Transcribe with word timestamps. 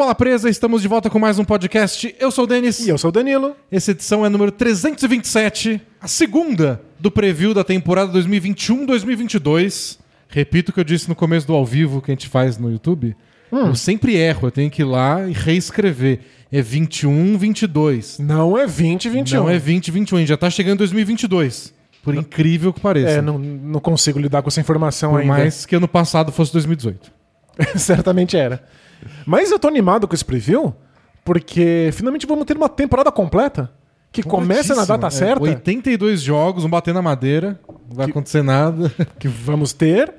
Bola 0.00 0.14
Presa, 0.14 0.48
estamos 0.48 0.80
de 0.80 0.88
volta 0.88 1.10
com 1.10 1.18
mais 1.18 1.38
um 1.38 1.44
podcast. 1.44 2.16
Eu 2.18 2.30
sou 2.30 2.44
o 2.44 2.46
Denis. 2.46 2.80
E 2.80 2.88
eu 2.88 2.96
sou 2.96 3.10
o 3.10 3.12
Danilo. 3.12 3.54
Essa 3.70 3.90
edição 3.90 4.24
é 4.24 4.30
número 4.30 4.50
327, 4.50 5.78
a 6.00 6.08
segunda 6.08 6.80
do 6.98 7.10
preview 7.10 7.52
da 7.52 7.62
temporada 7.62 8.10
2021-2022. 8.18 9.98
Repito 10.26 10.70
o 10.70 10.72
que 10.72 10.80
eu 10.80 10.84
disse 10.84 11.06
no 11.06 11.14
começo 11.14 11.46
do 11.46 11.52
ao 11.52 11.66
vivo 11.66 12.00
que 12.00 12.10
a 12.10 12.14
gente 12.14 12.28
faz 12.28 12.56
no 12.56 12.70
YouTube. 12.70 13.14
Eu 13.52 13.74
sempre 13.74 14.16
erro, 14.16 14.46
eu 14.48 14.50
tenho 14.50 14.70
que 14.70 14.80
ir 14.80 14.86
lá 14.86 15.28
e 15.28 15.32
reescrever. 15.32 16.20
É 16.50 16.62
21-22. 16.62 18.20
Não 18.20 18.56
é 18.56 18.62
2021. 18.62 19.38
Não 19.38 19.50
é 19.50 19.58
2021, 19.58 20.16
a 20.16 20.20
gente 20.20 20.28
já 20.30 20.36
tá 20.38 20.48
chegando 20.48 20.76
em 20.76 20.78
2022. 20.78 21.74
Por 22.02 22.14
incrível 22.14 22.72
que 22.72 22.80
pareça. 22.80 23.18
É, 23.18 23.20
não, 23.20 23.38
não 23.38 23.80
consigo 23.80 24.18
lidar 24.18 24.40
com 24.40 24.48
essa 24.48 24.62
informação 24.62 25.10
Por 25.10 25.20
ainda. 25.20 25.30
mais 25.30 25.66
que 25.66 25.76
ano 25.76 25.86
passado 25.86 26.32
fosse 26.32 26.54
2018. 26.54 27.12
Certamente 27.76 28.34
era. 28.38 28.64
Mas 29.26 29.50
eu 29.50 29.58
tô 29.58 29.68
animado 29.68 30.06
com 30.08 30.14
esse 30.14 30.24
preview, 30.24 30.74
porque 31.24 31.90
finalmente 31.92 32.26
vamos 32.26 32.44
ter 32.44 32.56
uma 32.56 32.68
temporada 32.68 33.10
completa. 33.12 33.70
Que 34.12 34.22
começa 34.24 34.74
na 34.74 34.84
data. 34.84 35.06
É, 35.06 35.10
certa, 35.10 35.42
82 35.42 36.20
jogos, 36.20 36.64
um 36.64 36.68
bater 36.68 36.92
na 36.92 37.00
madeira, 37.00 37.60
não 37.68 37.96
vai 37.96 38.06
acontecer 38.10 38.42
nada. 38.42 38.92
que 39.20 39.28
vamos 39.28 39.72
ter, 39.72 40.12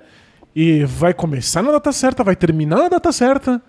e 0.56 0.86
vai 0.86 1.14
começar 1.14 1.62
na 1.62 1.72
data 1.72 1.92
certa, 1.92 2.24
vai 2.24 2.36
terminar 2.36 2.78
na 2.78 2.90
data 2.90 3.12
certa. 3.12 3.62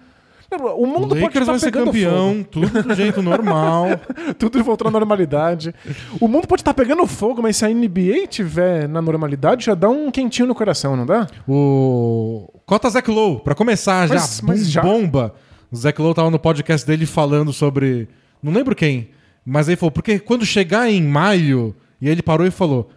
O 0.56 0.82
O 0.82 0.86
mundo 0.86 1.08
pode 1.08 1.20
Lakers 1.22 1.40
estar 1.42 1.52
vai 1.52 1.58
ser 1.60 1.66
pegando 1.66 1.86
campeão, 1.86 2.42
tudo 2.50 2.82
do 2.82 2.94
jeito 2.94 3.22
normal. 3.22 3.88
fogo. 3.88 4.34
Tudo 4.38 4.62
voltou 4.64 4.88
à 4.88 4.90
normalidade. 4.90 5.74
O 6.20 6.28
mundo 6.28 6.46
pode 6.46 6.62
estar 6.62 6.74
pegando 6.74 7.06
fogo, 7.06 7.40
mas 7.42 7.56
se 7.56 7.64
a 7.64 7.68
NBA 7.68 8.26
tiver 8.28 8.88
na 8.88 9.00
normalidade, 9.02 9.64
já 9.66 9.74
dá 9.74 9.88
um 9.88 10.10
quentinho 10.10 10.46
no 10.48 10.54
coração, 10.54 10.96
não 10.96 11.06
dá? 11.06 11.26
O 11.48 12.48
Cota 12.66 12.88
Zach 12.90 13.08
Lowe, 13.10 13.40
pra 13.40 13.54
começar 13.54 14.06
já, 14.08 14.14
Mas- 14.14 14.40
mas 14.40 14.62
bum- 14.64 14.70
já? 14.70 14.82
bomba. 14.82 15.34
O 15.70 15.76
Zach 15.76 16.00
Lowe 16.00 16.14
tava 16.14 16.30
no 16.30 16.38
podcast 16.38 16.86
dele 16.86 17.06
falando 17.06 17.52
sobre. 17.52 18.08
Não 18.42 18.52
lembro 18.52 18.74
quem, 18.74 19.08
mas 19.44 19.68
ele 19.68 19.76
falou, 19.76 19.90
porque 19.90 20.18
quando 20.18 20.44
chegar 20.44 20.88
em 20.90 21.02
maio, 21.02 21.74
e 22.00 22.08
ele 22.08 22.22
parou 22.22 22.46
e 22.46 22.50
falou: 22.50 22.90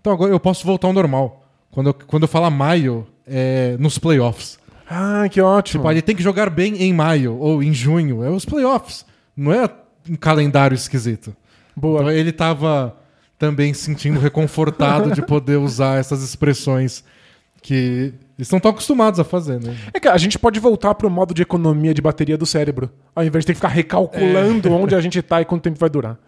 Então 0.00 0.12
agora 0.12 0.32
eu 0.32 0.40
posso 0.40 0.64
voltar 0.66 0.86
ao 0.88 0.92
normal. 0.92 1.44
Quando 1.70 1.88
eu, 1.88 1.94
quando 1.94 2.22
eu 2.24 2.28
falar 2.28 2.50
maio, 2.50 3.06
é 3.26 3.76
nos 3.78 3.98
playoffs. 3.98 4.58
Ah, 4.92 5.28
que 5.28 5.40
ótimo. 5.40 5.82
Tipo, 5.82 5.90
ele 5.90 6.02
tem 6.02 6.14
que 6.14 6.22
jogar 6.22 6.50
bem 6.50 6.82
em 6.82 6.92
maio 6.92 7.36
ou 7.38 7.62
em 7.62 7.72
junho. 7.72 8.22
É 8.22 8.30
os 8.30 8.44
playoffs. 8.44 9.04
Não 9.36 9.52
é 9.52 9.68
um 10.08 10.16
calendário 10.16 10.74
esquisito. 10.74 11.34
Boa. 11.74 12.00
Então 12.00 12.10
ele 12.10 12.32
tava 12.32 12.94
também 13.38 13.72
se 13.74 13.82
sentindo 13.84 14.20
reconfortado 14.20 15.10
de 15.12 15.22
poder 15.22 15.56
usar 15.58 15.98
essas 15.98 16.22
expressões 16.22 17.02
que 17.62 18.12
estão 18.38 18.58
acostumados 18.58 19.20
a 19.20 19.24
fazer, 19.24 19.60
né? 19.60 19.76
É 19.94 20.00
que 20.00 20.08
a 20.08 20.16
gente 20.18 20.36
pode 20.36 20.58
voltar 20.58 20.94
pro 20.96 21.08
modo 21.08 21.32
de 21.32 21.42
economia 21.42 21.94
de 21.94 22.02
bateria 22.02 22.36
do 22.36 22.44
cérebro, 22.44 22.90
ao 23.14 23.24
invés 23.24 23.44
de 23.44 23.46
ter 23.46 23.52
que 23.52 23.58
ficar 23.58 23.68
recalculando 23.68 24.68
É. 24.68 24.70
onde 24.72 24.94
a 24.96 25.00
gente 25.00 25.22
tá 25.22 25.40
e 25.40 25.44
quanto 25.44 25.62
tempo 25.62 25.78
vai 25.78 25.88
durar. 25.88 26.18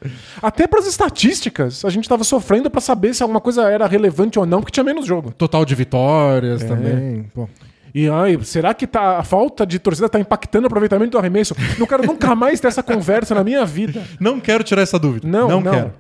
Até 0.41 0.67
pras 0.69 0.87
estatísticas, 0.87 1.85
a 1.85 1.91
gente 1.91 2.09
tava 2.09 2.23
sofrendo 2.23 2.71
pra 2.71 2.81
saber 2.81 3.15
se 3.15 3.23
alguma 3.23 3.41
coisa 3.41 3.69
era 3.69 3.87
relevante 3.89 4.39
ou 4.39 4.47
não, 4.47 4.61
porque 4.61 4.71
tinha 4.73 4.85
menos 4.85 5.05
jogo. 5.07 5.33
Total 5.33 5.65
de 5.65 5.75
vitórias 5.75 6.63
É. 6.63 6.67
também. 6.69 7.25
Pô. 7.35 7.49
E 7.95 8.09
ai, 8.09 8.37
será 8.43 8.75
que 8.75 8.89
tá, 8.89 9.19
a 9.19 9.23
falta 9.23 9.65
de 9.65 9.79
torcida 9.79 10.09
tá 10.09 10.19
impactando 10.19 10.65
o 10.65 10.67
aproveitamento 10.67 11.13
do 11.13 11.19
arremesso? 11.19 11.55
Não 11.79 11.87
quero 11.87 12.05
nunca 12.05 12.35
mais 12.35 12.59
ter 12.59 12.67
essa 12.67 12.83
conversa 12.83 13.37
na 13.37 13.45
minha 13.45 13.65
vida. 13.65 14.03
Não 14.19 14.41
quero 14.41 14.65
tirar 14.65 14.83
essa 14.83 14.99
dúvida. 14.99 15.29
Não, 15.29 15.61
não. 15.61 15.63
quero. 15.63 15.93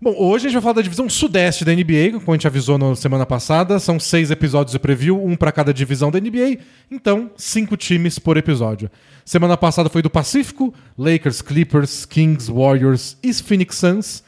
Bom, 0.00 0.14
hoje 0.16 0.46
a 0.46 0.48
gente 0.48 0.54
vai 0.54 0.62
falar 0.62 0.74
da 0.74 0.82
divisão 0.82 1.08
sudeste 1.08 1.64
da 1.64 1.74
NBA, 1.74 2.12
como 2.20 2.32
a 2.32 2.34
gente 2.34 2.46
avisou 2.46 2.78
na 2.78 2.94
semana 2.94 3.26
passada. 3.26 3.78
São 3.78 4.00
seis 4.00 4.30
episódios 4.30 4.72
de 4.72 4.78
preview, 4.78 5.22
um 5.22 5.36
pra 5.36 5.52
cada 5.52 5.74
divisão 5.74 6.10
da 6.10 6.18
NBA. 6.18 6.58
Então, 6.90 7.30
cinco 7.36 7.76
times 7.76 8.18
por 8.18 8.36
episódio. 8.36 8.90
Semana 9.24 9.56
passada 9.56 9.90
foi 9.90 10.00
do 10.00 10.08
Pacífico: 10.08 10.72
Lakers, 10.96 11.42
Clippers, 11.42 12.06
Kings, 12.06 12.50
Warriors 12.50 13.18
e 13.22 13.32
Phoenix 13.34 13.76
Suns. 13.76 14.22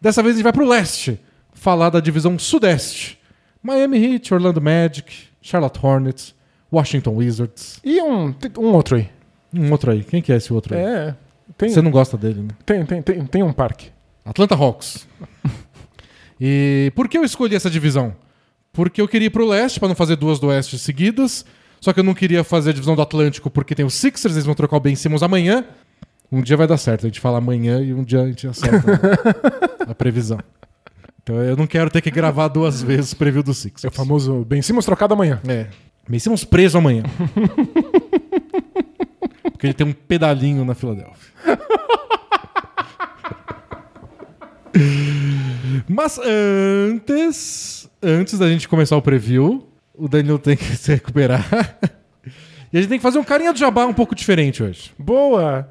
Dessa 0.00 0.22
vez 0.22 0.34
a 0.34 0.38
gente 0.38 0.44
vai 0.44 0.52
pro 0.52 0.68
leste, 0.68 1.18
falar 1.54 1.90
da 1.90 1.98
divisão 1.98 2.38
sudeste: 2.38 3.18
Miami 3.62 4.04
Heat, 4.04 4.34
Orlando 4.34 4.60
Magic, 4.60 5.12
Charlotte 5.40 5.78
Hornets, 5.82 6.34
Washington 6.72 7.16
Wizards. 7.16 7.78
E 7.84 8.00
um, 8.00 8.34
um 8.58 8.72
outro 8.72 8.96
aí. 8.96 9.08
Um 9.52 9.70
outro 9.70 9.90
aí. 9.90 10.02
Quem 10.02 10.22
que 10.22 10.32
é 10.32 10.36
esse 10.36 10.52
outro 10.52 10.74
aí? 10.74 10.80
É, 10.80 11.14
tem, 11.58 11.68
Você 11.68 11.82
não 11.82 11.90
gosta 11.90 12.16
dele, 12.16 12.42
né? 12.42 12.48
tem, 12.64 12.84
tem, 12.86 13.02
tem, 13.02 13.26
tem 13.26 13.42
um 13.42 13.52
parque. 13.52 13.90
Atlanta 14.24 14.54
Hawks. 14.54 15.06
E 16.40 16.90
por 16.96 17.08
que 17.08 17.18
eu 17.18 17.24
escolhi 17.24 17.54
essa 17.54 17.70
divisão? 17.70 18.14
Porque 18.72 19.00
eu 19.00 19.06
queria 19.06 19.26
ir 19.26 19.30
pro 19.30 19.46
leste 19.46 19.78
para 19.78 19.88
não 19.88 19.94
fazer 19.94 20.16
duas 20.16 20.40
do 20.40 20.46
oeste 20.48 20.78
seguidas. 20.78 21.44
Só 21.80 21.92
que 21.92 22.00
eu 22.00 22.04
não 22.04 22.14
queria 22.14 22.42
fazer 22.44 22.70
a 22.70 22.72
divisão 22.72 22.94
do 22.94 23.02
Atlântico 23.02 23.50
porque 23.50 23.74
tem 23.74 23.84
os 23.84 23.94
Sixers, 23.94 24.34
eles 24.34 24.46
vão 24.46 24.54
trocar 24.54 24.76
o 24.76 24.80
Ben 24.80 24.94
Simmons 24.94 25.22
amanhã. 25.22 25.64
Um 26.30 26.40
dia 26.40 26.56
vai 26.56 26.66
dar 26.66 26.78
certo, 26.78 27.04
a 27.04 27.08
gente 27.08 27.20
fala 27.20 27.38
amanhã 27.38 27.82
e 27.82 27.92
um 27.92 28.02
dia 28.02 28.22
a 28.22 28.26
gente 28.26 28.46
acerta 28.46 29.00
a 29.86 29.94
previsão. 29.94 30.38
Então 31.22 31.36
eu 31.36 31.56
não 31.56 31.66
quero 31.66 31.90
ter 31.90 32.00
que 32.00 32.10
gravar 32.10 32.48
duas 32.48 32.82
vezes 32.82 33.12
o 33.12 33.16
preview 33.16 33.42
do 33.42 33.52
É 33.82 33.88
o 33.88 33.90
famoso 33.90 34.44
Ben 34.44 34.62
Simmons 34.62 34.84
trocado 34.84 35.14
amanhã. 35.14 35.40
É. 35.48 35.66
Ben 36.08 36.18
Simmons 36.18 36.44
preso 36.44 36.78
amanhã. 36.78 37.04
porque 39.52 39.66
ele 39.66 39.74
tem 39.74 39.86
um 39.86 39.92
pedalinho 39.92 40.64
na 40.64 40.74
Filadélfia. 40.74 41.32
Mas 45.88 46.18
antes, 46.18 47.88
antes 48.02 48.38
da 48.38 48.48
gente 48.48 48.68
começar 48.68 48.96
o 48.96 49.02
preview, 49.02 49.66
o 49.94 50.08
Danilo 50.08 50.38
tem 50.38 50.56
que 50.56 50.76
se 50.76 50.92
recuperar. 50.92 51.76
e 52.72 52.78
a 52.78 52.80
gente 52.80 52.88
tem 52.88 52.98
que 52.98 53.02
fazer 53.02 53.18
um 53.18 53.24
carinha 53.24 53.52
do 53.52 53.58
jabá 53.58 53.86
um 53.86 53.92
pouco 53.92 54.14
diferente 54.14 54.62
hoje. 54.62 54.92
Boa! 54.98 55.68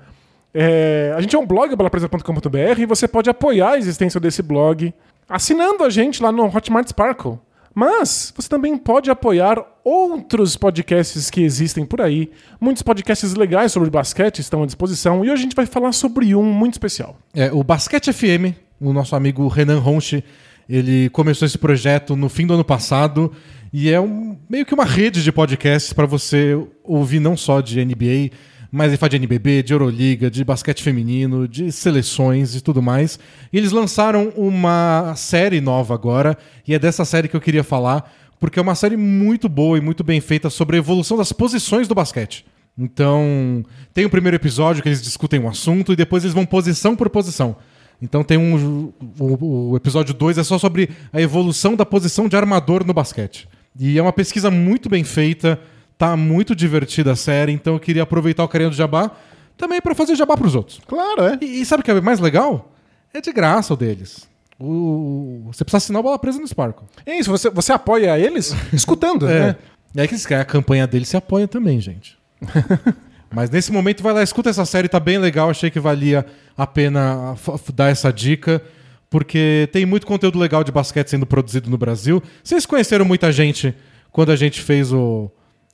É, 0.54 1.14
a 1.16 1.22
gente 1.22 1.36
é 1.36 1.40
um 1.40 1.46
blog, 1.46 1.76
balapresa.com.br, 1.76 2.80
e 2.80 2.86
você 2.86 3.08
pode 3.08 3.30
apoiar 3.30 3.72
a 3.72 3.78
existência 3.78 4.20
desse 4.20 4.42
blog 4.42 4.94
assinando 5.28 5.84
a 5.84 5.90
gente 5.90 6.22
lá 6.22 6.32
no 6.32 6.46
Hotmart 6.46 6.88
Sparkle. 6.88 7.40
Mas 7.74 8.34
você 8.36 8.50
também 8.50 8.78
pode 8.78 9.10
apoiar 9.10 9.58
outros 9.84 10.58
podcasts 10.58 11.30
que 11.30 11.42
existem 11.42 11.86
por 11.86 12.02
aí. 12.02 12.30
Muitos 12.60 12.84
podcasts 12.84 13.34
legais 13.34 13.72
sobre 13.72 13.90
basquete 13.90 14.40
estão 14.40 14.62
à 14.64 14.66
disposição 14.66 15.24
e 15.24 15.30
hoje 15.30 15.40
a 15.42 15.44
gente 15.44 15.56
vai 15.56 15.66
falar 15.66 15.94
sobre 15.94 16.36
um 16.36 16.44
muito 16.44 16.74
especial. 16.74 17.18
É, 17.34 17.50
o 17.52 17.64
Basquete 17.64 18.12
FM, 18.12 18.56
o 18.80 18.92
nosso 18.92 19.16
amigo 19.16 19.48
Renan 19.48 19.80
Ronchi, 19.80 20.22
ele 20.68 21.10
começou 21.12 21.46
esse 21.46 21.58
projeto 21.58 22.14
no 22.16 22.28
fim 22.28 22.46
do 22.46 22.54
ano 22.56 22.64
passado 22.66 23.32
e 23.72 23.90
é 23.90 24.02
um- 24.02 24.38
meio 24.50 24.66
que 24.66 24.74
uma 24.74 24.86
rede 24.86 25.24
de 25.24 25.32
podcasts 25.32 25.94
para 25.94 26.06
você 26.06 26.58
ouvir 26.84 27.22
não 27.22 27.38
só 27.38 27.62
de 27.62 27.80
NBA, 27.80 28.32
mas 28.72 28.88
ele 28.88 28.98
fala 28.98 29.10
de 29.10 29.16
NBB, 29.18 29.64
de 29.64 29.74
Euroliga, 29.74 30.32
de 30.32 30.44
basquete 30.44 30.82
feminino, 30.82 31.48
de 31.48 31.72
seleções 31.72 32.56
e 32.56 32.62
tudo 32.62 32.82
mais. 32.82 33.20
E 33.52 33.58
eles 33.58 33.72
lançaram 33.72 34.32
uma 34.36 35.14
série 35.16 35.60
nova 35.60 35.94
agora, 35.94 36.38
e 36.68 36.74
é 36.74 36.80
dessa 36.80 37.04
série 37.04 37.28
que 37.28 37.36
eu 37.36 37.42
queria 37.42 37.64
falar, 37.64 38.10
porque 38.40 38.58
é 38.58 38.62
uma 38.62 38.76
série 38.76 38.96
muito 38.96 39.50
boa 39.50 39.78
e 39.78 39.82
muito 39.82 40.04
bem 40.04 40.22
feita 40.22 40.50
sobre 40.50 40.78
a 40.78 40.80
evolução 40.80 41.18
das 41.18 41.34
posições 41.34 41.88
do 41.88 41.94
basquete. 41.94 42.46
Então, 42.78 43.64
tem 43.94 44.06
o 44.06 44.10
primeiro 44.10 44.38
episódio 44.38 44.82
que 44.82 44.88
eles 44.88 45.02
discutem 45.02 45.40
um 45.40 45.50
assunto 45.50 45.92
e 45.92 45.96
depois 45.96 46.24
eles 46.24 46.34
vão 46.34 46.46
posição 46.46 46.96
por 46.96 47.10
posição. 47.10 47.58
Então 48.02 48.24
tem 48.24 48.38
um. 48.38 48.92
O, 49.20 49.72
o 49.72 49.78
episódio 49.78 50.14
2 50.14 50.40
é 50.40 50.44
só 50.44 50.58
sobre 50.58 50.90
a 51.14 51.22
evolução 51.22 51.76
da 51.76 51.86
posição 51.86 52.28
de 52.28 52.36
armador 52.36 52.84
no 52.84 52.94
basquete. 52.94 53.48
E 53.80 53.98
é 53.98 54.02
uma 54.02 54.12
pesquisa 54.12 54.50
muito 54.50 54.90
bem 54.90 55.04
feita, 55.04 55.60
tá 56.02 56.18
muito 56.18 56.56
divertida 56.56 57.12
a 57.12 57.16
série, 57.16 57.52
então 57.52 57.74
eu 57.76 57.80
queria 57.80 58.02
aproveitar 58.02 58.44
o 58.44 58.48
carinho 58.48 58.72
do 58.72 58.76
jabá 58.76 59.12
também 59.56 59.80
para 59.80 59.94
fazer 59.94 60.16
jabá 60.16 60.36
pros 60.36 60.56
outros. 60.56 60.82
Claro, 60.88 61.22
é. 61.26 61.38
E, 61.40 61.62
e 61.62 61.66
sabe 61.66 61.82
o 61.82 61.84
que 61.84 61.92
é 61.92 62.02
mais 62.02 62.20
legal? 62.20 62.74
É 63.14 63.22
de 63.22 63.32
graça 63.32 63.72
o 63.76 63.78
deles. 63.78 64.28
O, 64.60 65.44
você 65.46 65.64
precisa 65.64 65.78
assinar 65.78 66.00
o 66.00 66.04
Bola 66.04 66.18
Presa 66.18 66.40
no 66.40 66.48
Sparkle. 66.48 66.88
É 67.06 67.20
isso, 67.20 67.30
você, 67.30 67.52
você 67.52 67.72
apoia 67.72 68.18
eles 68.18 68.56
escutando, 68.74 69.30
É. 69.30 69.40
né? 69.40 69.56
E 69.94 70.02
aí 70.02 70.08
que 70.08 70.34
a 70.34 70.44
campanha 70.44 70.88
deles 70.88 71.08
se 71.08 71.16
apoia 71.16 71.48
também, 71.48 71.80
gente. 71.80 72.18
Mas 73.32 73.52
nesse 73.52 73.72
momento 73.72 74.02
vai 74.02 74.12
lá, 74.14 74.24
escuta 74.24 74.50
essa 74.50 74.66
série, 74.66 74.90
tá 74.90 75.00
bem 75.00 75.20
legal. 75.20 75.52
Achei 75.52 75.70
que 75.70 75.80
valia 75.80 76.26
a 76.58 76.66
pena 76.66 77.36
dar 77.76 77.90
essa 77.92 78.12
dica, 78.12 78.60
porque 79.08 79.70
tem 79.72 79.86
muito 79.86 80.08
conteúdo 80.08 80.40
legal 80.40 80.64
de 80.64 80.72
basquete 80.72 81.10
sendo 81.10 81.28
produzido 81.28 81.70
no 81.70 81.78
Brasil. 81.78 82.24
Vocês 82.44 82.66
conheceram 82.66 83.06
muita 83.06 83.32
gente 83.32 83.76
quando 84.12 84.32
a 84.32 84.36
gente 84.36 84.62
fez 84.62 84.92
o. 84.92 85.30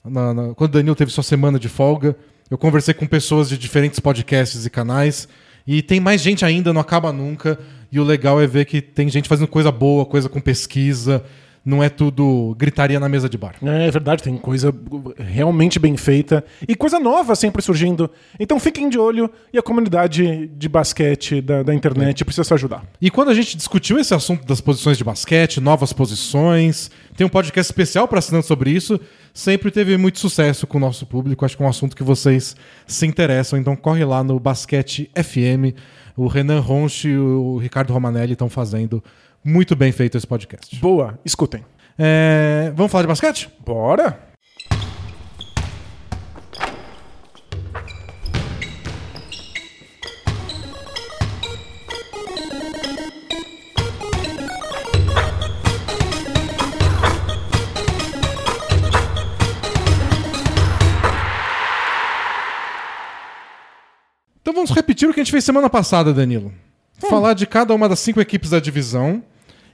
na- 0.09 0.33
na- 0.33 0.53
quando 0.55 0.71
o 0.71 0.73
Danilo 0.73 0.95
teve 0.95 1.11
sua 1.11 1.23
semana 1.23 1.59
de 1.59 1.69
folga. 1.69 2.15
Eu 2.49 2.57
conversei 2.57 2.93
com 2.93 3.05
pessoas 3.05 3.49
de 3.49 3.57
diferentes 3.57 3.99
podcasts 3.99 4.65
e 4.65 4.69
canais. 4.69 5.27
E 5.65 5.81
tem 5.81 5.99
mais 5.99 6.21
gente 6.21 6.45
ainda, 6.45 6.71
não 6.71 6.79
acaba 6.79 7.11
nunca. 7.11 7.59
E 7.91 7.99
o 7.99 8.03
legal 8.03 8.41
é 8.41 8.47
ver 8.47 8.65
que 8.65 8.81
tem 8.81 9.09
gente 9.09 9.27
fazendo 9.27 9.47
coisa 9.47 9.71
boa, 9.71 10.05
coisa 10.05 10.29
com 10.29 10.39
pesquisa. 10.39 11.23
Não 11.65 11.83
é 11.83 11.89
tudo 11.89 12.55
gritaria 12.57 12.97
na 12.97 13.09
mesa 13.09 13.27
de 13.27 13.37
bar. 13.37 13.55
É 13.61 13.91
verdade, 13.91 14.23
tem 14.23 14.37
coisa 14.37 14.73
realmente 15.17 15.77
bem 15.77 15.97
feita 15.97 16.41
e 16.65 16.73
coisa 16.73 16.97
nova 16.97 17.35
sempre 17.35 17.61
surgindo. 17.61 18.09
Então 18.39 18.57
fiquem 18.57 18.87
de 18.87 18.97
olho 18.97 19.29
e 19.51 19.57
a 19.57 19.61
comunidade 19.61 20.47
de 20.47 20.69
basquete 20.69 21.41
da, 21.41 21.63
da 21.63 21.75
internet 21.75 22.23
precisa 22.23 22.45
se 22.45 22.53
ajudar. 22.53 22.85
E 23.01 23.09
quando 23.11 23.29
a 23.31 23.33
gente 23.33 23.57
discutiu 23.57 23.99
esse 23.99 24.13
assunto 24.13 24.45
das 24.45 24.61
posições 24.61 24.97
de 24.97 25.03
basquete, 25.03 25.59
novas 25.59 25.91
posições, 25.91 26.89
tem 27.17 27.27
um 27.27 27.29
podcast 27.29 27.69
especial 27.69 28.07
para 28.07 28.19
assinantes 28.19 28.47
sobre 28.47 28.69
isso. 28.71 28.97
Sempre 29.37 29.69
teve 29.69 29.95
muito 29.97 30.19
sucesso 30.19 30.65
com 30.65 30.77
o 30.77 30.81
nosso 30.81 31.05
público. 31.05 31.45
Acho 31.45 31.55
que 31.55 31.61
é 31.61 31.65
um 31.65 31.69
assunto 31.69 31.95
que 31.95 32.01
vocês 32.01 32.55
se 32.87 33.05
interessam. 33.05 33.59
Então 33.59 33.75
corre 33.75 34.03
lá 34.03 34.23
no 34.23 34.39
Basquete 34.39 35.11
FM. 35.15 35.77
O 36.15 36.25
Renan 36.25 36.59
Ronchi 36.59 37.09
e 37.09 37.17
o 37.17 37.57
Ricardo 37.57 37.93
Romanelli 37.93 38.33
estão 38.33 38.49
fazendo 38.49 39.03
muito 39.43 39.75
bem 39.75 39.91
feito 39.91 40.17
esse 40.17 40.25
podcast. 40.25 40.75
Boa, 40.77 41.19
escutem. 41.23 41.63
É, 41.99 42.73
vamos 42.75 42.91
falar 42.91 43.03
de 43.03 43.09
basquete? 43.09 43.49
Bora! 43.63 44.26
Vamos 64.57 64.71
repetir 64.71 65.09
o 65.09 65.13
que 65.13 65.19
a 65.19 65.23
gente 65.23 65.31
fez 65.31 65.43
semana 65.43 65.69
passada, 65.69 66.13
Danilo. 66.13 66.51
Falar 67.09 67.33
de 67.33 67.45
cada 67.45 67.73
uma 67.73 67.87
das 67.87 67.99
cinco 67.99 68.19
equipes 68.19 68.49
da 68.49 68.59
divisão 68.59 69.23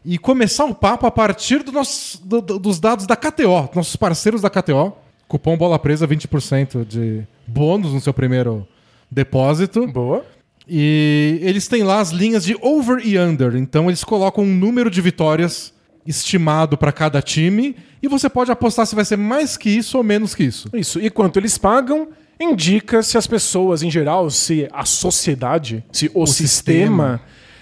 e 0.06 0.18
começar 0.18 0.66
o 0.66 0.76
papo 0.76 1.06
a 1.08 1.12
partir 1.12 1.64
do 1.64 1.72
nosso- 1.72 2.22
do- 2.26 2.42
do- 2.42 2.60
dos 2.60 2.80
dados 2.80 3.08
da 3.08 3.16
KTO, 3.16 3.70
nossos 3.74 3.96
parceiros 3.96 4.42
da 4.42 4.50
KTO. 4.50 4.94
Cupom 5.28 5.58
Bola 5.58 5.80
Presa, 5.80 6.06
20% 6.06 6.86
de 6.86 7.24
bônus 7.48 7.94
no 7.94 8.02
seu 8.02 8.14
primeiro 8.14 8.68
depósito. 9.10 9.88
Boa. 9.88 10.26
E 10.68 11.40
eles 11.42 11.68
têm 11.68 11.84
lá 11.84 12.00
as 12.00 12.10
linhas 12.12 12.44
de 12.44 12.56
over 12.62 13.02
e 13.06 13.18
under. 13.18 13.56
Então 13.56 13.90
eles 13.90 14.04
colocam 14.04 14.44
um 14.44 14.54
número 14.54 14.90
de 14.90 15.02
vitórias 15.02 15.74
estimado 16.06 16.78
para 16.78 16.92
cada 16.92 17.22
time 17.22 17.76
e 18.02 18.08
você 18.10 18.30
pode 18.30 18.52
apostar 18.52 18.86
se 18.86 18.94
vai 18.96 19.06
ser 19.06 19.18
mais 19.18 19.56
que 19.56 19.70
isso 19.70 19.98
ou 19.98 20.04
menos 20.04 20.36
que 20.36 20.44
isso. 20.44 20.70
Isso. 20.74 21.00
E 21.00 21.10
quanto 21.10 21.40
eles 21.40 21.58
pagam, 21.58 22.10
indica 22.44 23.02
se 23.02 23.18
as 23.18 23.26
pessoas, 23.28 23.82
em 23.84 23.90
geral, 23.90 24.30
se 24.30 24.68
a 24.72 24.86
sociedade, 24.86 25.84
se 25.92 26.12
o, 26.14 26.26
sistema, 26.28 27.22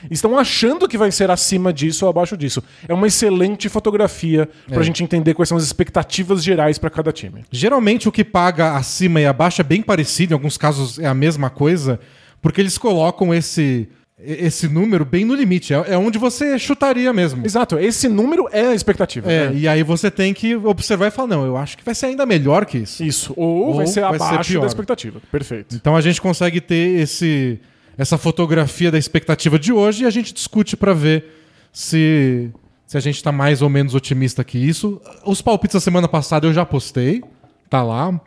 estão 0.10 0.38
achando 0.38 0.88
que 0.88 0.98
vai 0.98 1.12
ser 1.12 1.30
acima 1.30 1.72
disso 1.72 2.06
ou 2.06 2.10
abaixo 2.10 2.36
disso. 2.36 2.64
É 2.88 2.94
uma 2.94 3.08
excelente 3.08 3.70
fotografia 3.70 4.50
pra 4.68 4.82
É. 4.82 4.84
gente 4.84 5.04
entender 5.04 5.34
quais 5.34 5.48
são 5.50 5.58
as 5.58 5.64
expectativas 5.64 6.44
gerais 6.44 6.78
pra 6.78 6.90
cada 6.90 7.12
time. 7.12 7.44
Geralmente 7.52 8.10
o 8.10 8.12
que 8.12 8.24
paga 8.24 8.76
acima 8.76 9.22
e 9.22 9.26
abaixo 9.26 9.62
é 9.62 9.64
bem 9.64 9.82
parecido, 9.82 10.34
em 10.34 10.36
alguns 10.36 10.58
casos 10.58 10.98
é 10.98 11.06
a 11.06 11.14
mesma 11.14 11.50
coisa, 11.50 12.00
porque 12.42 12.60
eles 12.60 12.78
colocam 12.78 13.34
esse, 13.34 13.88
esse 14.24 14.68
número 14.68 15.04
bem 15.04 15.26
no 15.26 15.34
limite. 15.34 15.74
É, 15.74 15.94
é 15.94 15.98
onde 15.98 16.18
você 16.18 16.58
chutaria 16.60 17.12
mesmo. 17.12 17.46
Exato. 17.46 17.80
Esse 17.80 18.08
número 18.08 18.48
é 18.52 18.68
a 18.68 18.76
expectativa. 18.76 19.32
É, 19.32 19.50
né? 19.50 19.56
e 19.56 19.68
aí 19.68 19.84
você 19.84 20.12
tem 20.12 20.34
que 20.34 20.56
observar 20.56 21.08
e 21.08 21.12
falar, 21.12 21.28
não, 21.30 21.46
eu 21.46 21.58
acho 21.58 21.78
que 21.78 21.84
vai 21.84 21.96
ser 21.96 22.08
ainda 22.08 22.26
melhor 22.26 22.66
que 22.66 22.80
isso. 22.80 23.04
Isso. 23.04 23.34
Ou, 23.36 23.68
Ou 23.68 23.74
vai 23.76 23.88
ser 23.88 24.02
vai 24.02 24.18
ser 24.18 24.24
abaixo 24.24 24.52
pior. 24.52 24.62
da 24.62 24.68
expectativa. 24.68 25.22
Perfeito. 25.32 25.76
Então 25.76 25.96
a 25.96 26.02
gente 26.02 26.22
consegue 26.22 26.62
ter 26.62 27.00
esse, 27.00 27.60
essa 27.98 28.18
fotografia 28.18 28.92
da 28.92 28.98
expectativa 28.98 29.58
de 29.58 29.74
hoje 29.74 30.04
e 30.04 30.08
a 30.08 30.12
gente 30.12 30.34
discute 30.34 30.78
pra 30.78 30.94
ver 30.94 31.26
se, 31.74 32.50
se 32.86 32.98
a 32.98 33.00
gente 33.00 33.24
tá 33.24 33.32
mais 33.32 33.62
ou 33.62 33.70
menos 33.70 33.96
otimista 33.96 34.44
que 34.44 34.58
isso. 34.58 35.02
Os 35.26 35.42
palpites 35.42 35.74
da 35.76 35.80
semana 35.80 36.08
passada 36.08 36.48
eu 36.48 36.54
já 36.54 36.66
postei, 36.66 37.24
tá 37.70 37.82
lá, 37.82 38.20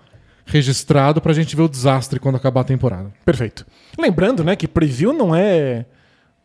registrado 0.46 1.20
pra 1.20 1.32
gente 1.32 1.55
ver 1.56 1.62
o 1.62 1.69
desastre 1.69 2.20
quando 2.20 2.37
acabar 2.37 2.61
a 2.62 2.64
temporada. 2.64 3.11
Perfeito. 3.25 3.67
Lembrando, 3.99 4.44
né, 4.44 4.55
que 4.56 4.69
preview 4.69 5.12
não 5.12 5.35
é 5.35 5.87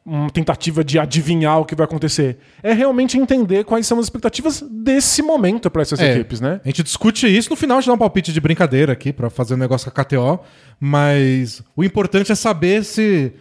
uma 0.06 0.30
tentativa 0.32 0.84
de 0.84 0.98
adivinhar 0.98 1.60
o 1.60 1.66
que 1.66 1.76
vai 1.76 1.84
acontecer. 1.84 2.40
É 2.64 2.74
realmente 2.74 3.18
entender 3.18 3.64
quais 3.64 3.86
são 3.86 4.00
as 4.00 4.06
expectativas 4.06 4.64
desse 4.72 5.22
momento 5.22 5.70
pra 5.70 5.82
essas 5.84 6.00
É. 6.00 6.14
equipes, 6.14 6.40
né? 6.42 6.60
A 6.64 6.68
gente 6.70 6.82
discute 6.82 7.28
isso, 7.28 7.50
no 7.50 7.56
final 7.56 7.78
a 7.78 7.82
gente 7.82 7.90
dá 7.90 7.94
um 7.94 7.98
palpite 7.98 8.34
de 8.34 8.42
brincadeira 8.42 8.94
aqui 8.94 9.14
pra 9.14 9.30
fazer 9.30 9.54
um 9.54 9.58
negócio 9.58 9.92
com 9.92 10.02
a 10.02 10.04
KTO, 10.04 10.40
mas 10.80 11.62
o 11.76 11.84
importante 11.84 12.32
é 12.32 12.36
saber 12.36 12.80
esse, 12.82 13.34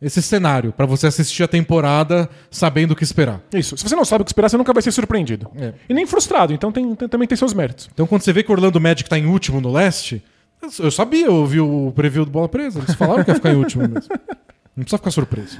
esse 0.00 0.22
cenário, 0.22 0.72
pra 0.72 0.86
você 0.86 1.06
assistir 1.08 1.42
a 1.42 1.48
temporada 1.48 2.28
sabendo 2.50 2.92
o 2.92 2.96
que 2.96 3.02
esperar. 3.02 3.40
Isso. 3.52 3.76
Se 3.76 3.82
você 3.88 3.96
não 3.96 4.04
sabe 4.04 4.22
o 4.22 4.24
que 4.24 4.30
esperar, 4.30 4.48
você 4.48 4.56
nunca 4.56 4.72
vai 4.72 4.82
ser 4.82 4.92
surpreendido. 4.92 5.50
É. 5.56 5.72
E 5.88 5.94
nem 5.94 6.06
frustrado, 6.06 6.52
então 6.52 6.70
tem- 6.70 6.94
tem- 6.94 7.08
também 7.08 7.26
tem 7.28 7.36
seus 7.36 7.52
méritos. 7.52 7.90
Então 7.92 8.06
quando 8.06 8.22
você 8.22 8.32
vê 8.32 8.42
que 8.42 8.50
o 8.50 8.54
Orlando 8.54 8.80
Magic 8.80 9.08
tá 9.08 9.18
em 9.18 9.26
último 9.26 9.60
no 9.60 9.72
leste, 9.72 10.22
eu- 10.78 10.90
sabia, 10.90 11.26
eu 11.26 11.34
ouvi 11.34 11.60
o 11.60 11.92
preview 11.96 12.24
do 12.24 12.30
Bola 12.30 12.48
Presa, 12.48 12.78
eles 12.78 12.94
falaram 12.94 13.24
que 13.24 13.30
ia 13.30 13.34
ficar 13.34 13.52
em 13.52 13.56
último 13.56 13.82
mesmo. 13.88 14.08
Não 14.76 14.84
precisa 14.84 14.98
ficar 14.98 15.10
surpreso. 15.10 15.58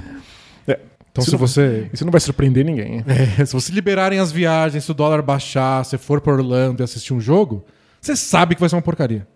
É. 0.67 0.79
Então 1.11 1.21
Isso 1.23 1.31
se 1.31 1.31
não- 1.31 1.39
você... 1.39 1.89
Isso 1.91 2.05
não 2.05 2.11
vai 2.11 2.21
surpreender 2.21 2.63
ninguém. 2.63 3.03
É, 3.39 3.43
se 3.43 3.51
você 3.51 3.71
liberarem 3.73 4.19
as 4.19 4.31
viagens, 4.31 4.83
se 4.85 4.91
o 4.91 4.93
dólar 4.93 5.21
baixar, 5.21 5.83
se 5.83 5.97
for 5.97 6.21
pra 6.21 6.31
Orlando 6.33 6.81
e 6.81 6.85
assistir 6.85 7.13
um 7.13 7.19
jogo, 7.19 7.65
você 7.99 8.15
sabe 8.15 8.55
que 8.55 8.61
vai 8.61 8.69
ser 8.69 8.75
uma 8.77 8.81
porcaria. 8.81 9.27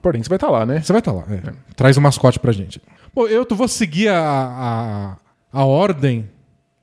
Porém, 0.00 0.22
você 0.22 0.28
vai 0.30 0.36
estar 0.36 0.50
lá, 0.50 0.64
né? 0.64 0.80
Você 0.80 0.92
vai 0.92 1.00
estar 1.00 1.12
lá. 1.12 1.24
é. 1.30 1.52
Traz 1.76 1.96
o 1.96 2.00
mascote 2.00 2.38
pra 2.40 2.50
gente. 2.52 2.80
Bom, 3.18 3.26
eu 3.26 3.44
vou 3.50 3.66
seguir 3.66 4.06
a, 4.06 5.16
a, 5.52 5.60
a 5.60 5.64
ordem 5.64 6.30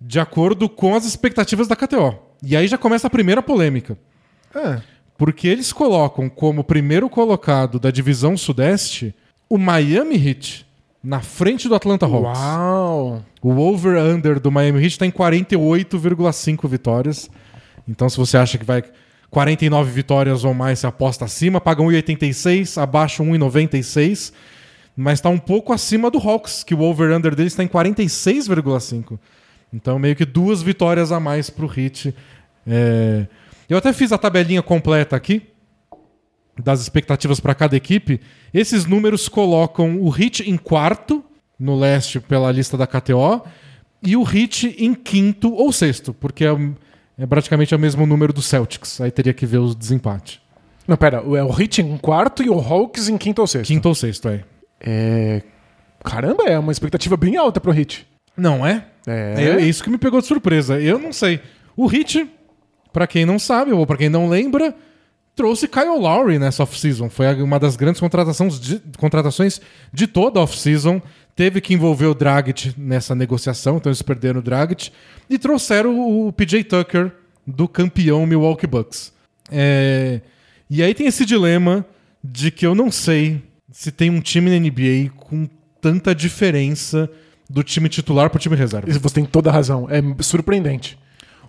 de 0.02 0.20
acordo 0.20 0.68
com 0.68 0.94
as 0.94 1.06
expectativas 1.06 1.66
da 1.66 1.78
KTO. 1.78 2.14
E 2.44 2.58
aí 2.58 2.68
já 2.68 2.78
começa 2.78 3.08
a 3.08 3.10
primeira 3.10 3.42
polêmica. 3.42 3.98
É. 4.54 4.82
Porque 5.18 5.48
eles 5.48 5.72
colocam 5.72 6.28
como 6.28 6.62
primeiro 6.62 7.10
colocado 7.10 7.80
da 7.80 7.90
divisão 7.90 8.36
Sudeste 8.36 9.16
o 9.48 9.58
Miami 9.58 10.16
Heat 10.16 10.68
na 11.02 11.22
frente 11.22 11.70
do 11.70 11.76
Atlanta 11.76 12.06
Hawks. 12.06 12.38
Uau! 12.38 13.24
O 13.42 13.52
over-under 13.58 14.38
do 14.38 14.52
Miami 14.52 14.80
Heat 14.80 14.92
está 14.92 15.06
em 15.06 15.12
48,5 15.12 16.68
vitórias. 16.68 17.30
Então, 17.88 18.10
se 18.10 18.18
você 18.18 18.36
acha 18.36 18.58
que 18.58 18.66
vai 18.66 18.84
49 19.30 19.90
vitórias 19.90 20.44
ou 20.44 20.54
mais, 20.54 20.80
você 20.80 20.88
aposta 20.88 21.24
acima. 21.24 21.62
Paga 21.62 21.82
1,86, 21.82 22.78
abaixo 22.82 23.24
1,96. 23.24 24.34
Mas 24.96 25.20
está 25.20 25.30
um 25.30 25.38
pouco 25.38 25.74
acima 25.74 26.10
do 26.10 26.18
Hawks, 26.18 26.64
que 26.64 26.74
o 26.74 26.82
over-under 26.82 27.36
deles 27.36 27.54
está 27.54 27.64
em 27.64 27.68
46,5. 27.68 29.20
Então, 29.74 30.00
meio 30.00 30.16
que 30.16 30.26
duas 30.26 30.62
vitórias 30.62 31.12
a 31.12 31.20
mais 31.20 31.50
para 31.50 31.66
o 31.66 31.72
Heat. 31.80 32.16
É, 32.66 33.28
Eu 33.70 33.78
até 33.78 33.92
fiz 33.92 34.12
a 34.12 34.18
tabelinha 34.18 34.62
completa 34.62 35.16
aqui 35.16 35.42
das 36.58 36.82
expectativas 36.82 37.40
para 37.40 37.54
cada 37.54 37.76
equipe. 37.76 38.22
Esses 38.54 38.86
números 38.86 39.28
colocam 39.28 40.00
o 40.02 40.16
Heat 40.16 40.50
em 40.50 40.56
quarto 40.56 41.24
no 41.60 41.78
leste 41.78 42.20
pela 42.20 42.52
lista 42.52 42.78
da 42.78 42.88
KTO 42.88 43.42
e 44.02 44.16
o 44.16 44.24
Heat 44.24 44.76
em 44.80 44.94
quinto 44.94 45.54
ou 45.54 45.72
sexto, 45.74 46.14
porque 46.14 46.46
é, 46.46 46.56
é 47.18 47.26
praticamente 47.26 47.76
o 47.76 47.80
mesmo 47.80 48.06
número 48.06 48.32
do 48.32 48.42
Celtics. 48.42 49.02
Aí 49.02 49.12
teria 49.12 49.34
que 49.34 49.46
ver 49.46 49.58
os 49.58 49.76
desempates. 49.76 50.40
Não, 50.88 50.96
pera, 50.96 51.18
é 51.18 51.44
o 51.44 51.60
Heat 51.60 51.82
em 51.82 51.98
quarto 51.98 52.44
e 52.44 52.50
o 52.50 52.60
Hawks 52.60 53.10
em 53.10 53.18
quinto 53.18 53.42
ou 53.42 53.48
sexto. 53.48 53.68
Quinto 53.68 53.90
ou 53.90 53.96
sexto, 53.96 54.30
é. 54.30 54.44
É. 54.80 55.42
Caramba, 56.04 56.44
é 56.44 56.58
uma 56.60 56.72
expectativa 56.72 57.18
bem 57.18 57.36
alta 57.36 57.60
pro 57.60 57.74
Heat. 57.74 58.06
Não 58.38 58.66
é? 58.66 58.86
É. 59.08 59.58
É 59.58 59.62
isso 59.62 59.84
que 59.84 59.90
me 59.90 59.98
pegou 59.98 60.22
de 60.22 60.28
surpresa. 60.28 60.80
Eu 60.80 61.00
não 61.00 61.12
sei. 61.12 61.40
O 61.76 61.92
Heat, 61.92 62.30
pra 62.94 63.08
quem 63.08 63.26
não 63.26 63.40
sabe 63.40 63.72
ou 63.72 63.86
pra 63.88 63.98
quem 63.98 64.10
não 64.10 64.30
lembra, 64.30 64.76
trouxe 65.36 65.68
Kyle 65.68 65.98
Lowry 66.00 66.38
nessa 66.40 66.64
off-season. 66.64 67.10
Foi 67.10 67.42
uma 67.42 67.60
das 67.60 67.76
grandes 67.76 68.00
contratações 68.00 68.60
de, 68.60 68.82
contratações 68.98 69.60
de 69.92 70.08
toda 70.08 70.40
a 70.40 70.44
off-season. 70.44 71.02
Teve 71.36 71.60
que 71.60 71.74
envolver 71.74 72.06
o 72.06 72.14
Dragic 72.14 72.74
nessa 72.78 73.14
negociação, 73.14 73.78
então 73.78 73.90
eles 73.90 74.02
perderam 74.02 74.40
o 74.40 74.44
Dragic. 74.44 74.92
E 75.30 75.38
trouxeram 75.38 76.00
o 76.00 76.32
PJ 76.32 76.64
Tucker 76.64 77.12
do 77.46 77.68
campeão 77.68 78.26
Milwaukee 78.26 78.68
Bucks. 78.68 79.12
É, 79.52 80.22
E 80.70 80.82
aí 80.82 80.94
tem 80.94 81.08
esse 81.08 81.26
dilema 81.26 81.86
de 82.24 82.50
que 82.52 82.66
eu 82.66 82.74
não 82.74 82.90
sei 82.92 83.42
se 83.76 83.92
tem 83.92 84.10
um 84.10 84.22
time 84.22 84.50
na 84.50 84.58
NBA 84.58 85.12
com 85.18 85.50
tanta 85.82 86.16
diferença 86.16 87.10
do 87.50 87.62
time 87.62 87.90
titular 87.90 88.30
pro 88.30 88.40
time 88.40 88.56
reserva. 88.56 88.90
Você 88.90 89.16
tem 89.16 89.26
toda 89.26 89.50
a 89.50 89.54
razão. 89.54 89.86
É 89.90 90.02
surpreendente. 90.24 90.98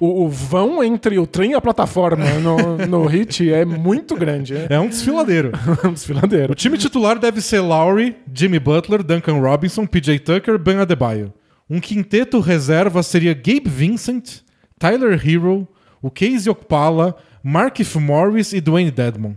O, 0.00 0.24
o 0.24 0.28
vão 0.28 0.82
entre 0.82 1.20
o 1.20 1.26
trem 1.26 1.52
e 1.52 1.54
a 1.54 1.60
plataforma 1.60 2.24
no, 2.40 2.78
no 2.84 3.08
Heat 3.08 3.52
é 3.52 3.64
muito 3.64 4.16
grande. 4.16 4.56
É 4.56 4.66
É 4.70 4.80
um 4.80 4.88
desfiladeiro. 4.88 5.52
um 5.86 5.92
desfiladeiro. 5.92 6.52
O 6.52 6.56
time 6.56 6.76
titular 6.76 7.16
deve 7.16 7.40
ser 7.40 7.60
Lowry, 7.60 8.16
Jimmy 8.34 8.58
Butler, 8.58 9.04
Duncan 9.04 9.38
Robinson, 9.38 9.86
PJ 9.86 10.18
Tucker, 10.18 10.58
Ben 10.58 10.78
Adebayo. 10.78 11.32
Um 11.70 11.78
quinteto 11.78 12.40
reserva 12.40 13.04
seria 13.04 13.34
Gabe 13.34 13.68
Vincent, 13.68 14.40
Tyler 14.80 15.12
Hero, 15.24 15.66
o 16.02 16.10
Casey 16.10 16.50
Okpala, 16.50 17.14
Markif 17.40 17.96
Morris 18.00 18.52
e 18.52 18.60
Dwayne 18.60 18.90
Dedmon. 18.90 19.36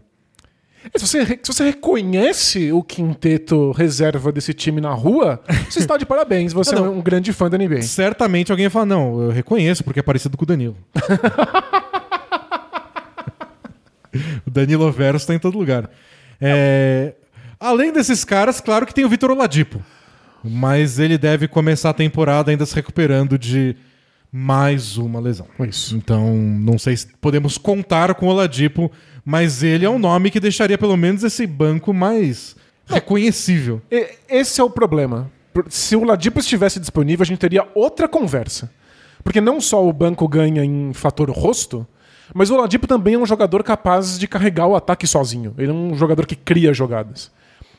Se 0.96 1.06
você, 1.06 1.26
se 1.26 1.54
você 1.54 1.66
reconhece 1.66 2.72
o 2.72 2.82
quinteto 2.82 3.72
reserva 3.72 4.32
desse 4.32 4.54
time 4.54 4.80
na 4.80 4.92
rua, 4.92 5.42
você 5.70 5.80
está 5.80 5.98
de 5.98 6.06
parabéns. 6.06 6.54
Você 6.54 6.74
Não, 6.76 6.86
é 6.86 6.90
um 6.90 7.02
grande 7.02 7.34
fã 7.34 7.50
da 7.50 7.58
NBA. 7.58 7.82
Certamente 7.82 8.52
alguém 8.52 8.64
ia 8.64 8.70
falar, 8.70 8.86
não, 8.86 9.22
eu 9.22 9.30
reconheço 9.30 9.84
porque 9.84 10.00
é 10.00 10.04
parecido 10.04 10.38
com 10.38 10.44
o 10.44 10.48
Danilo. 10.48 10.78
o 14.48 14.50
Danilo 14.50 14.90
Verso 14.92 15.24
está 15.24 15.36
em 15.36 15.40
todo 15.40 15.58
lugar. 15.58 15.90
É, 16.40 17.14
Além 17.60 17.92
desses 17.92 18.24
caras, 18.24 18.62
claro 18.62 18.86
que 18.86 18.94
tem 18.94 19.04
o 19.04 19.10
Vitor 19.10 19.32
Oladipo. 19.32 19.84
Mas 20.42 20.98
ele 20.98 21.18
deve 21.18 21.48
começar 21.48 21.90
a 21.90 21.94
temporada 21.94 22.50
ainda 22.50 22.66
se 22.66 22.74
recuperando 22.74 23.38
de 23.38 23.76
mais 24.32 24.98
uma 24.98 25.20
lesão. 25.20 25.48
Isso. 25.68 25.96
Então, 25.96 26.36
não 26.36 26.78
sei 26.78 26.96
se 26.98 27.08
podemos 27.20 27.58
contar 27.58 28.14
com 28.16 28.28
o 28.28 28.30
Oladipo, 28.30 28.92
Mas 29.26 29.62
ele 29.62 29.86
é 29.86 29.90
um 29.90 30.00
nome 30.00 30.32
que 30.32 30.40
deixaria 30.40 30.76
pelo 30.76 30.98
menos 30.98 31.24
esse 31.24 31.46
banco 31.46 31.94
mais 31.94 32.56
reconhecível. 32.88 33.80
Esse 34.28 34.60
é 34.60 34.64
o 34.64 34.70
problema. 34.72 35.32
Se 35.70 35.96
o 35.96 36.04
Ladipo 36.04 36.40
estivesse 36.40 36.80
disponível, 36.80 37.22
a 37.22 37.26
gente 37.28 37.38
teria 37.38 37.68
outra 37.76 38.08
conversa. 38.08 38.72
Porque 39.24 39.40
não 39.40 39.62
só 39.62 39.88
o 39.88 39.94
banco 39.94 40.28
ganha 40.28 40.64
em 40.64 40.94
fator 40.94 41.30
rosto, 41.30 41.86
mas 42.34 42.50
o 42.50 42.58
Ladipo 42.58 42.88
também 42.88 43.16
é 43.16 43.18
um 43.20 43.26
jogador 43.26 43.64
capaz 43.64 44.18
de 44.18 44.28
carregar 44.28 44.66
o 44.66 44.76
ataque 44.76 45.06
sozinho. 45.06 45.54
Ele 45.58 45.70
é 45.70 45.74
um 45.74 45.94
jogador 45.94 46.26
que 46.26 46.36
cria 46.36 46.74
jogadas. 46.74 47.32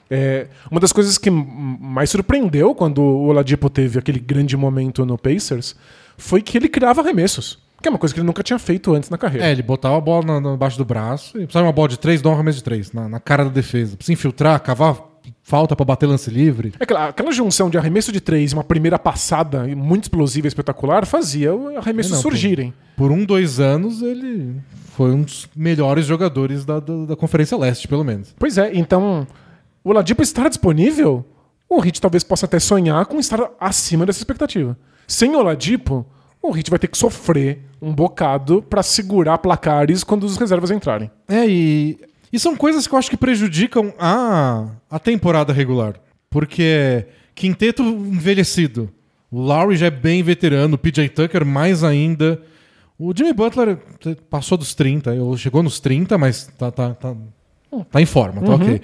É, 0.09 0.49
uma 0.71 0.81
das 0.81 0.93
coisas 0.93 1.17
que 1.19 1.31
mais 1.31 2.11
surpreendeu 2.11 2.75
quando 2.75 3.01
o 3.01 3.27
Oladipo 3.27 3.71
teve 3.71 3.99
aquele 3.99 4.19
grande 4.19 4.57
momento 4.57 5.05
no 5.07 5.17
Pacers 5.17 5.75
foi 6.21 6.43
que 6.43 6.57
ele 6.59 6.69
criava 6.69 7.01
arremessos. 7.01 7.59
Que 7.83 7.89
é 7.89 7.91
uma 7.91 7.99
coisa 7.99 8.15
que 8.15 8.21
ele 8.21 8.27
nunca 8.27 8.43
tinha 8.43 8.59
feito 8.59 8.93
antes 8.95 9.09
na 9.09 9.17
carreira. 9.17 9.47
É, 9.47 9.53
ele 9.53 9.63
botava 9.63 9.97
a 9.97 10.01
bola 10.01 10.25
na- 10.27 10.41
na- 10.41 10.53
embaixo 10.55 10.77
do 10.77 10.85
braço 10.85 11.31
e 11.39 11.41
precisava 11.47 11.65
de 11.65 11.67
uma 11.69 11.73
bola 11.73 11.89
de 11.89 11.99
três, 11.99 12.21
dá 12.21 12.29
um 12.29 12.35
arremesso 12.35 12.59
de 12.59 12.65
três, 12.65 12.93
na, 12.93 13.09
na 13.09 13.19
cara 13.19 13.45
da 13.45 13.51
defesa. 13.51 13.97
Precisa 13.97 14.13
infiltrar, 14.13 14.61
cavar 14.61 15.09
falta 15.43 15.75
pra 15.75 15.85
bater 15.85 16.07
lance 16.07 16.29
livre. 16.31 16.75
É 16.79 16.85
aquela, 16.85 17.09
aquela 17.09 17.33
junção 17.33 17.71
de 17.71 17.79
arremesso 17.79 18.13
de 18.13 18.21
três 18.21 18.53
e 18.53 18.55
uma 18.55 18.63
primeira 18.65 18.99
passada 18.99 19.67
muito 19.75 20.05
explosiva 20.05 20.47
e 20.47 20.49
espetacular 20.49 21.07
fazia 21.07 21.55
os 21.55 21.75
arremessos 21.77 22.13
É, 22.13 22.15
não, 22.17 22.23
surgirem. 22.23 22.75
Por 22.97 23.11
um, 23.11 23.25
dois 23.25 23.59
anos, 23.59 24.03
ele 24.03 24.57
foi 24.95 25.13
um 25.13 25.23
dos 25.23 25.49
melhores 25.57 26.05
jogadores 26.05 26.67
da, 26.67 26.81
da, 26.81 27.07
da 27.07 27.17
Conferência 27.17 27.57
Leste, 27.57 27.89
pelo 27.89 28.05
menos. 28.05 28.35
Pois 28.39 28.59
é, 28.59 28.71
então 28.75 29.27
o 29.83 29.89
Oladipo 29.91 30.23
estar 30.23 30.49
disponível, 30.51 31.25
o 31.67 31.81
Hit 31.81 31.99
talvez 32.01 32.23
possa 32.23 32.45
até 32.45 32.59
sonhar 32.61 33.07
com 33.07 33.19
estar 33.19 33.41
acima 33.59 34.05
dessa 34.05 34.19
expectativa. 34.19 34.77
Sem 35.11 35.35
Oladipo, 35.35 36.07
o 36.41 36.53
Hit 36.53 36.71
vai 36.71 36.79
ter 36.79 36.87
que 36.87 36.97
sofrer 36.97 37.59
um 37.83 37.93
bocado 37.93 38.63
pra 38.63 38.81
segurar 38.81 39.39
placares 39.39 40.05
quando 40.05 40.23
os 40.23 40.37
reservas 40.37 40.71
entrarem. 40.71 41.11
É, 41.27 41.45
e, 41.49 41.99
e 42.33 42.39
são 42.39 42.55
coisas 42.55 42.87
que 42.87 42.95
eu 42.95 42.99
acho 42.99 43.11
que 43.11 43.17
prejudicam 43.17 43.93
a, 43.99 44.69
a 44.89 45.01
temporada 45.01 45.53
regular. 45.53 45.95
Porque 46.31 47.07
quinteto 47.35 47.83
envelhecido. 47.83 48.89
O 49.29 49.41
Lowry 49.41 49.77
já 49.77 49.87
é 49.87 49.91
bem 49.91 50.23
veterano, 50.23 50.77
o 50.77 50.79
PJ 50.79 51.09
Tucker 51.09 51.45
mais 51.45 51.83
ainda. 51.83 52.41
O 52.97 53.13
Jimmy 53.13 53.33
Butler 53.33 53.79
passou 54.31 54.57
dos 54.57 54.77
30, 54.77 55.15
ou 55.15 55.37
chegou 55.37 55.61
nos 55.61 55.81
30, 55.81 56.17
mas 56.19 56.47
tá, 56.57 56.71
tá, 56.71 56.95
tá, 56.95 57.17
tá 57.91 58.01
em 58.01 58.07
forma, 58.07 58.43
tá 58.43 58.55
ok. 58.55 58.81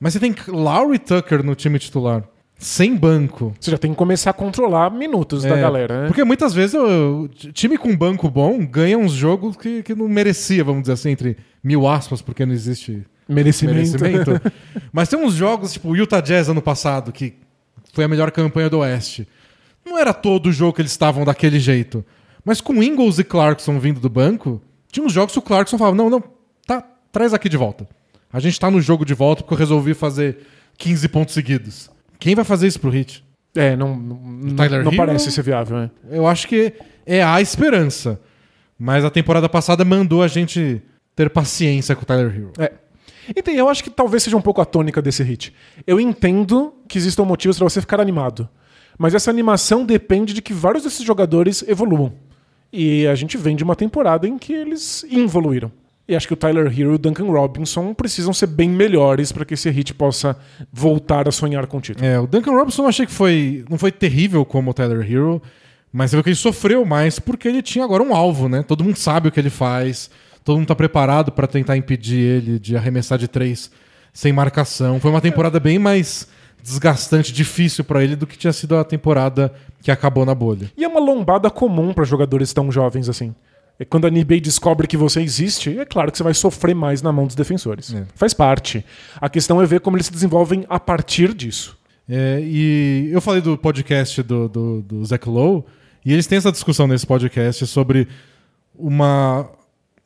Mas 0.00 0.14
você 0.14 0.20
tem 0.20 0.34
Lowry 0.48 0.98
Tucker 0.98 1.44
no 1.44 1.54
time 1.54 1.78
titular, 1.78 2.24
sem 2.58 2.96
banco. 2.96 3.54
Você 3.58 3.70
já 3.70 3.78
tem 3.78 3.92
que 3.92 3.96
começar 3.96 4.30
a 4.30 4.32
controlar 4.32 4.90
minutos 4.90 5.44
da 5.44 5.56
É, 5.56 5.60
galera, 5.60 6.02
né? 6.02 6.06
Porque 6.08 6.24
muitas 6.24 6.52
vezes 6.52 6.74
o 6.74 7.24
o 7.24 7.28
time 7.52 7.78
com 7.78 7.96
banco 7.96 8.28
bom 8.28 8.66
ganha 8.66 8.98
uns 8.98 9.12
jogos 9.12 9.56
que, 9.56 9.82
que 9.82 9.94
não 9.94 10.08
merecia, 10.08 10.64
vamos 10.64 10.82
dizer 10.82 10.94
assim, 10.94 11.10
entre 11.10 11.36
mil 11.62 11.86
aspas, 11.86 12.20
porque 12.20 12.44
não 12.44 12.52
existe 12.52 13.06
Merecimento. 13.28 14.02
merecimento. 14.02 14.52
Mas 14.92 15.08
tem 15.08 15.18
uns 15.18 15.34
jogos, 15.34 15.72
tipo 15.72 15.90
o 15.90 15.96
Utah 15.96 16.20
Jazz 16.20 16.48
ano 16.48 16.60
passado, 16.60 17.12
que 17.12 17.34
foi 17.92 18.04
a 18.04 18.08
melhor 18.08 18.30
campanha 18.32 18.68
do 18.68 18.78
Oeste. 18.78 19.28
Não 19.86 19.96
era 19.98 20.12
todo 20.12 20.50
jogo 20.52 20.72
que 20.74 20.82
eles 20.82 20.92
estavam 20.92 21.24
daquele 21.24 21.60
jeito. 21.60 22.04
Mas 22.44 22.60
com 22.60 22.82
Ingles 22.82 23.18
e 23.18 23.24
Clarkson 23.24 23.78
vindo 23.78 24.00
do 24.00 24.08
banco, 24.08 24.60
tinha 24.90 25.04
uns 25.04 25.12
jogos 25.12 25.32
que 25.32 25.38
o 25.38 25.42
Clarkson 25.42 25.78
falava: 25.78 25.96
não, 25.96 26.10
não, 26.10 26.22
tá, 26.66 26.82
traz 27.12 27.32
aqui 27.32 27.48
de 27.48 27.56
volta. 27.56 27.86
A 28.32 28.40
gente 28.40 28.58
tá 28.58 28.70
no 28.70 28.80
jogo 28.80 29.04
de 29.04 29.14
volta 29.14 29.42
porque 29.42 29.54
eu 29.54 29.58
resolvi 29.58 29.94
fazer 29.94 30.38
15 30.76 31.08
pontos 31.08 31.34
seguidos. 31.34 31.90
Quem 32.18 32.34
vai 32.34 32.44
fazer 32.44 32.66
isso 32.66 32.80
pro 32.80 32.90
Hit? 32.90 33.24
É, 33.54 33.76
não, 33.76 33.96
não, 33.96 34.56
Tyler 34.56 34.84
não 34.84 34.94
parece 34.94 35.32
ser 35.32 35.42
viável, 35.42 35.78
né? 35.78 35.90
Eu 36.10 36.26
acho 36.26 36.46
que 36.46 36.72
é 37.06 37.22
a 37.22 37.40
esperança. 37.40 38.20
Mas 38.78 39.04
a 39.04 39.10
temporada 39.10 39.48
passada 39.48 39.84
mandou 39.84 40.22
a 40.22 40.28
gente 40.28 40.80
ter 41.16 41.28
paciência 41.30 41.96
com 41.96 42.02
o 42.02 42.06
Tyler 42.06 42.32
Hero. 42.32 42.52
É. 42.58 42.72
Então, 43.36 43.52
eu 43.52 43.68
acho 43.68 43.82
que 43.82 43.90
talvez 43.90 44.22
seja 44.22 44.36
um 44.36 44.40
pouco 44.40 44.60
a 44.60 44.64
tônica 44.64 45.02
desse 45.02 45.22
hit. 45.22 45.52
Eu 45.86 46.00
entendo 46.00 46.74
que 46.86 46.96
existam 46.96 47.24
motivos 47.24 47.58
pra 47.58 47.68
você 47.68 47.80
ficar 47.80 48.00
animado. 48.00 48.48
Mas 48.96 49.14
essa 49.14 49.30
animação 49.30 49.84
depende 49.84 50.32
de 50.32 50.40
que 50.40 50.52
vários 50.52 50.84
desses 50.84 51.04
jogadores 51.04 51.64
evoluam. 51.66 52.12
E 52.72 53.06
a 53.06 53.14
gente 53.14 53.36
vem 53.36 53.56
de 53.56 53.64
uma 53.64 53.76
temporada 53.76 54.26
em 54.26 54.38
que 54.38 54.52
eles 54.52 55.04
evoluíram. 55.10 55.72
E 56.08 56.16
acho 56.16 56.26
que 56.26 56.32
o 56.32 56.36
Tyler 56.36 56.66
Hero 56.66 56.92
e 56.92 56.94
o 56.94 56.98
Duncan 56.98 57.26
Robinson 57.26 57.92
precisam 57.92 58.32
ser 58.32 58.46
bem 58.46 58.70
melhores 58.70 59.30
para 59.30 59.44
que 59.44 59.52
esse 59.52 59.68
hit 59.68 59.92
possa 59.92 60.34
voltar 60.72 61.28
a 61.28 61.30
sonhar 61.30 61.66
com 61.66 61.76
o 61.76 61.80
título. 61.82 62.06
É, 62.06 62.18
o 62.18 62.26
Duncan 62.26 62.52
Robinson 62.52 62.84
eu 62.84 62.88
achei 62.88 63.04
que 63.04 63.12
foi. 63.12 63.62
não 63.68 63.76
foi 63.76 63.92
terrível 63.92 64.42
como 64.44 64.70
o 64.70 64.74
Tyler 64.74 65.00
Hero, 65.00 65.42
mas 65.92 66.10
você 66.10 66.16
viu 66.16 66.24
que 66.24 66.30
ele 66.30 66.36
sofreu 66.36 66.82
mais 66.86 67.18
porque 67.18 67.46
ele 67.46 67.60
tinha 67.60 67.84
agora 67.84 68.02
um 68.02 68.14
alvo, 68.14 68.48
né? 68.48 68.62
Todo 68.62 68.82
mundo 68.82 68.96
sabe 68.96 69.28
o 69.28 69.30
que 69.30 69.38
ele 69.38 69.50
faz, 69.50 70.10
todo 70.42 70.56
mundo 70.56 70.68
tá 70.68 70.74
preparado 70.74 71.30
pra 71.30 71.46
tentar 71.46 71.76
impedir 71.76 72.20
ele 72.20 72.58
de 72.58 72.74
arremessar 72.74 73.18
de 73.18 73.28
três 73.28 73.70
sem 74.10 74.32
marcação. 74.32 74.98
Foi 75.00 75.10
uma 75.10 75.20
temporada 75.20 75.60
bem 75.60 75.78
mais 75.78 76.26
desgastante, 76.62 77.32
difícil 77.34 77.84
pra 77.84 78.02
ele 78.02 78.16
do 78.16 78.26
que 78.26 78.36
tinha 78.36 78.52
sido 78.52 78.76
a 78.76 78.84
temporada 78.84 79.52
que 79.82 79.90
acabou 79.90 80.24
na 80.24 80.34
bolha. 80.34 80.70
E 80.74 80.84
é 80.84 80.88
uma 80.88 81.00
lombada 81.00 81.50
comum 81.50 81.92
para 81.92 82.04
jogadores 82.04 82.52
tão 82.52 82.72
jovens 82.72 83.10
assim. 83.10 83.34
É 83.78 83.84
quando 83.84 84.06
a 84.06 84.10
NBA 84.10 84.40
descobre 84.40 84.88
que 84.88 84.96
você 84.96 85.20
existe, 85.20 85.78
é 85.78 85.84
claro 85.84 86.10
que 86.10 86.18
você 86.18 86.24
vai 86.24 86.34
sofrer 86.34 86.74
mais 86.74 87.00
na 87.00 87.12
mão 87.12 87.26
dos 87.26 87.36
defensores. 87.36 87.94
É. 87.94 88.04
Faz 88.14 88.34
parte. 88.34 88.84
A 89.20 89.28
questão 89.28 89.62
é 89.62 89.66
ver 89.66 89.80
como 89.80 89.96
eles 89.96 90.06
se 90.06 90.12
desenvolvem 90.12 90.66
a 90.68 90.80
partir 90.80 91.32
disso. 91.32 91.78
É, 92.08 92.40
e 92.42 93.10
eu 93.12 93.20
falei 93.20 93.40
do 93.40 93.56
podcast 93.56 94.22
do, 94.22 94.48
do, 94.48 94.82
do 94.82 95.04
Zach 95.04 95.28
Lowe, 95.28 95.62
e 96.04 96.12
eles 96.12 96.26
têm 96.26 96.38
essa 96.38 96.50
discussão 96.50 96.86
nesse 96.86 97.06
podcast 97.06 97.66
sobre 97.66 98.08
uma. 98.74 99.48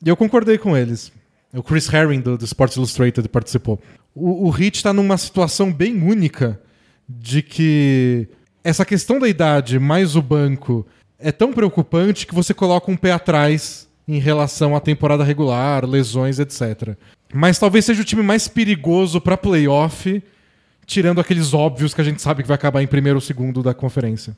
E 0.05 0.09
eu 0.09 0.17
concordei 0.17 0.59
com 0.59 0.77
eles. 0.77 1.13
O 1.55 1.63
Chris 1.63 1.91
Herring, 1.93 2.21
do, 2.21 2.37
do 2.37 2.45
Sports 2.45 2.77
Illustrated, 2.77 3.29
participou. 3.29 3.81
O, 4.15 4.49
o 4.49 4.51
Heat 4.51 4.77
está 4.77 4.93
numa 4.93 5.17
situação 5.17 5.73
bem 5.73 6.03
única 6.03 6.61
de 7.09 7.43
que 7.43 8.27
essa 8.65 8.85
questão 8.85 9.19
da 9.19 9.29
idade 9.29 9.79
mais 9.79 10.17
o 10.17 10.23
banco 10.23 10.87
é 11.23 11.33
tão 11.33 11.53
preocupante 11.53 12.27
que 12.27 12.35
você 12.35 12.53
coloca 12.53 12.91
um 12.91 12.97
pé 12.97 13.13
atrás 13.13 13.89
em 14.07 14.19
relação 14.19 14.75
à 14.75 14.81
temporada 14.81 15.25
regular, 15.25 15.87
lesões, 15.87 16.39
etc. 16.39 16.97
Mas 17.33 17.59
talvez 17.59 17.85
seja 17.85 18.03
o 18.03 18.05
time 18.05 18.23
mais 18.23 18.49
perigoso 18.49 19.21
para 19.21 19.37
playoff 19.37 20.23
tirando 20.87 21.21
aqueles 21.21 21.55
óbvios 21.55 21.95
que 21.95 22.01
a 22.01 22.05
gente 22.05 22.21
sabe 22.21 22.43
que 22.43 22.49
vai 22.49 22.57
acabar 22.57 22.83
em 22.83 22.87
primeiro 22.87 23.17
ou 23.17 23.21
segundo 23.21 23.63
da 23.63 23.73
conferência. 23.73 24.37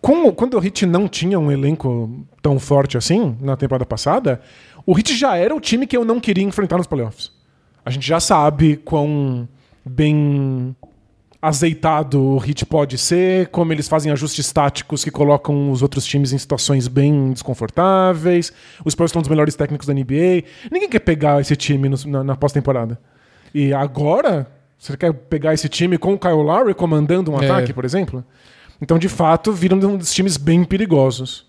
Quando 0.00 0.56
o 0.56 0.64
Heat 0.64 0.86
não 0.86 1.08
tinha 1.08 1.38
um 1.38 1.50
elenco 1.50 2.24
tão 2.40 2.58
forte 2.58 2.96
assim 2.96 3.36
na 3.40 3.56
temporada 3.56 3.84
passada, 3.84 4.40
o 4.86 4.96
Heat 4.96 5.16
já 5.16 5.36
era 5.36 5.54
o 5.54 5.60
time 5.60 5.86
que 5.86 5.96
eu 5.96 6.04
não 6.04 6.20
queria 6.20 6.44
enfrentar 6.44 6.78
nos 6.78 6.86
playoffs. 6.86 7.32
A 7.84 7.90
gente 7.90 8.06
já 8.06 8.20
sabe 8.20 8.76
quão 8.76 9.48
bem 9.84 10.74
azeitado 11.42 12.20
o 12.22 12.36
Heat 12.44 12.66
pode 12.66 12.98
ser, 12.98 13.48
como 13.48 13.72
eles 13.72 13.88
fazem 13.88 14.12
ajustes 14.12 14.52
táticos 14.52 15.02
que 15.02 15.10
colocam 15.10 15.70
os 15.70 15.80
outros 15.82 16.04
times 16.04 16.32
em 16.32 16.38
situações 16.38 16.86
bem 16.86 17.32
desconfortáveis. 17.32 18.52
Os 18.84 18.92
Spurs 18.92 19.10
são 19.10 19.20
um 19.20 19.22
dos 19.22 19.28
melhores 19.30 19.54
técnicos 19.54 19.86
da 19.86 19.94
NBA. 19.94 20.44
Ninguém 20.70 20.88
quer 20.88 21.00
pegar 21.00 21.40
esse 21.40 21.56
time 21.56 21.88
no- 21.88 21.96
na, 22.06 22.22
na 22.24 22.36
pós-temporada. 22.36 22.98
E 23.54 23.72
agora, 23.72 24.46
você 24.78 24.96
quer 24.96 25.12
pegar 25.12 25.54
esse 25.54 25.68
time 25.68 25.96
com 25.98 26.12
o 26.14 26.18
Kyle 26.18 26.34
Lowry 26.34 26.74
comandando 26.74 27.30
um 27.32 27.40
É. 27.40 27.46
ataque, 27.46 27.72
por 27.72 27.84
exemplo? 27.84 28.22
Então, 28.80 28.98
de 28.98 29.08
fato, 29.08 29.52
viram 29.52 29.78
um 29.78 29.96
dos 29.96 30.12
times 30.12 30.36
bem 30.36 30.62
perigosos. 30.64 31.46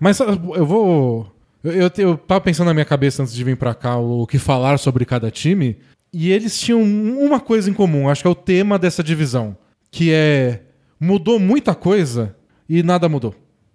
Mas 0.00 0.20
ah, 0.20 0.38
eu 0.54 0.66
vou. 0.66 1.26
Eu, 1.62 1.72
eu, 1.72 1.90
eu 1.96 2.16
tava 2.18 2.40
pensando 2.42 2.66
na 2.66 2.74
minha 2.74 2.84
cabeça 2.84 3.22
antes 3.22 3.32
de 3.34 3.42
vir 3.44 3.56
pra 3.56 3.74
cá 3.74 3.96
o 3.96 4.26
que 4.26 4.38
falar 4.38 4.78
sobre 4.78 5.04
cada 5.06 5.30
time. 5.30 5.76
E 6.16 6.30
eles 6.30 6.60
tinham 6.60 6.80
uma 6.80 7.40
coisa 7.40 7.68
em 7.68 7.72
comum, 7.72 8.08
acho 8.08 8.22
que 8.22 8.28
é 8.28 8.30
o 8.30 8.36
tema 8.36 8.78
dessa 8.78 9.02
divisão. 9.02 9.56
Que 9.90 10.12
é. 10.12 10.60
Mudou 11.00 11.40
muita 11.40 11.74
coisa 11.74 12.36
e 12.68 12.84
nada 12.84 13.08
mudou. 13.08 13.34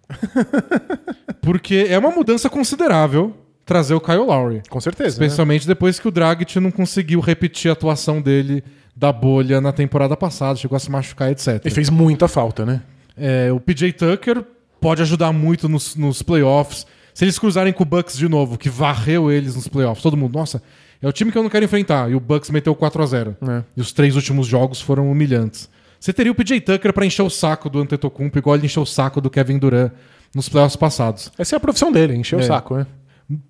Porque 1.44 1.86
é 1.90 2.00
uma 2.00 2.12
mudança 2.12 2.50
considerável 2.50 3.36
trazer 3.66 3.94
o 3.94 4.00
Kyle 4.00 4.20
Lowry. 4.20 4.62
Com 4.70 4.80
certeza. 4.80 5.20
né? 5.20 5.26
Especialmente 5.26 5.68
depois 5.68 6.00
que 6.00 6.08
o 6.08 6.12
Dragic 6.12 6.60
não 6.62 6.72
conseguiu 6.72 7.20
repetir 7.20 7.70
a 7.70 7.74
atuação 7.74 8.22
dele 8.22 8.64
da 8.96 9.12
bolha 9.12 9.60
na 9.60 9.74
temporada 9.74 10.16
passada, 10.16 10.58
chegou 10.58 10.76
a 10.78 10.80
se 10.80 10.90
machucar, 10.90 11.32
etc. 11.32 11.62
E 11.66 11.70
fez 11.70 11.90
muita 11.90 12.28
falta, 12.28 12.66
né? 12.66 12.82
É, 13.18 13.52
o 13.52 13.60
PJ 13.60 13.92
Tucker 13.94 14.44
pode 14.80 15.02
ajudar 15.02 15.34
muito 15.34 15.68
nos, 15.68 15.96
nos 15.96 16.22
playoffs. 16.22 16.88
Se 17.14 17.26
eles 17.26 17.38
cruzarem 17.38 17.74
com 17.74 17.84
o 17.84 17.86
Bucks 17.86 18.18
de 18.18 18.30
novo, 18.30 18.58
que 18.58 18.70
varreu 18.70 19.30
eles 19.30 19.56
nos 19.56 19.68
playoffs, 19.68 20.02
todo 20.02 20.16
mundo, 20.16 20.38
nossa, 20.38 20.64
é 21.02 21.08
o 21.08 21.12
time 21.14 21.32
que 21.32 21.38
eu 21.38 21.44
não 21.44 21.50
quero 21.50 21.66
enfrentar. 21.66 22.10
E 22.12 22.16
o 22.16 22.20
Bucks 22.20 22.50
meteu 22.50 22.74
4 22.76 23.02
a 23.02 23.06
0 23.06 23.38
É. 23.42 23.64
E 23.78 23.82
os 23.82 23.92
três 23.92 24.16
últimos 24.16 24.48
jogos 24.48 24.82
foram 24.82 25.10
humilhantes. 25.12 25.70
Você 26.00 26.14
teria 26.14 26.32
o 26.32 26.36
PJ 26.36 26.62
Tucker 26.62 26.94
pra 26.94 27.06
encher 27.06 27.22
o 27.24 27.30
saco 27.30 27.70
do 27.70 27.80
Antetokounmpo, 27.80 28.38
igual 28.38 28.56
ele 28.56 28.66
encheu 28.66 28.84
o 28.84 28.86
saco 28.86 29.20
do 29.20 29.30
Kevin 29.30 29.58
Durant 29.58 29.92
nos 30.34 30.48
playoffs 30.48 30.76
passados. 30.78 31.32
Essa 31.38 31.56
é 31.56 31.58
a 31.58 31.60
profissão 31.60 31.92
dele, 31.92 32.16
encher 32.16 32.38
o 32.38 32.40
É. 32.40 32.44
saco, 32.44 32.78
né? 32.78 32.86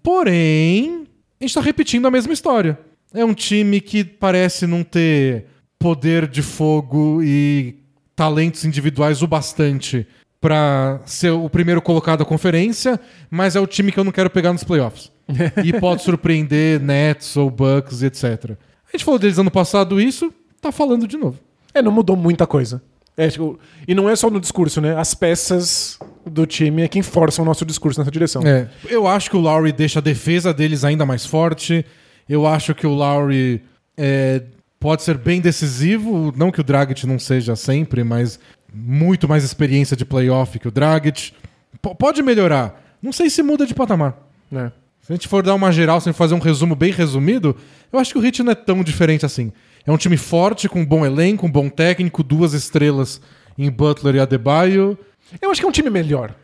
Porém, 0.04 1.06
a 1.40 1.44
gente 1.44 1.54
tá 1.54 1.62
repetindo 1.62 2.08
a 2.08 2.12
mesma 2.12 2.34
história. 2.34 2.80
É 3.14 3.24
um 3.24 3.34
time 3.34 3.80
que 3.80 4.04
parece 4.04 4.66
não 4.66 4.84
ter 4.84 5.46
poder 5.78 6.28
de 6.28 6.42
fogo 6.42 7.22
e 7.24 7.76
talentos 8.16 8.66
individuais 8.66 9.22
o 9.22 9.28
bastante 9.28 10.06
pra 10.42 11.02
ser 11.06 11.32
o 11.32 11.50
primeiro 11.50 11.82
colocado 11.82 12.20
da 12.20 12.26
conferência, 12.26 13.00
mas 13.30 13.56
é 13.56 13.60
o 13.60 13.68
time 13.68 13.92
que 13.92 14.00
eu 14.00 14.04
não 14.04 14.12
quero 14.12 14.30
pegar 14.30 14.54
nos 14.54 14.64
playoffs. 14.64 15.12
e 15.64 15.72
pode 15.80 16.02
surpreender 16.02 16.80
Nets 16.80 17.38
ou 17.38 17.50
Bucks, 17.52 18.02
etc. 18.02 18.52
A 18.88 18.92
gente 18.92 19.06
falou 19.06 19.20
deles 19.20 19.38
ano 19.38 19.52
passado 19.52 20.02
isso, 20.02 20.34
tá 20.62 20.72
falando 20.72 21.08
de 21.08 21.18
novo. 21.18 21.40
É, 21.74 21.82
não 21.82 21.92
mudou 21.92 22.16
muita 22.16 22.48
coisa. 22.48 22.82
É, 23.16 23.28
tipo, 23.28 23.60
e 23.88 23.94
não 23.94 24.10
é 24.10 24.16
só 24.16 24.30
no 24.30 24.40
discurso, 24.40 24.80
né? 24.80 24.96
As 24.96 25.14
peças 25.14 26.00
do 26.26 26.46
time 26.46 26.84
é 26.84 26.88
quem 26.88 27.02
forçam 27.02 27.44
o 27.44 27.46
nosso 27.46 27.66
discurso 27.66 28.00
nessa 28.00 28.10
direção. 28.10 28.42
É, 28.46 28.70
eu 28.90 29.06
acho 29.08 29.30
que 29.30 29.36
o 29.36 29.40
Lowry 29.42 29.74
deixa 29.74 30.00
a 30.00 30.02
defesa 30.02 30.54
deles 30.54 30.84
ainda 30.86 31.06
mais 31.06 31.26
forte. 31.26 31.86
Eu 32.28 32.48
acho 32.48 32.74
que 32.74 32.88
o 32.88 32.92
Lowry 32.92 33.62
é, 33.98 34.42
pode 34.80 35.04
ser 35.04 35.18
bem 35.18 35.42
decisivo. 35.42 36.34
Não 36.36 36.50
que 36.50 36.62
o 36.62 36.64
Dragic 36.64 37.06
não 37.06 37.20
seja 37.20 37.56
sempre, 37.58 38.04
mas 38.06 38.40
muito 38.74 39.28
mais 39.28 39.44
experiência 39.44 39.96
de 39.96 40.06
playoff 40.06 40.58
que 40.60 40.68
o 40.68 40.72
Dragic. 40.72 41.34
P 41.82 41.96
pode 41.96 42.22
melhorar. 42.22 42.82
Não 43.02 43.12
sei 43.12 43.30
se 43.30 43.42
muda 43.42 43.66
de 43.66 43.74
patamar. 43.74 44.16
né? 44.52 44.72
Se 45.02 45.12
a 45.12 45.16
gente 45.16 45.28
for 45.28 45.42
dar 45.42 45.56
uma 45.56 45.72
geral, 45.72 46.00
sem 46.02 46.14
fazer 46.14 46.36
um 46.36 46.40
resumo 46.40 46.76
bem 46.76 46.92
resumido, 46.92 47.56
eu 47.92 47.98
acho 48.00 48.12
que 48.14 48.20
o 48.20 48.26
Heat 48.26 48.44
não 48.44 48.52
é 48.52 48.56
tão 48.56 48.84
diferente 48.84 49.26
assim. 49.26 49.52
É 49.86 49.92
um 49.92 49.98
time 49.98 50.18
forte, 50.18 50.70
com 50.70 50.82
um 50.82 50.86
bom 50.86 51.06
elenco, 51.06 51.46
um 51.48 51.52
bom 51.52 51.68
técnico, 51.70 52.22
duas 52.22 52.54
estrelas 52.54 53.20
em 53.58 53.72
Butler 53.72 54.16
e 54.16 54.20
Adebayo. 54.20 54.98
Eu 55.42 55.50
acho 55.50 55.60
que 55.62 55.66
é 55.66 55.70
um 55.70 55.72
time 55.72 55.90
melhor 55.90 56.36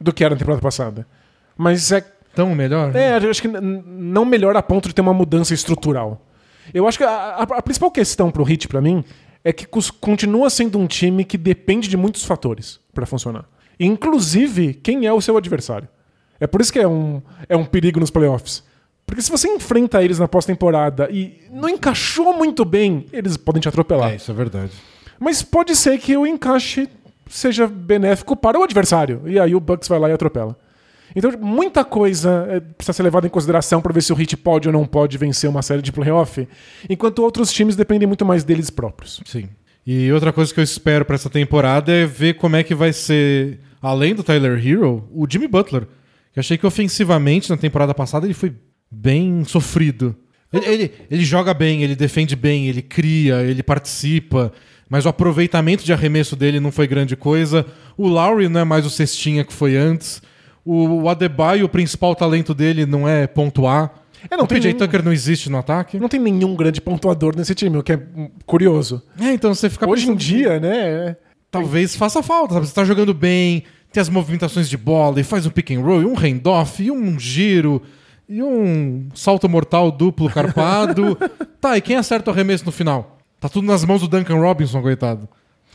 do 0.00 0.12
que 0.12 0.24
era 0.24 0.34
na 0.34 0.38
temporada 0.38 0.62
passada. 0.62 1.06
Mas 1.56 1.90
é. 1.92 2.00
Tão 2.34 2.54
melhor? 2.54 2.94
É, 2.94 3.18
eu 3.22 3.30
acho 3.30 3.42
que 3.42 3.48
não 3.48 4.24
melhor 4.24 4.56
a 4.56 4.62
ponto 4.62 4.86
de 4.88 4.94
ter 4.94 5.00
uma 5.00 5.12
mudança 5.12 5.52
estrutural. 5.52 6.24
Eu 6.72 6.86
acho 6.86 6.96
que 6.98 7.04
a, 7.04 7.08
a- 7.10 7.42
a 7.42 7.62
principal 7.62 7.90
questão 7.90 8.30
pro 8.30 8.48
Heat, 8.48 8.68
pra 8.68 8.80
mim, 8.80 9.02
é 9.48 9.52
que 9.52 9.66
continua 9.98 10.50
sendo 10.50 10.78
um 10.78 10.86
time 10.86 11.24
que 11.24 11.38
depende 11.38 11.88
de 11.88 11.96
muitos 11.96 12.22
fatores 12.22 12.78
pra 12.92 13.06
funcionar. 13.06 13.46
Inclusive, 13.80 14.74
quem 14.74 15.06
é 15.06 15.12
o 15.12 15.22
seu 15.22 15.38
adversário. 15.38 15.88
É 16.38 16.46
por 16.46 16.60
isso 16.60 16.70
que 16.70 16.78
é 16.78 16.86
um, 16.86 17.22
é 17.48 17.56
um 17.56 17.64
perigo 17.64 17.98
nos 17.98 18.10
playoffs. 18.10 18.62
Porque 19.06 19.22
se 19.22 19.30
você 19.30 19.48
enfrenta 19.48 20.04
eles 20.04 20.18
na 20.18 20.28
pós-temporada 20.28 21.08
e 21.10 21.40
não 21.50 21.66
encaixou 21.66 22.36
muito 22.36 22.62
bem, 22.62 23.06
eles 23.10 23.38
podem 23.38 23.58
te 23.58 23.68
atropelar. 23.70 24.10
É, 24.12 24.16
isso 24.16 24.30
é 24.30 24.34
verdade. 24.34 24.72
Mas 25.18 25.42
pode 25.42 25.74
ser 25.74 25.96
que 25.96 26.14
o 26.14 26.26
encaixe 26.26 26.86
seja 27.26 27.66
benéfico 27.66 28.36
para 28.36 28.60
o 28.60 28.62
adversário. 28.62 29.22
E 29.24 29.40
aí 29.40 29.54
o 29.54 29.60
Bucks 29.60 29.88
vai 29.88 29.98
lá 29.98 30.10
e 30.10 30.12
atropela. 30.12 30.58
Então, 31.14 31.32
muita 31.40 31.84
coisa 31.84 32.46
é, 32.50 32.60
precisa 32.60 32.92
ser 32.92 33.02
levada 33.02 33.26
em 33.26 33.30
consideração 33.30 33.80
para 33.80 33.92
ver 33.92 34.02
se 34.02 34.12
o 34.12 34.20
Heat 34.20 34.36
pode 34.36 34.68
ou 34.68 34.72
não 34.72 34.86
pode 34.86 35.16
vencer 35.18 35.48
uma 35.48 35.62
série 35.62 35.82
de 35.82 35.92
playoff, 35.92 36.46
enquanto 36.88 37.20
outros 37.20 37.52
times 37.52 37.76
dependem 37.76 38.06
muito 38.06 38.24
mais 38.24 38.44
deles 38.44 38.70
próprios. 38.70 39.20
Sim. 39.24 39.48
E 39.86 40.12
outra 40.12 40.32
coisa 40.32 40.52
que 40.52 40.60
eu 40.60 40.64
espero 40.64 41.04
pra 41.04 41.14
essa 41.14 41.30
temporada 41.30 41.90
é 41.90 42.04
ver 42.04 42.34
como 42.34 42.56
é 42.56 42.62
que 42.62 42.74
vai 42.74 42.92
ser, 42.92 43.58
além 43.80 44.14
do 44.14 44.22
Tyler 44.22 44.58
Hero, 44.64 45.08
o 45.10 45.26
Jimmy 45.28 45.48
Butler. 45.48 45.84
Eu 46.36 46.40
achei 46.40 46.58
que 46.58 46.66
ofensivamente 46.66 47.48
na 47.48 47.56
temporada 47.56 47.94
passada 47.94 48.26
ele 48.26 48.34
foi 48.34 48.52
bem 48.90 49.44
sofrido. 49.44 50.14
Ele, 50.52 50.66
ele, 50.66 50.92
ele 51.10 51.24
joga 51.24 51.52
bem, 51.52 51.82
ele 51.82 51.96
defende 51.96 52.36
bem, 52.36 52.68
ele 52.68 52.82
cria, 52.82 53.42
ele 53.42 53.62
participa, 53.62 54.52
mas 54.88 55.04
o 55.04 55.08
aproveitamento 55.08 55.84
de 55.84 55.92
arremesso 55.92 56.34
dele 56.34 56.60
não 56.60 56.72
foi 56.72 56.86
grande 56.86 57.16
coisa. 57.16 57.66
O 57.96 58.08
Lowry 58.08 58.48
não 58.48 58.60
é 58.60 58.64
mais 58.64 58.86
o 58.86 58.90
cestinha 58.90 59.44
que 59.44 59.52
foi 59.52 59.76
antes. 59.76 60.22
O, 60.70 61.02
o 61.02 61.08
Adebayo, 61.08 61.64
o 61.64 61.68
principal 61.68 62.14
talento 62.14 62.52
dele 62.52 62.84
não 62.84 63.08
é 63.08 63.26
pontuar. 63.26 63.90
É, 64.30 64.36
não 64.36 64.44
o 64.44 64.46
tem 64.46 64.58
PJ 64.58 64.68
nenhum- 64.74 64.78
Tucker 64.78 65.02
não 65.02 65.12
existe 65.12 65.48
no 65.48 65.56
ataque. 65.56 65.98
Não 65.98 66.08
tem 66.08 66.20
nenhum 66.20 66.54
grande 66.54 66.80
pontuador 66.80 67.34
nesse 67.34 67.54
time, 67.54 67.78
o 67.78 67.82
que 67.82 67.92
é 67.92 68.00
curioso. 68.44 69.02
É, 69.18 69.32
então 69.32 69.54
você 69.54 69.70
fica 69.70 69.88
Hoje 69.88 70.10
em 70.10 70.14
dia, 70.14 70.60
né? 70.60 71.16
talvez 71.50 71.96
faça 71.96 72.22
falta. 72.22 72.54
Sabe? 72.54 72.66
Você 72.66 72.74
tá 72.74 72.84
jogando 72.84 73.14
bem, 73.14 73.62
tem 73.90 74.00
as 74.00 74.10
movimentações 74.10 74.68
de 74.68 74.76
bola, 74.76 75.18
e 75.20 75.24
faz 75.24 75.46
um 75.46 75.50
pick 75.50 75.70
and 75.70 75.80
roll, 75.80 76.02
e 76.02 76.04
um 76.04 76.14
handoff, 76.14 76.82
e 76.82 76.90
um 76.90 77.18
giro, 77.18 77.80
e 78.28 78.42
um 78.42 79.08
salto 79.14 79.48
mortal 79.48 79.90
duplo 79.90 80.28
carpado. 80.28 81.16
tá, 81.60 81.78
e 81.78 81.80
quem 81.80 81.96
acerta 81.96 82.30
o 82.30 82.34
arremesso 82.34 82.66
no 82.66 82.72
final? 82.72 83.18
Tá 83.40 83.48
tudo 83.48 83.66
nas 83.66 83.84
mãos 83.86 84.02
do 84.02 84.08
Duncan 84.08 84.38
Robinson, 84.40 84.82
coitado. 84.82 85.26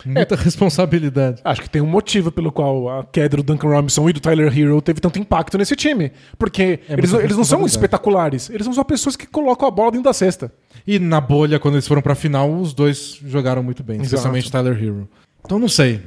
Muita 0.06 0.36
responsabilidade. 0.36 1.42
Acho 1.44 1.62
que 1.62 1.70
tem 1.70 1.82
um 1.82 1.88
motivo 1.88 2.32
pelo 2.32 2.52
qual 2.52 2.90
a 3.00 3.04
queda 3.06 3.38
do 3.38 3.44
Duncan 3.44 3.70
Robinson 3.70 4.10
e 4.10 4.14
do 4.14 4.20
Tyler 4.20 4.58
Hero 4.58 4.82
teve 4.82 5.00
tanto 5.00 5.18
impacto 5.20 5.58
nesse 5.58 5.76
time. 5.76 6.12
Porque 6.38 6.80
É 6.90 6.94
eles, 6.94 7.14
eles 7.14 7.38
não 7.38 7.44
são 7.44 7.66
espetaculares, 7.66 8.50
eles 8.50 8.66
são 8.66 8.74
só 8.74 8.84
pessoas 8.84 9.16
que 9.16 9.26
colocam 9.26 9.68
a 9.68 9.72
bola 9.72 9.92
dentro 9.92 10.06
da 10.06 10.14
cesta. 10.14 10.52
E 10.86 11.00
na 11.00 11.22
bolha, 11.22 11.60
quando 11.60 11.76
eles 11.76 11.88
foram 11.88 12.02
pra 12.02 12.16
final, 12.16 12.52
os 12.54 12.74
dois 12.74 13.20
jogaram 13.26 13.64
muito 13.64 13.82
bem, 13.84 13.96
Exato. 13.98 14.08
especialmente 14.16 14.48
o 14.48 14.52
Tyler 14.52 14.84
Hero. 14.84 15.10
Então 15.46 15.58
não 15.58 15.70
sei. 15.70 16.02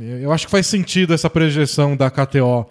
Eu 0.00 0.30
acho 0.32 0.46
que 0.46 0.50
faz 0.50 0.66
sentido 0.66 1.12
essa 1.14 1.28
projeção 1.30 1.96
da 1.96 2.10
KTO 2.10 2.66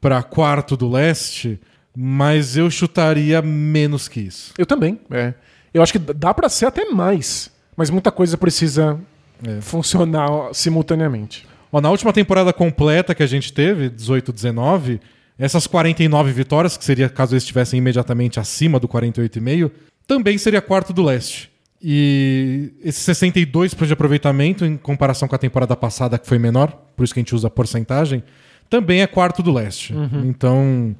pra 0.00 0.22
quarto 0.22 0.76
do 0.76 0.88
leste, 0.90 1.58
mas 1.96 2.56
eu 2.56 2.70
chutaria 2.70 3.40
menos 3.42 4.08
que 4.08 4.20
isso. 4.20 4.52
Eu 4.58 4.66
também. 4.66 5.00
É. 5.10 5.34
Eu 5.72 5.82
acho 5.82 5.92
que 5.92 5.98
dá 5.98 6.34
pra 6.34 6.48
ser 6.48 6.66
até 6.66 6.84
mais, 6.90 7.50
mas 7.76 7.88
muita 7.88 8.10
coisa 8.12 8.36
precisa 8.36 8.98
É. 9.46 9.60
funcionar 9.60 10.52
simultaneamente. 10.52 11.46
Ó, 11.72 11.80
na 11.80 11.90
última 11.90 12.12
temporada 12.12 12.52
completa 12.52 13.14
que 13.14 13.22
a 13.22 13.26
gente 13.26 13.52
teve, 13.52 13.90
18-19, 13.90 15.00
essas 15.38 15.66
49 15.66 16.32
vitórias, 16.32 16.76
que 16.76 16.84
seria 16.84 17.08
caso 17.08 17.34
eles 17.34 17.42
estivessem 17.42 17.78
imediatamente 17.78 18.38
acima 18.38 18.78
do 18.78 18.86
48,5, 18.86 19.70
também 20.06 20.38
seria 20.38 20.60
quarto 20.60 20.92
do 20.92 21.02
leste. 21.02 21.50
E 21.82 22.72
esse 22.84 23.10
62% 23.10 23.86
de 23.86 23.92
aproveitamento, 23.92 24.64
em 24.64 24.76
comparação 24.76 25.26
com 25.26 25.34
a 25.34 25.38
temporada 25.38 25.74
passada, 25.74 26.18
que 26.18 26.26
foi 26.26 26.38
menor, 26.38 26.70
por 26.96 27.02
isso 27.02 27.12
que 27.12 27.18
a 27.18 27.22
gente 27.22 27.34
usa 27.34 27.48
a 27.48 27.50
porcentagem, 27.50 28.22
também 28.70 29.02
é 29.02 29.06
quarto 29.06 29.42
do 29.42 29.52
leste. 29.52 29.92
Então, 30.24 30.94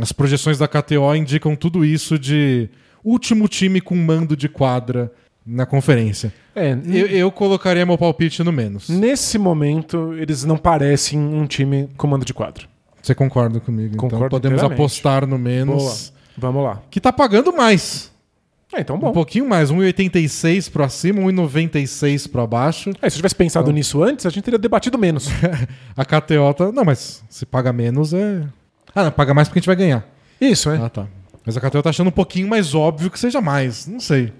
as 0.00 0.12
projeções 0.12 0.56
da 0.58 0.66
KTO 0.66 1.14
indicam 1.14 1.54
tudo 1.54 1.84
isso 1.84 2.18
de 2.18 2.70
último 3.04 3.46
time 3.46 3.80
com 3.80 3.94
mando 3.94 4.36
de 4.36 4.48
quadra 4.48 5.12
na 5.46 5.64
conferência. 5.66 6.32
É, 6.54 6.72
Eu, 6.86 7.06
eu 7.06 7.30
colocaria 7.30 7.84
meu 7.86 7.96
palpite 7.96 8.42
no 8.42 8.52
menos. 8.52 8.88
nesse 8.88 9.38
momento, 9.38 10.14
eles 10.14 10.44
não 10.44 10.56
parecem 10.56 11.18
um 11.18 11.46
time 11.46 11.88
comando 11.96 12.24
de 12.24 12.34
quadro. 12.34 12.66
Você 13.02 13.14
concorda 13.14 13.60
comigo? 13.60 13.94
então 13.94 14.08
Concordo 14.08 14.30
podemos 14.30 14.56
inteiramente. 14.58 14.80
apostar 14.80 15.26
no 15.26 15.38
menos. 15.38 16.12
Vamos 16.36 16.64
lá. 16.64 16.82
Que 16.90 17.00
tá 17.00 17.12
pagando 17.12 17.52
mais. 17.52 18.10
É, 18.74 18.80
então 18.80 18.96
Um 18.96 18.98
bom. 18.98 19.12
pouquinho 19.12 19.48
mais. 19.48 19.70
1,86 19.70 20.70
pro 20.70 20.82
acima, 20.82 21.20
1,96 21.22 22.28
pro 22.28 22.42
abaixo. 22.42 22.90
É, 23.00 23.08
se 23.08 23.14
eu 23.14 23.18
tivesse 23.18 23.34
pensado 23.36 23.70
nisso 23.72 24.02
antes, 24.02 24.26
a 24.26 24.30
gente 24.30 24.42
teria 24.42 24.58
debatido 24.58 24.98
menos. 24.98 25.28
A 25.96 26.04
KTO 26.04 26.52
tá. 26.56 26.72
Não, 26.72 26.84
mas 26.84 27.22
se 27.30 27.46
paga 27.46 27.72
menos 27.72 28.12
é. 28.12 28.42
Ah, 28.94 29.04
não, 29.04 29.12
paga 29.12 29.32
mais 29.32 29.46
porque 29.46 29.58
a 29.58 29.60
gente 29.60 29.66
vai 29.68 29.76
ganhar. 29.76 30.04
Isso, 30.40 30.68
é. 30.70 30.78
Ah, 30.78 30.88
tá. 30.88 31.06
Mas 31.44 31.56
a 31.56 31.60
KTO 31.60 31.80
tá 31.82 31.90
achando 31.90 32.08
um 32.08 32.12
pouquinho 32.12 32.48
mais 32.48 32.74
óbvio 32.74 33.08
que 33.08 33.20
seja 33.20 33.40
mais. 33.40 33.86
Não 33.86 34.00
sei. 34.00 34.32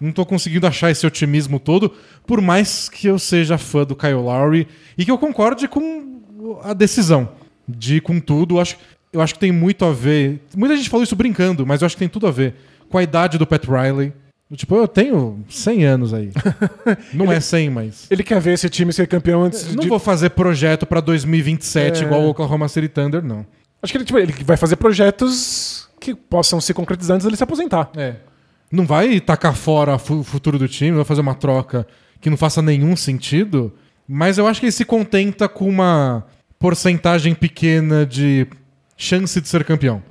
Não 0.00 0.12
tô 0.12 0.24
conseguindo 0.24 0.66
achar 0.66 0.90
esse 0.90 1.06
otimismo 1.06 1.60
todo, 1.60 1.92
por 2.26 2.40
mais 2.40 2.88
que 2.88 3.06
eu 3.06 3.18
seja 3.18 3.58
fã 3.58 3.84
do 3.84 3.94
Kyle 3.94 4.14
Lowry 4.14 4.66
e 4.96 5.04
que 5.04 5.10
eu 5.10 5.18
concorde 5.18 5.68
com 5.68 6.58
a 6.62 6.72
decisão 6.72 7.28
de 7.68 7.96
ir 7.96 8.00
com 8.00 8.18
tudo. 8.18 8.56
Eu 8.56 8.60
acho, 8.60 8.76
eu 9.12 9.20
acho 9.20 9.34
que 9.34 9.40
tem 9.40 9.52
muito 9.52 9.84
a 9.84 9.92
ver. 9.92 10.40
Muita 10.56 10.76
gente 10.76 10.88
falou 10.88 11.04
isso 11.04 11.14
brincando, 11.14 11.66
mas 11.66 11.82
eu 11.82 11.86
acho 11.86 11.94
que 11.96 12.00
tem 12.00 12.08
tudo 12.08 12.26
a 12.26 12.30
ver 12.30 12.54
com 12.88 12.96
a 12.96 13.02
idade 13.02 13.36
do 13.36 13.46
Pat 13.46 13.64
Riley. 13.66 14.12
Tipo, 14.56 14.74
eu 14.74 14.88
tenho 14.88 15.44
100 15.48 15.84
anos 15.84 16.12
aí. 16.12 16.30
Não 17.14 17.30
é 17.30 17.38
100, 17.38 17.70
mas. 17.70 18.06
Ele 18.10 18.24
quer 18.24 18.40
ver 18.40 18.54
esse 18.54 18.68
time 18.68 18.92
ser 18.92 19.06
campeão 19.06 19.44
antes 19.44 19.64
Eu 19.68 19.74
não 19.76 19.82
de. 19.82 19.88
vou 19.88 19.98
fazer 20.00 20.30
projeto 20.30 20.84
pra 20.86 21.00
2027 21.00 22.02
É. 22.02 22.06
igual 22.06 22.22
o 22.22 22.30
Oklahoma 22.30 22.66
City 22.66 22.88
Thunder, 22.88 23.22
não. 23.24 23.46
Acho 23.80 23.92
que 23.92 23.98
ele, 23.98 24.04
tipo, 24.04 24.18
ele 24.18 24.32
vai 24.44 24.56
fazer 24.56 24.74
projetos 24.74 25.88
que 26.00 26.16
possam 26.16 26.60
se 26.60 26.74
concretizar 26.74 27.14
antes 27.14 27.24
dele 27.26 27.36
se 27.36 27.44
aposentar. 27.44 27.90
É. 27.96 28.16
Não 28.70 28.86
vai 28.86 29.20
tacar 29.20 29.54
fora 29.54 29.94
o 29.96 30.22
futuro 30.22 30.58
do 30.58 30.68
time, 30.68 30.92
vai 30.96 31.04
fazer 31.04 31.20
uma 31.20 31.34
troca 31.34 31.86
que 32.20 32.30
não 32.30 32.36
faça 32.36 32.62
nenhum 32.62 32.94
sentido. 32.96 33.72
Mas 34.06 34.38
eu 34.38 34.46
acho 34.46 34.60
que 34.60 34.66
ele 34.66 34.72
se 34.72 34.84
contenta 34.84 35.48
com 35.48 35.68
uma 35.68 36.24
porcentagem 36.58 37.34
pequena 37.34 38.04
de 38.04 38.46
chance 38.96 39.40
de 39.40 39.48
ser 39.48 39.64
campeão. 39.64 40.02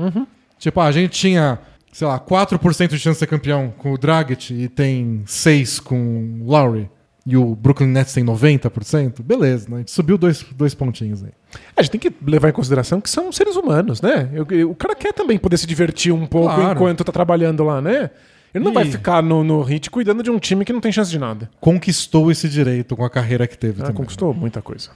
Tipo, 0.58 0.80
ah, 0.82 0.86
a 0.88 0.92
gente 0.92 1.12
tinha, 1.12 1.60
sei 1.92 2.08
lá, 2.08 2.20
4% 2.20 2.88
de 2.90 2.98
chance 3.00 3.16
de 3.16 3.20
ser 3.20 3.28
campeão 3.28 3.74
com 3.78 3.94
o 3.94 3.98
Dragic 3.98 4.54
e 4.54 4.68
tem 4.68 5.24
6% 5.26 5.82
com 5.84 6.40
o 6.42 6.50
Lowry. 6.52 6.90
E 7.26 7.38
o 7.38 7.56
Brooklyn 7.56 7.88
Nets 7.90 8.12
tem 8.14 8.24
90%. 8.26 9.22
Beleza, 9.22 9.70
né? 9.70 9.76
A 9.76 9.80
gente 9.80 9.92
subiu 9.92 10.18
dois, 10.18 10.44
dois 10.56 10.74
pontinhos 10.74 11.24
aí. 11.24 11.30
A 11.78 11.82
gente 11.84 11.92
tem 11.92 12.00
que 12.00 12.12
levar 12.26 12.50
em 12.50 12.54
consideração 12.54 13.00
que 13.00 13.10
são 13.10 13.32
seres 13.32 13.56
humanos, 13.56 14.02
né? 14.02 14.30
Eu- 14.34 14.72
o 14.72 14.76
cara 14.76 14.96
quer 14.96 15.14
também 15.14 15.38
poder 15.38 15.58
se 15.58 15.68
divertir 15.68 16.12
um 16.12 16.26
pouco 16.26 16.56
Claro. 16.56 16.72
enquanto 16.72 17.04
tá 17.04 17.12
trabalhando 17.12 17.64
lá, 17.64 17.80
né? 17.82 18.10
Ele 18.54 18.64
não 18.64 18.72
E- 18.72 18.74
vai 18.76 18.86
ficar 18.86 19.22
no, 19.22 19.44
no 19.44 19.62
hit 19.62 19.90
cuidando 19.90 20.24
de 20.24 20.30
um 20.32 20.40
time 20.40 20.66
que 20.66 20.74
não 20.74 20.82
tem 20.82 20.92
chance 20.92 21.10
de 21.12 21.20
nada. 21.20 21.50
Conquistou 21.60 22.32
esse 22.32 22.50
direito 22.50 22.96
com 22.96 23.04
a 23.06 23.10
carreira 23.10 23.48
que 23.48 23.58
teve 23.58 23.82
Ah, 23.82 23.86
também. 23.86 23.98
conquistou 23.98 24.34
muita 24.34 24.62
coisa. 24.62 24.90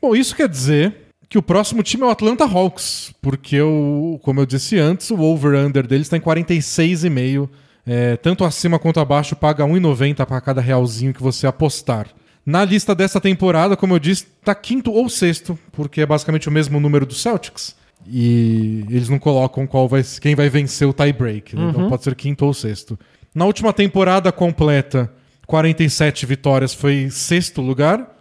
Bom, 0.00 0.14
isso 0.16 0.34
quer 0.34 0.48
dizer 0.48 0.94
que 1.28 1.36
o 1.38 1.42
próximo 1.42 1.82
time 1.82 2.02
é 2.02 2.06
o 2.06 2.10
Atlanta 2.10 2.44
Hawks, 2.44 3.12
porque, 3.20 3.60
o, 3.60 4.18
como 4.22 4.40
eu 4.40 4.46
disse 4.46 4.78
antes, 4.78 5.10
o 5.10 5.20
over-under 5.20 5.86
deles 5.86 6.06
está 6.06 6.16
em 6.16 6.20
46,5. 6.20 7.48
É, 7.86 8.16
tanto 8.16 8.44
acima 8.44 8.78
quanto 8.78 9.00
abaixo 9.00 9.34
paga 9.34 9.64
1,90 9.64 10.26
para 10.26 10.40
cada 10.40 10.60
realzinho 10.60 11.14
que 11.14 11.22
você 11.22 11.46
apostar. 11.46 12.08
Na 12.44 12.64
lista 12.64 12.94
dessa 12.94 13.20
temporada, 13.20 13.76
como 13.76 13.94
eu 13.94 13.98
disse, 13.98 14.26
tá 14.44 14.54
quinto 14.54 14.90
ou 14.92 15.08
sexto, 15.08 15.58
porque 15.72 16.00
é 16.02 16.06
basicamente 16.06 16.48
o 16.48 16.52
mesmo 16.52 16.78
número 16.80 17.04
do 17.06 17.14
Celtics. 17.14 17.74
E 18.06 18.84
eles 18.88 19.08
não 19.08 19.18
colocam 19.18 19.66
qual 19.66 19.88
vai, 19.88 20.02
quem 20.20 20.34
vai 20.34 20.48
vencer 20.48 20.88
o 20.88 20.92
tie-break. 20.92 21.54
né? 21.54 21.62
Então 21.70 21.88
pode 21.88 22.04
ser 22.04 22.14
quinto 22.14 22.44
ou 22.46 22.54
sexto. 22.54 22.98
Na 23.34 23.44
última 23.44 23.72
temporada 23.72 24.32
completa, 24.32 25.12
47 25.46 26.24
vitórias 26.26 26.72
foi 26.74 27.08
sexto 27.10 27.60
lugar. 27.60 28.16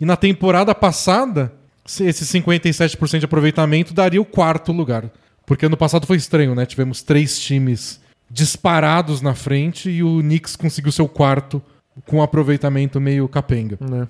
E 0.00 0.04
na 0.04 0.16
temporada 0.16 0.74
passada, 0.74 1.52
se- 1.86 2.04
esse 2.04 2.24
57% 2.26 3.18
de 3.20 3.24
aproveitamento 3.24 3.94
daria 3.94 4.20
o 4.20 4.24
quarto 4.24 4.72
lugar. 4.72 5.10
Porque 5.46 5.66
ano 5.66 5.76
passado 5.76 6.06
foi 6.06 6.16
estranho, 6.16 6.54
né? 6.54 6.66
Tivemos 6.66 7.02
três 7.02 7.38
times 7.38 8.00
disparados 8.30 9.20
na 9.20 9.34
frente 9.34 9.90
e 9.90 10.02
o 10.02 10.20
Knicks 10.20 10.56
conseguiu 10.56 10.90
seu 10.92 11.06
quarto 11.08 11.62
com 12.06 12.18
um 12.18 12.22
aproveitamento 12.22 13.00
meio 13.00 13.28
capenga. 13.28 13.76
Né? 13.80 14.08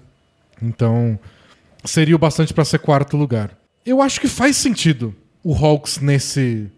Então, 0.62 1.18
seria 1.84 2.14
o 2.14 2.18
bastante 2.18 2.54
para 2.54 2.64
ser 2.64 2.78
quarto 2.78 3.16
lugar. 3.16 3.50
Eu 3.84 4.00
acho 4.00 4.20
que 4.20 4.28
faz 4.28 4.56
sentido 4.56 5.14
o 5.42 5.54
Hawks 5.54 5.98
nesse, 5.98 6.68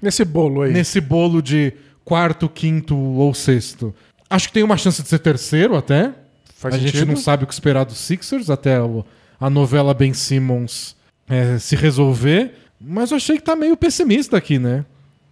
Nesse 0.00 0.24
bolo 0.24 0.62
aí. 0.62 0.72
nesse 0.72 1.00
bolo 1.00 1.42
de 1.42 1.72
quarto, 2.04 2.48
quinto 2.48 2.96
ou 2.96 3.34
sexto. 3.34 3.94
Acho 4.28 4.48
que 4.48 4.54
tem 4.54 4.62
uma 4.62 4.76
chance 4.76 5.02
de 5.02 5.08
ser 5.08 5.18
terceiro 5.18 5.76
até. 5.76 6.12
Faz 6.56 6.74
a 6.74 6.78
gente 6.78 6.92
sentido. 6.92 7.08
não 7.08 7.16
sabe 7.16 7.44
o 7.44 7.46
que 7.46 7.52
esperar 7.52 7.84
dos 7.84 7.98
Sixers 7.98 8.48
até 8.48 8.78
a 9.38 9.50
novela 9.50 9.92
Ben 9.92 10.14
Simmons 10.14 10.96
é, 11.28 11.58
se 11.58 11.76
resolver. 11.76 12.52
Mas 12.80 13.10
eu 13.10 13.16
achei 13.18 13.36
que 13.36 13.42
tá 13.42 13.54
meio 13.54 13.76
pessimista 13.76 14.36
aqui, 14.36 14.58
né? 14.58 14.84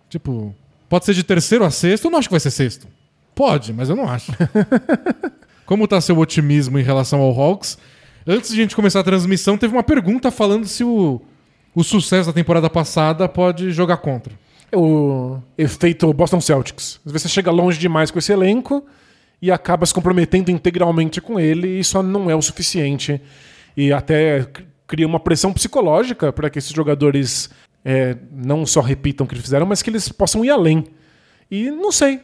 Tipo, 0.09 0.55
pode 0.89 1.05
ser 1.07 1.15
de 1.15 1.23
terceiro 1.23 1.65
a 1.65 1.71
sexto. 1.71 2.07
Eu 2.07 2.11
não 2.11 2.19
acho 2.19 2.29
que 2.29 2.33
vai 2.35 2.41
ser 2.41 2.51
sexto. 2.51 2.87
Pode, 3.35 3.73
mas 3.73 3.89
eu 3.89 3.97
não 3.97 4.09
acho. 4.09 4.33
Como 5.67 5.89
tá 5.89 6.01
seu 6.01 6.19
otimismo 6.19 6.79
em 6.79 6.83
relação 6.83 7.21
ao 7.21 7.33
Hawks? 7.39 7.79
Antes 8.27 8.51
de 8.51 8.59
a 8.59 8.63
gente 8.63 8.75
começar 8.75 9.01
a 9.01 9.05
transmissão, 9.05 9.59
teve 9.59 9.75
uma 9.75 9.83
pergunta 9.83 10.31
falando 10.31 10.67
se 10.67 10.83
o, 10.83 11.21
o 11.75 11.85
sucesso 11.85 12.29
da 12.29 12.33
temporada 12.33 12.71
passada 12.71 13.29
pode 13.29 13.71
jogar 13.71 13.99
contra. 13.99 14.33
o 14.75 15.39
efeito 15.57 16.13
Boston 16.13 16.41
Celtics. 16.41 17.01
Às 17.05 17.13
vezes 17.13 17.23
você 17.23 17.29
chega 17.29 17.51
longe 17.51 17.79
demais 17.79 18.11
com 18.11 18.19
esse 18.19 18.33
elenco 18.33 18.85
e 19.41 19.51
acaba 19.51 19.85
se 19.85 19.93
comprometendo 19.93 20.51
integralmente 20.51 21.21
com 21.21 21.39
ele 21.39 21.69
e 21.69 21.81
isso 21.81 22.03
não 22.03 22.31
é 22.31 22.35
o 22.35 22.43
suficiente. 22.43 23.21
E 23.77 23.93
até 23.93 24.47
cria 24.87 25.07
uma 25.07 25.21
pressão 25.21 25.53
psicológica 25.53 26.33
para 26.33 26.49
que 26.49 26.59
esses 26.59 26.73
jogadores 26.73 27.51
é, 27.85 28.17
não 28.33 28.65
só 28.65 28.81
repitam 28.81 29.25
o 29.25 29.29
que 29.29 29.35
eles 29.35 29.45
fizeram, 29.45 29.67
mas 29.67 29.83
que 29.83 29.91
eles 29.91 30.09
possam 30.09 30.45
ir 30.45 30.51
além. 30.51 30.85
E 31.51 31.71
não 31.71 31.93
sei. 31.93 32.21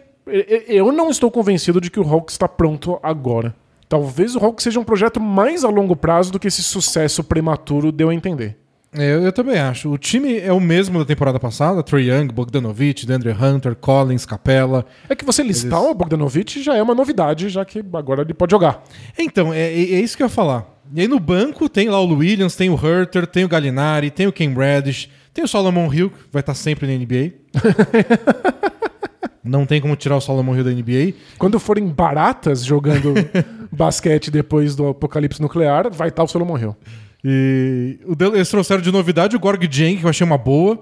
Eu 0.66 0.92
não 0.92 1.10
estou 1.10 1.30
convencido 1.30 1.80
de 1.80 1.90
que 1.90 1.98
o 1.98 2.08
Hawks 2.08 2.34
está 2.34 2.48
pronto 2.48 2.98
agora. 3.02 3.54
Talvez 3.90 4.36
o 4.36 4.38
Hawks 4.38 4.62
seja 4.62 4.78
um 4.78 4.84
projeto 4.84 5.18
mais 5.18 5.64
a 5.64 5.68
longo 5.68 5.96
prazo 5.96 6.30
do 6.30 6.38
que 6.38 6.46
esse 6.46 6.62
sucesso 6.62 7.24
prematuro 7.24 7.90
deu 7.90 8.08
a 8.08 8.14
entender. 8.14 8.56
É, 8.96 9.14
eu, 9.16 9.32
também 9.32 9.58
acho. 9.58 9.90
O 9.90 9.98
time 9.98 10.38
é 10.38 10.52
o 10.52 10.60
mesmo 10.60 10.96
da 11.00 11.04
temporada 11.04 11.40
passada: 11.40 11.82
Trey 11.82 12.08
Young, 12.08 12.28
Bogdanovich, 12.28 13.04
DeAndre 13.04 13.32
Hunter, 13.32 13.74
Collins, 13.74 14.24
Capella. 14.24 14.86
É 15.08 15.16
que 15.16 15.24
você 15.24 15.42
listar 15.42 15.82
o 15.82 15.92
Bogdanovich 15.92 16.62
já 16.62 16.76
é 16.76 16.82
uma 16.82 16.94
novidade, 16.94 17.48
já 17.48 17.64
que 17.64 17.84
agora 17.92 18.22
ele 18.22 18.32
pode 18.32 18.52
jogar. 18.52 18.80
Então, 19.18 19.52
é, 19.52 19.58
é- 19.60 19.94
é 19.94 20.00
isso 20.00 20.16
que 20.16 20.22
eu 20.22 20.26
ia 20.26 20.30
falar. 20.30 20.66
E 20.94 21.00
aí 21.00 21.08
no 21.08 21.18
banco 21.18 21.68
tem 21.68 21.88
lá 21.88 22.00
o 22.00 22.14
Williams, 22.14 22.54
tem 22.54 22.70
o 22.70 22.74
Herter, 22.74 23.26
tem 23.26 23.44
o 23.44 23.48
Gallinari, 23.48 24.08
tem 24.08 24.28
o 24.28 24.32
Ken 24.32 24.54
Reddish, 24.54 25.10
tem 25.34 25.42
o 25.42 25.48
Solomon 25.48 25.92
Hill, 25.92 26.10
que 26.10 26.16
vai 26.32 26.40
estar 26.40 26.54
sempre 26.54 26.86
na 26.86 26.92
NBA. 26.92 27.32
Não 29.42 29.64
tem 29.66 29.80
como 29.80 29.96
tirar 29.96 30.16
o 30.16 30.20
Solomon 30.20 30.54
Hill 30.54 30.64
da 30.64 30.70
NBA. 30.70 31.14
Quando 31.38 31.58
forem 31.58 31.88
baratas 31.88 32.64
jogando 32.64 33.14
basquete 33.80 34.30
depois 34.30 34.76
do 34.76 34.88
apocalipse 34.88 35.40
nuclear, 35.40 35.90
vai 35.90 36.08
estar 36.08 36.22
o 36.22 36.28
Solomon 36.28 36.58
Hill. 36.58 36.76
E 37.24 37.98
eles 38.34 38.50
trouxeram 38.50 38.82
de 38.82 38.92
novidade 38.92 39.34
o 39.34 39.40
Gorg 39.40 39.66
Jang, 39.70 39.96
que 39.96 40.04
eu 40.04 40.10
achei 40.10 40.26
uma 40.26 40.36
boa, 40.36 40.78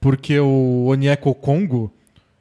porque 0.00 0.40
o 0.40 0.86
Onyeko 0.86 1.32
Congo, 1.32 1.92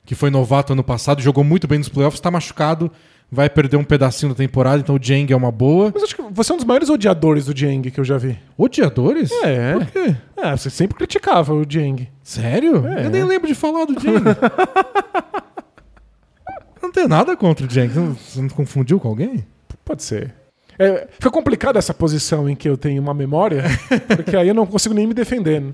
que 0.04 0.16
foi 0.16 0.32
novato 0.32 0.74
ano 0.74 0.84
passado, 0.84 1.22
jogou 1.22 1.44
muito 1.44 1.68
bem 1.68 1.78
nos 1.78 1.90
playoffs, 1.90 2.18
está 2.18 2.32
machucado, 2.32 2.92
vai 3.32 3.48
perder 3.52 3.78
um 3.78 3.84
pedacinho 3.84 4.32
da 4.32 4.36
temporada, 4.36 4.80
então 4.80 4.96
o 4.96 5.00
Jang 5.00 5.32
é 5.32 5.36
uma 5.36 5.52
boa. 5.52 5.92
Mas 5.94 6.02
acho 6.02 6.16
que 6.16 6.24
você 6.32 6.52
é 6.52 6.56
um 6.56 6.58
dos 6.58 6.66
maiores 6.66 6.90
odiadores 6.90 7.46
do 7.46 7.54
Dieng 7.54 7.92
que 7.92 8.00
eu 8.00 8.04
já 8.04 8.18
vi. 8.18 8.36
Odiadores? 8.58 9.30
É. 9.44 9.74
Por 9.74 9.86
quê? 9.86 10.16
É, 10.38 10.58
você 10.58 10.72
sempre 10.72 10.98
criticava 10.98 11.54
o 11.54 11.64
Dieng. 11.64 12.08
Sério? 12.24 12.88
É. 12.88 13.06
Eu 13.06 13.12
nem 13.12 13.24
lembro 13.24 13.48
de 13.48 13.54
falar 13.54 13.86
do 13.86 13.94
Jang. 13.94 14.24
não 16.82 16.92
tenho 16.92 17.08
nada 17.08 17.38
contra 17.38 17.68
o 17.68 17.70
Jang. 17.70 17.94
Você 17.94 18.42
não 18.42 18.50
confundiu 18.50 19.00
com 19.00 19.08
alguém? 19.08 19.46
Pode 19.90 20.04
ser. 20.04 20.36
É, 20.78 21.08
fica 21.10 21.32
complicada 21.32 21.80
essa 21.80 21.96
posição 21.96 22.48
em 22.48 22.56
que 22.56 22.70
eu 22.70 22.78
tenho 22.78 23.02
uma 23.02 23.12
memória, 23.12 23.64
porque 24.16 24.38
aí 24.38 24.48
eu 24.48 24.54
não 24.54 24.68
consigo 24.68 24.94
nem 24.94 25.08
me 25.08 25.16
defender. 25.16 25.60
né? 25.60 25.72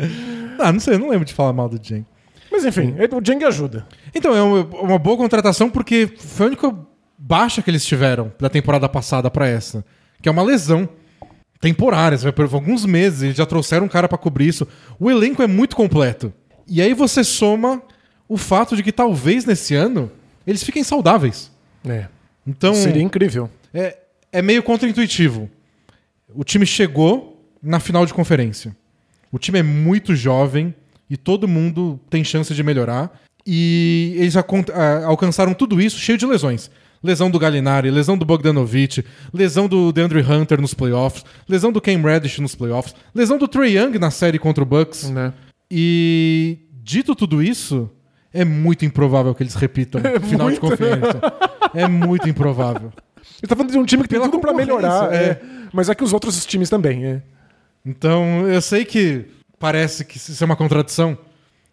Ah, 0.57 0.71
não 0.71 0.79
sei, 0.79 0.93
eu 0.93 0.99
não 0.99 1.09
lembro 1.09 1.25
de 1.25 1.33
falar 1.33 1.51
mal 1.51 1.67
do 1.67 1.77
Jang. 1.85 2.05
Mas 2.49 2.63
enfim, 2.63 2.95
o 3.11 3.19
Dieng 3.19 3.43
ajuda. 3.43 3.85
Então, 4.13 4.33
é 4.33 4.41
uma, 4.41 4.97
boa 4.97 5.17
contratação 5.17 5.69
porque 5.69 6.07
foi 6.17 6.45
a 6.45 6.47
única 6.47 6.73
baixa 7.17 7.61
que 7.61 7.69
eles 7.69 7.85
tiveram 7.85 8.31
da 8.39 8.47
temporada 8.49 8.87
passada 8.87 9.29
pra 9.29 9.49
essa. 9.49 9.83
Que 10.21 10.29
é 10.29 10.31
uma 10.31 10.43
lesão 10.43 10.87
temporária. 11.59 12.17
Vai 12.17 12.31
por 12.31 12.45
alguns 12.45 12.85
meses, 12.85 13.21
eles 13.21 13.35
já 13.35 13.45
trouxeram 13.45 13.87
um 13.87 13.89
cara 13.89 14.07
pra 14.07 14.17
cobrir 14.17 14.47
isso. 14.47 14.65
O 14.97 15.11
elenco 15.11 15.43
é 15.43 15.47
muito 15.47 15.75
completo. 15.75 16.31
E 16.65 16.81
aí 16.81 16.93
você 16.93 17.21
soma 17.21 17.81
o 18.29 18.37
fato 18.37 18.77
de 18.77 18.81
que 18.81 18.93
talvez 18.93 19.43
nesse 19.43 19.75
ano 19.75 20.09
eles 20.47 20.63
fiquem 20.63 20.85
saudáveis. 20.85 21.51
É. 21.85 22.05
Então, 22.47 22.73
Seria 22.73 23.01
incrível. 23.03 23.49
é, 23.73 23.97
é 24.35 24.41
meio 24.41 24.61
contraintuitivo. 24.61 25.49
O 26.33 26.43
time 26.43 26.65
chegou 26.65 27.41
na 27.63 27.79
final 27.79 28.05
de 28.05 28.13
conferência. 28.13 28.75
O 29.31 29.39
time 29.39 29.59
é 29.59 29.63
muito 29.63 30.13
jovem 30.13 30.75
e 31.09 31.15
todo 31.15 31.47
mundo 31.47 31.97
tem 32.09 32.21
chance 32.21 32.53
de 32.53 32.61
melhorar. 32.61 33.21
E 33.47 34.13
eles 34.17 34.35
ah, 34.35 34.43
alcançaram 35.05 35.53
tudo 35.53 35.79
isso 35.79 35.97
cheio 35.97 36.17
de 36.17 36.25
lesões. 36.25 36.69
Lesão 37.01 37.31
do 37.31 37.39
Gallinari, 37.39 37.89
lesão 37.89 38.17
do 38.17 38.25
Bogdanovich, 38.25 39.05
lesão 39.33 39.69
do 39.69 39.93
DeAndre 39.93 40.21
Hunter 40.21 40.59
nos 40.59 40.73
playoffs, 40.73 41.23
lesão 41.47 41.71
do 41.71 41.79
Cam 41.79 42.01
Reddish 42.01 42.39
nos 42.39 42.55
playoffs, 42.55 42.93
lesão 43.13 43.37
do 43.37 43.47
Trey 43.47 43.77
Young 43.77 43.97
na 43.99 44.11
série 44.11 44.39
contra 44.39 44.63
o 44.63 44.65
Bucks. 44.65 45.09
Né? 45.11 45.31
E 45.71 46.57
dito 46.83 47.15
tudo 47.15 47.41
isso, 47.41 47.89
é 48.33 48.43
muito 48.43 48.83
improvável 48.83 49.33
que 49.33 49.43
eles 49.43 49.55
repitam 49.55 50.01
final 50.27 50.51
de 50.51 50.59
muito. 50.59 50.61
conferência. 50.61 51.21
É 51.73 51.89
muito 51.89 52.29
improvável. 52.29 52.93
Ele 53.41 53.47
tá 53.47 53.55
falando 53.55 53.71
de 53.71 53.77
um 53.77 53.85
time 53.85 54.03
que 54.03 54.09
tem 54.09 54.19
Pela 54.19 54.29
tudo 54.29 54.41
pra 54.41 54.53
melhorar. 54.53 55.13
é. 55.13 55.23
é. 55.23 55.41
Mas 55.73 55.89
é 55.89 55.95
que 55.95 56.03
os 56.03 56.13
outros 56.13 56.45
times 56.45 56.69
também. 56.69 57.05
É. 57.05 57.21
Então, 57.85 58.47
eu 58.47 58.61
sei 58.61 58.85
que 58.85 59.25
parece 59.59 60.05
que 60.05 60.17
isso 60.17 60.43
é 60.43 60.45
uma 60.45 60.55
contradição. 60.55 61.17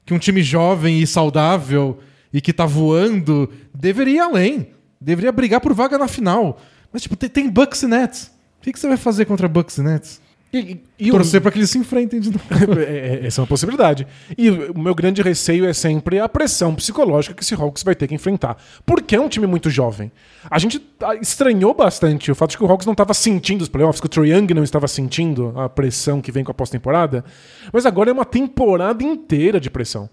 Que 0.04 0.12
um 0.12 0.18
time 0.18 0.42
jovem 0.42 1.00
e 1.00 1.06
saudável 1.06 1.98
e 2.32 2.40
que 2.40 2.52
tá 2.52 2.66
voando 2.66 3.50
deveria 3.74 4.14
ir 4.16 4.20
além. 4.20 4.68
Deveria 5.00 5.32
brigar 5.32 5.60
por 5.60 5.72
vaga 5.74 5.98
na 5.98 6.08
final. 6.08 6.60
Mas, 6.92 7.02
tipo, 7.02 7.16
tem, 7.16 7.28
tem 7.28 7.48
Bucks 7.50 7.82
e 7.82 7.86
Nets. 7.86 8.30
O 8.58 8.62
que, 8.62 8.72
que 8.72 8.78
você 8.78 8.88
vai 8.88 8.96
fazer 8.96 9.24
contra 9.24 9.48
Bucks 9.48 9.78
e 9.78 9.82
Nets? 9.82 10.20
E, 10.52 10.78
e- 10.98 11.08
o- 11.10 11.14
Torcer 11.14 11.40
pra 11.40 11.50
que 11.50 11.58
eles 11.58 11.70
se 11.70 11.78
enfrentem 11.78 12.20
de 12.20 12.30
novo. 12.30 12.42
É, 12.78 13.20
é, 13.22 13.26
Essa 13.26 13.40
é 13.40 13.42
uma 13.42 13.46
possibilidade. 13.48 14.06
E 14.36 14.50
o 14.50 14.78
meu 14.78 14.94
grande 14.94 15.22
receio 15.22 15.64
é 15.64 15.72
sempre 15.72 16.18
a 16.20 16.28
pressão 16.28 16.74
psicológica 16.74 17.34
que 17.34 17.42
esse 17.42 17.54
Hawks 17.54 17.82
vai 17.82 17.94
ter 17.94 18.06
que 18.06 18.14
enfrentar. 18.14 18.56
Porque 18.84 19.16
é 19.16 19.20
um 19.20 19.28
time 19.28 19.46
muito 19.46 19.70
jovem. 19.70 20.12
A 20.50 20.58
gente 20.58 20.84
ah, 21.00 21.14
estranhou 21.14 21.72
bastante 21.72 22.30
o 22.30 22.34
fato 22.34 22.50
de 22.50 22.58
que 22.58 22.64
o 22.64 22.66
Hawks 22.70 22.84
não 22.86 22.92
estava 22.92 23.14
sentindo 23.14 23.62
os 23.62 23.68
playoffs, 23.68 24.00
que 24.00 24.06
o 24.06 24.10
Trae 24.10 24.30
Young 24.30 24.52
não 24.54 24.62
estava 24.64 24.86
sentindo 24.86 25.52
a 25.58 25.68
pressão 25.68 26.20
que 26.20 26.30
vem 26.30 26.44
com 26.44 26.50
a 26.50 26.54
pós-temporada. 26.54 27.24
Mas 27.72 27.86
agora 27.86 28.10
é 28.10 28.12
uma 28.12 28.24
temporada 28.26 29.02
inteira 29.02 29.58
de 29.58 29.70
pressão. 29.70 30.08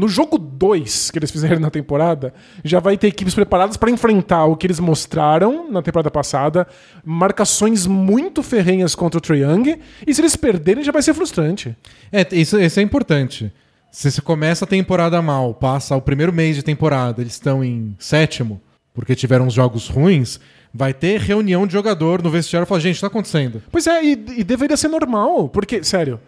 No 0.00 0.08
jogo 0.08 0.38
2 0.38 1.10
que 1.10 1.18
eles 1.18 1.30
fizeram 1.30 1.60
na 1.60 1.68
temporada, 1.68 2.32
já 2.64 2.80
vai 2.80 2.96
ter 2.96 3.08
equipes 3.08 3.34
preparadas 3.34 3.76
para 3.76 3.90
enfrentar 3.90 4.46
o 4.46 4.56
que 4.56 4.66
eles 4.66 4.80
mostraram 4.80 5.70
na 5.70 5.82
temporada 5.82 6.10
passada, 6.10 6.66
marcações 7.04 7.86
muito 7.86 8.42
ferrenhas 8.42 8.94
contra 8.94 9.18
o 9.18 9.20
Trae 9.20 9.42
Young, 9.42 9.78
e 10.06 10.14
se 10.14 10.22
eles 10.22 10.36
perderem 10.36 10.82
já 10.82 10.90
vai 10.90 11.02
ser 11.02 11.12
frustrante. 11.12 11.76
É, 12.10 12.26
isso, 12.32 12.58
isso 12.58 12.80
é 12.80 12.82
importante. 12.82 13.52
Se 13.92 14.10
você 14.10 14.22
começa 14.22 14.64
a 14.64 14.68
temporada 14.68 15.20
mal, 15.20 15.52
passa 15.52 15.94
o 15.94 16.00
primeiro 16.00 16.32
mês 16.32 16.56
de 16.56 16.62
temporada, 16.62 17.20
eles 17.20 17.34
estão 17.34 17.62
em 17.62 17.94
sétimo, 17.98 18.58
porque 18.94 19.14
tiveram 19.14 19.48
uns 19.48 19.52
jogos 19.52 19.86
ruins, 19.86 20.40
vai 20.72 20.94
ter 20.94 21.20
reunião 21.20 21.66
de 21.66 21.74
jogador 21.74 22.22
no 22.22 22.30
vestiário 22.30 22.64
e 22.64 22.66
falar, 22.66 22.80
gente, 22.80 22.94
o 22.94 22.96
que 22.96 23.00
tá 23.02 23.06
acontecendo? 23.08 23.62
Pois 23.70 23.86
é, 23.86 24.02
e, 24.02 24.12
e 24.38 24.44
deveria 24.44 24.78
ser 24.78 24.88
normal, 24.88 25.46
porque, 25.50 25.84
sério, 25.84 26.18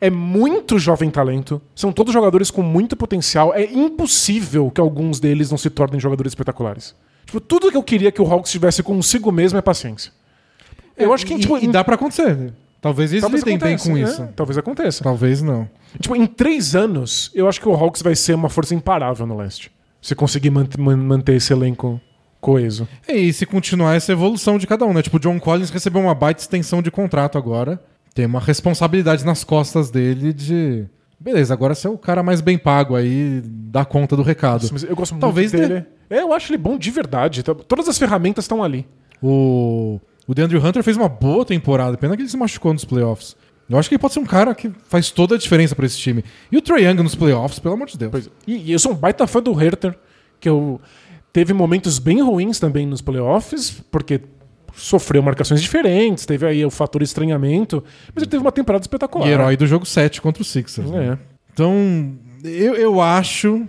é 0.00 0.10
muito 0.10 0.78
jovem 0.78 1.10
talento, 1.10 1.60
são 1.74 1.92
todos 1.92 2.12
jogadores 2.12 2.50
com 2.50 2.62
muito 2.62 2.96
potencial, 2.96 3.52
é 3.54 3.64
impossível 3.64 4.70
que 4.70 4.80
alguns 4.80 5.18
deles 5.20 5.50
não 5.50 5.58
se 5.58 5.68
tornem 5.70 5.98
jogadores 6.00 6.30
espetaculares. 6.32 6.94
Tipo, 7.26 7.40
tudo 7.40 7.70
que 7.70 7.76
eu 7.76 7.82
queria 7.82 8.10
que 8.12 8.22
o 8.22 8.26
Hawks 8.32 8.50
tivesse 8.50 8.82
consigo 8.82 9.30
mesmo 9.32 9.58
é 9.58 9.62
paciência. 9.62 10.12
Eu 10.96 11.12
acho 11.12 11.26
que, 11.26 11.34
e, 11.34 11.38
tipo, 11.38 11.58
e 11.58 11.68
dá 11.68 11.84
pra 11.84 11.94
acontecer. 11.94 12.52
Talvez 12.80 13.10
eles 13.12 13.22
talvez 13.22 13.42
lidem 13.42 13.58
bem 13.58 13.76
com 13.76 13.92
né? 13.94 14.02
isso. 14.02 14.28
Talvez 14.36 14.56
aconteça. 14.56 15.02
Talvez 15.02 15.42
não. 15.42 15.68
Tipo, 16.00 16.14
em 16.16 16.26
três 16.26 16.74
anos, 16.76 17.30
eu 17.34 17.48
acho 17.48 17.60
que 17.60 17.68
o 17.68 17.74
Hawks 17.74 18.02
vai 18.02 18.14
ser 18.14 18.34
uma 18.34 18.48
força 18.48 18.74
imparável 18.74 19.26
no 19.26 19.36
leste. 19.36 19.70
Se 20.00 20.14
conseguir 20.14 20.50
mant- 20.50 20.76
man- 20.78 20.96
manter 20.96 21.34
esse 21.36 21.52
elenco 21.52 22.00
coeso. 22.40 22.86
E 23.08 23.32
se 23.32 23.44
continuar 23.44 23.96
essa 23.96 24.12
evolução 24.12 24.58
de 24.58 24.66
cada 24.66 24.84
um, 24.86 24.92
né? 24.92 25.02
Tipo, 25.02 25.16
o 25.16 25.20
John 25.20 25.40
Collins 25.40 25.70
recebeu 25.70 26.00
uma 26.00 26.14
baita 26.14 26.40
extensão 26.40 26.80
de 26.80 26.90
contrato 26.90 27.36
agora. 27.36 27.82
Tem 28.18 28.26
uma 28.26 28.40
responsabilidade 28.40 29.24
nas 29.24 29.44
costas 29.44 29.92
dele 29.92 30.32
de. 30.32 30.86
Beleza, 31.20 31.54
agora 31.54 31.72
você 31.72 31.86
é 31.86 31.90
o 31.90 31.96
cara 31.96 32.20
mais 32.20 32.40
bem 32.40 32.58
pago 32.58 32.96
aí, 32.96 33.40
dá 33.44 33.84
conta 33.84 34.16
do 34.16 34.24
recado. 34.24 34.68
Nossa, 34.72 34.86
eu 34.86 34.96
gosto 34.96 35.16
Talvez 35.18 35.52
muito 35.52 35.68
dele. 35.68 35.86
É, 36.10 36.22
eu 36.22 36.32
acho 36.32 36.50
ele 36.50 36.58
bom 36.58 36.76
de 36.76 36.90
verdade. 36.90 37.44
Todas 37.44 37.88
as 37.88 37.96
ferramentas 37.96 38.42
estão 38.42 38.60
ali. 38.60 38.88
O, 39.22 40.00
o 40.26 40.34
DeAndre 40.34 40.58
Hunter 40.58 40.82
fez 40.82 40.96
uma 40.96 41.08
boa 41.08 41.44
temporada, 41.44 41.96
pena 41.96 42.16
que 42.16 42.22
ele 42.22 42.28
se 42.28 42.36
machucou 42.36 42.72
nos 42.72 42.84
playoffs. 42.84 43.36
Eu 43.70 43.78
acho 43.78 43.88
que 43.88 43.94
ele 43.94 44.00
pode 44.00 44.14
ser 44.14 44.18
um 44.18 44.26
cara 44.26 44.52
que 44.52 44.68
faz 44.88 45.12
toda 45.12 45.36
a 45.36 45.38
diferença 45.38 45.76
pra 45.76 45.86
esse 45.86 45.98
time. 45.98 46.24
E 46.50 46.56
o 46.56 46.60
Trae 46.60 46.86
Young 46.86 47.00
nos 47.04 47.14
playoffs, 47.14 47.60
pelo 47.60 47.74
amor 47.74 47.86
de 47.86 47.96
Deus. 47.96 48.10
Pois 48.10 48.26
é. 48.26 48.30
E, 48.48 48.56
e 48.56 48.72
eu 48.72 48.80
sou 48.80 48.90
um 48.90 48.96
baita 48.96 49.28
fã 49.28 49.40
do 49.40 49.52
Herter, 49.62 49.96
que 50.40 50.48
eu 50.48 50.80
teve 51.32 51.52
momentos 51.52 52.00
bem 52.00 52.20
ruins 52.20 52.58
também 52.58 52.84
nos 52.84 53.00
playoffs, 53.00 53.80
porque 53.92 54.20
sofreu 54.78 55.22
marcações 55.22 55.60
diferentes, 55.60 56.24
teve 56.24 56.46
aí 56.46 56.64
o 56.64 56.70
fator 56.70 57.02
estranhamento, 57.02 57.82
mas 58.14 58.22
ele 58.22 58.30
teve 58.30 58.42
uma 58.42 58.52
temporada 58.52 58.82
espetacular. 58.82 59.26
E 59.26 59.30
herói 59.30 59.56
do 59.56 59.66
jogo 59.66 59.84
7 59.84 60.20
contra 60.20 60.42
o 60.42 60.44
Sixers. 60.44 60.90
né? 60.90 61.12
É. 61.12 61.18
Então, 61.52 62.16
eu, 62.44 62.74
eu 62.74 63.00
acho 63.00 63.66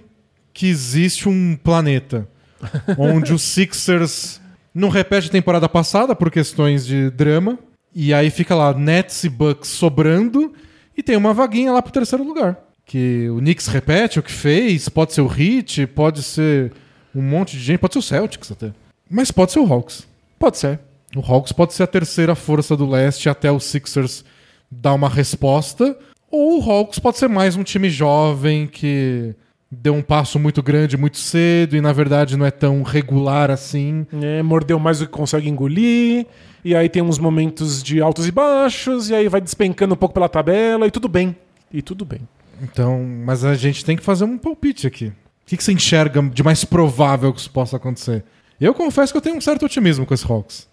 que 0.53 0.67
existe 0.67 1.27
um 1.27 1.57
planeta 1.61 2.27
onde 2.97 3.33
os 3.33 3.41
Sixers 3.41 4.39
não 4.73 4.89
repete 4.89 5.27
a 5.27 5.31
temporada 5.31 5.67
passada 5.67 6.15
por 6.15 6.29
questões 6.29 6.85
de 6.85 7.09
drama. 7.09 7.57
E 7.93 8.13
aí 8.13 8.29
fica 8.29 8.53
lá 8.53 8.73
Nets 8.73 9.23
e 9.23 9.29
Bucks 9.29 9.69
sobrando 9.69 10.53
e 10.95 11.01
tem 11.01 11.15
uma 11.17 11.33
vaguinha 11.33 11.71
lá 11.71 11.81
pro 11.81 11.91
terceiro 11.91 12.23
lugar. 12.23 12.57
Que 12.85 13.29
o 13.29 13.37
Knicks 13.37 13.67
repete 13.67 14.19
o 14.19 14.23
que 14.23 14.31
fez, 14.31 14.87
pode 14.89 15.13
ser 15.13 15.21
o 15.21 15.31
Heat, 15.31 15.87
pode 15.87 16.21
ser 16.21 16.71
um 17.15 17.21
monte 17.21 17.57
de 17.57 17.63
gente, 17.63 17.79
pode 17.79 17.93
ser 17.93 17.99
o 17.99 18.03
Celtics 18.03 18.51
até. 18.51 18.71
Mas 19.09 19.31
pode 19.31 19.51
ser 19.51 19.59
o 19.59 19.73
Hawks. 19.73 20.07
Pode 20.37 20.57
ser. 20.57 20.79
O 21.15 21.21
Hawks 21.21 21.51
pode 21.51 21.73
ser 21.73 21.83
a 21.83 21.87
terceira 21.87 22.35
força 22.35 22.77
do 22.77 22.87
leste 22.87 23.29
até 23.29 23.51
o 23.51 23.59
Sixers 23.59 24.23
dar 24.69 24.93
uma 24.93 25.09
resposta. 25.09 25.97
Ou 26.31 26.59
o 26.59 26.71
Hawks 26.71 26.99
pode 26.99 27.17
ser 27.17 27.27
mais 27.27 27.55
um 27.55 27.63
time 27.63 27.89
jovem 27.89 28.67
que 28.67 29.35
deu 29.71 29.93
um 29.93 30.01
passo 30.01 30.39
muito 30.39 30.63
grande 30.63 30.97
muito 30.97 31.17
cedo 31.17 31.75
e 31.75 31.81
na 31.81 31.93
verdade 31.93 32.35
não 32.35 32.45
é 32.45 32.51
tão 32.51 32.83
regular 32.83 33.51
assim. 33.51 34.05
É, 34.21 34.41
mordeu 34.43 34.79
mais 34.79 34.99
do 34.99 35.05
que 35.05 35.11
consegue 35.11 35.49
engolir, 35.49 36.25
e 36.63 36.75
aí 36.75 36.89
tem 36.89 37.01
uns 37.01 37.19
momentos 37.19 37.81
de 37.81 38.01
altos 38.01 38.27
e 38.27 38.31
baixos, 38.31 39.09
e 39.09 39.15
aí 39.15 39.27
vai 39.27 39.41
despencando 39.41 39.93
um 39.93 39.97
pouco 39.97 40.13
pela 40.13 40.29
tabela, 40.29 40.87
e 40.87 40.91
tudo 40.91 41.07
bem. 41.07 41.35
E 41.71 41.81
tudo 41.81 42.03
bem. 42.03 42.21
Então, 42.61 43.03
mas 43.25 43.43
a 43.43 43.55
gente 43.55 43.85
tem 43.85 43.95
que 43.95 44.03
fazer 44.03 44.25
um 44.25 44.37
palpite 44.37 44.85
aqui. 44.85 45.07
O 45.07 45.13
que, 45.45 45.57
que 45.57 45.63
você 45.63 45.71
enxerga 45.71 46.21
de 46.21 46.43
mais 46.43 46.63
provável 46.63 47.33
que 47.33 47.39
isso 47.39 47.49
possa 47.49 47.77
acontecer? 47.77 48.23
Eu 48.61 48.73
confesso 48.73 49.11
que 49.13 49.17
eu 49.17 49.21
tenho 49.21 49.37
um 49.37 49.41
certo 49.41 49.65
otimismo 49.65 50.05
com 50.05 50.13
esse 50.13 50.29
Hawks. 50.29 50.68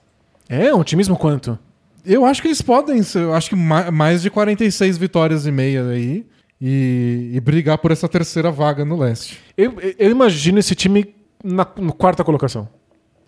É, 0.49 0.75
um 0.75 0.81
otimismo 0.81 1.17
quanto? 1.17 1.59
Eu 2.05 2.25
acho 2.25 2.41
que 2.41 2.49
eles 2.49 2.63
podem, 2.63 3.01
eu 3.17 3.35
acho 3.35 3.49
que 3.51 3.57
ma- 3.57 3.91
mais 3.91 4.23
de 4.23 4.31
46 4.31 4.97
vitórias 4.97 5.45
e 5.47 5.51
meia 5.51 5.85
aí 5.89 6.25
e, 6.61 7.31
e 7.35 7.41
brigar 7.41 7.79
por 7.79 7.91
essa 7.91 8.09
terceira 8.09 8.51
vaga 8.51 8.85
no 8.85 8.97
leste. 8.97 9.39
Eu, 9.57 9.75
eu 9.99 10.11
imagino 10.11 10.59
esse 10.59 10.75
time 10.75 11.15
na, 11.43 11.67
na 11.79 11.93
quarta 11.93 12.23
colocação. 12.23 12.69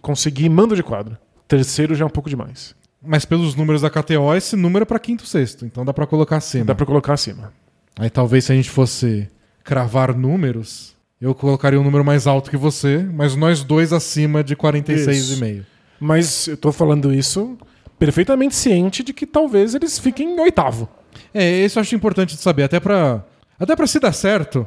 Conseguir 0.00 0.48
mando 0.48 0.76
de 0.76 0.82
quadro. 0.82 1.18
Terceiro 1.48 1.94
já 1.94 2.04
é 2.04 2.06
um 2.06 2.10
pouco 2.10 2.30
demais. 2.30 2.74
Mas 3.04 3.24
pelos 3.24 3.54
números 3.54 3.82
da 3.82 3.90
KTO, 3.90 4.34
esse 4.36 4.54
número 4.54 4.82
é 4.82 4.86
pra 4.86 4.98
quinto 4.98 5.26
sexto, 5.26 5.64
então 5.66 5.84
dá 5.84 5.92
pra 5.92 6.06
colocar 6.06 6.36
acima. 6.36 6.64
Dá 6.64 6.74
pra 6.74 6.86
colocar 6.86 7.14
acima. 7.14 7.52
Aí 7.98 8.10
talvez 8.10 8.44
se 8.44 8.52
a 8.52 8.54
gente 8.54 8.70
fosse 8.70 9.28
cravar 9.64 10.16
números, 10.16 10.94
eu 11.20 11.34
colocaria 11.34 11.80
um 11.80 11.84
número 11.84 12.04
mais 12.04 12.26
alto 12.28 12.48
que 12.50 12.56
você, 12.56 12.98
mas 13.12 13.34
nós 13.34 13.62
dois 13.64 13.92
acima 13.92 14.42
de 14.44 14.54
46,5. 14.56 15.64
Mas 16.00 16.48
eu 16.48 16.56
tô 16.56 16.72
falando 16.72 17.12
isso 17.12 17.56
perfeitamente 17.98 18.54
ciente 18.54 19.02
de 19.02 19.12
que 19.12 19.26
talvez 19.26 19.74
eles 19.74 19.98
fiquem 19.98 20.34
em 20.36 20.40
oitavo. 20.40 20.88
É, 21.34 21.64
isso 21.64 21.78
eu 21.78 21.80
acho 21.80 21.94
importante 21.94 22.36
de 22.36 22.40
saber, 22.40 22.62
até 22.62 22.78
pra, 22.78 23.24
até 23.58 23.74
pra 23.74 23.86
se 23.86 23.98
dar 23.98 24.12
certo, 24.12 24.66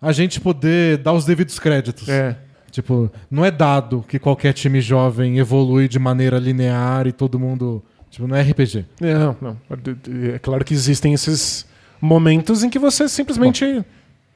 a 0.00 0.12
gente 0.12 0.40
poder 0.40 0.98
dar 0.98 1.12
os 1.12 1.24
devidos 1.24 1.58
créditos. 1.58 2.08
É. 2.08 2.36
Tipo, 2.70 3.10
não 3.30 3.44
é 3.44 3.50
dado 3.50 4.04
que 4.06 4.18
qualquer 4.18 4.52
time 4.52 4.80
jovem 4.80 5.38
evolui 5.38 5.88
de 5.88 5.98
maneira 5.98 6.38
linear 6.38 7.06
e 7.06 7.12
todo 7.12 7.38
mundo. 7.38 7.82
Tipo, 8.10 8.28
não 8.28 8.36
é 8.36 8.42
RPG. 8.42 8.84
Não, 9.00 9.36
não. 9.40 9.56
É 10.34 10.38
claro 10.38 10.64
que 10.64 10.74
existem 10.74 11.14
esses 11.14 11.66
momentos 12.00 12.62
em 12.62 12.70
que 12.70 12.78
você 12.78 13.08
simplesmente 13.08 13.84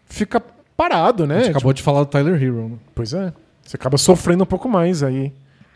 fica 0.07 0.43
parado, 0.77 1.27
né? 1.27 1.35
A 1.35 1.39
gente 1.39 1.47
Tipo, 1.49 1.59
acabou 1.59 1.73
de 1.73 1.83
falar 1.83 2.01
do 2.01 2.07
Tyler 2.07 2.43
Hero. 2.43 2.69
Né? 2.71 2.77
Pois 2.95 3.13
é. 3.13 3.33
Você 3.63 3.77
acaba 3.77 3.97
sofrendo 3.97 4.43
um 4.43 4.47
pouco 4.47 4.69
mais 4.69 5.03
aí 5.03 5.33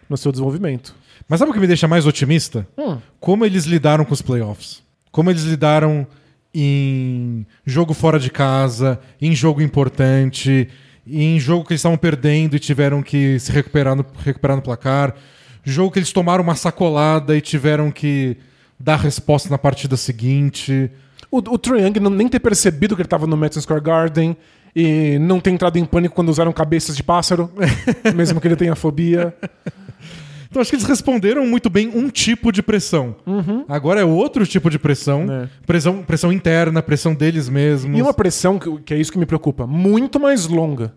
no 0.09 0.16
seu 0.16 0.31
desenvolvimento. 0.31 0.95
Mas 1.29 1.38
sabe 1.38 1.51
o 1.51 1.55
que 1.55 1.61
me 1.61 1.66
deixa 1.66 1.88
mais 1.88 2.07
otimista? 2.07 2.66
Hum. 2.79 2.99
Como 3.19 3.45
eles 3.45 3.64
lidaram 3.64 4.05
com 4.05 4.14
os 4.14 4.23
playoffs. 4.23 4.83
Como 5.11 5.31
eles 5.31 5.42
lidaram 5.42 6.07
em 6.55 7.47
jogo 7.64 7.92
fora 7.92 8.19
de 8.19 8.31
casa, 8.31 8.99
em 9.21 9.35
jogo 9.35 9.61
importante, 9.61 10.69
em 11.07 11.38
jogo 11.38 11.64
que 11.64 11.73
eles 11.73 11.81
estavam 11.81 11.99
perdendo 11.99 12.57
e 12.57 12.59
tiveram 12.59 13.03
que 13.03 13.38
se 13.38 13.53
recuperar 13.53 13.95
no, 13.95 14.05
recuperar 14.19 14.57
no 14.57 14.62
placar. 14.62 15.14
Jogo 15.64 15.90
que 15.90 15.99
eles 15.99 16.12
tomaram 16.12 16.42
uma 16.42 16.55
sacolada 16.55 17.37
e 17.37 17.40
tiveram 17.40 17.90
que 17.90 18.37
dar 18.79 18.97
resposta 18.97 19.49
na 19.51 19.59
partida 19.59 19.97
seguinte. 19.97 20.90
O, 21.31 21.38
o 21.38 21.59
Trae 21.59 21.83
Young 21.83 22.01
não, 22.01 22.11
nem 22.11 22.29
ter 22.29 22.40
percebido 22.40 22.95
que 22.95 23.03
ele 23.03 23.09
tava 23.09 23.27
no 23.27 23.37
Madison 23.37 23.61
Square 23.61 23.83
Garden 23.83 24.37
e 24.75 25.19
não 25.19 25.40
ter 25.40 25.51
entrado 25.51 25.79
em 25.79 25.85
pânico 25.85 26.14
quando 26.14 26.29
usaram 26.29 26.53
cabeças 26.53 26.97
de 26.97 27.03
pássaro, 27.03 27.51
mesmo 28.14 28.40
que 28.40 28.49
ele 28.49 28.57
tenha 28.57 28.77
fobia. 28.77 29.35
Então 30.57 30.62
acho 30.62 30.71
que 30.71 30.77
eles 30.77 30.87
responderam 30.87 31.47
muito 31.47 31.69
bem 31.69 31.88
um 31.95 32.09
tipo 32.09 32.51
de 32.51 32.62
pressão. 32.62 33.14
Agora 33.69 34.01
é 34.01 34.05
outro 34.07 34.47
tipo 34.47 34.71
de 34.71 34.79
pressão. 34.79 35.27
Uhum. 35.27 35.42
É. 35.42 35.49
Pressão, 35.66 36.03
pressão 36.03 36.33
interna, 36.33 36.83
pressão 36.83 37.14
deles 37.14 37.47
mesmos. 37.47 37.99
E 37.99 38.01
uma 38.01 38.14
pressão, 38.14 38.59
que, 38.59 38.79
que 38.81 38.95
é 38.95 38.97
isso 38.97 39.12
que 39.12 39.19
me 39.19 39.27
preocupa, 39.27 39.66
muito 39.66 40.19
mais 40.19 40.47
longa. 40.47 40.95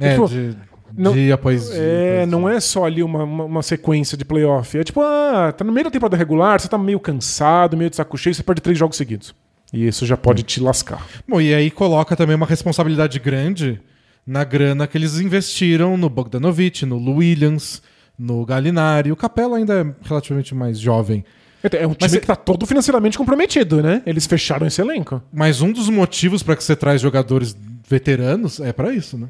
É, 0.00 0.14
tipo, 0.14 0.28
de, 0.28 0.56
não- 0.96 1.12
dia 1.12 1.34
após 1.34 1.70
dia. 1.70 1.76
É, 1.80 2.16
após 2.16 2.28
não 2.28 2.48
dia. 2.48 2.56
é 2.56 2.60
só 2.60 2.84
ali 2.84 3.04
uma, 3.04 3.22
uma, 3.22 3.44
uma 3.44 3.62
sequência 3.62 4.18
de 4.18 4.24
playoff. 4.24 4.76
É 4.76 4.82
tipo, 4.82 5.00
ah, 5.00 5.54
tá 5.56 5.64
no 5.64 5.70
meio 5.70 5.84
da 5.84 5.90
temporada 5.92 6.16
regular, 6.16 6.58
você 6.60 6.66
tá 6.66 6.76
meio 6.76 6.98
cansado, 6.98 7.76
meio 7.76 7.90
de 7.90 7.94
saco 7.94 8.18
cheio, 8.18 8.34
você 8.34 8.42
perde 8.42 8.60
três 8.60 8.76
jogos 8.76 8.96
seguidos. 8.96 9.32
E 9.72 9.86
isso 9.86 10.04
já 10.06 10.16
pode 10.16 10.42
te 10.42 10.58
lascar. 10.58 11.06
Bom, 11.28 11.40
e 11.40 11.54
aí 11.54 11.70
coloca 11.70 12.16
também 12.16 12.34
uma 12.34 12.46
responsabilidade 12.46 13.20
grande 13.20 13.80
na 14.26 14.42
grana 14.42 14.88
que 14.88 14.98
eles 14.98 15.20
investiram 15.20 15.96
no 15.96 16.10
Bogdanovich, 16.10 16.84
no 16.84 16.98
Lou 16.98 17.18
Williams, 17.18 17.80
no 18.18 18.44
Gallinari. 18.44 19.12
O 19.12 19.16
Capela 19.16 19.56
ainda 19.58 19.80
é 19.80 20.06
relativamente 20.08 20.54
mais 20.54 20.78
jovem. 20.78 21.24
É 21.62 21.86
um 21.86 21.90
time 21.90 21.96
Mas 22.00 22.12
cê- 22.12 22.20
que 22.20 22.26
tá 22.26 22.36
todo 22.36 22.64
financeiramente 22.66 23.18
comprometido, 23.18 23.82
né? 23.82 24.02
Eles 24.06 24.26
fecharam 24.26 24.66
esse 24.66 24.80
elenco. 24.80 25.20
Mas 25.32 25.60
um 25.60 25.72
dos 25.72 25.88
motivos 25.88 26.42
para 26.42 26.54
que 26.56 26.62
você 26.62 26.76
traz 26.76 27.00
jogadores 27.00 27.56
veteranos 27.88 28.60
é 28.60 28.72
para 28.72 28.92
isso, 28.92 29.18
né? 29.18 29.28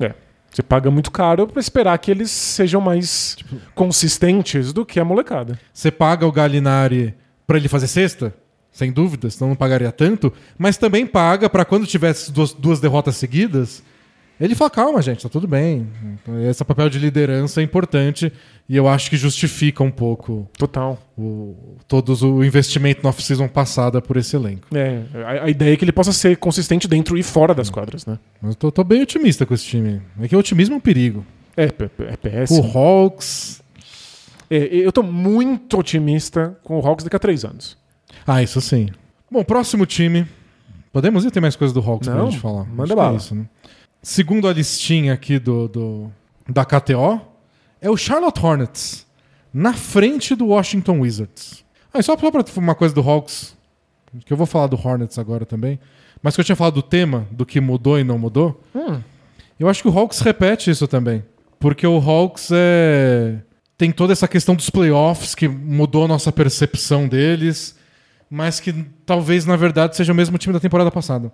É. 0.00 0.14
Você 0.50 0.62
paga 0.62 0.90
muito 0.90 1.10
caro 1.10 1.46
pra 1.46 1.60
esperar 1.60 1.98
que 1.98 2.10
eles 2.10 2.30
sejam 2.30 2.80
mais 2.80 3.36
consistentes 3.74 4.72
do 4.72 4.86
que 4.86 4.98
a 4.98 5.04
molecada. 5.04 5.58
Você 5.72 5.90
paga 5.90 6.26
o 6.26 6.32
Gallinari 6.32 7.14
para 7.46 7.58
ele 7.58 7.68
fazer 7.68 7.86
cesta? 7.86 8.34
Sem 8.72 8.90
dúvida, 8.92 9.30
senão 9.30 9.50
não 9.50 9.56
pagaria 9.56 9.92
tanto. 9.92 10.32
Mas 10.58 10.76
também 10.76 11.06
paga 11.06 11.48
para 11.48 11.64
quando 11.64 11.86
tivesse 11.86 12.32
duas, 12.32 12.52
duas 12.52 12.80
derrotas 12.80 13.16
seguidas, 13.16 13.82
ele 14.40 14.54
fala: 14.54 14.70
calma, 14.70 15.00
gente, 15.02 15.22
tá 15.22 15.28
tudo 15.28 15.46
bem. 15.48 15.86
Esse 16.48 16.64
papel 16.64 16.88
de 16.90 16.98
liderança 16.98 17.60
é 17.60 17.64
importante 17.64 18.32
e 18.68 18.76
eu 18.76 18.86
acho 18.88 19.08
que 19.08 19.16
justifica 19.16 19.82
um 19.82 19.90
pouco 19.90 20.48
Total. 20.58 20.98
o, 21.16 21.76
todos 21.88 22.22
o 22.22 22.42
investimento 22.44 23.00
na 23.02 23.08
off-season 23.10 23.48
passada 23.48 24.02
por 24.02 24.16
esse 24.16 24.34
elenco. 24.36 24.66
É, 24.76 25.02
a, 25.24 25.44
a 25.44 25.50
ideia 25.50 25.74
é 25.74 25.76
que 25.76 25.84
ele 25.84 25.92
possa 25.92 26.12
ser 26.12 26.36
consistente 26.36 26.86
dentro 26.88 27.16
e 27.16 27.22
fora 27.22 27.54
das 27.54 27.70
quadras, 27.70 28.04
né? 28.06 28.18
Mas 28.42 28.50
eu 28.50 28.56
tô, 28.56 28.72
tô 28.72 28.84
bem 28.84 29.02
otimista 29.02 29.46
com 29.46 29.54
esse 29.54 29.64
time. 29.64 30.02
É 30.20 30.28
que 30.28 30.36
o 30.36 30.38
otimismo 30.38 30.74
é 30.74 30.78
um 30.78 30.80
perigo. 30.80 31.24
É, 31.56 31.64
é 31.64 32.14
O 32.14 32.18
péssimo. 32.18 32.78
Hawks. 32.78 33.62
É, 34.50 34.56
eu 34.56 34.92
tô 34.92 35.02
muito 35.02 35.78
otimista 35.78 36.56
com 36.62 36.78
o 36.78 36.86
Hawks 36.86 37.04
daqui 37.04 37.16
a 37.16 37.18
três 37.18 37.44
anos. 37.44 37.76
Ah, 38.26 38.42
isso 38.42 38.60
sim. 38.60 38.88
Bom, 39.30 39.42
próximo 39.42 39.86
time. 39.86 40.26
Podemos 40.92 41.24
ir? 41.24 41.30
Tem 41.30 41.40
mais 41.42 41.56
coisa 41.56 41.74
do 41.74 41.80
Hawks 41.80 42.08
pra 42.08 42.16
Não, 42.16 42.30
gente 42.30 42.40
falar? 42.40 42.64
manda 42.64 42.82
Acho 42.84 42.90
que 42.92 42.96
bala. 42.96 43.14
É 43.14 43.16
isso, 43.16 43.34
né? 43.34 43.44
Segundo 44.08 44.46
a 44.46 44.52
listinha 44.52 45.12
aqui 45.14 45.36
do, 45.36 45.66
do- 45.66 46.12
da 46.48 46.64
KTO, 46.64 47.20
é 47.80 47.90
o 47.90 47.96
Charlotte 47.96 48.38
Hornets. 48.40 49.04
Na 49.52 49.72
frente 49.72 50.36
do 50.36 50.46
Washington 50.46 51.00
Wizards. 51.00 51.64
Ah, 51.92 51.98
e 51.98 52.04
só, 52.04 52.16
pra 52.16 52.30
uma 52.56 52.76
coisa 52.76 52.94
do 52.94 53.00
Hawks, 53.00 53.56
que 54.24 54.32
eu 54.32 54.36
vou 54.36 54.46
falar 54.46 54.68
do 54.68 54.76
Hornets 54.76 55.18
agora 55.18 55.44
também, 55.44 55.80
mas 56.22 56.36
que 56.36 56.40
eu 56.40 56.44
tinha 56.44 56.54
falado 56.54 56.74
do 56.74 56.82
tema, 56.82 57.26
do 57.32 57.44
que 57.44 57.60
mudou 57.60 57.98
e 57.98 58.04
não 58.04 58.16
mudou. 58.16 58.62
Hum. 58.72 59.00
Eu 59.58 59.68
acho 59.68 59.82
que 59.82 59.88
o 59.88 59.98
Hawks 59.98 60.20
repete 60.20 60.70
isso 60.70 60.86
também. 60.86 61.24
Porque 61.58 61.84
o 61.84 61.98
Hawks 61.98 62.50
é... 62.52 63.40
tem 63.76 63.90
toda 63.90 64.12
essa 64.12 64.28
questão 64.28 64.54
dos 64.54 64.70
playoffs 64.70 65.34
que 65.34 65.48
mudou 65.48 66.04
a 66.04 66.08
nossa 66.08 66.30
percepção 66.30 67.08
deles, 67.08 67.74
mas 68.30 68.60
que 68.60 68.72
talvez, 69.04 69.44
na 69.44 69.56
verdade, 69.56 69.96
seja 69.96 70.12
o 70.12 70.16
mesmo 70.16 70.38
time 70.38 70.52
da 70.52 70.60
temporada 70.60 70.92
passada. 70.92 71.32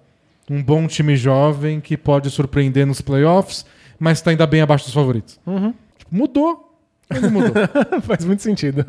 Um 0.51 0.63
bom 0.63 0.87
time 0.87 1.17
jovem 1.17 1.81
que 1.81 1.97
pode 1.97 2.31
surpreender 2.31 2.87
nos 2.87 3.01
playoffs, 3.01 3.65
mas 3.99 4.19
está 4.19 4.31
ainda 4.31 4.47
bem 4.47 4.61
abaixo 4.61 4.85
dos 4.85 4.95
favoritos. 4.95 5.39
Uhum. 5.47 5.73
Tipo, 5.97 6.15
Mudou. 6.15 6.69
Ele 7.11 7.29
mudou. 7.29 7.53
Faz 8.03 8.25
muito 8.25 8.43
sentido. 8.43 8.85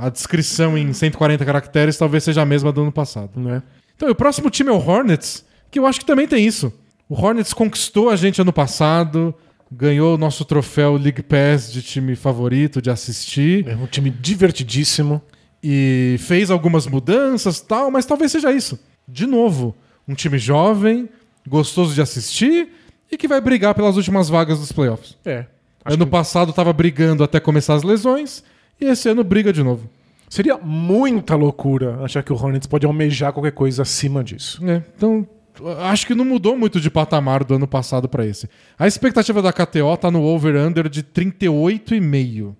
a 0.00 0.08
descrição 0.08 0.76
em 0.76 0.92
140 0.92 1.44
caracteres 1.44 1.96
talvez 1.96 2.24
seja 2.24 2.42
a 2.42 2.46
mesma 2.46 2.72
do 2.72 2.82
ano 2.82 2.92
passado. 2.92 3.38
né? 3.40 3.62
Então, 3.94 4.08
e 4.08 4.12
o 4.12 4.14
próximo 4.14 4.50
time 4.50 4.70
é 4.70 4.72
o 4.72 4.76
Hornets, 4.78 5.44
que 5.70 5.78
eu 5.78 5.86
acho 5.86 6.00
que 6.00 6.06
também 6.06 6.26
tem 6.26 6.44
isso. 6.44 6.72
O 7.08 7.14
Hornets 7.14 7.52
conquistou 7.52 8.08
a 8.10 8.16
gente 8.16 8.40
ano 8.40 8.52
passado, 8.52 9.34
ganhou 9.70 10.14
o 10.14 10.18
nosso 10.18 10.44
troféu 10.44 10.96
League 10.96 11.22
Pass 11.22 11.70
de 11.72 11.82
time 11.82 12.16
favorito 12.16 12.80
de 12.82 12.90
assistir 12.90 13.66
É 13.68 13.76
um 13.76 13.86
time 13.86 14.10
divertidíssimo. 14.10 15.22
e 15.62 16.16
fez 16.18 16.50
algumas 16.50 16.86
mudanças 16.86 17.60
tal, 17.60 17.90
mas 17.90 18.04
talvez 18.06 18.32
seja 18.32 18.50
isso. 18.52 18.78
De 19.06 19.26
novo, 19.26 19.74
um 20.06 20.14
time 20.14 20.38
jovem, 20.38 21.08
gostoso 21.46 21.94
de 21.94 22.00
assistir 22.00 22.68
e 23.10 23.16
que 23.16 23.28
vai 23.28 23.40
brigar 23.40 23.74
pelas 23.74 23.96
últimas 23.96 24.28
vagas 24.28 24.58
dos 24.58 24.72
playoffs. 24.72 25.16
É. 25.24 25.46
Ano 25.84 26.04
que 26.06 26.10
passado 26.10 26.50
estava 26.50 26.72
brigando 26.72 27.24
até 27.24 27.40
começar 27.40 27.74
as 27.74 27.82
lesões 27.82 28.42
e 28.80 28.86
esse 28.86 29.08
ano 29.08 29.24
briga 29.24 29.52
de 29.52 29.62
novo. 29.62 29.88
seria 30.28 30.56
muita 30.56 31.34
loucura 31.34 31.98
achar 32.02 32.22
que 32.22 32.32
o 32.32 32.36
Hornets 32.36 32.66
pode 32.66 32.86
almejar 32.86 33.32
qualquer 33.32 33.52
coisa 33.52 33.82
acima 33.82 34.22
disso. 34.24 34.64
É, 34.68 34.82
então, 34.96 35.26
acho 35.80 36.06
que 36.06 36.14
não 36.14 36.24
mudou 36.24 36.56
muito 36.56 36.80
de 36.80 36.88
patamar 36.88 37.44
do 37.44 37.54
ano 37.54 37.66
passado 37.66 38.08
para 38.08 38.24
esse. 38.24 38.48
A 38.78 38.86
expectativa 38.86 39.42
da 39.42 39.52
KTO 39.52 39.96
tá 40.00 40.10
no 40.10 40.22
over-under 40.22 40.88
de 40.88 41.02
38,5. 41.02 42.54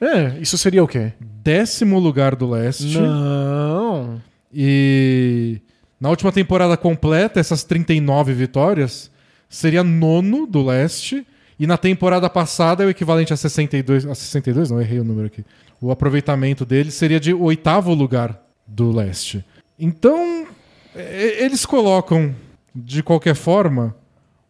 É, 0.00 0.38
isso 0.40 0.56
seria 0.56 0.82
o 0.82 0.88
quê? 0.88 1.12
Décimo 1.20 1.98
lugar 1.98 2.36
do 2.36 2.48
leste. 2.48 2.96
Não. 2.98 4.22
E 4.52 5.60
na 6.00 6.08
última 6.10 6.30
temporada 6.32 6.76
completa, 6.76 7.40
essas 7.40 7.64
39 7.64 8.32
vitórias, 8.32 9.10
seria 9.48 9.82
nono 9.82 10.46
do 10.46 10.64
leste. 10.64 11.26
E 11.60 11.66
na 11.66 11.76
temporada 11.76 12.30
passada 12.30 12.84
é 12.84 12.86
o 12.86 12.90
equivalente 12.90 13.32
a 13.32 13.36
62. 13.36 14.06
A 14.06 14.14
62, 14.14 14.70
não, 14.70 14.80
errei 14.80 15.00
o 15.00 15.04
número 15.04 15.26
aqui. 15.26 15.44
O 15.80 15.90
aproveitamento 15.90 16.64
dele 16.64 16.90
seria 16.90 17.18
de 17.18 17.34
oitavo 17.34 17.92
lugar 17.94 18.40
do 18.66 18.92
leste. 18.92 19.44
Então, 19.78 20.46
eles 20.94 21.66
colocam, 21.66 22.34
de 22.74 23.02
qualquer 23.02 23.34
forma, 23.34 23.94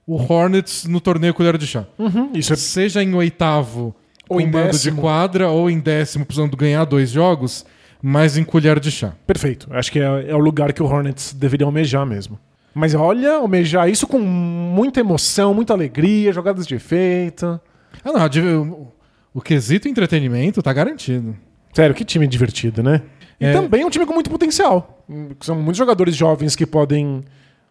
o 0.06 0.16
Hornets 0.16 0.84
no 0.84 1.00
torneio 1.00 1.32
colher 1.34 1.56
de 1.56 1.66
chá. 1.66 1.86
Uhum, 1.98 2.30
isso 2.34 2.52
é 2.52 2.56
Seja 2.56 3.02
em 3.02 3.14
oitavo 3.14 3.94
Ou 4.28 4.36
com 4.36 4.40
em 4.42 4.46
mando 4.46 4.66
de 4.68 4.72
décimo. 4.72 5.00
quadra, 5.00 5.48
ou 5.48 5.70
em 5.70 5.78
décimo 5.80 6.26
precisando 6.26 6.56
ganhar 6.56 6.84
dois 6.84 7.10
jogos, 7.10 7.64
mas 8.02 8.36
em 8.36 8.44
colher 8.44 8.78
de 8.80 8.90
chá. 8.90 9.12
perfeito. 9.26 9.68
Acho 9.72 9.90
que 9.92 9.98
é, 10.00 10.30
é 10.30 10.34
o 10.34 10.38
lugar 10.38 10.72
que 10.72 10.82
o 10.82 10.86
Hornets 10.86 11.32
deveria 11.32 11.66
almejar 11.66 12.04
mesmo. 12.06 12.38
Mas 12.74 12.94
olha, 12.94 13.32
almejar 13.36 13.88
isso 13.88 14.06
com 14.06 14.18
muita 14.20 15.00
emoção, 15.00 15.52
muita 15.52 15.72
alegria, 15.72 16.32
jogadas 16.32 16.66
de 16.66 16.74
efeito. 16.76 17.60
Ah, 18.04 18.12
não, 18.12 18.62
o, 18.62 18.92
o 19.34 19.40
quesito 19.40 19.88
entretenimento 19.88 20.62
tá 20.62 20.72
garantido. 20.72 21.36
Sério, 21.72 21.94
que 21.94 22.04
time 22.04 22.26
divertido, 22.26 22.82
né? 22.82 23.02
E 23.40 23.46
É. 23.46 23.52
também 23.52 23.82
é 23.82 23.86
um 23.86 23.90
time 23.90 24.04
com 24.06 24.12
muito 24.14 24.30
potencial. 24.30 25.04
São 25.40 25.56
muitos 25.56 25.76
jogadores 25.78 26.14
jovens 26.14 26.54
que 26.54 26.66
podem, 26.66 27.22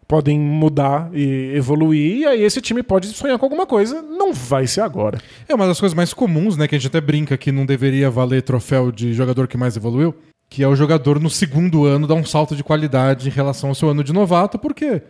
podem 0.08 0.40
mudar 0.40 1.10
e 1.12 1.52
evoluir. 1.54 2.20
E 2.20 2.26
aí 2.26 2.42
esse 2.42 2.60
time 2.62 2.82
pode 2.82 3.08
sonhar 3.08 3.38
com 3.38 3.44
alguma 3.44 3.66
coisa. 3.66 4.00
Não 4.00 4.32
vai 4.32 4.66
ser 4.66 4.80
agora. 4.80 5.20
É 5.46 5.54
uma 5.54 5.66
das 5.66 5.78
coisas 5.78 5.94
mais 5.94 6.14
comuns, 6.14 6.56
né? 6.56 6.66
Que 6.66 6.74
a 6.74 6.78
gente 6.78 6.86
até 6.88 7.00
brinca 7.00 7.36
que 7.36 7.52
não 7.52 7.66
deveria 7.66 8.10
valer 8.10 8.40
troféu 8.42 8.90
de 8.90 9.12
jogador 9.12 9.46
que 9.46 9.58
mais 9.58 9.76
evoluiu. 9.76 10.14
Que 10.48 10.62
é 10.62 10.66
o 10.66 10.74
jogador 10.74 11.20
no 11.20 11.28
segundo 11.28 11.84
ano 11.84 12.06
dar 12.06 12.14
um 12.14 12.24
salto 12.24 12.56
de 12.56 12.64
qualidade 12.64 13.28
em 13.28 13.30
relação 13.30 13.68
ao 13.68 13.74
seu 13.74 13.90
ano 13.90 14.02
de 14.02 14.14
novato, 14.14 14.58
porque 14.58 15.02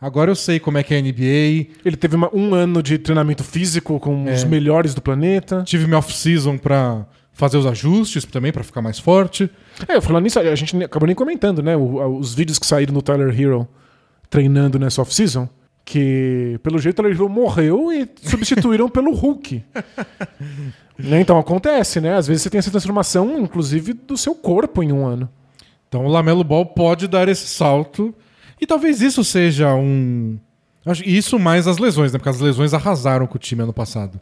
agora 0.00 0.30
eu 0.30 0.36
sei 0.36 0.60
como 0.60 0.78
é 0.78 0.84
que 0.84 0.94
é 0.94 0.98
a 0.98 1.00
NBA, 1.00 1.72
Ele 1.84 1.96
teve 1.98 2.14
uma- 2.14 2.30
um 2.32 2.54
ano 2.54 2.80
de 2.80 2.96
treinamento 2.96 3.42
físico 3.42 3.98
com 3.98 4.28
É. 4.28 4.34
os 4.34 4.44
melhores 4.44 4.94
do 4.94 5.02
planeta. 5.02 5.64
tive 5.66 5.86
minha 5.88 5.98
off-season 5.98 6.56
pra 6.56 7.04
fazer 7.32 7.56
os 7.58 7.66
ajustes 7.66 8.24
também, 8.24 8.52
pra 8.52 8.62
ficar 8.62 8.80
mais 8.80 9.00
forte. 9.00 9.50
É, 9.88 10.00
falando 10.00 10.22
nisso, 10.22 10.38
a 10.38 10.54
gente 10.54 10.76
acabou 10.84 11.08
nem 11.08 11.16
comentando, 11.16 11.60
né? 11.60 11.76
os 11.76 12.32
vídeos 12.32 12.60
que 12.60 12.66
saíram 12.66 12.94
no 12.94 13.02
Tyler 13.02 13.28
Hero 13.36 13.66
treinando 14.34 14.80
nessa 14.80 15.00
off-season. 15.00 15.48
Que, 15.84 16.58
pelo 16.62 16.78
jeito, 16.78 17.06
Hero 17.06 17.28
morreu 17.28 17.92
e 17.92 18.08
substituíram 18.22 18.88
pelo 18.88 19.14
Hulk. 19.14 19.62
Né, 20.96 21.20
Então 21.20 21.36
acontece, 21.40 22.00
né? 22.00 22.14
Às 22.14 22.28
vezes 22.28 22.44
você 22.44 22.50
tem 22.50 22.60
essa 22.60 22.70
transformação, 22.70 23.36
inclusive, 23.40 23.92
do 23.92 24.16
seu 24.16 24.32
corpo 24.32 24.80
em 24.80 24.92
um 24.92 25.04
ano. 25.04 25.28
Então 25.88 26.06
o 26.06 26.08
Lamelo 26.08 26.44
Ball 26.44 26.64
pode 26.64 27.08
dar 27.08 27.28
esse 27.28 27.48
salto. 27.48 28.14
E 28.60 28.64
talvez 28.64 29.00
isso 29.00 29.24
seja 29.24 29.74
um. 29.74 30.38
Isso 31.04 31.36
mais 31.36 31.66
as 31.66 31.78
lesões, 31.78 32.12
né? 32.12 32.18
Porque 32.20 32.28
as 32.28 32.38
lesões 32.38 32.72
arrasaram 32.72 33.26
com 33.26 33.34
o 33.34 33.40
time 33.40 33.64
ano 33.64 33.72
passado. 33.72 34.20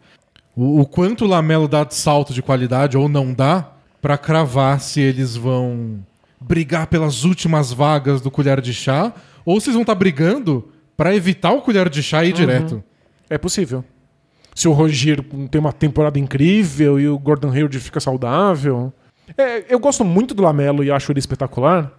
O, 0.56 0.80
o 0.80 0.86
quanto 0.86 1.26
o 1.26 1.28
Lamelo 1.28 1.68
dá 1.68 1.84
de 1.84 1.94
salto 1.94 2.32
de 2.32 2.40
qualidade 2.40 2.96
ou 2.96 3.06
não 3.06 3.34
dá 3.34 3.70
pra 4.00 4.16
cravar 4.16 4.80
se 4.80 4.98
eles 4.98 5.36
vão 5.36 5.98
brigar 6.40 6.86
pelas 6.86 7.22
últimas 7.22 7.70
vagas 7.70 8.22
do 8.22 8.30
colher 8.30 8.62
de 8.62 8.72
chá 8.72 9.12
ou 9.44 9.54
eles 9.54 9.66
vão 9.66 9.82
estar 9.82 9.94
brigando 9.94 10.68
pra 10.96 11.14
evitar 11.14 11.52
o 11.52 11.62
colher 11.62 11.88
de 11.88 12.02
chá 12.02 12.24
e 12.24 12.30
ir 12.30 12.32
direto. 12.32 12.82
É 13.28 13.38
possível. 13.38 13.84
Se 14.54 14.68
o 14.68 14.72
Rogier 14.72 15.22
tem 15.50 15.60
uma 15.60 15.72
temporada 15.72 16.18
incrível 16.18 17.00
e 17.00 17.08
o 17.08 17.18
Gordon 17.18 17.50
Hayward 17.50 17.78
fica 17.80 18.00
saudável. 18.00 18.92
É, 19.36 19.64
eu 19.72 19.78
gosto 19.78 20.04
muito 20.04 20.34
do 20.34 20.42
Lamelo 20.42 20.84
e 20.84 20.90
acho 20.90 21.10
ele 21.10 21.18
espetacular, 21.18 21.90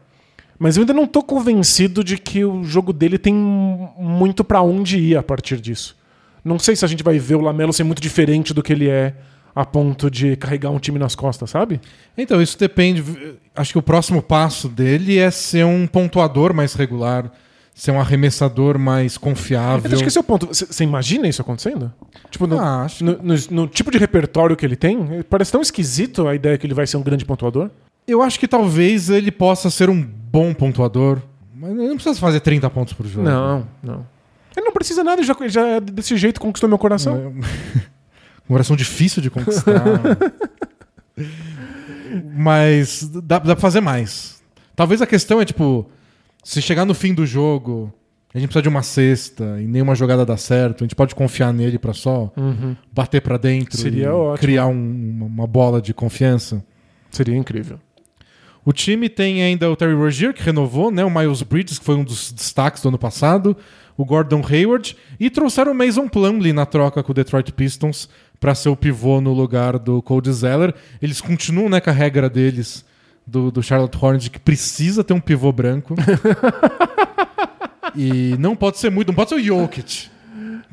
mas 0.60 0.78
eu 0.78 0.82
ainda 0.82 0.94
não 0.94 1.08
tô 1.08 1.24
convencido 1.24 2.04
de 2.04 2.18
que 2.18 2.46
o 2.46 2.64
jogo 2.64 2.94
dele 2.94 3.18
tem 3.18 3.34
muito 3.34 4.44
pra 4.44 4.62
onde 4.62 5.00
ir 5.00 5.18
a 5.18 5.24
partir 5.24 5.60
disso. 5.60 5.98
Não 6.44 6.60
sei 6.60 6.76
se 6.76 6.86
a 6.86 6.88
gente 6.88 7.04
vai 7.04 7.18
ver 7.18 7.36
o 7.36 7.42
Lamelo 7.42 7.74
ser 7.74 7.84
muito 7.84 8.02
diferente 8.02 8.54
do 8.54 8.62
que 8.62 8.74
ele 8.74 8.90
é 8.90 9.16
a 9.56 9.64
ponto 9.66 10.10
de 10.10 10.36
carregar 10.36 10.70
um 10.72 10.80
time 10.80 10.98
nas 10.98 11.16
costas, 11.16 11.50
sabe? 11.50 11.80
Então, 12.18 12.42
isso 12.42 12.58
depende. 12.58 13.04
Acho 13.56 13.74
que 13.74 13.78
o 13.78 13.84
próximo 13.84 14.22
passo 14.22 14.68
dele 14.68 15.18
é 15.18 15.30
ser 15.30 15.64
um 15.66 15.86
pontuador 15.86 16.54
mais 16.54 16.74
regular, 16.74 17.32
ser 17.74 17.92
um 17.92 18.00
arremessador 18.00 18.80
mais 18.80 19.18
confiável. 19.18 19.90
Eu 19.90 19.94
acho 19.96 20.04
que 20.04 20.08
esse 20.10 20.18
é 20.18 20.22
o 20.22 20.24
ponto. 20.24 20.48
Você 20.48 20.84
imagina 20.84 21.28
isso 21.28 21.42
acontecendo? 21.42 21.94
Tipo, 22.32 22.48
no, 22.48 22.60
Ah, 22.60 22.84
acho 22.84 23.04
no- 23.04 23.18
no- 23.22 23.36
no 23.52 23.68
tipo 23.68 23.92
de 23.92 23.98
repertório 24.00 24.56
que 24.56 24.66
ele 24.66 24.76
tem, 24.76 25.22
parece 25.30 25.52
tão 25.52 25.62
esquisito 25.62 26.28
a 26.28 26.34
ideia 26.34 26.58
que 26.58 26.66
ele 26.66 26.74
vai 26.74 26.88
ser 26.88 26.98
um 26.98 27.04
grande 27.04 27.24
pontuador. 27.26 27.70
Eu 28.08 28.22
acho 28.22 28.40
que 28.40 28.48
talvez 28.48 29.10
ele 29.10 29.32
possa 29.32 29.70
ser 29.70 29.90
um 29.90 30.02
bom 30.02 30.54
pontuador, 30.54 31.20
mas 31.56 31.72
ele 31.72 31.88
não 31.88 31.96
precisa 31.96 32.20
fazer 32.20 32.40
30 32.40 32.70
pontos 32.72 32.94
por 32.94 33.06
jogo. 33.06 33.28
Não, 33.28 33.68
não. 33.84 34.06
Ele 34.56 34.66
não 34.66 34.74
precisa 34.74 35.04
nada, 35.04 35.22
ele 35.22 35.28
já, 35.28 35.36
ele 35.40 35.50
já 35.50 35.80
desse 35.80 36.16
jeito 36.18 36.42
conquistou 36.42 36.68
meu 36.68 36.78
coração. 36.78 37.34
Uma 38.48 38.58
oração 38.58 38.76
difícil 38.76 39.22
de 39.22 39.30
conquistar. 39.30 39.82
mas 42.36 43.08
dá, 43.10 43.40
dá 43.40 43.56
pra 43.56 43.56
fazer 43.56 43.82
mais. 43.82 44.42
Talvez 44.76 45.02
a 45.02 45.08
questão 45.08 45.40
é, 45.42 45.46
tipo, 45.46 45.90
se 46.44 46.62
chegar 46.62 46.86
no 46.86 46.94
fim 46.94 47.14
do 47.14 47.26
jogo, 47.26 47.94
a 48.34 48.40
gente 48.40 48.48
precisa 48.50 48.64
de 48.64 48.70
uma 48.70 48.82
cesta 48.84 49.60
e 49.62 49.68
nenhuma 49.68 49.96
jogada 49.96 50.26
dá 50.26 50.36
certo, 50.38 50.84
a 50.84 50.86
gente 50.86 50.96
pode 50.96 51.14
confiar 51.16 51.54
nele 51.54 51.78
pra 51.78 51.94
só 51.94 52.32
Uhum. 52.36 52.76
bater 52.92 53.22
pra 53.22 53.38
dentro 53.38 53.78
Seria 53.78 54.06
e 54.06 54.08
ótimo. 54.08 54.38
criar 54.40 54.68
um- 54.68 55.12
uma- 55.18 55.26
uma 55.26 55.48
bola 55.48 55.82
de 55.82 55.94
confiança. 55.94 56.64
Seria 57.12 57.36
incrível. 57.36 57.80
O 58.66 58.72
time 58.72 59.10
tem 59.10 59.44
ainda 59.44 59.70
o 59.70 59.76
Terry 59.76 59.94
Rozier, 59.94 60.34
que 60.34 60.42
renovou, 60.42 60.90
né? 60.90 61.04
O 61.04 61.10
Miles 61.12 61.42
Bridges, 61.44 61.78
que 61.78 61.86
foi 61.86 61.96
um 61.96 62.04
dos 62.04 62.32
destaques 62.32 62.82
do 62.82 62.88
ano 62.88 62.98
passado. 62.98 63.56
O 63.98 64.06
Gordon 64.06 64.42
Hayward. 64.50 64.96
E 65.20 65.30
trouxeram 65.30 65.74
o 65.74 65.76
Mason 65.76 66.08
Plumlee 66.08 66.54
na 66.54 66.66
troca 66.66 67.04
com 67.04 67.12
o 67.12 67.14
Detroit 67.14 67.52
Pistons 67.52 68.10
para 68.44 68.54
ser 68.54 68.68
o 68.68 68.76
pivô 68.76 69.22
no 69.22 69.32
lugar 69.32 69.80
do 69.80 70.02
Cody 70.02 70.34
Zeller. 70.34 70.74
Eles 71.02 71.22
continuam 71.22 71.70
né, 71.70 71.80
com 71.80 71.90
a 71.90 71.94
regra 71.94 72.30
deles, 72.30 72.84
do, 73.26 73.50
do 73.50 73.64
Charlotte 73.64 73.98
Hornets, 73.98 74.28
que 74.28 74.38
precisa 74.38 75.02
ter 75.02 75.14
um 75.14 75.20
pivô 75.22 75.50
branco. 75.54 75.96
e 77.96 78.36
não 78.38 78.54
pode 78.54 78.80
ser 78.80 78.92
muito, 78.92 79.08
não 79.08 79.16
pode 79.16 79.30
ser 79.30 79.36
o 79.36 79.42
Jokic. 79.42 80.10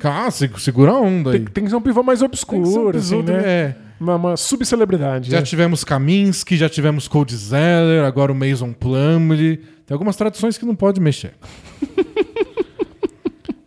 Ah, 0.02 0.28
se- 0.32 0.50
segura 0.58 0.90
a 0.90 1.00
onda 1.00 1.30
aí. 1.30 1.38
Tem, 1.38 1.46
tem 1.46 1.64
que 1.64 1.70
ser 1.70 1.76
um 1.76 1.80
pivô 1.80 2.02
mais 2.02 2.20
um 2.20 2.24
obscuro, 2.24 2.64
pivô, 2.64 2.98
assim, 2.98 3.22
né? 3.22 3.42
é. 3.44 3.76
Uma, 4.00 4.16
uma 4.16 4.36
subcelebridade. 4.36 5.30
Já 5.30 5.36
né? 5.36 5.44
tivemos 5.44 5.84
Kaminsky, 5.84 6.56
já 6.56 6.68
tivemos 6.68 7.06
Cody 7.06 7.36
Zeller, 7.36 8.04
agora 8.04 8.32
o 8.32 8.34
Mason 8.34 8.72
Plumlee. 8.72 9.58
Tem 9.86 9.94
algumas 9.94 10.16
tradições 10.16 10.58
que 10.58 10.66
não 10.66 10.74
pode 10.74 11.00
mexer. 11.00 11.34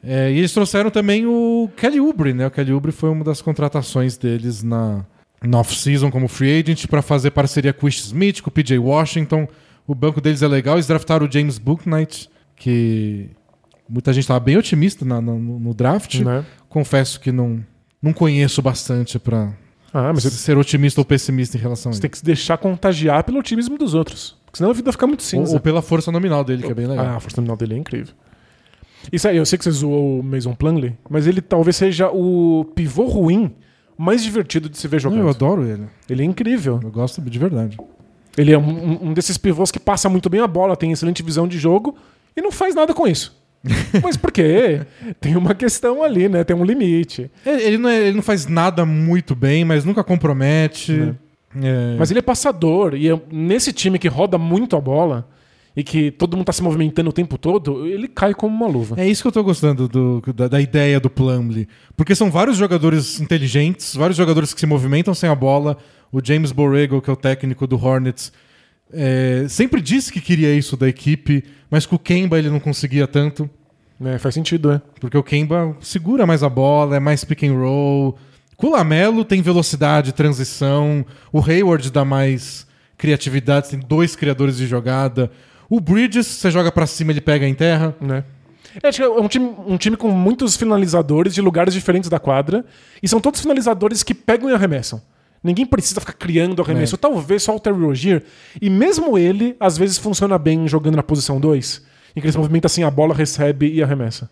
É, 0.04 0.32
e 0.32 0.38
eles 0.38 0.52
trouxeram 0.54 0.90
também 0.90 1.26
o 1.26 1.70
Kelly 1.78 2.00
Oubre, 2.00 2.34
né? 2.34 2.46
O 2.48 2.52
Kelly 2.52 2.74
Oubre 2.74 2.92
foi 2.92 3.10
uma 3.10 3.24
das 3.24 3.42
contratações 3.42 4.18
deles 4.18 4.62
na, 4.62 5.06
na 5.42 5.60
off-season 5.60 6.12
como 6.12 6.28
free 6.28 6.60
agent 6.60 6.88
para 6.88 7.02
fazer 7.02 7.32
parceria 7.32 7.72
com 7.72 7.86
o 7.86 7.90
Ish 7.90 8.06
Smith, 8.08 8.42
com 8.42 8.50
o 8.50 8.52
PJ 8.54 8.78
Washington. 8.78 9.48
O 9.88 9.96
banco 9.96 10.20
deles 10.20 10.42
é 10.42 10.48
legal. 10.48 10.76
Eles 10.76 10.88
draftaram 10.88 11.26
o 11.26 11.32
James 11.32 11.58
Booknight, 11.58 12.30
que 12.56 13.30
muita 13.88 14.12
gente 14.12 14.24
estava 14.24 14.40
bem 14.40 14.58
otimista 14.58 15.06
na- 15.06 15.22
na- 15.22 15.34
no, 15.34 15.74
draft. 15.74 16.16
Né? 16.20 16.44
Confesso 16.68 17.20
que 17.20 17.32
não, 17.32 17.64
não 18.02 18.12
conheço 18.14 18.62
bastante 18.62 19.18
para 19.20 19.54
Ah, 19.94 20.12
mas 20.14 20.24
você, 20.24 20.32
ser 20.32 20.58
otimista 20.58 21.00
ou 21.00 21.06
pessimista 21.06 21.56
em 21.58 21.62
relação 21.62 21.90
a 21.90 21.94
você 21.94 21.96
isso. 21.96 22.02
tem 22.02 22.10
que 22.12 22.18
se 22.18 22.26
deixar 22.26 22.58
contagiar 22.58 23.24
pelo 23.24 23.40
otimismo 23.40 23.78
dos 23.78 23.94
outros. 23.94 24.36
Porque 24.46 24.58
senão 24.58 24.72
a 24.72 24.74
vida 24.74 24.92
fica 24.92 25.08
muito 25.08 25.22
Ou, 25.22 25.26
cinza. 25.26 25.54
ou 25.54 25.60
pela 25.60 25.82
força 25.82 26.12
nominal 26.12 26.44
dele, 26.44 26.64
que 26.64 26.72
é 26.72 26.76
bem 26.76 26.88
legal. 26.88 27.06
Ah, 27.06 27.16
a 27.16 27.20
força 27.20 27.38
nominal 27.40 27.56
dele 27.58 27.76
é 27.76 27.78
incrível. 27.78 28.14
Isso 29.12 29.28
aí, 29.28 29.38
eu 29.38 29.46
sei 29.46 29.58
que 29.58 29.64
você 29.64 29.72
zoou 29.72 30.20
o 30.20 30.24
Mason 30.24 30.54
Plumlee, 30.54 30.94
mas 31.10 31.28
ele 31.28 31.42
talvez 31.42 31.76
seja 31.76 32.10
o 32.10 32.66
pivô 32.76 33.06
ruim 33.06 33.52
mais 33.98 34.24
divertido 34.24 34.70
de 34.70 34.78
se 34.78 34.88
ver 34.88 34.98
Eu 34.98 35.02
jogando. 35.02 35.28
adoro 35.30 35.64
ele. 35.68 35.84
Ele 36.10 36.22
é 36.24 36.26
incrível. 36.26 36.80
Eu 36.84 36.92
gosto 36.92 37.22
de 37.22 37.40
verdade. 37.40 37.78
Ele 38.38 38.52
é 38.52 38.58
um, 38.58 39.10
um- 39.10 39.14
desses 39.14 39.38
pivôs 39.38 39.70
que 39.72 39.80
passa 39.80 40.10
muito 40.10 40.30
bem 40.30 40.42
a 40.42 40.48
bola, 40.48 40.76
tem 40.76 40.92
excelente 40.92 41.22
visão 41.22 41.48
de 41.48 41.58
jogo 41.60 41.96
e 42.36 42.42
não 42.42 42.52
faz 42.52 42.74
nada 42.74 42.94
com 42.94 43.08
isso. 43.08 43.40
Mas 44.04 44.18
por 44.18 44.32
quê? 44.32 44.82
Tem 45.22 45.38
uma 45.38 45.54
questão 45.54 46.04
ali, 46.04 46.28
né? 46.28 46.44
Tem 46.44 46.56
um 46.56 46.66
limite. 46.66 47.30
Ele, 47.46 47.78
não, 47.78 47.90
é- 47.90 48.08
ele 48.08 48.16
não 48.16 48.24
faz 48.24 48.48
nada 48.48 48.86
muito 48.86 49.36
bem, 49.36 49.64
mas 49.64 49.86
nunca 49.86 50.04
compromete. 50.04 51.14
É. 51.62 51.96
Mas 51.98 52.10
ele 52.10 52.20
é 52.20 52.24
passador 52.24 52.96
e 52.96 53.10
é- 53.10 53.22
nesse 53.32 53.72
time 53.72 54.00
que 54.00 54.08
roda 54.08 54.38
muito 54.38 54.76
a 54.76 54.82
bola 54.82 55.30
e 55.76 55.84
que 55.84 56.12
todo 56.12 56.38
mundo 56.38 56.46
tá 56.46 56.54
se 56.54 56.62
movimentando 56.62 57.10
o 57.10 57.14
tempo 57.14 57.38
todo, 57.38 57.86
ele 57.88 58.08
cai 58.08 58.34
como 58.34 58.56
uma 58.56 58.68
luva. 58.68 58.96
É 59.00 59.08
isso 59.08 59.22
que 59.24 59.28
eu 59.28 59.32
tô 59.32 59.44
gostando 59.44 59.88
do- 59.88 60.22
da, 60.34 60.48
da 60.48 60.62
ideia 60.62 61.00
do 61.00 61.10
Plumlee. 61.10 61.68
Porque 61.98 62.14
são 62.16 62.30
vários 62.30 62.58
jogadores 62.58 63.20
inteligentes, 63.20 63.96
vários 63.96 64.16
jogadores 64.18 64.54
que 64.54 64.60
se 64.60 64.66
movimentam 64.68 65.14
sem 65.14 65.30
a 65.30 65.36
bola. 65.36 65.78
O 66.12 66.20
James 66.24 66.52
Borrego, 66.52 67.02
que 67.02 67.10
é 67.10 67.14
o 67.14 67.16
técnico 67.16 67.66
do 67.66 67.76
Hornets, 67.84 68.32
é, 68.92 69.46
sempre 69.50 69.82
disse 69.82 70.12
que 70.12 70.22
queria 70.22 70.54
isso 70.54 70.78
da 70.78 70.88
equipe, 70.88 71.44
mas 71.72 71.86
com 71.88 71.96
o 71.96 72.00
Kemba 72.00 72.38
ele 72.38 72.50
não 72.52 72.60
conseguia 72.60 73.08
tanto. 73.08 73.50
É, 74.04 74.18
faz 74.20 74.36
sentido, 74.36 74.72
é. 74.72 74.82
Porque 75.00 75.18
o 75.18 75.24
Kemba 75.24 75.76
segura 75.80 76.28
mais 76.28 76.44
a 76.44 76.50
bola, 76.50 76.98
é 76.98 77.00
mais 77.00 77.24
pick 77.24 77.44
and 77.44 77.54
roll. 77.54 78.18
Com 78.58 78.68
o 78.68 78.72
Lamelo 78.74 79.26
tem 79.26 79.42
velocidade, 79.42 80.12
transição. 80.14 81.04
O 81.32 81.40
Hayward 81.44 81.90
dá 81.92 82.06
mais 82.06 82.68
criatividade, 82.98 83.70
tem 83.70 83.80
dois 83.80 84.16
criadores 84.16 84.58
de 84.58 84.68
jogada. 84.68 85.32
O 85.74 85.80
Bridges, 85.80 86.28
você 86.28 86.52
joga 86.52 86.72
pra 86.72 86.86
cima, 86.86 87.12
ele 87.12 87.20
pega 87.20 87.48
em 87.48 87.54
terra. 87.56 87.96
né? 88.00 88.24
É, 88.84 88.90
acho 88.90 89.00
que 89.00 89.04
é 89.04 89.10
um 89.10 89.28
time, 89.28 89.56
um 89.66 89.76
time 89.76 89.98
com 89.98 90.08
muitos 90.10 90.56
finalizadores 90.56 91.34
de 91.34 91.42
lugares 91.42 91.74
diferentes 91.74 92.12
da 92.12 92.20
quadra. 92.20 92.64
E 93.02 93.08
são 93.08 93.20
todos 93.20 93.42
finalizadores 93.42 94.04
que 94.04 94.14
pegam 94.14 94.52
e 94.52 94.54
arremessam. 94.54 95.02
Ninguém 95.44 95.66
precisa 95.66 96.00
ficar 96.00 96.14
criando 96.14 96.62
arremesso. 96.62 96.94
É. 96.94 96.98
Talvez 97.00 97.42
só 97.42 97.56
o 97.56 97.60
Terry 97.60 97.84
Rozier. 97.84 98.24
E 98.62 98.70
mesmo 98.70 99.18
ele, 99.18 99.56
às 99.60 99.76
vezes, 99.76 99.98
funciona 99.98 100.38
bem 100.38 100.68
jogando 100.68 100.96
na 100.96 101.02
posição 101.02 101.40
2. 101.40 101.82
Em 102.16 102.22
que 102.22 102.28
ele 102.28 102.32
se 102.32 102.38
movimenta 102.38 102.68
assim, 102.68 102.84
a 102.84 102.92
bola 102.92 103.16
recebe 103.16 103.74
e 103.74 103.82
arremessa. 103.82 104.30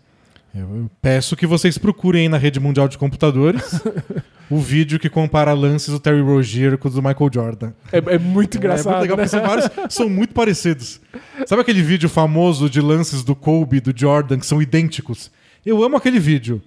Eu 0.54 0.88
peço 1.00 1.34
que 1.34 1.44
vocês 1.44 1.76
procurem 1.76 2.22
aí 2.22 2.28
na 2.28 2.38
rede 2.38 2.60
mundial 2.60 2.86
de 2.86 2.96
computadores 2.96 3.80
o 4.54 4.58
vídeo 4.58 4.98
que 4.98 5.08
compara 5.08 5.52
lances 5.54 5.88
do 5.88 5.98
Terry 5.98 6.20
Rozier 6.20 6.76
com 6.76 6.86
os 6.88 6.94
do 6.94 7.02
Michael 7.02 7.30
Jordan. 7.32 7.72
É, 7.90 7.98
é 8.14 8.18
muito 8.18 8.58
engraçado. 8.58 8.94
é 8.94 8.98
muito 8.98 9.02
legal 9.02 9.16
né? 9.16 9.22
porque 9.24 9.28
são, 9.30 9.46
vários, 9.46 9.94
são 9.94 10.08
muito 10.10 10.34
parecidos. 10.34 11.00
Sabe 11.46 11.62
aquele 11.62 11.80
vídeo 11.82 12.08
famoso 12.08 12.68
de 12.68 12.80
lances 12.80 13.22
do 13.22 13.34
Kobe 13.34 13.78
e 13.78 13.80
do 13.80 13.92
Jordan 13.98 14.38
que 14.38 14.44
são 14.46 14.60
idênticos? 14.60 15.30
Eu 15.64 15.82
amo 15.82 15.96
aquele 15.96 16.18
vídeo, 16.18 16.60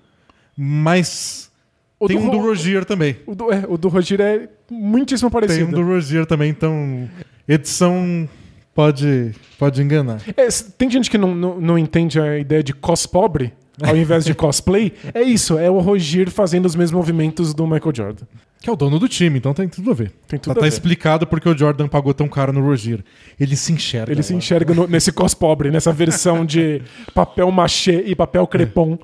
mas 0.58 1.52
O 2.00 2.08
tem 2.08 2.18
do 2.18 2.24
um 2.24 2.30
do 2.30 2.38
Ro- 2.38 2.48
Rozier 2.48 2.86
também. 2.86 3.18
O 3.26 3.36
do, 3.36 3.52
é, 3.52 3.64
o 3.68 3.78
do 3.78 3.88
Rozier 3.88 4.22
é 4.22 4.50
muitíssimo 4.72 5.30
Tem 5.30 5.40
parecido. 5.42 5.68
um 5.68 5.72
do 5.72 5.84
Rozier 5.84 6.26
também, 6.26 6.50
então 6.50 7.08
edição 7.48 8.28
pode, 8.74 9.32
pode 9.60 9.82
enganar. 9.82 10.22
É, 10.36 10.48
tem 10.78 10.90
gente 10.90 11.10
que 11.12 11.18
não, 11.18 11.36
não, 11.36 11.60
não 11.62 11.78
entende 11.78 12.20
a 12.20 12.38
ideia 12.38 12.64
de 12.64 12.74
cos 12.74 13.06
pobre, 13.06 13.54
ao 13.84 13.96
invés 13.96 14.26
de 14.26 14.34
cosplay. 14.34 14.94
É 15.14 15.22
isso, 15.22 15.58
é 15.58 15.70
o 15.70 15.80
Rogier 15.80 16.30
fazendo 16.30 16.66
os 16.66 16.76
mesmos 16.76 16.98
movimentos 16.98 17.54
do 17.54 17.66
Michael 17.66 17.94
Jordan. 17.96 18.26
Que 18.62 18.70
é 18.70 18.74
o 18.74 18.76
dono 18.76 18.98
do 18.98 19.08
time, 19.08 19.38
então 19.38 19.54
tem 19.54 19.68
tudo 19.68 19.92
a 19.92 19.94
ver. 19.94 20.12
Tem 20.28 20.40
tudo 20.40 20.54
tá 20.54 20.60
a 20.60 20.62
tá 20.62 20.62
ver. 20.62 20.68
explicado 20.70 21.28
porque 21.28 21.48
o 21.48 21.56
Jordan 21.56 21.88
pagou 21.88 22.14
tão 22.16 22.28
caro 22.28 22.52
no 22.52 22.66
Rozier. 22.66 23.04
Ele 23.40 23.56
se 23.56 23.72
enxerga. 23.72 24.12
Ele 24.12 24.24
se 24.24 24.34
lá. 24.34 24.40
enxerga 24.40 24.74
no- 24.74 24.88
nesse 24.88 25.12
cos 25.12 25.36
pobre, 25.36 25.70
nessa 25.70 25.92
versão 25.94 26.44
de 26.44 26.82
papel 27.14 27.52
machê 27.52 28.04
e 28.08 28.16
papel 28.16 28.48
crepom. 28.48 28.98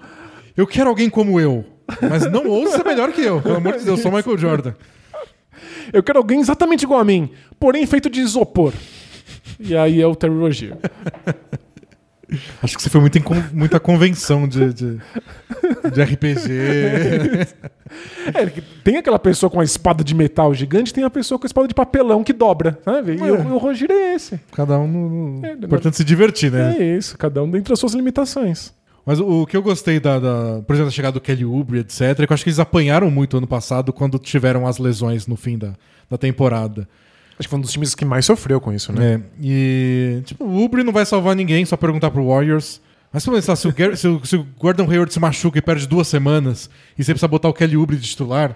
Eu 0.58 0.66
quero 0.66 0.90
alguém 0.90 1.10
como 1.10 1.40
eu. 1.40 1.64
Mas 2.10 2.26
não 2.32 2.48
ouça 2.48 2.78
ser 2.78 2.86
melhor 2.86 3.12
que 3.12 3.22
eu. 3.22 3.40
Pelo 3.42 3.58
amor 3.58 3.78
de 3.78 3.86
Deus, 3.86 4.00
eu 4.00 4.04
sou 4.04 4.12
o 4.12 4.16
Michael 4.16 4.38
Jordan. 4.38 4.74
Eu 5.94 6.02
quero 6.02 6.18
alguém 6.18 6.40
exatamente 6.40 6.84
igual 6.84 7.00
a 7.00 7.06
mim, 7.06 7.30
porém 7.60 7.86
feito 7.86 8.10
de 8.10 8.20
isopor. 8.20 8.74
E 9.60 9.76
aí 9.76 10.02
é 10.02 10.08
o 10.08 10.16
Terry 10.16 10.34
Rogier. 10.34 10.78
Acho 12.64 12.76
que 12.78 12.82
você 12.84 12.90
foi 12.90 13.02
muito 13.02 13.18
em 13.18 13.24
muita 13.54 13.80
convenção 13.80 14.48
de, 14.48 14.74
de, 14.74 14.98
de 15.94 16.04
RPG. 16.04 16.50
É, 18.34 18.46
tem 18.86 18.96
aquela 18.96 19.20
pessoa 19.20 19.50
com 19.50 19.60
a 19.60 19.66
espada 19.66 20.02
de 20.02 20.16
metal 20.16 20.54
gigante, 20.54 20.94
tem 20.94 21.04
a 21.04 21.10
pessoa 21.10 21.38
com 21.38 21.46
a 21.46 21.48
espada 21.48 21.68
de 21.68 21.74
papelão 21.74 22.24
que 22.24 22.32
dobra, 22.32 22.80
sabe? 22.86 23.18
E 23.18 23.20
É. 23.20 23.32
o, 23.34 23.58
o 23.58 23.70
é 23.72 24.16
esse. 24.16 24.40
Cada 24.54 24.80
um. 24.80 24.88
no- 24.88 25.10
no- 25.40 25.46
É, 25.46 25.52
Importante 25.54 25.98
se 25.98 26.04
divertir, 26.06 26.50
né? 26.52 26.78
É 26.80 26.98
isso, 26.98 27.18
cada 27.18 27.44
um 27.44 27.52
dentro 27.52 27.72
das 27.74 27.80
suas 27.80 27.94
limitações. 27.94 28.74
Mas 29.06 29.20
o, 29.20 29.42
o 29.42 29.46
que 29.46 29.58
eu 29.58 29.62
gostei 29.62 30.00
da, 30.00 30.20
da- 30.20 30.62
por 30.66 30.74
exemplo, 30.74 30.86
da 30.90 30.96
chegada 30.96 31.14
do 31.16 31.20
Kelly 31.22 31.44
Oubre, 31.44 31.80
etc., 31.80 32.02
é 32.02 32.16
que 32.16 32.32
eu 32.32 32.34
acho 32.34 32.44
que 32.46 32.50
eles 32.50 32.60
apanharam 32.60 33.12
muito 33.12 33.36
ano 33.36 33.48
passado 33.48 33.92
quando 33.92 34.18
tiveram 34.18 34.66
as 34.66 34.78
lesões 34.78 35.28
no 35.28 35.36
fim 35.36 35.58
da, 35.58 35.74
da 36.10 36.18
temporada. 36.18 36.88
Acho 37.42 37.48
que 37.48 37.50
foi 37.50 37.58
um 37.58 37.62
dos 37.62 37.72
times 37.72 37.96
que 37.96 38.06
mais 38.06 38.24
sofreu 38.26 38.62
com 38.62 38.72
isso, 38.72 38.94
né? 38.94 39.14
É, 39.16 39.22
e, 39.42 40.22
tipo, 40.26 40.46
o 40.46 40.54
Oubre 40.62 40.84
não 40.84 40.94
vai 40.94 41.06
salvar 41.06 41.36
ninguém, 41.36 41.66
só 41.66 41.76
perguntar 41.76 42.12
pro 42.12 42.28
Warriors. 42.28 42.80
Mas 43.12 43.24
se, 43.24 43.32
pensar, 43.32 43.56
se, 43.56 43.68
o, 43.68 43.74
Gar- 43.74 43.98
se 43.98 44.08
o- 44.08 44.24
se 44.26 44.36
o 44.36 44.46
Gordon 44.60 44.90
Hayward 44.90 45.12
se 45.12 45.20
machuca 45.20 45.58
e 45.58 45.62
perde 45.62 45.88
duas 45.88 46.08
semanas 46.08 46.70
e 46.98 47.04
você 47.04 47.12
precisa 47.12 47.28
botar 47.28 47.50
o 47.50 47.54
Kelly 47.54 47.76
Oubre 47.76 47.98
de 47.98 48.08
titular, 48.08 48.56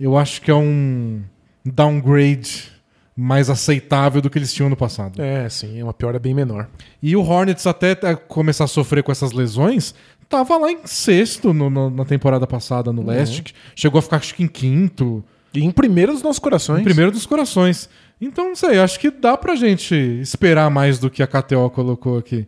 eu 0.00 0.16
acho 0.16 0.40
que 0.40 0.50
é 0.50 0.54
um 0.54 1.20
downgrade 1.64 2.72
mais 3.16 3.48
aceitável 3.48 4.20
do 4.20 4.28
que 4.28 4.38
eles 4.38 4.52
tinham 4.52 4.68
no 4.68 4.76
passado. 4.76 5.20
É, 5.22 5.48
sim, 5.48 5.80
uma 5.82 5.92
piora 5.94 6.18
bem 6.18 6.34
menor. 6.34 6.68
E 7.02 7.14
o 7.14 7.22
Hornets, 7.22 7.66
até 7.66 7.94
começar 8.16 8.64
a 8.64 8.66
sofrer 8.66 9.02
com 9.04 9.12
essas 9.12 9.30
lesões, 9.32 9.94
tava 10.28 10.56
lá 10.56 10.70
em 10.72 10.78
sexto 10.84 11.52
no- 11.54 11.70
no- 11.70 11.90
na 11.90 12.04
temporada 12.04 12.46
passada 12.46 12.92
no 12.92 13.06
leste. 13.06 13.42
que 13.42 13.52
Chegou 13.76 13.98
a 13.98 14.02
ficar, 14.02 14.16
acho 14.16 14.34
que 14.34 14.42
em 14.42 14.48
quinto. 14.48 15.22
E 15.54 15.62
em 15.62 15.70
primeiro 15.70 16.12
dos 16.12 16.22
nossos 16.22 16.40
corações. 16.40 16.80
Em 16.80 16.84
primeiro 16.84 17.12
dos 17.12 17.26
corações. 17.26 17.88
Então, 18.20 18.48
não 18.48 18.56
sei, 18.56 18.78
acho 18.78 18.98
que 18.98 19.10
dá 19.10 19.36
pra 19.36 19.54
gente 19.56 19.94
esperar 19.94 20.70
mais 20.70 20.98
do 20.98 21.10
que 21.10 21.22
a 21.22 21.26
KTO 21.26 21.68
colocou 21.70 22.16
aqui. 22.16 22.46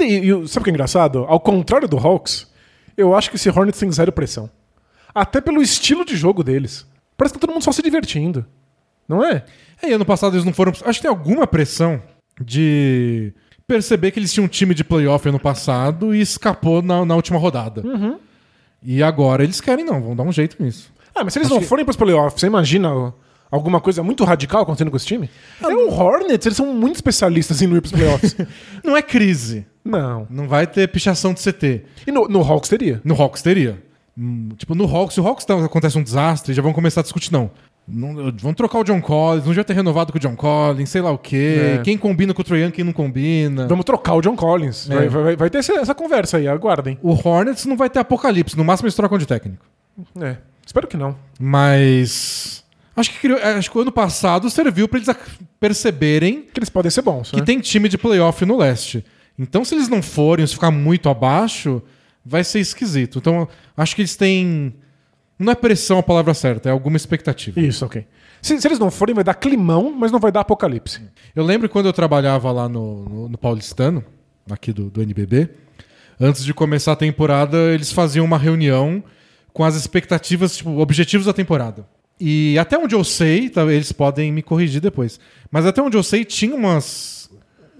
E, 0.00 0.04
e 0.04 0.32
o- 0.32 0.48
sabe 0.48 0.62
o 0.62 0.64
que 0.64 0.70
é 0.70 0.72
engraçado? 0.72 1.20
Ao 1.28 1.38
contrário 1.38 1.86
do 1.86 1.96
Hawks, 1.98 2.50
eu 2.96 3.14
acho 3.14 3.30
que 3.30 3.36
esse 3.36 3.48
Hornets 3.48 3.78
tem 3.78 3.90
zero 3.92 4.10
pressão. 4.10 4.50
Até 5.14 5.40
pelo 5.40 5.62
estilo 5.62 6.04
de 6.04 6.16
jogo 6.16 6.42
deles. 6.42 6.86
Parece 7.16 7.34
que 7.34 7.38
tá 7.40 7.46
todo 7.46 7.52
mundo 7.54 7.62
só 7.62 7.70
se 7.72 7.82
divertindo. 7.82 8.44
Não 9.08 9.22
é? 9.24 9.44
É, 9.82 9.90
e 9.90 9.92
ano 9.92 10.04
passado 10.04 10.34
eles 10.34 10.44
não 10.44 10.52
foram. 10.52 10.72
Acho 10.72 10.98
que 10.98 11.02
tem 11.02 11.08
alguma 11.10 11.46
pressão 11.46 12.02
de 12.40 13.32
perceber 13.66 14.10
que 14.10 14.18
eles 14.18 14.32
tinham 14.32 14.46
um 14.46 14.48
time 14.48 14.74
de 14.74 14.82
playoff 14.82 15.28
ano 15.28 15.38
passado 15.38 16.14
e 16.14 16.20
escapou 16.20 16.82
na, 16.82 17.04
na 17.04 17.14
última 17.14 17.38
rodada. 17.38 17.82
E 18.82 19.02
agora 19.02 19.44
eles 19.44 19.60
querem, 19.60 19.84
não, 19.84 20.00
vão 20.02 20.16
dar 20.16 20.24
um 20.24 20.32
jeito 20.32 20.60
nisso. 20.62 20.92
Ah, 21.14 21.22
mas 21.22 21.32
se 21.34 21.38
eles 21.38 21.46
Acho 21.46 21.54
não 21.54 21.60
que- 21.62 21.68
forem 21.68 21.84
pros 21.84 21.96
playoffs, 21.96 22.40
você 22.40 22.46
imagina 22.46 23.12
alguma 23.52 23.80
coisa 23.80 24.02
muito 24.02 24.24
radical 24.24 24.62
acontecendo 24.62 24.90
com 24.90 24.96
esse 24.96 25.06
time? 25.06 25.30
é 25.62 25.66
o 25.68 25.90
Hornets, 25.92 26.44
eles 26.46 26.56
são 26.56 26.74
muito 26.74 26.96
especialistas 26.96 27.62
em 27.62 27.66
não 27.68 27.76
ir 27.76 27.80
pros 27.80 27.92
playoffs. 27.92 28.34
Não 28.82 28.96
é 28.96 29.02
crise. 29.02 29.64
não. 29.84 30.26
Não 30.28 30.48
vai 30.48 30.66
ter 30.66 30.88
pichação 30.88 31.32
de 31.32 31.40
CT. 31.40 31.82
E 32.06 32.10
no, 32.10 32.26
no 32.26 32.40
Hawks 32.40 32.68
teria. 32.68 33.00
No 33.04 33.14
Hawks 33.20 33.42
teria. 33.42 33.80
Hum, 34.18 34.48
tipo, 34.56 34.74
no 34.74 34.84
Hawks, 34.84 35.14
se 35.14 35.20
o 35.20 35.26
Hawks 35.26 35.44
tá- 35.44 35.64
acontece 35.64 35.96
um 35.98 36.02
desastre, 36.02 36.52
já 36.52 36.60
vão 36.62 36.72
começar 36.72 37.00
a 37.00 37.02
discutir, 37.04 37.32
não. 37.32 37.50
Não, 37.88 38.32
vão 38.38 38.54
trocar 38.54 38.78
o 38.78 38.84
John 38.84 39.00
Collins, 39.00 39.44
não 39.44 39.52
já 39.52 39.64
ter 39.64 39.72
renovado 39.74 40.12
com 40.12 40.18
o 40.18 40.20
John 40.20 40.36
Collins, 40.36 40.88
sei 40.88 41.00
lá 41.00 41.10
o 41.10 41.18
quê. 41.18 41.78
É. 41.78 41.82
Quem 41.82 41.98
combina 41.98 42.32
com 42.32 42.40
o 42.40 42.44
Trae 42.44 42.60
Young, 42.62 42.70
quem 42.70 42.84
não 42.84 42.92
combina. 42.92 43.66
Vamos 43.66 43.84
trocar 43.84 44.14
o 44.14 44.20
John 44.20 44.36
Collins. 44.36 44.88
É. 44.88 44.94
Vai, 44.94 45.08
vai- 45.08 45.36
vai 45.36 45.50
ter 45.50 45.58
essa, 45.58 45.72
essa 45.74 45.94
conversa 45.94 46.36
aí, 46.36 46.46
aguardem. 46.46 46.96
O 47.02 47.10
Hornets 47.12 47.66
não 47.66 47.76
vai 47.76 47.90
ter 47.90 47.98
apocalipse, 47.98 48.56
no 48.56 48.64
máximo 48.64 48.86
eles 48.86 48.94
trocam 48.94 49.18
de 49.18 49.26
técnico. 49.26 49.64
É, 50.20 50.36
espero 50.64 50.86
que 50.86 50.96
não. 50.96 51.16
Mas. 51.40 52.61
Acho 52.94 53.10
que, 53.10 53.18
criou- 53.20 53.38
acho 53.42 53.70
que 53.70 53.78
o 53.78 53.80
ano 53.80 53.92
passado 53.92 54.48
serviu 54.50 54.86
pra 54.88 54.98
eles 55.00 55.08
perceberem 55.58 56.42
Que 56.52 56.58
eles 56.58 56.68
podem 56.68 56.90
ser 56.90 57.02
bons. 57.02 57.30
que 57.30 57.36
né? 57.38 57.44
tem 57.44 57.60
time 57.60 57.88
de 57.88 57.96
playoff 57.96 58.44
no 58.44 58.56
leste. 58.58 59.04
Então, 59.38 59.64
se 59.64 59.74
eles 59.74 59.88
não 59.88 60.02
forem, 60.02 60.46
se 60.46 60.54
ficar 60.54 60.70
muito 60.70 61.08
abaixo, 61.08 61.82
vai 62.24 62.44
ser 62.44 62.60
esquisito. 62.60 63.18
Então, 63.18 63.48
acho 63.76 63.94
que 63.96 64.02
eles 64.02 64.14
têm. 64.16 64.74
Não 65.38 65.52
é 65.52 65.54
pressão 65.54 65.98
a 65.98 66.02
palavra 66.02 66.34
certa, 66.34 66.68
é 66.68 66.72
alguma 66.72 66.96
expectativa. 66.96 67.58
Isso, 67.58 67.84
ok. 67.84 68.06
Se, 68.42 68.60
se 68.60 68.68
eles 68.68 68.78
não 68.78 68.90
forem, 68.90 69.14
vai 69.14 69.24
dar 69.24 69.34
climão, 69.34 69.90
mas 69.96 70.12
não 70.12 70.20
vai 70.20 70.30
dar 70.30 70.40
apocalipse. 70.40 71.00
Eu 71.34 71.44
lembro 71.44 71.68
quando 71.68 71.86
eu 71.86 71.92
trabalhava 71.92 72.52
lá 72.52 72.68
no, 72.68 73.04
no- 73.08 73.28
no 73.30 73.38
Paulistano, 73.38 74.04
aqui 74.50 74.72
do, 74.72 74.90
do 74.90 75.00
NBB, 75.02 75.48
antes 76.20 76.44
de 76.44 76.52
começar 76.52 76.92
a 76.92 76.96
temporada, 76.96 77.56
eles 77.72 77.90
faziam 77.90 78.24
uma 78.24 78.38
reunião 78.38 79.02
com 79.52 79.64
as 79.64 79.74
expectativas, 79.76 80.56
tipo, 80.58 80.78
objetivos 80.78 81.26
da 81.26 81.32
temporada. 81.32 81.86
E 82.24 82.56
até 82.56 82.78
onde 82.78 82.94
eu 82.94 83.02
sei, 83.02 83.48
tá, 83.48 83.64
eles 83.64 83.90
podem 83.90 84.30
me 84.30 84.42
corrigir 84.42 84.80
depois, 84.80 85.18
mas 85.50 85.66
até 85.66 85.82
onde 85.82 85.96
eu 85.96 86.04
sei, 86.04 86.24
tinha 86.24 86.54
umas, 86.54 87.28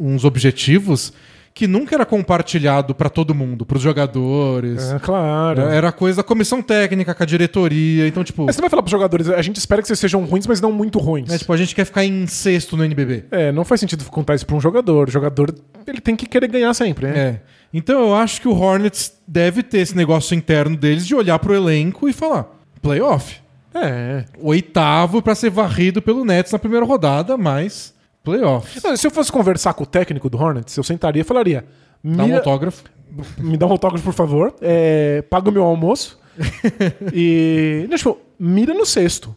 uns 0.01 0.25
objetivos 0.25 1.13
que 1.55 1.69
nunca 1.69 1.95
era 1.95 2.05
compartilhado 2.05 2.93
para 2.93 3.09
todo 3.09 3.35
mundo, 3.37 3.65
para 3.65 3.77
os 3.77 3.83
jogadores. 3.83 4.91
É, 4.91 4.99
claro. 4.99 5.61
Era 5.61 5.93
coisa 5.93 6.17
da 6.17 6.23
comissão 6.25 6.61
técnica, 6.61 7.15
com 7.15 7.23
a 7.23 7.27
diretoria. 7.27 8.09
Então, 8.09 8.25
tipo, 8.25 8.45
Mas 8.47 8.57
você 8.57 8.61
vai 8.61 8.69
falar 8.69 8.83
pros 8.83 8.91
jogadores, 8.91 9.29
a 9.29 9.43
gente 9.43 9.59
espera 9.59 9.81
que 9.81 9.87
vocês 9.87 10.01
sejam 10.01 10.25
ruins, 10.25 10.47
mas 10.47 10.61
não 10.61 10.73
muito 10.73 10.99
ruins. 10.99 11.31
é, 11.31 11.39
tipo, 11.39 11.53
a 11.53 11.57
gente 11.57 11.73
quer 11.73 11.85
ficar 11.85 12.05
em 12.05 12.27
sexto 12.27 12.77
no 12.77 12.85
NBB. 12.85 13.27
É, 13.31 13.53
não 13.53 13.65
faz 13.65 13.81
sentido 13.81 14.05
contar 14.07 14.35
isso 14.35 14.47
pra 14.47 14.57
um 14.57 14.61
jogador. 14.61 15.09
O 15.09 15.11
jogador, 15.13 15.55
ele 15.87 16.01
tem 16.01 16.17
que 16.17 16.27
querer 16.27 16.49
ganhar 16.49 16.75
sempre, 16.75 17.07
né? 17.07 17.19
É. 17.19 17.41
Então 17.73 18.01
eu 18.01 18.15
acho 18.15 18.41
que 18.41 18.49
o 18.49 18.59
Hornets 18.59 19.13
deve 19.29 19.63
ter 19.63 19.79
esse 19.79 19.97
negócio 19.97 20.35
interno 20.35 20.77
deles 20.77 21.07
de 21.07 21.15
olhar 21.15 21.39
pro 21.39 21.55
elenco 21.55 22.09
e 22.09 22.13
falar: 22.13 22.47
playoff. 22.81 23.42
É. 23.75 24.25
Oitavo 24.41 25.23
pra 25.23 25.35
ser 25.35 25.51
varrido 25.51 26.03
pelo 26.03 26.25
Nets 26.25 26.53
na 26.53 26.59
primeira 26.59 26.85
rodada, 26.85 27.37
mas 27.37 27.95
playoffs. 28.23 28.83
Não, 28.83 28.97
Se 28.97 29.07
eu 29.07 29.11
fosse 29.11 29.31
conversar 29.33 29.75
com 29.75 29.85
o 29.85 29.87
técnico 29.87 30.29
do 30.29 30.39
Hornets, 30.39 30.77
eu 30.77 30.83
sentaria 30.85 31.23
e 31.23 31.25
falaria: 31.25 31.65
Dá 32.03 32.25
um 32.25 32.35
autógrafo. 32.35 32.85
me 33.39 33.57
dá 33.57 33.67
um 33.67 33.73
autógrafo, 33.73 34.05
por 34.05 34.15
favor, 34.15 34.55
é, 34.61 35.23
paga 35.23 35.49
o 35.51 35.53
meu 35.53 35.65
almoço 35.65 36.19
e. 37.13 37.87
Não, 37.89 37.97
tipo, 37.97 38.19
mira 38.39 38.75
no 38.75 38.87
sexto. 38.87 39.35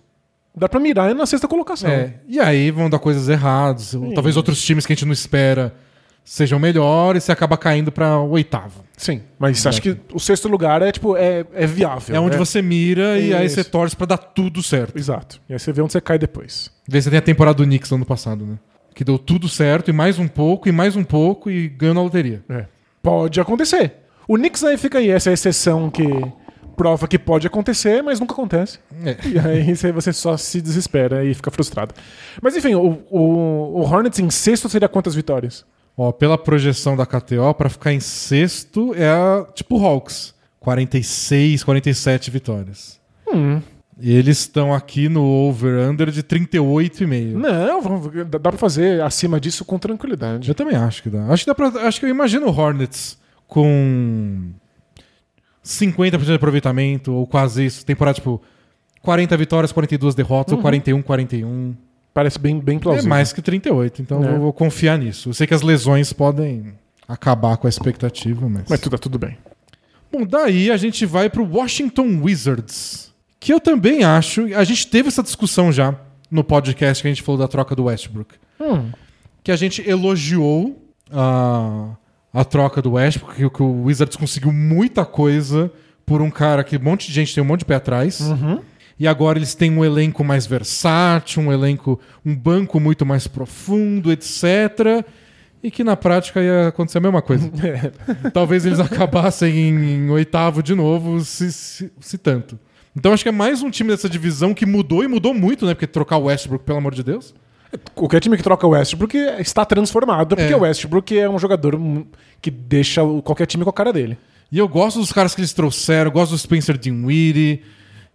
Dá 0.57 0.69
pra 0.69 0.79
mirar 0.79 1.13
na 1.13 1.25
sexta 1.25 1.49
colocação. 1.49 1.89
É, 1.89 2.13
e 2.29 2.39
aí 2.39 2.71
vão 2.71 2.89
dar 2.89 2.97
coisas 2.97 3.27
erradas. 3.27 3.93
ou 3.93 4.13
Talvez 4.13 4.37
outros 4.37 4.63
times 4.63 4.85
que 4.85 4.93
a 4.93 4.95
gente 4.95 5.05
não 5.05 5.11
espera 5.11 5.75
sejam 6.25 6.57
melhores 6.59 7.23
e 7.23 7.25
você 7.27 7.31
acaba 7.31 7.55
caindo 7.55 7.91
pra 7.91 8.19
oitavo. 8.19 8.83
Sim, 8.97 9.21
mas 9.37 9.65
acho 9.65 9.81
que 9.81 9.95
o 10.11 10.19
sexto 10.19 10.47
lugar 10.47 10.81
é, 10.81 10.91
tipo, 10.91 11.15
é, 11.15 11.45
é 11.53 11.67
viável. 11.67 12.15
É 12.15 12.19
onde 12.19 12.31
né? 12.31 12.37
você 12.37 12.61
mira 12.61 13.19
e 13.19 13.33
aí 13.33 13.45
Isso. 13.45 13.55
você 13.55 13.63
torce 13.63 13.95
pra 13.95 14.07
dar 14.07 14.17
tudo 14.17 14.63
certo. 14.63 14.97
Exato. 14.97 15.39
E 15.47 15.53
aí 15.53 15.59
você 15.59 15.71
vê 15.71 15.81
onde 15.81 15.93
você 15.93 16.01
cai 16.01 16.17
depois. 16.17 16.71
Vê 16.87 17.01
se 17.01 17.09
tem 17.09 17.19
a 17.19 17.21
temporada 17.21 17.57
do 17.57 17.63
Knicks 17.63 17.91
no 17.91 17.97
ano 17.97 18.05
passado, 18.05 18.43
né? 18.45 18.57
Que 18.95 19.03
deu 19.03 19.19
tudo 19.19 19.47
certo 19.47 19.89
e 19.89 19.93
mais 19.93 20.17
um 20.17 20.27
pouco 20.27 20.67
e 20.67 20.71
mais 20.71 20.95
um 20.95 21.03
pouco 21.03 21.51
e 21.51 21.67
ganhou 21.69 21.93
na 21.93 22.01
loteria. 22.01 22.43
É. 22.49 22.65
Pode 23.03 23.39
acontecer. 23.39 23.93
O 24.27 24.35
Knicks 24.35 24.63
aí 24.63 24.77
fica 24.77 24.97
aí, 24.97 25.09
essa 25.11 25.29
é 25.29 25.33
exceção 25.33 25.91
que 25.91 26.03
prova 26.75 27.07
que 27.07 27.19
pode 27.19 27.45
acontecer, 27.45 28.01
mas 28.01 28.19
nunca 28.19 28.33
acontece. 28.33 28.79
É. 29.03 29.15
E 29.29 29.37
aí 29.39 29.75
você- 29.75 29.91
você 29.91 30.11
só 30.11 30.35
se 30.37 30.59
desespera 30.61 31.23
e 31.23 31.33
fica 31.33 31.51
frustrado. 31.51 31.93
Mas 32.41 32.55
enfim, 32.55 32.73
o, 32.75 33.03
o, 33.11 33.19
o 33.19 33.81
Hornets 33.81 34.19
em 34.19 34.29
sexto 34.29 34.67
seria 34.69 34.87
quantas 34.89 35.13
vitórias? 35.13 35.65
Ó, 35.97 36.11
pela 36.11 36.37
projeção 36.37 36.95
da 36.97 37.05
KTO, 37.05 37.53
pra 37.57 37.69
ficar 37.69 37.93
em 37.93 37.99
sexto 37.99 38.93
é 38.95 39.07
a, 39.09 39.45
tipo 39.53 39.83
Hawks. 39.83 40.33
46, 40.59 41.63
47 41.63 42.31
vitórias. 42.31 42.99
Hum. 43.31 43.61
E 43.99 44.13
eles 44.13 44.39
estão 44.39 44.73
aqui 44.73 45.07
no 45.07 45.23
over-under 45.23 46.09
de 46.11 46.21
38,5. 46.23 47.33
Não, 47.37 47.81
vamos- 47.81 48.11
dá 48.27 48.39
pra 48.39 48.51
fazer 48.53 49.01
acima 49.01 49.39
disso 49.39 49.63
com 49.63 49.77
tranquilidade. 49.79 50.49
Eu 50.49 50.55
também 50.55 50.75
acho 50.75 51.01
que 51.03 51.09
dá. 51.09 51.27
Acho 51.27 51.43
que 51.45 51.47
dá 51.51 51.55
pra. 51.55 51.67
Acho 51.87 51.99
que 51.99 52.05
eu 52.05 52.09
imagino 52.09 52.47
o 52.47 52.49
Hornets 52.59 53.17
com 53.47 54.49
50% 55.63 56.25
de 56.25 56.33
aproveitamento, 56.33 57.13
ou 57.13 57.25
quase 57.25 57.65
isso. 57.65 57.85
Temporada, 57.85 58.15
tipo, 58.15 58.41
40 59.01 59.37
vitórias, 59.37 59.71
42 59.71 60.13
derrotas, 60.15 60.53
ou 60.53 60.59
41, 60.61 61.01
41. 61.01 61.75
Parece 62.15 62.39
bem, 62.39 62.59
bem 62.61 62.77
É 62.77 62.79
plausível. 62.79 63.09
mais 63.09 63.33
que 63.33 63.41
38, 63.41 64.01
então 64.01 64.23
É. 64.23 64.29
eu 64.35 64.39
vou 64.39 64.53
confiar 64.53 64.97
nisso. 64.97 65.27
Eu 65.29 65.33
sei 65.33 65.45
que 65.45 65.53
as 65.53 65.61
lesões 65.61 66.13
podem 66.13 66.73
acabar 67.07 67.57
com 67.57 67.67
a 67.67 67.69
expectativa, 67.69 68.47
mas. 68.47 68.63
Mas 68.69 68.79
tudo, 68.79 68.93
tá 68.93 68.97
tudo 68.97 69.19
bem. 69.19 69.37
Bom, 70.09 70.25
daí 70.25 70.71
a 70.71 70.77
gente 70.77 71.05
vai 71.05 71.29
pro 71.29 71.43
Washington 71.45 72.21
Wizards. 72.23 73.13
Que 73.37 73.51
eu 73.53 73.59
também 73.59 74.05
acho. 74.05 74.45
A 74.55 74.63
gente 74.63 74.87
teve 74.87 75.09
essa 75.09 75.21
discussão 75.21 75.73
já 75.73 75.93
no 76.31 76.41
podcast 76.41 77.01
que 77.03 77.07
a 77.09 77.11
gente 77.11 77.21
falou 77.21 77.37
da 77.37 77.49
troca 77.49 77.75
do 77.75 77.83
Westbrook. 77.83 78.33
Hum. 78.61 78.91
Que 79.43 79.51
a 79.51 79.57
gente 79.57 79.87
elogiou 79.87 80.81
a, 81.11 81.89
a 82.33 82.45
troca 82.45 82.81
do 82.81 82.93
Westbrook, 82.93 83.35
que, 83.35 83.49
que 83.49 83.61
o 83.61 83.83
Wizards 83.83 84.15
conseguiu 84.15 84.53
muita 84.53 85.03
coisa 85.05 85.69
por 86.05 86.21
um 86.21 86.31
cara 86.31 86.63
que 86.63 86.77
um 86.77 86.81
monte 86.81 87.07
de 87.07 87.13
gente 87.13 87.35
tem 87.35 87.43
um 87.43 87.47
monte 87.47 87.59
de 87.59 87.65
pé 87.65 87.75
atrás. 87.75 88.21
Uhum. 88.21 88.61
E 88.97 89.07
agora 89.07 89.37
eles 89.37 89.53
têm 89.53 89.71
um 89.71 89.83
elenco 89.83 90.23
mais 90.23 90.45
versátil, 90.45 91.43
um 91.43 91.51
elenco, 91.51 91.99
um 92.25 92.33
banco 92.35 92.79
muito 92.79 93.05
mais 93.05 93.27
profundo, 93.27 94.11
etc. 94.11 95.05
E 95.61 95.69
que 95.69 95.83
na 95.83 95.97
prática 95.97 96.41
ia 96.41 96.69
acontecer 96.69 96.99
a 96.99 97.01
mesma 97.01 97.21
coisa. 97.21 97.51
Talvez 98.33 98.65
eles 98.65 98.79
acabassem 98.79 99.53
em, 99.53 99.95
em 100.05 100.09
oitavo 100.09 100.63
de 100.63 100.73
novo, 100.75 101.19
se, 101.25 101.51
se, 101.51 101.91
se 101.99 102.17
tanto. 102.17 102.57
Então 102.95 103.11
acho 103.11 103.23
que 103.23 103.29
é 103.29 103.31
mais 103.33 103.61
um 103.61 103.69
time 103.69 103.89
dessa 103.89 104.07
divisão 104.07 104.53
que 104.53 104.65
mudou 104.65 105.03
e 105.03 105.07
mudou 105.07 105.33
muito, 105.33 105.65
né? 105.65 105.73
Porque 105.73 105.87
trocar 105.87 106.17
o 106.17 106.23
Westbrook, 106.25 106.63
pelo 106.63 106.77
amor 106.77 106.93
de 106.95 107.03
Deus. 107.03 107.33
Qualquer 107.93 108.21
time 108.21 108.37
que 108.37 108.43
troca 108.43 108.65
o 108.65 108.69
Westbrook 108.69 109.17
está 109.39 109.65
transformado, 109.65 110.37
porque 110.37 110.53
É. 110.53 110.55
o 110.55 110.61
Westbrook 110.61 111.17
é 111.19 111.29
um 111.29 111.37
jogador 111.37 111.77
que 112.41 112.49
deixa 112.49 113.01
qualquer 113.21 113.45
time 113.47 113.65
com 113.65 113.69
a 113.69 113.73
cara 113.73 113.91
dele. 113.91 114.17
E 114.49 114.57
eu 114.57 114.67
gosto 114.69 114.99
dos 114.99 115.11
caras 115.11 115.35
que 115.35 115.41
eles 115.41 115.51
trouxeram, 115.51 116.09
gosto 116.09 116.31
do 116.31 116.37
Spencer 116.37 116.77
Dinwiddie 116.77 117.63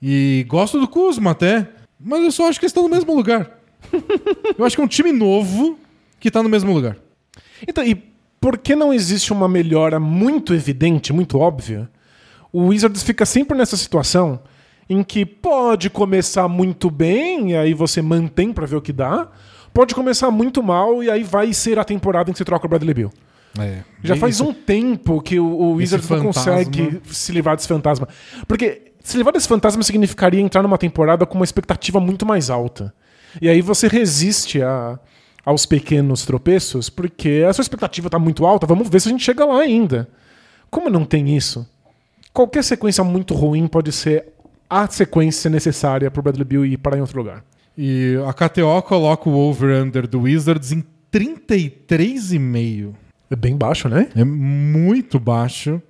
e 0.02 0.44
gosto 0.48 0.80
do 0.80 0.88
Kuzma 0.88 1.32
até, 1.32 1.68
mas 1.98 2.22
eu 2.22 2.32
só 2.32 2.48
acho 2.48 2.58
que 2.58 2.64
eles 2.64 2.70
estão 2.70 2.82
no 2.84 2.88
mesmo 2.88 3.14
lugar. 3.14 3.50
eu 4.56 4.64
acho 4.64 4.76
que 4.76 4.82
é 4.82 4.84
um 4.84 4.88
time 4.88 5.12
novo 5.12 5.78
que 6.18 6.30
tá 6.30 6.42
no 6.42 6.48
mesmo 6.48 6.72
lugar. 6.72 6.96
Então, 7.66 7.84
e 7.84 7.94
por 8.40 8.56
que 8.56 8.74
não 8.74 8.92
existe 8.92 9.32
uma 9.32 9.48
melhora 9.48 10.00
muito 10.00 10.54
evidente, 10.54 11.12
muito 11.12 11.38
óbvia? 11.38 11.88
O 12.52 12.66
Wizards 12.68 13.02
fica 13.02 13.26
sempre 13.26 13.56
nessa 13.56 13.76
situação 13.76 14.40
em 14.88 15.02
que 15.04 15.24
pode 15.24 15.88
começar 15.88 16.48
muito 16.48 16.90
bem, 16.90 17.52
e 17.52 17.56
aí 17.56 17.74
você 17.74 18.02
mantém 18.02 18.52
pra 18.52 18.66
ver 18.66 18.76
o 18.76 18.80
que 18.82 18.92
dá. 18.92 19.28
Pode 19.72 19.94
começar 19.94 20.30
muito 20.32 20.62
mal, 20.62 21.02
e 21.04 21.10
aí 21.10 21.22
vai 21.22 21.52
ser 21.52 21.78
a 21.78 21.84
temporada 21.84 22.28
em 22.28 22.32
que 22.32 22.38
você 22.38 22.44
troca 22.44 22.66
o 22.66 22.68
Bradley 22.68 22.94
Bill. 22.94 23.12
É, 23.58 23.82
Já 24.02 24.16
faz 24.16 24.40
um 24.40 24.52
tempo 24.52 25.20
que 25.20 25.38
o, 25.38 25.44
o 25.44 25.72
Wizards 25.74 26.08
não 26.08 26.18
fantasma. 26.18 26.52
consegue 26.54 27.00
se 27.10 27.32
livrar 27.32 27.56
desse 27.56 27.68
fantasma. 27.68 28.08
Porque 28.46 28.89
se 29.10 29.16
livrar 29.16 29.32
desse 29.34 29.48
fantasma 29.48 29.82
significaria 29.82 30.40
entrar 30.40 30.62
numa 30.62 30.78
temporada 30.78 31.26
com 31.26 31.36
uma 31.36 31.44
expectativa 31.44 32.00
muito 32.00 32.24
mais 32.24 32.48
alta. 32.50 32.92
E 33.40 33.48
aí 33.48 33.60
você 33.60 33.86
resiste 33.88 34.62
a- 34.62 34.98
aos 35.44 35.64
pequenos 35.66 36.24
tropeços, 36.24 36.88
porque 36.90 37.44
a 37.48 37.52
sua 37.52 37.62
expectativa 37.62 38.10
tá 38.10 38.18
muito 38.18 38.44
alta, 38.46 38.66
vamos 38.66 38.88
ver 38.88 39.00
se 39.00 39.08
a 39.08 39.12
gente 39.12 39.24
chega 39.24 39.44
lá 39.44 39.60
ainda. 39.60 40.08
Como 40.70 40.88
não 40.90 41.04
tem 41.04 41.36
isso? 41.36 41.68
Qualquer 42.32 42.62
sequência 42.64 43.02
muito 43.02 43.34
ruim 43.34 43.66
pode 43.66 43.90
ser 43.92 44.26
a 44.68 44.86
sequência 44.86 45.50
necessária 45.50 46.10
pro 46.10 46.22
Bradley 46.22 46.44
Bill 46.44 46.64
ir 46.66 46.76
parar 46.78 46.96
em 46.98 47.00
outro 47.00 47.18
lugar. 47.18 47.42
E 47.76 48.14
a 48.28 48.32
KTO 48.32 48.82
coloca 48.82 49.28
o 49.28 49.34
over-under 49.34 50.06
do 50.06 50.20
Wizards 50.22 50.70
em 50.72 50.84
33,5. 51.10 52.94
É 53.30 53.36
bem 53.36 53.56
baixo, 53.56 53.88
né? 53.88 54.08
É 54.14 54.24
muito 54.24 55.18
baixo. 55.18 55.80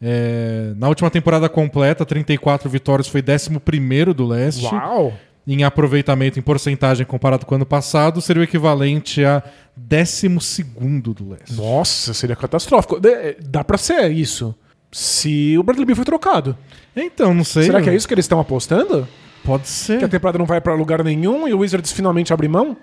É, 0.00 0.72
na 0.76 0.88
última 0.88 1.10
temporada 1.10 1.48
completa, 1.48 2.04
34 2.04 2.68
vitórias, 2.68 3.08
foi 3.08 3.22
11 3.22 4.12
do 4.14 4.26
leste. 4.26 4.64
Uau! 4.64 5.12
Em 5.46 5.62
aproveitamento, 5.62 6.38
em 6.38 6.42
porcentagem 6.42 7.04
comparado 7.04 7.44
com 7.44 7.54
o 7.54 7.56
ano 7.56 7.66
passado, 7.66 8.20
seria 8.22 8.40
o 8.40 8.44
equivalente 8.44 9.22
a 9.24 9.42
12 9.76 10.28
do 11.14 11.28
leste. 11.30 11.54
Nossa, 11.54 12.14
seria 12.14 12.34
catastrófico. 12.34 12.98
Dá 13.40 13.62
pra 13.62 13.76
ser 13.76 14.10
isso. 14.10 14.54
Se 14.90 15.56
o 15.58 15.62
Bradley 15.62 15.84
Bill 15.86 15.96
foi 15.96 16.04
trocado. 16.04 16.56
Então, 16.96 17.34
não 17.34 17.44
sei. 17.44 17.64
Será 17.64 17.82
que 17.82 17.90
é 17.90 17.94
isso 17.94 18.06
que 18.08 18.14
eles 18.14 18.24
estão 18.24 18.40
apostando? 18.40 19.06
Pode 19.44 19.64
Que 19.64 19.68
a 19.68 19.98
ser. 20.00 20.08
temporada 20.08 20.38
não 20.38 20.46
vai 20.46 20.60
pra 20.60 20.72
lugar 20.74 21.04
nenhum 21.04 21.46
e 21.46 21.52
o 21.52 21.58
Wizards 21.58 21.92
finalmente 21.92 22.32
abre 22.32 22.48
mão? 22.48 22.76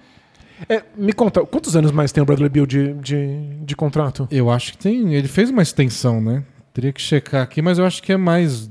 É, 0.69 0.83
me 0.95 1.13
conta, 1.13 1.43
quantos 1.43 1.75
anos 1.75 1.91
mais 1.91 2.11
tem 2.11 2.21
o 2.21 2.25
Bradley 2.25 2.49
Bill 2.49 2.67
de, 2.67 2.93
de, 2.95 3.39
de 3.63 3.75
contrato? 3.75 4.27
Eu 4.29 4.51
acho 4.51 4.73
que 4.73 4.77
tem. 4.77 5.15
Ele 5.15 5.27
fez 5.27 5.49
uma 5.49 5.63
extensão, 5.63 6.21
né? 6.21 6.43
Teria 6.73 6.93
que 6.93 7.01
checar 7.01 7.41
aqui, 7.41 7.61
mas 7.61 7.77
eu 7.77 7.85
acho 7.85 8.01
que 8.01 8.11
é 8.11 8.17
mais 8.17 8.69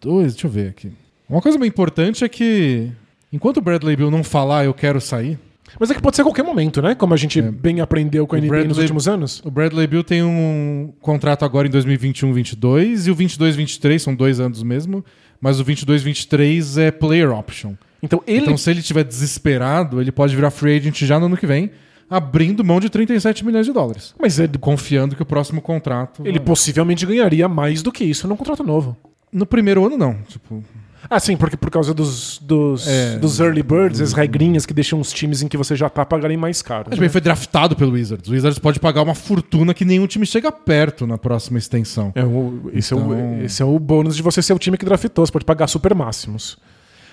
dois. 0.00 0.32
Deixa 0.34 0.46
eu 0.46 0.50
ver 0.50 0.68
aqui. 0.70 0.92
Uma 1.28 1.40
coisa 1.40 1.58
bem 1.58 1.68
importante 1.68 2.24
é 2.24 2.28
que 2.28 2.90
enquanto 3.32 3.58
o 3.58 3.60
Bradley 3.60 3.96
Bill 3.96 4.10
não 4.10 4.24
falar 4.24 4.64
eu 4.64 4.74
quero 4.74 5.00
sair, 5.00 5.38
Mas 5.78 5.90
é 5.90 5.94
que 5.94 6.02
pode 6.02 6.16
ser 6.16 6.22
a 6.22 6.24
qualquer 6.24 6.42
momento, 6.42 6.82
né? 6.82 6.94
Como 6.94 7.14
a 7.14 7.16
gente 7.16 7.40
bem 7.40 7.80
aprendeu 7.80 8.26
com 8.26 8.34
a 8.34 8.38
O 8.38 8.42
NBA 8.42 8.64
nos 8.64 8.78
últimos 8.78 9.06
anos. 9.06 9.40
o 9.44 9.50
Bradley 9.50 9.86
Bill 9.86 10.02
tem 10.02 10.22
um 10.22 10.92
contrato 11.00 11.44
agora 11.44 11.68
em 11.68 11.70
2021-22 11.70 13.06
e 13.06 13.10
o 13.10 13.16
22-23 13.16 13.98
são 13.98 14.14
dois 14.14 14.40
anos 14.40 14.62
mesmo, 14.62 15.04
mas 15.40 15.60
o 15.60 15.64
22-23 15.64 16.78
é 16.82 16.90
player 16.90 17.30
option. 17.30 17.74
Então 18.02 18.22
ele. 18.26 18.42
Então, 18.42 18.56
se 18.56 18.70
ele 18.70 18.80
estiver 18.80 19.04
desesperado, 19.04 20.00
ele 20.00 20.10
pode 20.10 20.34
virar 20.34 20.50
free 20.50 20.76
agent 20.76 21.02
já 21.04 21.18
no 21.20 21.26
ano 21.26 21.36
que 21.36 21.46
vem, 21.46 21.70
abrindo 22.10 22.64
mão 22.64 22.80
de 22.80 22.90
37 22.90 23.44
milhões 23.46 23.64
de 23.66 23.72
dólares. 23.72 24.14
mas 24.20 24.38
ele, 24.38 24.58
Confiando 24.58 25.14
que 25.16 25.22
o 25.22 25.26
próximo 25.26 25.62
contrato. 25.62 26.22
ele 26.26 26.40
possivelmente 26.40 27.06
ganharia 27.06 27.48
mais 27.48 27.82
do 27.82 27.92
que 27.92 28.04
isso 28.04 28.26
num 28.26 28.36
contrato 28.36 28.64
novo. 28.64 28.96
No 29.32 29.46
primeiro 29.46 29.86
ano, 29.86 29.96
não. 29.96 30.14
Tipo, 30.26 30.62
Ah, 31.08 31.18
sim, 31.18 31.34
porque 31.36 31.56
por 31.56 31.70
causa 31.70 31.94
dos, 31.94 32.38
dos, 32.42 32.86
É. 32.86 33.16
dos 33.18 33.40
early 33.40 33.62
birds, 33.62 34.00
as 34.00 34.12
regrinhas 34.12 34.66
que 34.66 34.74
deixam 34.74 35.00
os 35.00 35.10
times 35.12 35.40
em 35.40 35.48
que 35.48 35.56
você 35.56 35.74
já 35.74 35.88
tá 35.88 36.04
pagarem 36.04 36.36
mais 36.36 36.60
caro. 36.62 36.86
Mas 36.90 36.98
bem, 36.98 37.08
foi 37.08 37.20
draftado 37.22 37.74
pelo 37.74 37.92
Wizards. 37.92 38.28
O 38.28 38.32
Wizards 38.32 38.58
pode 38.58 38.78
pagar 38.78 39.02
uma 39.02 39.14
fortuna 39.14 39.72
que 39.72 39.84
nenhum 39.84 40.06
time 40.06 40.26
chega 40.26 40.52
perto 40.52 41.06
na 41.06 41.16
próxima 41.16 41.58
extensão. 41.58 42.12
É 42.14 42.22
o, 42.24 42.70
esse, 42.74 42.92
é 42.92 42.96
Então- 42.96 43.08
o, 43.38 43.42
esse 43.44 43.62
é 43.62 43.64
o 43.64 43.78
bônus 43.78 44.14
de 44.14 44.22
você 44.22 44.42
ser 44.42 44.52
o 44.52 44.58
time 44.58 44.76
que 44.76 44.84
draftou. 44.84 45.24
Você 45.24 45.32
pode 45.32 45.44
pagar 45.44 45.68
super 45.68 45.94
máximos. 45.94 46.58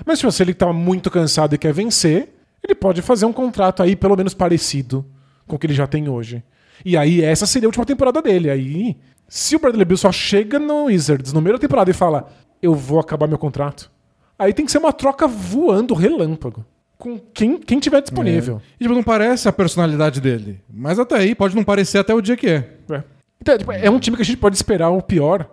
Mas 0.05 0.19
tipo, 0.19 0.31
se 0.31 0.43
ele 0.43 0.53
tá 0.53 0.71
muito 0.73 1.09
cansado 1.09 1.55
e 1.55 1.57
quer 1.57 1.71
vencer, 1.73 2.29
ele 2.67 2.75
pode 2.75 3.01
fazer 3.01 3.25
um 3.25 3.33
contrato 3.33 3.81
aí 3.81 3.95
pelo 3.95 4.15
menos 4.15 4.33
parecido 4.33 5.05
com 5.47 5.55
o 5.55 5.59
que 5.59 5.65
ele 5.65 5.73
já 5.73 5.87
tem 5.87 6.07
hoje. 6.09 6.43
E 6.85 6.95
aí 6.95 7.23
essa 7.23 7.45
seria 7.45 7.67
a 7.67 7.69
última 7.69 7.85
temporada 7.85 8.21
dele. 8.21 8.49
Aí, 8.49 8.97
se 9.27 9.55
o 9.55 9.59
Bradley 9.59 9.85
Bill 9.85 9.97
só 9.97 10.11
chega 10.11 10.59
no 10.59 10.85
Wizards 10.85 11.33
no 11.33 11.41
meio 11.41 11.55
da 11.55 11.59
temporada 11.61 11.89
e 11.89 11.93
fala 11.93 12.29
eu 12.61 12.73
vou 12.75 12.99
acabar 12.99 13.27
meu 13.27 13.37
contrato, 13.37 13.89
aí 14.37 14.53
tem 14.53 14.65
que 14.65 14.71
ser 14.71 14.77
uma 14.79 14.91
troca 14.93 15.27
voando 15.27 15.93
relâmpago. 15.93 16.65
Com 16.97 17.19
quem, 17.19 17.59
quem 17.59 17.79
tiver 17.79 18.01
disponível. 18.01 18.59
E, 18.79 18.83
tipo, 18.83 18.95
não 18.95 19.03
parece 19.03 19.47
a 19.47 19.53
personalidade 19.53 20.19
dele. 20.19 20.59
Mas 20.67 20.97
até 20.97 21.15
aí 21.15 21.35
pode 21.35 21.55
não 21.55 21.63
parecer 21.63 21.99
até 21.99 22.11
o 22.13 22.21
dia 22.21 22.35
que 22.35 22.47
é. 22.47 22.71
É. 22.89 23.03
Então, 23.39 23.55
tipo, 23.55 23.71
é 23.71 23.87
um 23.87 23.99
time 23.99 24.15
que 24.17 24.23
a 24.23 24.25
gente 24.25 24.39
pode 24.39 24.55
esperar 24.55 24.89
o 24.89 24.99
pior. 25.01 25.47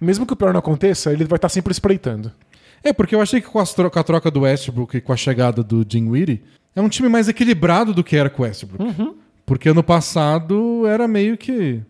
Mesmo 0.00 0.26
que 0.26 0.32
o 0.32 0.36
pior 0.36 0.52
não 0.52 0.58
aconteça, 0.58 1.12
ele 1.12 1.24
vai 1.24 1.36
estar 1.36 1.48
sempre 1.48 1.70
espreitando. 1.70 2.32
É, 2.82 2.92
porque 2.92 3.14
eu 3.14 3.20
achei 3.20 3.40
que 3.40 3.46
com, 3.48 3.60
as 3.60 3.72
tro- 3.72 3.88
com 3.90 3.98
a 3.98 4.02
troca 4.02 4.28
do 4.28 4.40
Westbrook 4.40 4.96
e 4.96 5.00
com 5.00 5.12
a 5.12 5.16
chegada 5.16 5.62
do 5.62 5.84
Dinwiddie, 5.84 6.42
é 6.74 6.80
um 6.80 6.88
time 6.88 7.08
mais 7.08 7.28
equilibrado 7.28 7.92
do 7.92 8.04
que 8.04 8.16
era 8.16 8.30
com 8.30 8.42
o 8.42 8.46
Westbrook. 8.46 8.82
Uhum. 8.82 9.14
Porque 9.44 9.68
ano 9.68 9.82
passado 9.82 10.86
era 10.86 11.08
meio 11.08 11.36
que... 11.36 11.80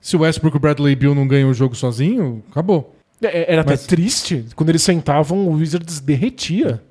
Se 0.00 0.16
o 0.16 0.20
Westbrook 0.20 0.54
e 0.54 0.58
o 0.58 0.60
Bradley 0.60 0.94
Beal 0.94 1.14
não 1.14 1.26
ganham 1.26 1.50
o 1.50 1.54
jogo 1.54 1.74
sozinho, 1.74 2.42
acabou. 2.50 2.94
É, 3.20 3.52
Era 3.52 3.64
Mas- 3.66 3.84
até 3.84 3.88
triste. 3.96 4.44
Quando 4.54 4.68
eles 4.68 4.82
sentavam, 4.82 5.48
o 5.48 5.54
Wizards 5.54 6.00
derretia. 6.00 6.82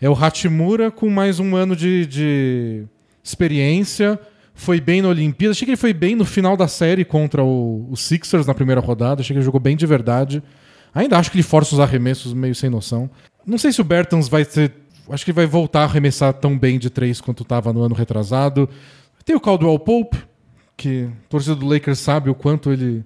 É 0.00 0.08
o 0.08 0.12
Hachimura 0.12 0.90
com 0.90 1.08
mais 1.08 1.38
um 1.38 1.54
ano 1.54 1.76
de, 1.76 2.04
de 2.06 2.84
experiência. 3.22 4.18
Foi 4.54 4.80
bem 4.80 5.00
na 5.02 5.08
Olimpíada. 5.08 5.52
Achei 5.52 5.64
que 5.66 5.70
ele 5.70 5.76
foi 5.76 5.92
bem 5.92 6.16
no 6.16 6.24
final 6.24 6.56
da 6.56 6.66
série 6.66 7.04
contra 7.04 7.44
o, 7.44 7.86
o 7.90 7.96
Sixers 7.96 8.46
na 8.46 8.54
primeira 8.54 8.80
rodada. 8.80 9.20
Achei 9.20 9.34
que 9.34 9.38
ele 9.38 9.44
jogou 9.44 9.60
bem 9.60 9.76
de 9.76 9.86
verdade. 9.86 10.42
Ainda 10.94 11.16
acho 11.18 11.30
que 11.30 11.36
ele 11.36 11.44
força 11.44 11.74
os 11.74 11.80
arremessos 11.80 12.32
meio 12.34 12.54
sem 12.54 12.68
noção. 12.70 13.08
Não 13.46 13.56
sei 13.58 13.70
se 13.72 13.80
o 13.80 13.84
Bertans 13.84 14.28
vai 14.28 14.44
ser. 14.44 14.72
Acho 15.10 15.24
que 15.24 15.32
vai 15.32 15.46
voltar 15.46 15.80
a 15.80 15.84
arremessar 15.84 16.32
tão 16.34 16.58
bem 16.58 16.78
de 16.78 16.90
três 16.90 17.20
quanto 17.20 17.42
estava 17.42 17.72
no 17.72 17.82
ano 17.82 17.94
retrasado. 17.94 18.68
Tem 19.24 19.34
o 19.36 19.40
Caldwell 19.40 19.78
Pope, 19.78 20.18
que 20.76 21.04
a 21.04 21.28
torcida 21.28 21.54
do 21.54 21.66
Lakers 21.66 21.98
sabe 21.98 22.30
o 22.30 22.34
quanto 22.34 22.72
ele 22.72 23.04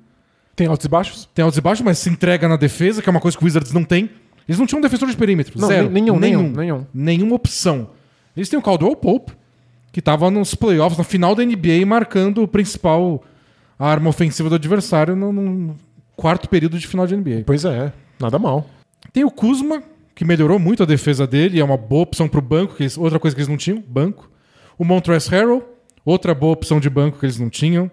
Tem 0.54 0.66
altos 0.66 0.86
e 0.86 0.88
baixos? 0.88 1.28
tem 1.34 1.42
altos 1.42 1.58
e 1.58 1.60
baixos, 1.60 1.84
mas 1.84 1.98
se 1.98 2.10
entrega 2.10 2.48
na 2.48 2.56
defesa, 2.56 3.02
que 3.02 3.08
é 3.08 3.10
uma 3.10 3.20
coisa 3.20 3.36
que 3.36 3.42
o 3.42 3.46
Wizards 3.46 3.72
não 3.72 3.84
tem. 3.84 4.10
Eles 4.48 4.58
não 4.58 4.66
tinham 4.66 4.78
um 4.78 4.82
defensor 4.82 5.08
de 5.08 5.16
perímetro. 5.16 5.60
Não, 5.60 5.68
zero. 5.68 5.88
nenhum, 5.90 6.18
nenhum, 6.18 6.42
nenhum. 6.42 6.56
nenhum. 6.56 6.86
Nenhuma 6.92 7.36
opção. 7.36 7.90
Eles 8.36 8.48
têm 8.48 8.58
o 8.58 8.62
Caldwell 8.62 8.96
Pope, 8.96 9.32
que 9.92 10.00
estava 10.00 10.30
nos 10.30 10.54
playoffs, 10.54 10.98
na 10.98 11.04
final 11.04 11.34
da 11.34 11.44
NBA, 11.44 11.84
marcando 11.86 12.42
o 12.42 12.48
principal 12.48 13.22
arma 13.78 14.10
ofensiva 14.10 14.48
do 14.48 14.54
adversário 14.54 15.14
no, 15.16 15.32
no 15.32 15.76
quarto 16.16 16.48
período 16.48 16.78
de 16.78 16.86
final 16.86 17.06
de 17.06 17.16
NBA. 17.16 17.42
Pois 17.46 17.64
é, 17.64 17.92
nada 18.18 18.38
mal. 18.38 18.66
Tem 19.12 19.24
o 19.24 19.30
Kuzma, 19.30 19.82
que 20.14 20.24
melhorou 20.24 20.58
muito 20.58 20.82
a 20.82 20.86
defesa 20.86 21.26
dele, 21.26 21.58
é 21.60 21.64
uma 21.64 21.76
boa 21.76 22.02
opção 22.02 22.28
para 22.28 22.38
o 22.38 22.42
banco, 22.42 22.74
que 22.74 22.82
eles- 22.82 22.98
outra 22.98 23.18
coisa 23.18 23.34
que 23.34 23.40
eles 23.40 23.48
não 23.48 23.56
tinham, 23.56 23.82
banco. 23.86 24.30
O 24.78 24.84
Montrezl 24.84 25.30
Harrell, 25.30 25.62
outra 26.04 26.34
boa 26.34 26.52
opção 26.52 26.78
de 26.80 26.90
banco 26.90 27.18
que 27.18 27.26
eles 27.26 27.38
não 27.38 27.48
tinham. 27.48 27.90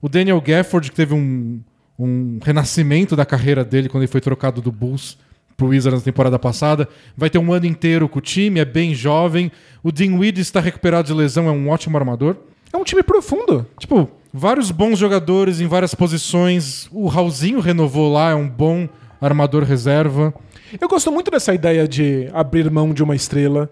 O 0.00 0.08
Daniel 0.08 0.40
Gafford, 0.40 0.90
que 0.90 0.96
teve 0.96 1.14
um, 1.14 1.60
um 1.98 2.38
renascimento 2.42 3.14
da 3.14 3.24
carreira 3.24 3.64
dele 3.64 3.88
quando 3.88 4.02
ele 4.02 4.10
foi 4.12 4.20
trocado 4.20 4.60
do 4.60 4.72
Bulls 4.72 5.16
pro 5.56 5.68
Wizards 5.68 6.00
na 6.00 6.04
temporada 6.04 6.38
passada. 6.38 6.88
Vai 7.16 7.30
ter 7.30 7.38
um 7.38 7.52
ano 7.52 7.66
inteiro 7.66 8.08
com 8.08 8.18
o 8.18 8.22
time, 8.22 8.58
é 8.58 8.64
bem 8.64 8.94
jovem. 8.94 9.52
O 9.82 9.92
Dinwiddie 9.92 10.40
está 10.40 10.60
recuperado 10.60 11.06
de 11.06 11.14
lesão, 11.14 11.46
é 11.46 11.52
um 11.52 11.68
ótimo 11.68 11.96
armador. 11.96 12.36
É 12.72 12.76
um 12.76 12.84
time 12.84 13.02
profundo. 13.02 13.66
Tipo, 13.78 14.10
vários 14.32 14.70
bons 14.70 14.98
jogadores 14.98 15.60
em 15.60 15.66
várias 15.66 15.94
posições. 15.94 16.88
O 16.90 17.06
Raulzinho 17.06 17.60
renovou 17.60 18.12
lá, 18.12 18.30
é 18.30 18.34
um 18.34 18.48
bom 18.48 18.88
armador 19.20 19.62
reserva. 19.62 20.34
Eu 20.80 20.88
gosto 20.88 21.10
muito 21.12 21.30
dessa 21.30 21.54
ideia 21.54 21.86
de 21.86 22.28
abrir 22.32 22.70
mão 22.70 22.92
de 22.92 23.02
uma 23.02 23.14
estrela 23.14 23.70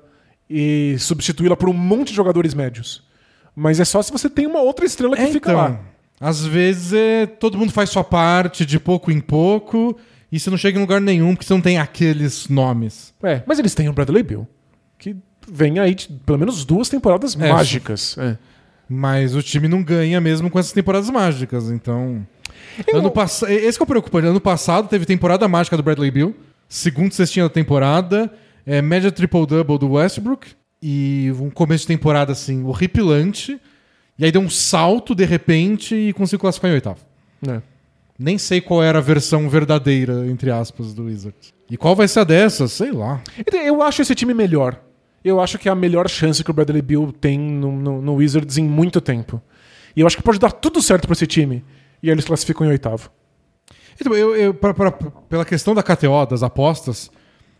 e 0.48 0.96
substituí-la 0.98 1.57
por 1.57 1.68
um 1.68 1.72
monte 1.72 2.09
de 2.09 2.14
jogadores 2.14 2.55
médios. 2.55 3.03
Mas 3.55 3.80
é 3.80 3.84
só 3.84 4.01
se 4.03 4.12
você 4.12 4.28
tem 4.28 4.46
uma 4.46 4.61
outra 4.61 4.84
estrela 4.84 5.16
que 5.16 5.22
É, 5.22 5.26
fica 5.28 5.51
então, 5.51 5.62
lá. 5.62 5.80
Às 6.20 6.44
vezes 6.44 6.92
é, 6.92 7.26
todo 7.26 7.57
mundo 7.59 7.72
faz 7.72 7.90
sua 7.90 8.05
parte 8.05 8.66
de 8.66 8.78
pouco 8.78 9.11
em 9.11 9.20
pouco 9.20 9.96
e 10.30 10.38
você 10.38 10.51
não 10.51 10.59
chega 10.59 10.78
em 10.78 10.80
lugar 10.80 11.01
nenhum 11.01 11.34
porque 11.34 11.46
você 11.46 11.55
não 11.55 11.61
tem 11.61 11.78
aqueles 11.78 12.48
nomes. 12.48 13.14
É, 13.22 13.42
mas 13.46 13.59
eles 13.59 13.74
têm 13.74 13.88
o 13.88 13.92
Bradley 13.92 14.22
Bill, 14.22 14.46
que 14.98 15.16
vem 15.51 15.78
aí 15.78 15.94
de 15.94 16.09
pelo 16.26 16.38
menos 16.38 16.64
duas 16.64 16.88
temporadas 16.88 17.34
É, 17.38 17.53
mágicas. 17.53 18.16
É. 18.18 18.36
Mas 18.88 19.34
o 19.34 19.42
time 19.42 19.68
não 19.68 19.82
ganha 19.82 20.20
mesmo 20.20 20.51
com 20.51 20.59
essas 20.59 20.72
temporadas 20.72 21.09
mágicas. 21.11 21.70
Então. 21.70 22.26
Eu- 22.86 22.98
Ano 22.98 23.11
pass... 23.11 23.42
Esse 23.44 23.78
que 23.78 23.82
é 23.82 23.84
o 23.84 23.86
preocupante. 23.86 24.26
Ano 24.26 24.40
passado 24.40 24.88
teve 24.88 25.07
temporada 25.07 25.46
mágica 25.48 25.76
do 25.76 25.82
Bradley 25.82 26.11
Bill, 26.11 26.34
segundo 26.71 27.12
cestinha 27.12 27.45
da 27.45 27.51
temporada, 27.51 28.33
é, 28.64 28.81
média 28.81 29.11
triple-double 29.12 29.77
do 29.79 29.91
Westbrook 29.93 30.53
e 30.83 31.31
um 31.39 31.51
começo 31.51 31.83
de 31.83 31.89
temporada 31.89 32.33
assim 32.33 32.64
horripilante. 32.64 33.61
E 34.18 34.25
aí 34.25 34.31
deu 34.33 34.41
um 34.41 34.49
salto 34.51 35.14
de 35.14 35.25
repente 35.25 35.95
e 35.95 36.12
conseguiu 36.12 36.39
classificar 36.39 36.71
em 36.71 36.75
oitavo. 36.75 37.01
É. 37.49 37.61
Nem 38.18 38.37
sei 38.39 38.61
qual 38.61 38.83
era 38.83 38.99
a 38.99 39.03
versão 39.03 39.49
verdadeira, 39.49 40.27
entre 40.27 40.51
aspas, 40.51 40.93
do 40.95 41.05
Wizards. 41.05 41.53
E 41.71 41.77
qual 41.77 41.97
vai 41.97 42.07
ser 42.07 42.21
a 42.21 42.25
dessas? 42.25 42.71
Sei 42.73 42.93
lá. 42.93 43.23
Eu 43.53 43.83
acho 43.83 44.03
esse 44.03 44.14
time 44.14 44.35
melhor. 44.35 44.79
Eu 45.25 45.41
acho 45.41 45.59
que 45.59 45.68
é 45.68 45.73
a 45.73 45.75
melhor 45.75 46.09
chance 46.09 46.45
que 46.45 46.51
o 46.51 46.55
Bradley 46.55 46.83
Bill 46.83 47.12
tem 47.18 47.39
no, 47.39 47.73
no- 47.73 48.01
no 48.03 48.14
Wizards 48.14 48.57
em 48.59 48.64
muito 48.64 49.01
tempo. 49.01 49.41
E 49.97 50.01
eu 50.01 50.07
acho 50.07 50.16
que 50.16 50.23
pode 50.23 50.39
dar 50.39 50.53
tudo 50.53 50.81
certo 50.83 51.07
pra 51.07 51.12
esse 51.12 51.27
time. 51.27 51.64
E 52.03 52.09
aí 52.09 52.14
eles 52.14 52.25
classificam 52.25 52.66
em 52.66 52.71
oitavo. 52.71 53.11
Então, 54.01 54.14
eu, 54.14 54.34
eu- 54.34 54.55
pra- 54.55 54.72
pra- 54.74 54.90
pela 54.92 55.44
questão 55.44 55.74
da 55.74 55.82
KTO, 55.82 56.26
das 56.28 56.42
apostas, 56.42 57.11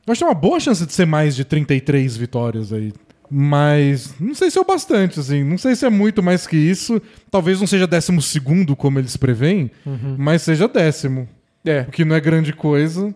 eu 0.07 0.12
acho 0.12 0.18
que 0.20 0.24
tem 0.24 0.28
uma 0.28 0.41
boa 0.41 0.59
chance 0.59 0.84
de 0.86 0.93
ser 0.93 1.07
mais 1.07 1.36
de 1.36 1.45
33 1.45 2.16
vitórias 2.16 2.72
aí. 2.72 2.93
Mas 3.32 4.12
não 4.18 4.34
sei 4.34 4.51
se 4.51 4.59
é 4.59 4.61
o 4.61 4.64
bastante, 4.64 5.20
assim. 5.20 5.45
Não 5.45 5.57
sei 5.57 5.76
se 5.76 5.86
é 5.86 5.91
muito 5.91 6.20
mais 6.22 6.47
que 6.49 6.57
isso. 6.57 7.01
Talvez 7.30 7.61
não 7.61 7.66
seja 7.66 7.86
décimo 7.86 8.20
segundo, 8.20 8.74
como 8.74 8.99
eles 8.99 9.16
preveem, 9.16 9.70
mas 10.18 10.43
seja 10.43 10.66
décimo. 10.66 11.28
É. 11.64 11.82
O 11.82 11.93
que 11.93 12.05
não 12.05 12.16
é 12.16 12.20
grande 12.20 12.53
coisa. 12.53 13.14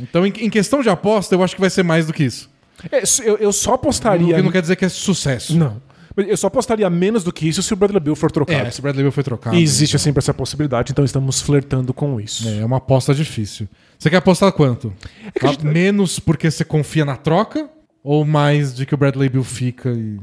Então, 0.00 0.26
em, 0.26 0.32
em 0.40 0.50
questão 0.50 0.82
de 0.82 0.88
aposta, 0.88 1.34
eu 1.34 1.42
acho 1.44 1.54
que 1.54 1.60
vai 1.60 1.70
ser 1.70 1.84
mais 1.84 2.06
do 2.08 2.12
que 2.12 2.24
isso. 2.24 2.50
É, 2.90 3.02
eu, 3.24 3.36
eu 3.38 3.52
só 3.52 3.70
O 3.70 3.74
apostaria. 3.74 4.34
que 4.34 4.42
não 4.42 4.50
quer 4.50 4.62
dizer 4.62 4.74
que 4.76 4.84
é 4.84 4.88
sucesso. 4.88 5.56
Não. 5.56 5.80
Eu 6.16 6.36
só 6.36 6.46
apostaria 6.46 6.88
menos 6.88 7.22
do 7.22 7.32
que 7.32 7.46
isso 7.48 7.62
se 7.62 7.72
o 7.72 7.76
Bradley 7.76 8.00
Bill 8.00 8.16
for 8.16 8.30
trocado. 8.30 8.66
É, 8.66 8.70
se 8.70 8.78
o 8.78 8.82
Bradley 8.82 9.04
Bill 9.04 9.12
foi 9.12 9.22
trocado. 9.22 9.54
E 9.56 9.62
existe 9.62 9.98
sempre 9.98 10.18
essa 10.20 10.32
possibilidade, 10.32 10.92
então 10.92 11.04
estamos 11.04 11.40
flertando 11.42 11.92
com 11.92 12.18
isso. 12.20 12.48
É, 12.48 12.58
é 12.60 12.64
uma 12.64 12.78
aposta 12.78 13.14
difícil. 13.14 13.68
Você 13.98 14.08
quer 14.08 14.16
apostar 14.16 14.50
quanto? 14.52 14.92
que 15.38 15.46
a 15.46 15.50
gente- 15.50 15.66
Menos 15.66 16.18
porque 16.18 16.50
você 16.50 16.64
confia 16.64 17.04
na 17.04 17.16
troca? 17.16 17.68
Ou 18.02 18.24
mais 18.24 18.74
de 18.74 18.86
que 18.86 18.94
o 18.94 18.96
Bradley 18.96 19.28
Bill 19.28 19.44
fica 19.44 19.90
e. 19.90 20.18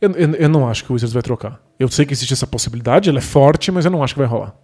Eu, 0.00 0.10
eu- 0.12 0.34
eu 0.34 0.48
não 0.48 0.68
acho 0.68 0.84
que 0.84 0.90
o 0.90 0.94
Wizards 0.94 1.12
vai 1.14 1.22
trocar. 1.22 1.60
Eu 1.78 1.88
sei 1.88 2.04
que 2.04 2.12
existe 2.12 2.32
essa 2.34 2.46
possibilidade, 2.46 3.08
ela 3.08 3.18
é 3.18 3.22
forte, 3.22 3.70
mas 3.72 3.84
eu 3.84 3.90
não 3.90 4.02
acho 4.02 4.14
que 4.14 4.18
vai 4.20 4.28
rolar. 4.28 4.54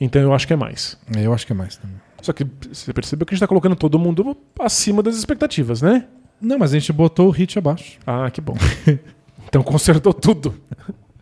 Então 0.00 0.20
eu 0.20 0.32
acho 0.34 0.46
que 0.46 0.52
é 0.52 0.56
mais. 0.56 0.98
É, 1.16 1.24
eu 1.26 1.32
acho 1.32 1.46
que 1.46 1.52
é 1.52 1.54
mais 1.56 1.76
também. 1.76 1.96
Só 2.22 2.32
que 2.32 2.44
você 2.72 2.92
percebeu 2.92 3.24
que 3.24 3.32
a 3.32 3.36
gente 3.36 3.40
tá 3.40 3.46
colocando 3.46 3.76
todo 3.76 3.98
mundo 3.98 4.36
acima 4.58 5.02
das 5.02 5.16
expectativas, 5.16 5.80
né? 5.82 6.06
Não, 6.40 6.58
mas 6.58 6.72
a 6.74 6.78
gente 6.78 6.92
botou 6.92 7.28
o 7.28 7.30
hit 7.30 7.58
abaixo. 7.58 7.98
Ah, 8.06 8.28
que 8.30 8.40
bom. 8.40 8.56
então 9.48 9.62
consertou 9.62 10.12
tudo. 10.12 10.54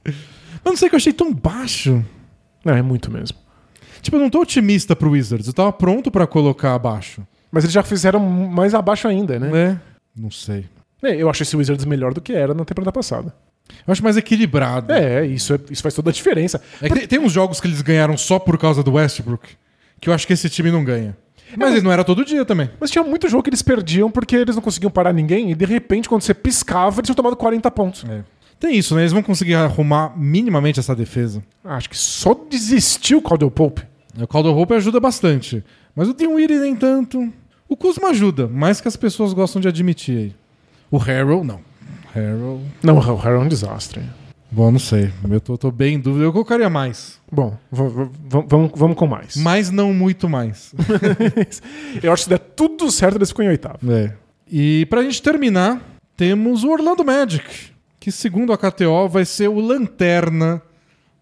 Mas 0.05 0.64
não 0.64 0.77
sei 0.77 0.89
que 0.89 0.95
eu 0.95 0.99
achei 0.99 1.12
tão 1.12 1.33
baixo. 1.33 2.05
Não, 2.64 2.75
é 2.75 2.83
muito 2.83 3.11
mesmo. 3.11 3.37
Tipo, 4.01 4.16
eu 4.16 4.20
não 4.20 4.31
tô 4.31 4.41
otimista 4.41 4.95
pro 4.97 5.11
Wizards. 5.11 5.47
Eu 5.47 5.53
tava 5.55 5.72
pronto 5.72 6.11
pra 6.11 6.27
colocar 6.27 6.75
abaixo. 6.75 7.22
Mas 7.51 7.64
eles 7.64 7.72
já 7.75 7.83
fizeram 7.83 8.20
mais 8.20 8.75
abaixo 8.75 9.07
ainda, 9.09 9.39
né? 9.39 9.49
Né? 9.51 9.81
Não 10.16 10.31
sei. 10.31 10.66
É, 11.03 11.14
Eu 11.16 11.29
acho 11.31 11.43
esse 11.43 11.57
Wizards 11.57 11.85
melhor 11.85 12.12
do 12.14 12.20
que 12.20 12.33
era 12.33 12.53
na 12.55 12.64
temporada 12.64 12.91
passada. 12.93 13.35
Eu 13.87 13.93
acho 13.93 14.03
mais 14.03 14.16
equilibrado. 14.16 14.93
É, 14.93 15.25
isso, 15.27 15.55
é- 15.55 15.61
isso 15.70 15.83
faz 15.83 15.95
toda 15.95 16.11
a 16.11 16.12
diferença. 16.12 16.61
É 16.83 16.89
que 16.89 16.95
tem, 16.95 17.07
tem 17.09 17.18
uns 17.18 17.33
jogos 17.33 17.61
que 17.61 17.66
eles 17.66 17.81
ganharam 17.81 18.16
só 18.16 18.39
por 18.39 18.59
causa 18.59 18.83
do 18.83 18.93
Westbrook, 18.93 19.49
que 20.01 20.09
eu 20.09 20.12
acho 20.14 20.27
que 20.27 20.33
esse 20.35 20.51
time 20.51 20.70
não 20.70 20.85
ganha. 20.85 21.16
Mas 21.57 21.72
ele 21.72 21.82
não 21.82 21.92
era 21.92 22.05
todo 22.05 22.24
dia 22.24 22.45
também. 22.45 22.70
Mas 22.80 22.90
tinha 22.90 23.05
muito 23.05 23.28
jogo 23.28 23.42
que 23.42 23.51
eles 23.51 23.62
perdiam 23.62 24.11
porque 24.11 24.36
eles 24.36 24.55
não 24.57 24.62
conseguiam 24.62 24.90
parar 24.90 25.12
ninguém 25.12 25.51
e 25.51 25.55
de 25.55 25.64
repente, 25.64 26.09
quando 26.09 26.22
você 26.22 26.34
piscava, 26.34 27.01
eles 27.01 27.07
tinham 27.07 27.16
tomado 27.16 27.36
40 27.36 27.70
pontos. 27.70 28.05
É. 28.09 28.22
Tem 28.59 28.76
isso, 28.76 28.95
né? 28.95 29.03
Eles 29.03 29.12
vão 29.12 29.22
conseguir 29.22 29.55
arrumar 29.55 30.12
minimamente 30.16 30.80
essa 30.80 30.95
defesa. 30.95 31.42
Ah, 31.64 31.76
Acho 31.76 31.90
que 31.90 31.97
só 31.97 32.34
desistiu 32.49 33.18
o 33.18 33.22
Caldwell 33.22 33.51
Pope. 33.51 33.82
O 34.18 34.26
Caldwell 34.26 34.55
Pope 34.55 34.74
ajuda 34.74 35.01
bastante. 35.01 35.64
Mas 35.95 36.09
o 36.09 36.14
Dinwiddie 36.14 36.59
nem 36.59 36.74
tanto. 36.74 37.32
O 37.68 37.76
Kuzma 37.76 38.09
ajuda, 38.09 38.47
mais 38.47 38.80
que 38.80 38.88
as 38.88 38.97
pessoas 38.97 39.32
gostam 39.32 39.61
de 39.61 39.68
admitir 39.68 40.16
aí. 40.16 40.34
O 40.90 40.97
Harrell, 40.97 41.45
não. 41.45 41.61
Harrell... 42.14 42.61
Não, 42.82 42.97
o 42.97 43.16
Harry 43.16 43.36
é 43.36 43.38
um 43.38 43.49
desastre. 43.49 44.03
Bom, 44.55 44.71
não 44.71 44.79
sei. 44.79 45.11
Eu 45.29 45.41
tô, 45.41 45.59
tô 45.59 45.69
bem 45.73 45.97
em 45.97 46.01
dúvida. 46.01 46.25
Eu 46.25 46.33
colocaria 46.33 46.71
mais. 46.71 47.21
Bom, 47.31 47.59
vamos, 47.73 48.71
vamos 48.77 48.97
com 48.97 49.05
mais. 49.05 49.37
Mas 49.37 49.69
não 49.69 49.93
muito 49.93 50.29
mais. 50.29 50.73
Eu 52.01 52.13
acho 52.13 52.21
que 52.21 52.25
se 52.25 52.31
der 52.31 52.39
tudo 52.39 52.89
certo, 52.89 53.17
eles 53.17 53.31
ficam 53.31 53.47
em 53.47 53.49
oitavo. 53.49 53.79
É. 53.91 54.15
E 54.49 54.87
pra 54.87 55.03
gente 55.03 55.21
terminar, 55.21 55.83
temos 56.17 56.63
o 56.63 56.71
Orlando 56.71 57.05
Magic, 57.05 57.45
que 57.99 58.13
segundo 58.13 58.53
a 58.53 58.57
KTO 58.57 59.09
vai 59.09 59.25
ser 59.25 59.49
o 59.49 59.59
lanterna 59.59 60.63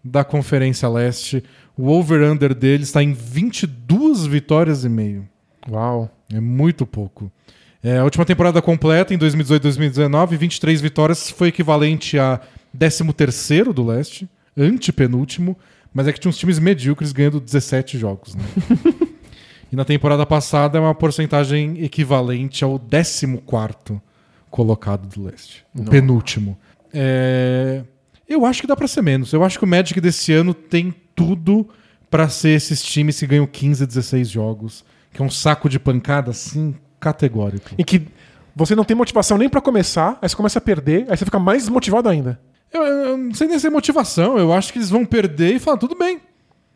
da 0.03 0.23
Conferência 0.23 0.87
Leste. 0.87 1.43
O 1.75 1.89
over-under 1.89 2.53
dele 2.53 2.83
está 2.83 3.01
em 3.01 3.13
22 3.13 4.27
vitórias 4.27 4.85
e 4.85 4.89
meio. 4.89 5.27
Uau. 5.67 6.07
É 6.31 6.39
muito 6.39 6.85
pouco. 6.85 7.31
É, 7.81 7.97
a 7.97 8.03
última 8.03 8.25
temporada 8.25 8.61
completa, 8.61 9.11
em 9.11 9.17
2018-2019, 9.17 10.37
23 10.37 10.79
vitórias, 10.79 11.31
foi 11.31 11.47
equivalente 11.47 12.19
a 12.19 12.39
13º 12.77 13.73
do 13.73 13.85
leste, 13.85 14.27
antepenúltimo, 14.57 15.57
mas 15.93 16.07
é 16.07 16.13
que 16.13 16.19
tinha 16.19 16.29
uns 16.29 16.37
times 16.37 16.59
medíocres 16.59 17.11
ganhando 17.11 17.39
17 17.39 17.97
jogos. 17.97 18.35
Né? 18.35 18.43
e 19.71 19.75
na 19.75 19.85
temporada 19.85 20.25
passada 20.25 20.77
é 20.77 20.81
uma 20.81 20.95
porcentagem 20.95 21.83
equivalente 21.83 22.63
ao 22.63 22.79
14º 22.79 24.01
colocado 24.49 25.07
do 25.07 25.23
leste. 25.23 25.65
O 25.75 25.83
Não. 25.83 25.91
penúltimo. 25.91 26.57
É, 26.93 27.83
Eu 28.27 28.45
acho 28.45 28.61
que 28.61 28.67
dá 28.67 28.75
pra 28.75 28.87
ser 28.87 29.01
menos. 29.01 29.33
Eu 29.33 29.43
acho 29.43 29.57
que 29.57 29.65
o 29.65 29.67
Magic 29.67 29.99
desse 29.99 30.31
ano 30.31 30.53
tem 30.53 30.93
tudo 31.15 31.67
pra 32.09 32.29
ser 32.29 32.49
esses 32.49 32.81
times 32.81 33.19
que 33.19 33.27
ganham 33.27 33.47
15, 33.47 33.85
16 33.85 34.29
jogos. 34.29 34.85
Que 35.11 35.21
é 35.21 35.25
um 35.25 35.29
saco 35.29 35.67
de 35.67 35.79
pancada 35.79 36.31
assim, 36.31 36.75
categórico. 36.99 37.69
Em 37.77 37.83
que 37.83 38.07
você 38.55 38.75
não 38.75 38.83
tem 38.83 38.95
motivação 38.95 39.37
nem 39.37 39.49
pra 39.49 39.61
começar, 39.61 40.17
aí 40.21 40.29
você 40.29 40.35
começa 40.35 40.59
a 40.59 40.61
perder, 40.61 41.05
aí 41.09 41.17
você 41.17 41.25
fica 41.25 41.39
mais 41.39 41.63
desmotivado 41.63 42.07
ainda. 42.07 42.39
Eu, 42.73 42.83
eu 42.83 43.17
não 43.17 43.33
sei 43.33 43.47
nem 43.47 43.59
se 43.59 43.67
é 43.67 43.69
motivação, 43.69 44.37
eu 44.37 44.51
acho 44.51 44.73
que 44.73 44.79
eles 44.79 44.89
vão 44.89 45.05
perder 45.05 45.55
e 45.55 45.59
falar, 45.59 45.77
tudo 45.77 45.95
bem. 45.95 46.19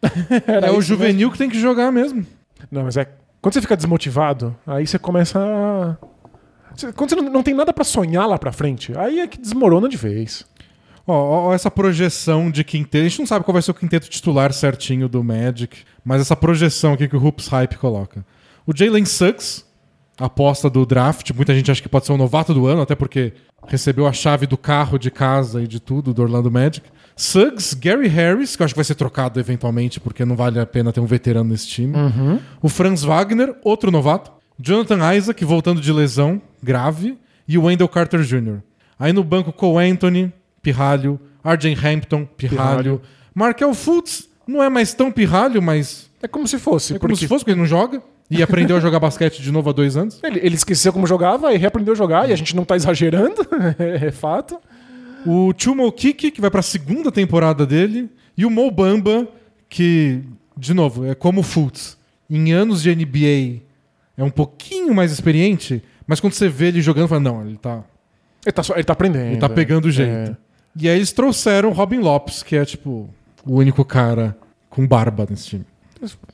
é 0.63 0.71
o 0.71 0.81
juvenil 0.81 1.31
que 1.31 1.37
tem 1.37 1.49
que 1.49 1.59
jogar 1.59 1.91
mesmo. 1.91 2.25
Não, 2.71 2.83
mas 2.83 2.97
é. 2.97 3.07
Quando 3.41 3.53
você 3.53 3.61
fica 3.61 3.75
desmotivado, 3.75 4.55
aí 4.65 4.85
você 4.85 4.99
começa 4.99 5.39
a. 5.39 5.97
Quando 6.93 7.09
você 7.09 7.15
não, 7.15 7.23
não 7.29 7.43
tem 7.43 7.53
nada 7.53 7.73
pra 7.73 7.83
sonhar 7.83 8.27
lá 8.27 8.37
pra 8.37 8.51
frente, 8.51 8.95
aí 8.97 9.19
é 9.19 9.27
que 9.27 9.39
desmorona 9.39 9.89
de 9.89 9.97
vez. 9.97 10.45
Ó, 11.07 11.13
ó, 11.13 11.47
ó 11.47 11.53
essa 11.53 11.71
projeção 11.71 12.51
de 12.51 12.63
quinteto. 12.63 13.05
A 13.05 13.09
gente 13.09 13.19
não 13.19 13.25
sabe 13.25 13.43
qual 13.43 13.53
vai 13.53 13.61
ser 13.61 13.71
o 13.71 13.73
quinteto 13.73 14.09
titular 14.09 14.53
certinho 14.53 15.07
do 15.07 15.23
Magic, 15.23 15.79
mas 16.03 16.21
essa 16.21 16.35
projeção 16.35 16.93
aqui 16.93 17.07
que 17.07 17.15
o 17.15 17.23
Hoops 17.23 17.47
Hype 17.47 17.77
coloca. 17.77 18.25
O 18.65 18.75
Jalen 18.75 19.05
Suggs, 19.05 19.65
aposta 20.17 20.69
do 20.69 20.85
draft, 20.85 21.31
muita 21.35 21.53
gente 21.53 21.69
acha 21.71 21.81
que 21.81 21.89
pode 21.89 22.05
ser 22.05 22.11
o 22.11 22.17
novato 22.17 22.53
do 22.53 22.65
ano, 22.67 22.81
até 22.81 22.95
porque 22.95 23.33
recebeu 23.67 24.07
a 24.07 24.13
chave 24.13 24.47
do 24.47 24.57
carro, 24.57 24.97
de 24.97 25.11
casa 25.11 25.61
e 25.61 25.67
de 25.67 25.79
tudo 25.79 26.13
do 26.13 26.21
Orlando 26.21 26.49
Magic. 26.49 26.87
Suggs, 27.15 27.73
Gary 27.75 28.07
Harris, 28.07 28.55
que 28.55 28.61
eu 28.61 28.65
acho 28.65 28.73
que 28.73 28.77
vai 28.77 28.85
ser 28.85 28.95
trocado 28.95 29.39
eventualmente, 29.39 29.99
porque 29.99 30.23
não 30.23 30.35
vale 30.35 30.59
a 30.59 30.65
pena 30.65 30.91
ter 30.93 30.99
um 30.99 31.05
veterano 31.05 31.49
nesse 31.49 31.67
time. 31.67 31.93
O 32.61 32.69
Franz 32.69 33.03
Wagner, 33.03 33.55
outro 33.63 33.89
novato. 33.91 34.31
Jonathan 34.59 35.13
Isaac, 35.15 35.43
voltando 35.45 35.81
de 35.81 35.91
lesão 35.91 36.41
grave. 36.61 37.17
E 37.47 37.57
o 37.57 37.63
Wendell 37.63 37.87
Carter 37.87 38.21
Jr. 38.21 38.59
Aí 38.99 39.13
no 39.13 39.23
banco, 39.23 39.53
Cole 39.53 39.89
Anthony, 39.89 40.33
pirralho. 40.61 41.19
RJ 41.43 41.73
Hampton, 41.75 42.25
pirralho. 42.25 42.77
Pirralho. 42.83 43.01
Markel 43.33 43.73
Fultz, 43.73 44.27
não 44.45 44.61
é 44.61 44.69
mais 44.69 44.93
tão 44.93 45.11
pirralho, 45.11 45.61
mas 45.61 46.09
É 46.21 46.27
como 46.27 46.47
se 46.47 46.59
fosse. 46.59 46.93
é 46.95 46.99
como 46.99 47.09
porque 47.09 47.21
se 47.21 47.27
fosse, 47.27 47.43
porque 47.45 47.51
ele 47.51 47.59
não 47.61 47.67
joga. 47.67 48.01
E 48.29 48.43
aprendeu 48.43 48.75
a 48.75 48.79
jogar 48.79 48.99
basquete 48.99 49.41
de 49.41 49.51
novo 49.51 49.69
há 49.69 49.73
dois 49.73 49.95
anos. 49.95 50.19
Ele, 50.23 50.39
ele 50.43 50.55
esqueceu 50.55 50.91
como 50.91 51.07
jogava 51.07 51.53
e 51.53 51.57
reaprendeu 51.57 51.93
a 51.93 51.95
jogar, 51.97 52.29
e 52.29 52.33
a 52.33 52.35
gente 52.35 52.55
não 52.55 52.65
tá 52.65 52.75
exagerando, 52.75 53.35
é, 53.79 54.11
fato. 54.11 54.59
O 55.25 55.53
Chumo 55.57 55.89
Kiki, 55.91 56.31
que 56.31 56.41
vai 56.41 56.49
pra 56.51 56.61
segunda 56.61 57.11
temporada 57.11 57.65
dele. 57.65 58.09
E 58.37 58.45
o 58.45 58.49
Mo 58.49 58.69
Bamba, 58.69 59.27
que, 59.69 60.21
de 60.55 60.73
novo, 60.73 61.05
é 61.05 61.15
como 61.15 61.39
o 61.39 61.43
Fultz. 61.43 61.97
Em 62.29 62.51
anos 62.51 62.81
de 62.83 62.93
NBA 62.95 63.61
é 64.17 64.23
um 64.23 64.29
pouquinho 64.29 64.93
mais 64.93 65.11
experiente, 65.11 65.81
mas 66.05 66.19
quando 66.19 66.33
você 66.33 66.47
vê 66.49 66.67
ele 66.67 66.81
jogando, 66.81 67.07
fala, 67.07 67.21
não, 67.21 67.41
ele 67.45 67.57
tá, 67.57 67.83
Ele 68.45 68.51
tá, 68.51 68.61
só- 68.63 68.75
ele 68.75 68.83
tá 68.83 68.93
aprendendo. 68.93 69.27
ele 69.27 69.37
tá 69.37 69.49
pegando 69.49 69.85
o 69.85 69.91
jeito. 69.91 70.31
É. 70.31 70.37
E 70.79 70.87
aí 70.87 70.97
eles 70.97 71.11
trouxeram 71.11 71.71
Robin 71.71 71.99
Lopes, 71.99 72.43
que 72.43 72.55
é, 72.55 72.63
tipo, 72.65 73.09
o 73.45 73.55
único 73.55 73.83
cara 73.85 74.37
com 74.69 74.85
barba 74.85 75.25
nesse 75.29 75.47
time. 75.47 75.65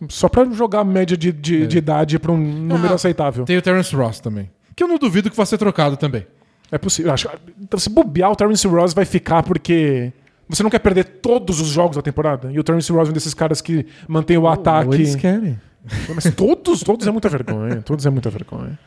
Só 0.09 0.28
pra 0.30 0.45
jogar 0.45 0.80
a 0.82 0.84
média 0.84 1.16
de, 1.18 1.32
de, 1.32 1.68
de 1.68 1.78
idade 1.78 2.20
pra 2.20 2.32
um 2.32 2.38
número 2.38 2.91
Ah. 2.93 2.95
aceitável. 2.95 3.45
Tem 3.45 3.57
o 3.57 3.61
Terence 3.61 3.95
Ross 3.95 4.20
também. 4.20 4.49
Que 4.76 4.84
eu 4.84 4.88
não 4.88 4.97
duvido 4.97 5.30
que 5.30 5.38
vai 5.38 5.45
ser 5.45 5.57
trocado 5.57 5.97
também. 5.97 6.26
É 6.72 6.78
possível. 6.78 7.14
Acho, 7.14 7.30
então, 7.61 7.80
se 7.80 7.89
bobear, 7.89 8.32
o 8.32 8.36
Terence 8.36 8.68
Ross 8.68 8.93
vai 8.93 9.05
ficar 9.05 9.43
porque 9.43 10.11
você 10.49 10.64
não 10.64 10.70
quer 10.70 10.80
perder 10.80 11.03
todos 11.22 11.61
os 11.61 11.68
jogos 11.70 11.95
da 11.95 12.01
temporada. 12.01 12.51
E 12.51 12.59
o 12.59 12.64
Terence 12.64 12.91
Ross 12.91 13.07
é 13.07 13.11
um 13.11 13.14
desses 13.14 13.34
caras 13.34 13.61
que 13.61 13.86
mantém 14.07 14.38
o 14.38 14.41
Ou 14.41 14.47
ataque. 14.47 14.93
eles 14.95 15.16
querem. 15.16 15.59
Mas 16.16 16.34
todos, 16.36 16.82
todos 16.82 17.05
é 17.05 17.11
muita 17.11 17.30
vergonha. 17.30 17.82
Todos 17.82 18.05
é 18.05 18.09
muita 18.09 18.30
vergonha. 18.30 18.80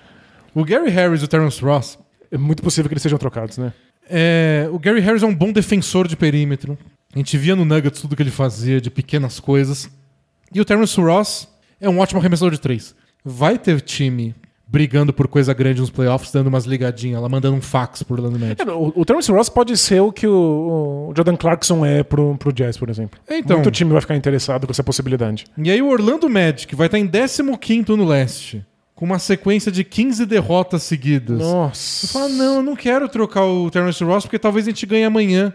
O 0.55 0.65
Gary 0.65 0.91
Harris 0.91 1.21
e 1.21 1.25
o 1.27 1.29
Terence 1.29 1.63
Ross 1.63 1.99
É 2.33 2.39
muito 2.39 2.63
possível 2.63 2.89
que 2.89 2.95
eles 2.95 3.03
sejam 3.03 3.19
trocados, 3.19 3.59
né? 3.59 3.73
É, 4.09 4.69
o 4.73 4.79
Gary 4.79 5.01
Harris 5.01 5.23
é 5.23 5.27
um 5.27 5.35
bom 5.35 5.53
defensor 5.53 6.09
de 6.09 6.17
perímetro. 6.17 6.77
A 7.15 7.19
gente 7.19 7.37
via 7.39 7.55
no 7.55 7.65
Nuggets 7.65 8.01
tudo 8.01 8.17
que 8.17 8.23
ele 8.23 8.31
fazia 8.31 8.81
de 8.81 8.91
pequenas 8.91 9.39
coisas. 9.39 9.89
E 10.55 10.61
o 10.61 10.65
Terence 10.65 11.01
Ross 11.01 11.49
é 11.81 11.89
um 11.89 11.99
ótimo 11.99 12.21
arremessador 12.21 12.53
de 12.53 12.61
três. 12.61 12.95
Vai 13.25 13.59
ter 13.59 13.81
time 13.81 14.35
brigando 14.69 15.13
por 15.13 15.29
coisa 15.29 15.55
grande 15.55 15.81
nos 15.81 15.91
playoffs, 15.91 16.33
dando 16.33 16.49
umas 16.49 16.65
ligadinhas 16.65 17.23
lá, 17.23 17.29
mandando 17.29 17.57
um 17.57 17.63
fax 17.63 18.03
por 18.03 18.19
Orlando 18.19 18.39
Magic. 18.39 18.61
É, 18.61 18.73
o, 18.73 18.93
o 18.97 19.05
Terence 19.05 19.31
Ross 19.31 19.49
pode 19.49 19.77
ser 19.77 20.01
o 20.01 20.11
que 20.11 20.27
o, 20.27 21.09
o 21.11 21.13
Jordan 21.17 21.37
Clarkson 21.37 21.87
é 21.87 22.03
pro, 22.03 22.37
pro 22.37 22.53
Jazz, 22.53 22.77
por 22.77 22.91
exemplo. 22.91 23.21
Então. 23.29 23.57
Muito 23.57 23.71
time 23.71 23.93
vai 23.93 24.01
ficar 24.01 24.17
interessado 24.17 24.67
com 24.67 24.73
essa 24.73 24.83
possibilidade. 24.83 25.45
E 25.57 25.71
aí 25.71 25.81
o 25.81 25.89
Orlando 25.89 26.29
Magic 26.29 26.75
vai 26.75 26.87
estar 26.87 26.99
em 26.99 27.07
15º 27.07 27.91
no 27.91 28.05
leste, 28.05 28.67
com 28.95 29.05
uma 29.05 29.19
sequência 29.19 29.71
de 29.71 29.85
15 29.85 30.27
derrotas 30.27 30.83
seguidas. 30.83 31.39
Nossa. 31.39 32.07
Você 32.07 32.13
fala, 32.13 32.29
não, 32.29 32.57
eu 32.57 32.63
não 32.63 32.75
quero 32.75 33.09
trocar 33.09 33.45
o 33.45 33.71
Terence 33.71 34.03
Ross 34.03 34.25
porque 34.25 34.39
talvez 34.39 34.67
a 34.67 34.71
gente 34.71 34.85
ganhe 34.85 35.05
amanhã 35.05 35.55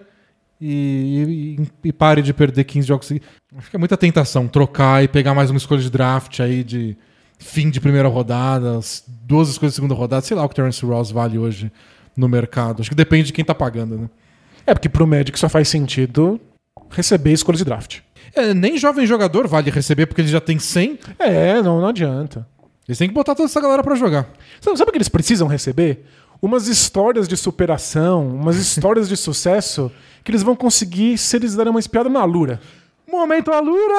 e, 0.61 1.57
e- 1.83 1.87
e 1.89 1.91
pare 1.93 2.21
de 2.21 2.33
perder 2.33 2.63
15 2.63 2.87
jogos 2.87 3.07
seguidos. 3.07 3.27
Acho 3.57 3.69
que 3.69 3.75
é 3.75 3.79
muita 3.79 3.97
tentação 3.97 4.47
trocar 4.47 5.03
e 5.03 5.07
pegar 5.07 5.33
mais 5.33 5.49
uma 5.49 5.57
escolha 5.57 5.81
de 5.81 5.89
draft 5.89 6.39
aí 6.39 6.63
de 6.63 6.95
fim 7.39 7.69
de 7.69 7.81
primeira 7.81 8.07
rodada, 8.07 8.77
as 8.77 9.03
duas 9.23 9.49
escolhas 9.49 9.73
de 9.73 9.75
segunda 9.75 9.95
rodada, 9.95 10.21
sei 10.25 10.37
lá 10.37 10.43
o 10.43 10.47
que 10.47 10.53
o 10.53 10.55
Terence 10.55 10.85
Ross 10.85 11.09
vale 11.11 11.37
hoje 11.39 11.71
no 12.15 12.29
mercado. 12.29 12.81
Acho 12.81 12.89
que 12.89 12.95
depende 12.95 13.25
de 13.27 13.33
quem 13.33 13.43
tá 13.43 13.55
pagando, 13.55 13.97
né? 13.97 14.09
É 14.65 14.73
porque 14.75 14.87
pro 14.87 15.07
Magic 15.07 15.37
só 15.39 15.49
faz 15.49 15.67
sentido 15.67 16.39
receber 16.91 17.31
escolhas 17.33 17.59
de 17.59 17.65
draft. 17.65 17.99
É, 18.35 18.53
nem 18.53 18.77
jovem 18.77 19.05
jogador 19.07 19.47
vale 19.47 19.71
receber 19.71 20.05
porque 20.05 20.21
ele 20.21 20.27
já 20.29 20.39
tem 20.39 20.59
100. 20.59 20.99
É, 21.17 21.61
não, 21.61 21.81
não 21.81 21.87
adianta. 21.87 22.47
Eles 22.87 22.97
têm 22.97 23.07
que 23.07 23.13
botar 23.13 23.33
toda 23.35 23.47
essa 23.49 23.59
galera 23.59 23.81
pra 23.83 23.95
jogar. 23.95 24.29
Sabe, 24.59 24.77
sabe 24.77 24.89
o 24.89 24.91
que 24.91 24.97
eles 24.97 25.09
precisam 25.09 25.47
receber? 25.47 26.05
Umas 26.41 26.67
histórias 26.67 27.27
de 27.27 27.37
superação, 27.37 28.27
umas 28.27 28.57
histórias 28.57 29.07
de 29.07 29.15
sucesso 29.15 29.91
que 30.23 30.31
eles 30.31 30.41
vão 30.41 30.55
conseguir 30.55 31.17
se 31.17 31.35
eles 31.35 31.55
derem 31.55 31.69
uma 31.69 31.79
espiada 31.79 32.09
na 32.09 32.23
Lura. 32.23 32.59
Momento 33.09 33.51
Alura. 33.51 33.93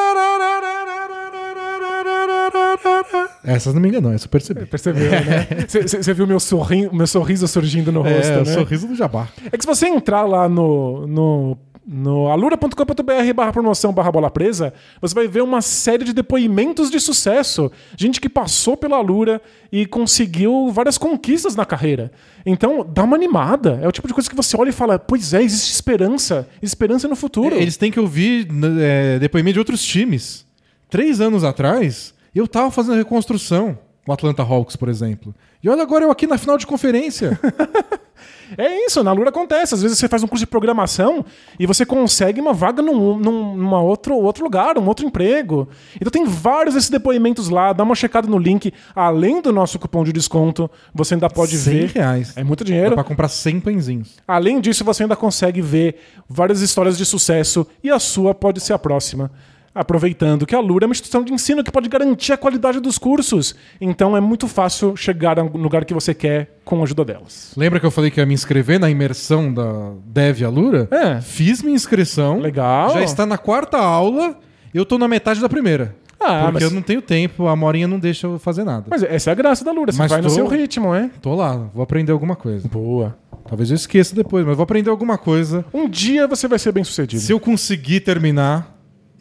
Essa 3.44 3.72
não 3.72 3.80
me 3.80 3.88
enganou, 3.88 4.12
essa 4.12 4.26
eu 4.26 4.30
percebi. 4.30 4.66
Percebeu, 4.66 5.10
né? 5.10 5.46
Você 5.68 6.14
viu 6.14 6.26
meu, 6.26 6.40
sorri 6.40 6.88
meu 6.92 7.06
sorriso 7.06 7.46
surgindo 7.46 7.92
no 7.92 8.02
rosto, 8.02 8.32
É, 8.32 8.36
o 8.38 8.44
né? 8.44 8.54
sorriso 8.54 8.86
do 8.88 8.94
Jabá. 8.94 9.28
É 9.50 9.56
que 9.56 9.62
se 9.62 9.66
você 9.66 9.86
entrar 9.86 10.22
lá 10.24 10.48
no, 10.48 11.06
no, 11.06 11.58
no 11.84 12.28
alura.com.br 12.28 13.34
barra 13.34 13.52
promoção 13.52 13.92
barra 13.92 14.12
bola 14.12 14.30
presa, 14.30 14.72
você 15.00 15.14
vai 15.14 15.26
ver 15.26 15.42
uma 15.42 15.60
série 15.60 16.04
de 16.04 16.12
depoimentos 16.12 16.90
de 16.90 17.00
sucesso. 17.00 17.70
Gente 17.96 18.20
que 18.20 18.28
passou 18.28 18.76
pela 18.76 18.96
Alura 18.96 19.42
e 19.70 19.84
conseguiu 19.84 20.70
várias 20.70 20.96
conquistas 20.96 21.56
na 21.56 21.64
carreira. 21.64 22.12
Então, 22.46 22.86
dá 22.88 23.02
uma 23.02 23.16
animada. 23.16 23.80
É 23.82 23.88
o 23.88 23.92
tipo 23.92 24.06
de 24.06 24.14
coisa 24.14 24.30
que 24.30 24.36
você 24.36 24.56
olha 24.56 24.68
e 24.70 24.72
fala, 24.72 24.98
pois 24.98 25.34
é, 25.34 25.42
existe 25.42 25.72
esperança. 25.72 26.48
Esperança 26.60 27.08
no 27.08 27.16
futuro. 27.16 27.56
Eles 27.56 27.76
têm 27.76 27.90
que 27.90 28.00
ouvir 28.00 28.50
né, 28.52 28.68
é, 28.80 29.18
depoimento 29.18 29.54
de 29.54 29.58
outros 29.58 29.82
times. 29.82 30.46
Três 30.88 31.20
anos 31.20 31.42
atrás, 31.42 32.14
eu 32.34 32.46
tava 32.46 32.70
fazendo 32.70 32.96
reconstrução. 32.96 33.78
O 34.06 34.12
Atlanta 34.12 34.42
Hawks, 34.42 34.74
por 34.74 34.88
exemplo. 34.88 35.32
E 35.62 35.68
olha 35.68 35.82
agora 35.82 36.04
eu 36.04 36.10
aqui 36.10 36.26
na 36.26 36.36
final 36.36 36.58
de 36.58 36.66
conferência. 36.66 37.38
É 38.56 38.86
isso, 38.86 39.02
na 39.02 39.12
Lura 39.12 39.30
acontece. 39.30 39.74
Às 39.74 39.82
vezes 39.82 39.98
você 39.98 40.08
faz 40.08 40.22
um 40.22 40.26
curso 40.26 40.44
de 40.44 40.50
programação 40.50 41.24
e 41.58 41.66
você 41.66 41.84
consegue 41.86 42.40
uma 42.40 42.52
vaga 42.52 42.82
num, 42.82 43.18
num 43.18 43.56
numa 43.56 43.80
outro, 43.80 44.14
outro 44.16 44.44
lugar, 44.44 44.78
um 44.78 44.86
outro 44.86 45.06
emprego. 45.06 45.68
Então 45.96 46.10
tem 46.10 46.24
vários 46.24 46.74
desses 46.74 46.90
depoimentos 46.90 47.48
lá, 47.48 47.72
dá 47.72 47.82
uma 47.82 47.94
checada 47.94 48.28
no 48.28 48.38
link. 48.38 48.72
Além 48.94 49.40
do 49.40 49.52
nosso 49.52 49.78
cupom 49.78 50.04
de 50.04 50.12
desconto, 50.12 50.70
você 50.94 51.14
ainda 51.14 51.28
pode 51.28 51.56
100 51.56 51.72
ver. 51.74 51.90
reais. 51.94 52.32
É 52.36 52.44
muito 52.44 52.64
Dá 52.64 52.68
dinheiro. 52.68 52.94
pra 52.94 53.04
comprar 53.04 53.28
100 53.28 53.60
pãezinhos. 53.60 54.16
Além 54.26 54.60
disso, 54.60 54.84
você 54.84 55.02
ainda 55.04 55.16
consegue 55.16 55.60
ver 55.60 55.96
várias 56.28 56.60
histórias 56.60 56.96
de 56.98 57.04
sucesso 57.04 57.66
e 57.82 57.90
a 57.90 57.98
sua 57.98 58.34
pode 58.34 58.60
ser 58.60 58.72
a 58.72 58.78
próxima. 58.78 59.30
Aproveitando 59.74 60.44
que 60.46 60.54
a 60.54 60.60
Lura 60.60 60.84
é 60.84 60.86
uma 60.86 60.92
instituição 60.92 61.22
de 61.24 61.32
ensino 61.32 61.64
que 61.64 61.72
pode 61.72 61.88
garantir 61.88 62.32
a 62.32 62.36
qualidade 62.36 62.78
dos 62.78 62.98
cursos. 62.98 63.54
Então 63.80 64.16
é 64.16 64.20
muito 64.20 64.46
fácil 64.46 64.94
chegar 64.96 65.36
no 65.36 65.56
lugar 65.56 65.84
que 65.84 65.94
você 65.94 66.12
quer 66.12 66.58
com 66.64 66.80
a 66.80 66.82
ajuda 66.84 67.04
delas. 67.04 67.52
Lembra 67.56 67.80
que 67.80 67.86
eu 67.86 67.90
falei 67.90 68.10
que 68.10 68.20
ia 68.20 68.26
me 68.26 68.34
inscrever 68.34 68.78
na 68.78 68.90
imersão 68.90 69.52
da 69.52 69.92
Dev 70.06 70.42
Alura? 70.44 70.88
É. 70.90 71.20
Fiz 71.22 71.62
minha 71.62 71.74
inscrição. 71.74 72.38
Legal. 72.38 72.92
Já 72.92 73.02
está 73.02 73.24
na 73.24 73.38
quarta 73.38 73.78
aula. 73.78 74.36
Eu 74.74 74.84
tô 74.84 74.98
na 74.98 75.08
metade 75.08 75.40
da 75.40 75.48
primeira. 75.48 75.96
Ah, 76.20 76.42
porque 76.44 76.52
mas- 76.52 76.62
eu 76.62 76.70
não 76.70 76.82
tenho 76.82 77.02
tempo, 77.02 77.48
a 77.48 77.56
Morinha 77.56 77.88
não 77.88 77.98
deixa 77.98 78.28
eu 78.28 78.38
fazer 78.38 78.62
nada. 78.62 78.84
Mas 78.88 79.02
essa 79.02 79.30
é 79.30 79.32
a 79.32 79.34
graça 79.34 79.64
da 79.64 79.72
Lura, 79.72 79.90
você 79.90 79.98
Mas 79.98 80.10
vai 80.10 80.20
no 80.20 80.28
tô- 80.28 80.34
seu 80.34 80.46
ritmo, 80.46 80.94
é? 80.94 81.10
Tô 81.20 81.34
lá, 81.34 81.56
vou 81.74 81.82
aprender 81.82 82.12
alguma 82.12 82.36
coisa. 82.36 82.68
Boa. 82.68 83.16
Talvez 83.48 83.70
eu 83.70 83.74
esqueça 83.74 84.14
depois, 84.14 84.46
mas 84.46 84.54
vou 84.56 84.62
aprender 84.62 84.88
alguma 84.88 85.18
coisa. 85.18 85.64
Um 85.74 85.88
dia 85.88 86.28
você 86.28 86.46
vai 86.46 86.60
ser 86.60 86.70
bem 86.70 86.84
sucedido. 86.84 87.20
Se 87.20 87.32
eu 87.32 87.40
conseguir 87.40 88.00
terminar 88.00 88.71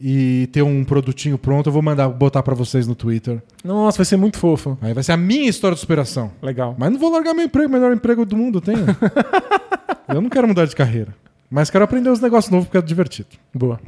e 0.01 0.47
ter 0.47 0.63
um 0.63 0.83
produtinho 0.83 1.37
pronto, 1.37 1.67
eu 1.67 1.73
vou 1.73 1.81
mandar 1.81 2.09
botar 2.09 2.41
pra 2.41 2.55
vocês 2.55 2.87
no 2.87 2.95
Twitter. 2.95 3.41
Nossa, 3.63 3.97
vai 3.97 4.05
ser 4.05 4.17
muito 4.17 4.37
fofo. 4.39 4.77
Aí 4.81 4.93
vai 4.93 5.03
ser 5.03 5.11
a 5.11 5.17
minha 5.17 5.47
história 5.47 5.75
de 5.75 5.81
superação. 5.81 6.31
Legal. 6.41 6.75
Mas 6.77 6.91
não 6.91 6.99
vou 6.99 7.11
largar 7.11 7.33
meu 7.35 7.45
emprego, 7.45 7.69
o 7.69 7.71
melhor 7.71 7.93
emprego 7.93 8.25
do 8.25 8.35
mundo 8.35 8.59
tenho. 8.59 8.85
eu 10.09 10.19
não 10.19 10.29
quero 10.29 10.47
mudar 10.47 10.65
de 10.65 10.75
carreira. 10.75 11.15
Mas 11.49 11.69
quero 11.69 11.83
aprender 11.83 12.09
uns 12.09 12.19
negócios 12.19 12.51
novos 12.51 12.65
porque 12.65 12.79
é 12.79 12.81
divertido. 12.81 13.29
Boa. 13.53 13.79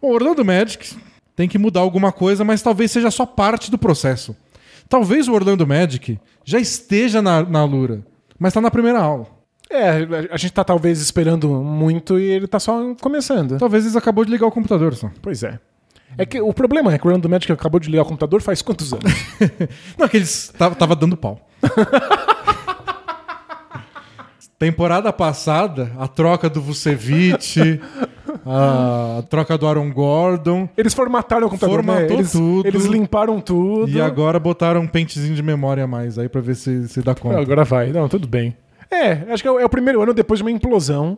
Bom, 0.00 0.08
o 0.08 0.14
Orlando 0.14 0.44
Magic 0.44 0.94
tem 1.34 1.48
que 1.48 1.58
mudar 1.58 1.80
alguma 1.80 2.12
coisa, 2.12 2.44
mas 2.44 2.62
talvez 2.62 2.92
seja 2.92 3.10
só 3.10 3.26
parte 3.26 3.70
do 3.70 3.78
processo. 3.78 4.36
Talvez 4.88 5.26
o 5.26 5.32
Orlando 5.32 5.66
Magic 5.66 6.20
já 6.44 6.60
esteja 6.60 7.20
na, 7.20 7.42
na 7.42 7.64
Lura, 7.64 8.04
mas 8.38 8.52
tá 8.52 8.60
na 8.60 8.70
primeira 8.70 9.00
aula. 9.00 9.26
É, 9.72 10.06
a 10.30 10.36
gente 10.36 10.52
tá 10.52 10.62
talvez 10.62 11.00
esperando 11.00 11.48
muito 11.48 12.18
e 12.18 12.24
ele 12.24 12.46
tá 12.46 12.60
só 12.60 12.94
começando. 13.00 13.58
Talvez 13.58 13.84
eles 13.84 13.96
acabou 13.96 14.22
de 14.22 14.30
ligar 14.30 14.46
o 14.46 14.52
computador 14.52 14.94
só. 14.94 15.10
Pois 15.22 15.42
é. 15.42 15.58
É 16.18 16.26
que 16.26 16.38
o 16.40 16.52
problema 16.52 16.92
é 16.92 16.98
que 16.98 17.06
o 17.06 17.08
Orlando 17.08 17.26
Magic 17.26 17.50
acabou 17.50 17.80
de 17.80 17.88
ligar 17.88 18.02
o 18.02 18.06
computador 18.06 18.42
faz 18.42 18.60
quantos 18.60 18.92
anos? 18.92 19.10
Não, 19.96 20.06
que 20.08 20.18
eles 20.18 20.52
tava, 20.58 20.74
tava 20.74 20.94
dando 20.94 21.16
pau. 21.16 21.48
Temporada 24.58 25.10
passada, 25.12 25.90
a 25.98 26.06
troca 26.06 26.48
do 26.48 26.60
Vucevic, 26.60 27.80
a 28.46 29.24
troca 29.28 29.58
do 29.58 29.66
Aaron 29.66 29.90
Gordon. 29.90 30.68
Eles 30.76 30.94
formataram 30.94 31.48
o 31.48 31.50
computador, 31.50 31.82
né? 31.82 31.92
Formatou 31.92 32.16
eles, 32.18 32.30
tudo. 32.30 32.68
Eles 32.68 32.84
limparam 32.84 33.40
tudo. 33.40 33.90
E 33.90 34.00
agora 34.00 34.38
botaram 34.38 34.82
um 34.82 34.86
pentezinho 34.86 35.34
de 35.34 35.42
memória 35.42 35.82
a 35.82 35.86
mais 35.88 36.16
aí 36.16 36.28
pra 36.28 36.40
ver 36.40 36.54
se, 36.54 36.86
se 36.86 37.02
dá 37.02 37.12
conta. 37.12 37.40
Agora 37.40 37.64
vai. 37.64 37.90
Não, 37.90 38.08
tudo 38.08 38.28
bem. 38.28 38.54
É, 38.92 39.32
acho 39.32 39.42
que 39.42 39.48
é 39.48 39.50
o, 39.50 39.58
é 39.58 39.64
o 39.64 39.68
primeiro 39.68 40.02
ano 40.02 40.12
depois 40.12 40.38
de 40.38 40.44
uma 40.44 40.50
implosão. 40.50 41.16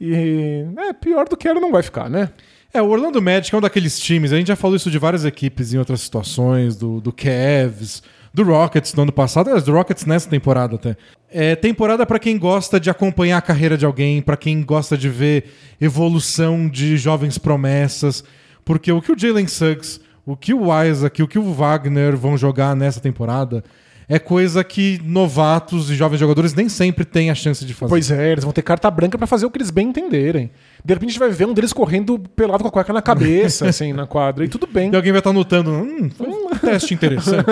E 0.00 0.64
é 0.76 0.92
pior 0.92 1.26
do 1.26 1.36
que 1.36 1.48
era 1.48 1.58
não 1.58 1.72
vai 1.72 1.82
ficar, 1.82 2.10
né? 2.10 2.30
É, 2.72 2.82
o 2.82 2.88
Orlando 2.88 3.22
Magic 3.22 3.54
é 3.54 3.58
um 3.58 3.60
daqueles 3.60 3.98
times, 3.98 4.32
a 4.32 4.36
gente 4.36 4.48
já 4.48 4.56
falou 4.56 4.76
isso 4.76 4.90
de 4.90 4.98
várias 4.98 5.24
equipes 5.24 5.72
em 5.72 5.78
outras 5.78 6.02
situações, 6.02 6.76
do, 6.76 7.00
do 7.00 7.10
Cavs, 7.10 8.02
do 8.34 8.42
Rockets 8.42 8.92
no 8.92 9.04
ano 9.04 9.12
passado, 9.12 9.48
é, 9.48 9.58
do 9.58 9.72
Rockets 9.72 10.04
nessa 10.04 10.28
temporada 10.28 10.74
até. 10.74 10.94
É 11.30 11.56
temporada 11.56 12.04
pra 12.04 12.18
quem 12.18 12.36
gosta 12.36 12.78
de 12.78 12.90
acompanhar 12.90 13.38
a 13.38 13.42
carreira 13.42 13.78
de 13.78 13.86
alguém, 13.86 14.20
pra 14.20 14.36
quem 14.36 14.62
gosta 14.62 14.98
de 14.98 15.08
ver 15.08 15.44
evolução 15.80 16.68
de 16.68 16.98
jovens 16.98 17.38
promessas, 17.38 18.22
porque 18.62 18.92
o 18.92 19.00
que 19.00 19.12
o 19.12 19.18
Jalen 19.18 19.46
Suggs, 19.46 20.00
o 20.26 20.36
que 20.36 20.52
o 20.52 20.66
Isaac, 20.84 21.22
o 21.22 21.28
que 21.28 21.38
o 21.38 21.52
Wagner 21.54 22.14
vão 22.14 22.36
jogar 22.36 22.76
nessa 22.76 23.00
temporada 23.00 23.64
é 24.08 24.18
coisa 24.20 24.62
que 24.62 25.00
novatos 25.04 25.90
e 25.90 25.96
jovens 25.96 26.18
jogadores 26.18 26.54
nem 26.54 26.68
sempre 26.68 27.04
têm 27.04 27.28
a 27.30 27.34
chance 27.34 27.64
de 27.64 27.74
fazer. 27.74 27.90
Pois 27.90 28.10
é, 28.10 28.32
eles 28.32 28.44
vão 28.44 28.52
ter 28.52 28.62
carta 28.62 28.88
branca 28.90 29.18
pra 29.18 29.26
fazer 29.26 29.46
o 29.46 29.50
que 29.50 29.58
eles 29.58 29.70
bem 29.70 29.88
entenderem. 29.88 30.50
De 30.84 30.94
repente 30.94 31.08
a 31.08 31.12
gente 31.12 31.18
vai 31.18 31.30
ver 31.30 31.46
um 31.46 31.52
deles 31.52 31.72
correndo 31.72 32.18
pelado 32.18 32.62
com 32.62 32.68
a 32.68 32.72
cueca 32.72 32.92
na 32.92 33.02
cabeça, 33.02 33.66
assim, 33.70 33.92
na 33.92 34.06
quadra, 34.06 34.44
e 34.44 34.48
tudo 34.48 34.66
bem. 34.66 34.92
E 34.92 34.96
alguém 34.96 35.10
vai 35.10 35.18
estar 35.18 35.32
notando, 35.32 35.70
hum, 35.70 36.08
foi 36.16 36.28
um 36.28 36.50
teste 36.60 36.94
interessante. 36.94 37.46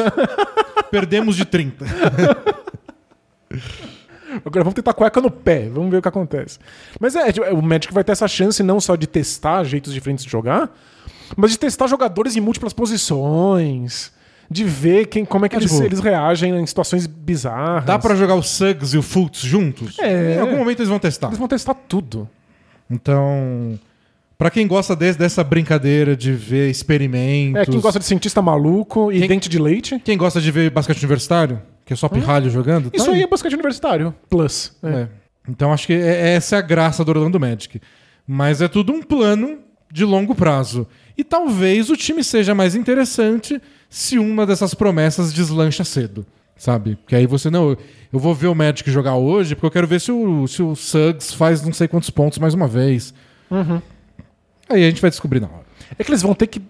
Perdemos 0.90 1.34
de 1.34 1.44
30. 1.44 1.84
Agora 4.44 4.64
vamos 4.64 4.74
tentar 4.74 4.92
cueca 4.94 5.20
no 5.20 5.30
pé, 5.30 5.68
vamos 5.68 5.90
ver 5.90 5.98
o 5.98 6.02
que 6.02 6.08
acontece. 6.08 6.58
Mas 7.00 7.16
é, 7.16 7.32
tipo, 7.32 7.46
o 7.54 7.62
Magic 7.62 7.92
vai 7.92 8.04
ter 8.04 8.12
essa 8.12 8.28
chance 8.28 8.62
não 8.62 8.80
só 8.80 8.94
de 8.96 9.06
testar 9.06 9.64
jeitos 9.64 9.92
diferentes 9.92 10.24
de 10.24 10.30
jogar, 10.30 10.70
mas 11.36 11.52
de 11.52 11.58
testar 11.58 11.86
jogadores 11.86 12.36
em 12.36 12.40
múltiplas 12.40 12.72
posições, 12.72 14.12
de 14.50 14.64
ver 14.64 15.06
quem, 15.06 15.24
como 15.24 15.46
é 15.46 15.48
que 15.48 15.56
É, 15.56 15.58
eles, 15.58 15.70
tipo, 15.72 15.84
eles 15.84 16.00
reagem 16.00 16.54
em 16.56 16.66
situações 16.66 17.06
bizarras. 17.06 17.84
Dá 17.84 17.98
pra 17.98 18.14
jogar 18.14 18.34
o 18.34 18.42
Suggs 18.42 18.94
e 18.94 18.98
o 18.98 19.02
Fultz 19.02 19.40
juntos? 19.40 19.98
É. 19.98 20.36
Em 20.36 20.40
algum 20.40 20.56
momento 20.56 20.80
eles 20.80 20.88
vão 20.88 20.98
testar. 20.98 21.28
Eles 21.28 21.38
vão 21.38 21.48
testar 21.48 21.74
tudo. 21.74 22.28
Então, 22.90 23.78
pra 24.36 24.50
quem 24.50 24.66
gosta 24.66 24.94
desse- 24.94 25.18
dessa 25.18 25.42
brincadeira 25.42 26.16
de 26.16 26.32
ver 26.32 26.70
experimentos... 26.70 27.62
É, 27.62 27.64
quem 27.66 27.80
gosta 27.80 27.98
de 27.98 28.04
cientista 28.04 28.42
maluco 28.42 29.10
e 29.10 29.18
Quem- 29.20 29.28
dente 29.28 29.48
de 29.48 29.58
leite. 29.58 30.00
quem 30.04 30.16
gosta 30.16 30.40
de 30.40 30.50
ver 30.50 30.70
basquete 30.70 30.98
universitário, 30.98 31.60
que 31.84 31.92
é 31.92 31.96
só 31.96 32.08
pirralho 32.08 32.50
jogando... 32.50 32.90
tá 32.90 32.96
Isso 32.96 33.10
aí 33.10 33.22
é 33.22 33.26
basquete 33.26 33.54
universitário. 33.54 34.14
Plus. 34.28 34.72
É. 34.82 34.88
É. 34.88 35.08
Então 35.48 35.72
acho 35.72 35.86
que 35.86 35.92
é- 35.94 36.34
essa 36.34 36.56
é 36.56 36.58
a 36.58 36.62
graça 36.62 37.04
do 37.04 37.10
Orlando 37.10 37.40
Magic. 37.40 37.80
Mas 38.26 38.60
é 38.62 38.68
tudo 38.68 38.92
um 38.92 39.02
plano 39.02 39.58
de 39.92 40.04
longo 40.04 40.34
prazo. 40.34 40.86
E 41.16 41.22
talvez 41.22 41.90
o 41.90 41.96
time 41.96 42.24
seja 42.24 42.54
mais 42.54 42.74
interessante 42.74 43.60
se 43.96 44.18
uma 44.18 44.44
dessas 44.44 44.74
promessas 44.74 45.32
deslancha 45.32 45.84
cedo. 45.84 46.26
Sabe? 46.56 46.96
Porque 46.96 47.14
aí 47.16 47.26
você, 47.26 47.48
não, 47.50 47.70
eu 48.12 48.18
vou 48.18 48.34
ver 48.34 48.46
o 48.48 48.54
Magic 48.54 48.88
jogar 48.90 49.14
hoje 49.16 49.54
porque 49.54 49.66
eu 49.66 49.70
quero 49.70 49.86
ver 49.86 50.00
se 50.00 50.10
o, 50.10 50.46
se 50.48 50.62
o 50.62 50.74
Suggs 50.74 51.32
faz 51.34 51.62
não 51.62 51.72
sei 51.72 51.86
quantos 51.86 52.10
pontos 52.10 52.38
mais 52.38 52.54
uma 52.54 52.66
vez. 52.66 53.12
Aí 54.68 54.84
a 54.84 54.88
gente 54.88 55.00
vai 55.00 55.10
descobrir 55.10 55.40
na 55.40 55.46
hora. 55.48 55.64
É 55.98 56.02
que 56.02 56.10
eles 56.10 56.22
vão 56.22 56.34
ter 56.34 56.46
que. 56.46 56.60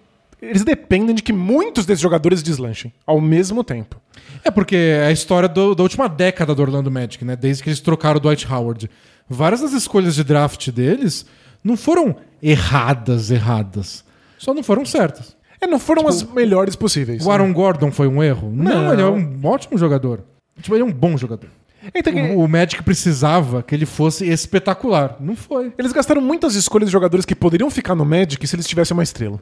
Eles 0.42 0.64
dependem 0.64 1.14
de 1.14 1.22
que 1.22 1.32
muitos 1.32 1.86
desses 1.86 2.02
jogadores 2.02 2.42
deslanchem 2.42 2.92
ao 3.06 3.20
mesmo 3.20 3.64
tempo. 3.64 3.98
É 4.44 4.50
porque 4.50 4.76
é 4.76 5.06
a 5.06 5.12
história 5.12 5.48
do- 5.48 5.74
da 5.74 5.82
última 5.82 6.08
década 6.08 6.54
do 6.54 6.60
Orlando 6.60 6.90
Magic, 6.90 7.24
né? 7.24 7.34
Desde 7.36 7.62
que 7.62 7.68
eles 7.70 7.80
trocaram 7.80 8.16
o 8.18 8.20
Dwight 8.20 8.46
Howard. 8.52 8.90
Várias 9.28 9.62
das 9.62 9.72
escolhas 9.72 10.14
de 10.14 10.22
draft 10.24 10.68
deles 10.70 11.24
não 11.62 11.76
foram 11.78 12.16
erradas, 12.42 13.30
erradas. 13.30 14.04
Só 14.38 14.52
não 14.52 14.62
foram 14.62 14.84
certas. 14.84 15.34
É, 15.64 15.66
não 15.66 15.78
foram 15.78 16.06
as 16.06 16.22
melhores 16.22 16.76
possíveis. 16.76 17.24
O 17.26 17.30
Aaron 17.30 17.52
Gordon 17.52 17.90
foi 17.90 18.06
um 18.06 18.22
erro? 18.22 18.50
Não, 18.54 18.84
Não. 18.84 18.92
ele 18.92 19.02
é 19.02 19.06
um 19.06 19.40
ótimo 19.44 19.76
jogador. 19.78 20.20
Tipo, 20.60 20.74
ele 20.76 20.82
é 20.82 20.86
um 20.86 20.92
bom 20.92 21.16
jogador. 21.16 21.48
Então, 21.94 22.12
que- 22.12 22.20
O, 22.20 22.40
o 22.44 22.48
Magic 22.48 22.82
precisava 22.82 23.62
que 23.62 23.74
ele 23.74 23.84
fosse 23.86 24.26
espetacular. 24.26 25.16
Não 25.20 25.36
foi. 25.36 25.72
Eles 25.76 25.92
gastaram 25.92 26.20
muitas 26.22 26.54
escolhas 26.54 26.88
de 26.88 26.92
jogadores 26.92 27.26
que 27.26 27.34
poderiam 27.34 27.68
ficar 27.70 27.94
no 27.94 28.04
Magic 28.04 28.46
se 28.46 28.56
eles 28.56 28.66
tivessem 28.66 28.94
uma 28.96 29.02
estrela. 29.02 29.38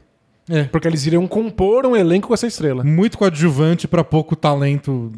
É. 0.49 0.63
Porque 0.65 0.85
eles 0.87 1.05
iriam 1.05 1.25
compor 1.25 1.85
um 1.85 1.95
elenco 1.95 2.27
com 2.27 2.33
essa 2.33 2.45
estrela. 2.47 2.83
Muito 2.83 3.17
coadjuvante 3.17 3.87
pra 3.87 4.03
pouco 4.03 4.35
talento 4.35 5.09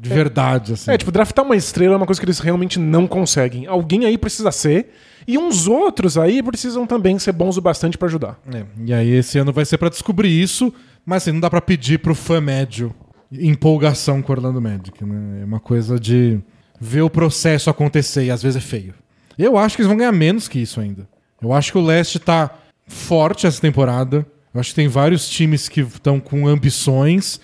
de 0.00 0.08
verdade, 0.08 0.72
assim. 0.72 0.90
É, 0.90 0.96
tipo, 0.96 1.12
draftar 1.12 1.44
uma 1.44 1.56
estrela 1.56 1.94
é 1.94 1.96
uma 1.96 2.06
coisa 2.06 2.20
que 2.20 2.24
eles 2.24 2.38
realmente 2.38 2.78
não 2.78 3.06
conseguem. 3.06 3.66
Alguém 3.66 4.06
aí 4.06 4.16
precisa 4.16 4.50
ser, 4.50 4.90
e 5.28 5.36
uns 5.36 5.66
outros 5.68 6.16
aí 6.16 6.42
precisam 6.42 6.86
também 6.86 7.18
ser 7.18 7.32
bons 7.32 7.56
o 7.58 7.60
bastante 7.60 7.98
pra 7.98 8.08
ajudar. 8.08 8.38
É, 8.52 8.64
E 8.84 8.94
aí 8.94 9.10
esse 9.10 9.38
ano 9.38 9.52
vai 9.52 9.64
ser 9.64 9.76
pra 9.76 9.90
descobrir 9.90 10.30
isso, 10.30 10.72
mas 11.04 11.22
assim, 11.22 11.32
não 11.32 11.40
dá 11.40 11.50
pra 11.50 11.60
pedir 11.60 11.98
pro 11.98 12.14
fã 12.14 12.40
médio 12.40 12.94
empolgação 13.32 14.20
com 14.22 14.32
o 14.32 14.36
Orlando 14.36 14.60
Magic, 14.60 15.04
né? 15.04 15.42
É 15.42 15.44
uma 15.44 15.60
coisa 15.60 15.98
de 16.00 16.40
ver 16.80 17.02
o 17.02 17.10
processo 17.10 17.70
acontecer 17.70 18.24
e 18.24 18.30
às 18.30 18.42
vezes 18.42 18.56
é 18.56 18.60
feio. 18.60 18.94
Eu 19.38 19.56
acho 19.56 19.76
que 19.76 19.82
eles 19.82 19.88
vão 19.88 19.96
ganhar 19.96 20.12
menos 20.12 20.48
que 20.48 20.58
isso 20.58 20.80
ainda. 20.80 21.08
Eu 21.40 21.52
acho 21.52 21.72
que 21.72 21.78
o 21.78 21.84
leste 21.84 22.18
tá 22.18 22.50
forte 22.86 23.46
essa 23.46 23.60
temporada. 23.60 24.26
Eu 24.52 24.60
acho 24.60 24.70
que 24.70 24.76
tem 24.76 24.88
vários 24.88 25.28
times 25.28 25.68
que 25.68 25.80
estão 25.80 26.18
com 26.18 26.46
ambições. 26.48 27.40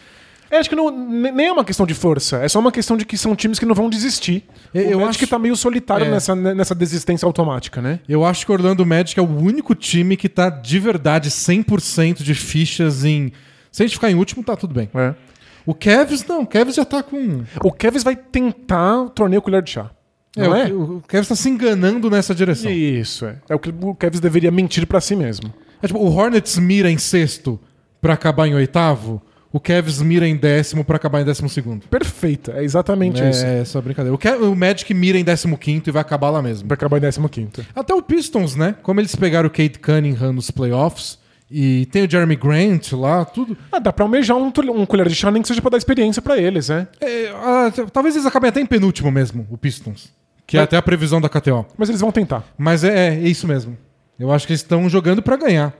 É, 0.57 0.61
acho 0.61 0.69
que 0.71 0.77
não, 0.77 0.91
ne- 0.91 1.31
nem 1.31 1.47
é 1.47 1.53
uma 1.53 1.65
questão 1.65 1.87
de 1.87 1.95
força, 1.95 2.39
é 2.39 2.49
só 2.49 2.59
uma 2.59 2.73
questão 2.73 2.97
de 2.97 3.05
que 3.05 3.17
são 3.17 3.35
times 3.37 3.59
que 3.59 3.67
não 3.67 3.75
vão 3.75 3.89
desistir. 3.91 4.45
Eu- 4.75 4.83
eu 5.01 5.07
acho- 5.07 5.27
tá 5.27 5.39
meio 5.39 5.57
solitário 5.57 6.07
É. 6.07 6.11
nessa, 6.11 6.35
nessa 6.35 6.75
desistência 6.75 7.27
automática, 7.27 7.81
né? 7.83 8.01
Eu 8.09 8.25
acho 8.25 8.45
que 8.47 8.53
o 8.53 8.55
Orlando 8.55 8.85
Magic 8.87 9.19
é 9.19 9.23
o 9.23 9.27
único 9.39 9.75
time 9.75 10.17
que 10.17 10.29
tá 10.29 10.49
de 10.51 10.79
verdade 10.79 11.31
100% 11.31 12.23
de 12.23 12.35
fichas 12.35 13.05
em. 13.05 13.33
Se 13.71 13.83
a 13.83 13.87
gente 13.87 13.95
ficar 13.95 14.11
em 14.11 14.15
último, 14.15 14.43
tá 14.43 14.57
tudo 14.57 14.75
bem. 14.75 14.89
É. 14.95 15.15
O 15.65 15.75
Cavs, 15.75 16.25
não. 16.27 16.43
O 16.43 16.47
Cavs 16.47 16.75
já 16.77 16.85
tá 16.85 17.03
com. 17.03 17.43
O 17.63 17.73
Kevs 17.73 18.03
vai 18.05 18.15
tentar 18.15 19.03
o 19.03 19.11
torneio 19.11 19.43
colher 19.43 19.63
de 19.63 19.71
chá. 19.71 19.91
É, 20.37 20.43
Não 20.43 20.51
o, 20.53 20.57
é? 20.57 20.67
o 20.73 21.03
Cavs 21.09 21.29
tá 21.29 21.35
se 21.35 21.49
enganando 21.49 22.09
nessa 22.11 22.35
direção. 22.35 22.71
Isso, 22.71 23.25
é. 23.27 23.37
É 23.49 23.55
o 23.55 23.59
que 23.59 23.71
o 23.81 23.95
Kevs 23.95 24.21
deveria 24.21 24.51
mentir 24.51 24.87
pra 24.87 25.01
si 25.01 25.17
mesmo. 25.17 25.53
É 25.83 25.87
tipo, 25.87 25.99
o 25.99 26.15
Hornets 26.15 26.57
mira 26.59 26.91
em 26.91 26.99
sexto 26.99 27.59
pra 28.01 28.15
acabar 28.15 28.47
em 28.47 28.55
oitavo, 28.55 29.21
o 29.53 29.61
Cavs 29.61 30.01
mira 30.03 30.27
em 30.27 30.37
décimo 30.37 30.85
pra 30.85 30.97
acabar 30.97 31.21
em 31.21 31.25
décimo 31.25 31.49
segundo. 31.49 31.87
Perfeito, 31.89 32.51
é 32.51 32.63
exatamente 32.63 33.23
isso. 33.27 33.45
É 33.45 33.61
essa 33.61 33.81
brincadeira. 33.81 34.17
O, 34.17 34.53
o 34.53 34.57
Magic 34.57 34.93
mira 34.93 35.19
em 35.19 35.25
décimo 35.25 35.57
quinto 35.57 35.89
e 35.89 35.93
vai 35.93 36.01
acabar 36.03 36.31
lá 36.31 36.43
mesmo. 36.43 36.69
Vai 36.69 36.75
acabar 36.75 36.99
em 36.99 37.01
15. 37.11 37.67
Até 37.75 37.95
o 37.95 38.03
Pistons, 38.03 38.55
né? 38.57 38.75
Como 38.83 39.01
eles 39.01 39.15
pegaram 39.15 39.47
o 39.47 39.51
Kate 39.51 39.79
Cunningham 39.79 40.33
nos 40.33 40.51
playoffs 40.51 41.19
e 41.51 41.87
tem 41.87 42.05
o 42.05 42.11
Jeremy 42.11 42.37
Grant 42.37 42.93
lá, 42.93 43.25
tudo. 43.25 43.57
Ah, 43.71 43.79
dá 43.79 43.93
pra 43.93 44.05
almejar 44.05 44.37
um, 44.37 44.53
um 44.75 44.87
colher 44.87 45.09
de 45.09 45.15
chá, 45.15 45.31
nem 45.31 45.41
que 45.43 45.49
seja 45.49 45.61
pra 45.63 45.71
dar 45.71 45.79
experiência 45.79 46.21
pra 46.21 46.37
eles, 46.37 46.69
né? 46.69 46.89
É, 47.01 47.29
ah, 47.31 47.73
talvez 47.93 48.17
eles 48.17 48.27
acabem 48.27 48.49
até 48.49 48.61
em 48.61 48.67
penúltimo 48.67 49.11
mesmo, 49.11 49.47
o 49.51 49.57
Pistons. 49.57 50.13
Que 50.47 50.57
é 50.57 50.61
Mas- 50.61 50.65
até 50.65 50.77
a 50.77 50.83
previsão 50.83 51.21
da 51.21 51.29
KTO. 51.29 51.67
Mas 51.77 51.89
eles 51.89 52.01
vão 52.01 52.13
tentar. 52.13 52.45
Mas 52.59 52.85
é, 52.85 53.15
é 53.15 53.21
isso 53.21 53.47
mesmo. 53.47 53.77
Eu 54.19 54.33
acho 54.33 54.47
que 54.47 54.53
eles 54.53 54.61
estão 54.61 54.89
jogando 54.89 55.23
pra 55.23 55.37
ganhar. 55.37 55.73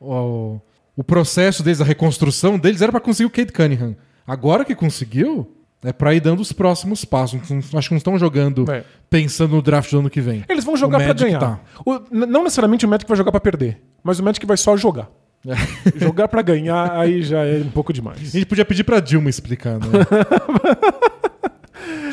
O, 0.00 0.60
o 0.96 1.04
processo 1.04 1.62
deles, 1.62 1.80
a 1.80 1.84
reconstrução 1.84 2.58
deles 2.58 2.82
era 2.82 2.90
pra 2.90 3.00
conseguir 3.00 3.26
o 3.26 3.30
Kate 3.30 3.52
Cunningham. 3.52 3.94
Agora 4.26 4.64
que 4.64 4.74
conseguiu, 4.74 5.52
é 5.84 5.92
pra 5.92 6.14
ir 6.14 6.20
dando 6.20 6.40
os 6.40 6.52
próximos 6.52 7.04
passos. 7.04 7.40
Acho 7.74 7.88
que 7.88 7.94
não 7.94 7.98
estão 7.98 8.18
jogando 8.18 8.68
É. 8.70 8.82
pensando 9.10 9.54
no 9.54 9.62
draft 9.62 9.90
do 9.90 9.98
ano 10.00 10.10
que 10.10 10.20
vem. 10.20 10.44
Eles 10.48 10.64
vão 10.64 10.76
jogar 10.76 10.98
Magic 10.98 11.22
ganhar. 11.24 11.38
tá. 11.38 11.60
O- 11.84 12.00
não 12.10 12.42
necessariamente 12.42 12.84
o 12.84 12.88
Magic 12.88 13.06
vai 13.08 13.16
jogar 13.16 13.30
pra 13.30 13.40
perder, 13.40 13.80
mas 14.02 14.18
o 14.18 14.24
Magic 14.24 14.44
vai 14.46 14.56
só 14.56 14.76
jogar. 14.76 15.08
jogar 15.94 16.26
pra 16.26 16.42
ganhar 16.42 16.90
aí 16.98 17.22
já 17.22 17.44
é 17.44 17.58
um 17.58 17.70
pouco 17.70 17.92
demais. 17.92 18.18
A 18.20 18.24
gente 18.38 18.46
podia 18.46 18.64
pedir 18.64 18.82
pra 18.82 18.98
Dilma 18.98 19.30
explicar, 19.30 19.78
né? 19.78 19.86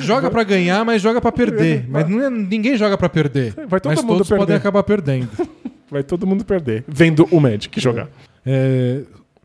joga 0.02 0.30
pra 0.30 0.44
ganhar, 0.44 0.84
mas 0.86 1.02
joga 1.02 1.22
pra 1.22 1.32
perder. 1.32 1.86
Mas 1.90 2.08
não 2.08 2.22
é- 2.22 2.30
ninguém 2.30 2.78
joga 2.78 2.98
pra 2.98 3.10
perder. 3.10 3.54
Vai 3.68 3.80
todo 3.80 3.92
mas 3.92 4.02
mundo 4.02 4.08
todos 4.18 4.30
perder. 4.30 4.42
podem 4.42 4.56
acabar 4.56 4.84
perdendo. 4.84 5.30
Vai 5.90 6.02
todo 6.02 6.26
mundo 6.26 6.44
perder 6.44 6.84
vendo 6.88 7.28
o 7.30 7.40
Magic 7.40 7.80
jogar. 7.80 8.08
É, 8.46 9.02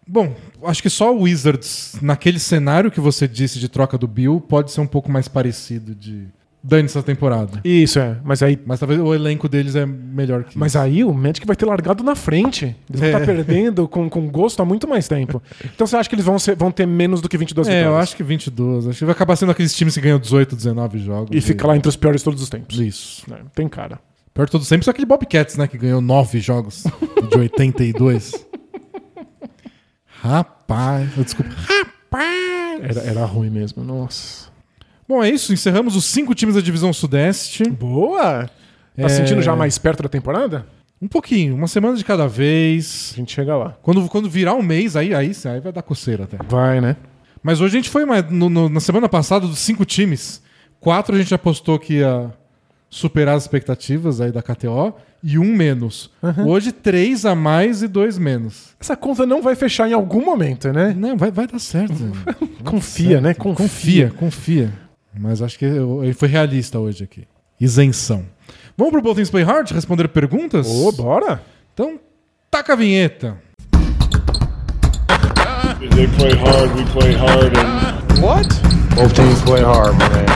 bom, 0.07 0.35
acho 0.65 0.83
que 0.83 0.91
só 0.91 1.15
o 1.15 1.23
Wizards, 1.23 1.97
naquele 2.03 2.39
cenário 2.39 2.91
que 2.91 3.01
você 3.01 3.27
disse 3.29 3.59
de 3.59 3.69
troca 3.69 3.97
do 3.99 4.07
Bill, 4.09 4.41
pode 4.41 4.71
ser 4.73 4.81
um 4.81 4.87
pouco 4.87 5.11
mais 5.11 5.29
parecido 5.29 5.95
de 5.95 6.27
dane 6.61 6.87
essa 6.87 7.03
temporada. 7.03 7.61
Isso 7.65 8.01
é, 8.01 8.17
mas 8.25 8.43
aí 8.43 8.59
Mas 8.67 8.81
talvez 8.81 9.01
o 9.01 9.15
elenco 9.15 9.49
deles 9.49 9.77
é 9.77 9.87
melhor 9.87 10.43
que 10.43 10.59
Mas 10.59 10.75
aí 10.75 11.05
o 11.05 11.15
Magic 11.15 11.47
vai 11.47 11.55
ter 11.55 11.65
largado 11.65 12.03
na 12.03 12.17
frente. 12.17 12.75
Eles 12.91 13.01
vão 13.01 13.05
É. 13.09 13.13
estar 13.13 13.25
perdendo 13.25 13.87
com, 13.87 14.11
com 14.11 14.29
gosto 14.29 14.61
há 14.61 14.65
muito 14.65 14.87
mais 14.89 15.07
tempo. 15.07 15.41
Então 15.65 15.87
você 15.87 15.97
acha 15.97 16.09
que 16.09 16.17
eles 16.17 16.25
vão, 16.25 16.39
ser- 16.39 16.57
vão 16.57 16.73
ter 16.73 16.85
menos 16.85 17.21
do 17.21 17.29
que 17.29 17.39
22 17.39 17.69
É, 17.69 17.71
eu 17.71 17.77
vitórias? 17.85 18.03
acho 18.03 18.17
que 18.17 18.23
22. 18.25 18.89
Acho 18.89 18.99
que 18.99 19.05
vai 19.05 19.13
acabar 19.13 19.37
sendo 19.37 19.53
aqueles 19.53 19.73
times 19.75 19.95
que 19.95 20.01
ganham 20.01 20.19
18, 20.19 20.57
19 20.57 20.99
jogos. 20.99 21.31
E 21.33 21.41
fica 21.41 21.67
lá 21.67 21.77
entre 21.77 21.89
os 21.89 21.97
piores 21.97 22.21
de 22.21 22.25
todos 22.25 22.43
os 22.43 22.49
tempos. 22.51 22.79
Isso. 22.81 23.23
É, 23.33 23.39
tem 23.55 23.69
cara. 23.69 24.01
Pior 24.35 24.45
de 24.47 24.51
todos 24.53 24.67
sempre 24.69 24.85
só 24.85 24.91
aquele 24.91 25.07
Bobcats, 25.07 25.57
né? 25.57 25.67
Que 25.69 25.79
ganhou 25.79 26.01
9 26.01 26.41
jogos 26.41 26.85
de 27.31 27.39
82. 27.39 28.33
Rapaz. 30.29 31.11
Desculpa. 31.17 31.51
Rapaz. 31.57 32.97
Era, 32.97 33.01
era 33.11 33.25
ruim 33.25 33.51
mesmo, 33.51 33.83
nossa. 33.83 34.49
Bom, 35.09 35.23
é 35.23 35.31
isso. 35.31 35.53
Encerramos 35.53 35.97
os 35.97 36.05
cinco 36.05 36.35
times 36.35 36.55
da 36.55 36.61
divisão 36.61 36.93
Sudeste. 36.93 37.65
Boa! 37.71 38.47
Tá 38.97 39.05
É. 39.05 39.09
sentindo 39.09 39.41
já 39.43 39.55
mais 39.57 39.79
perto 39.79 40.03
da 40.03 40.09
temporada? 40.09 40.67
Um 41.01 41.07
pouquinho, 41.09 41.55
uma 41.55 41.69
semana 41.69 41.97
de 41.97 42.05
cada 42.05 42.27
vez. 42.27 43.13
A 43.15 43.17
gente 43.17 43.33
chega 43.33 43.57
lá. 43.57 43.77
Quando, 43.83 44.07
quando 44.09 44.29
virar 44.29 44.55
um 44.55 44.63
mês, 44.63 44.97
aí, 44.97 45.15
aí, 45.15 45.33
aí 45.45 45.61
vai 45.61 45.73
dar 45.73 45.83
coceira 45.83 46.25
até. 46.25 46.37
Vai, 46.49 46.81
né? 46.81 46.97
Mas 47.43 47.61
hoje 47.61 47.77
a 47.77 47.81
gente 47.81 47.89
foi 47.91 48.05
mais. 48.05 48.29
no- 48.31 48.51
no- 48.51 48.69
na 48.69 48.81
semana 48.81 49.09
passada, 49.09 49.47
dos 49.47 49.61
cinco 49.61 49.85
times, 49.85 50.43
quatro 50.81 51.15
a 51.15 51.19
gente 51.19 51.33
apostou 51.33 51.79
que 51.79 51.95
ia 51.95 52.33
superar 52.91 53.37
as 53.37 53.45
expectativas 53.45 54.21
aí 54.21 54.33
da 54.33 54.43
KTO 54.43 54.95
e 55.23 55.39
um 55.39 55.53
menos. 55.53 56.11
Hoje, 56.47 56.73
três 56.73 57.25
a 57.25 57.35
mais 57.35 57.83
e 57.83 57.89
dois 57.89 58.19
menos. 58.19 58.75
Essa 58.81 58.97
conta 58.97 59.27
não 59.27 59.43
vai 59.43 59.55
fechar 59.55 59.89
em 59.89 59.93
algum 59.93 60.25
momento, 60.25 60.73
né? 60.73 60.95
Não, 60.97 61.17
vai, 61.17 61.31
vai 61.31 61.47
dar 61.47 61.59
certo. 61.59 61.95
Confia, 62.65 63.21
né? 63.21 63.35
Confia, 63.35 64.11
confia. 64.11 64.73
Mas 65.19 65.43
acho 65.43 65.59
que 65.59 65.65
ele 65.65 66.13
foi 66.13 66.29
realista 66.29 66.79
hoje 66.79 67.05
aqui. 67.05 67.27
Isenção. 67.61 68.25
Vamos 68.77 68.93
pro 68.93 69.03
Both 69.03 69.17
Things 69.17 69.31
Play 69.31 69.43
Hard 69.43 69.71
responder 69.73 70.09
perguntas? 70.09 70.67
Ô, 70.69 70.93
bora! 70.93 71.43
Então, 71.75 71.99
taca 72.51 72.75
a 72.75 72.77
vinheta. 72.77 73.37
They 75.95 76.07
play 76.09 76.35
hard, 76.35 76.75
we 76.77 76.85
play 76.93 77.13
hard, 77.15 77.57
and 77.57 77.99
What? 78.21 78.49
Both 78.97 79.15
teams 79.15 79.41
play 79.43 79.63
hard, 79.63 79.97
man. 79.97 80.27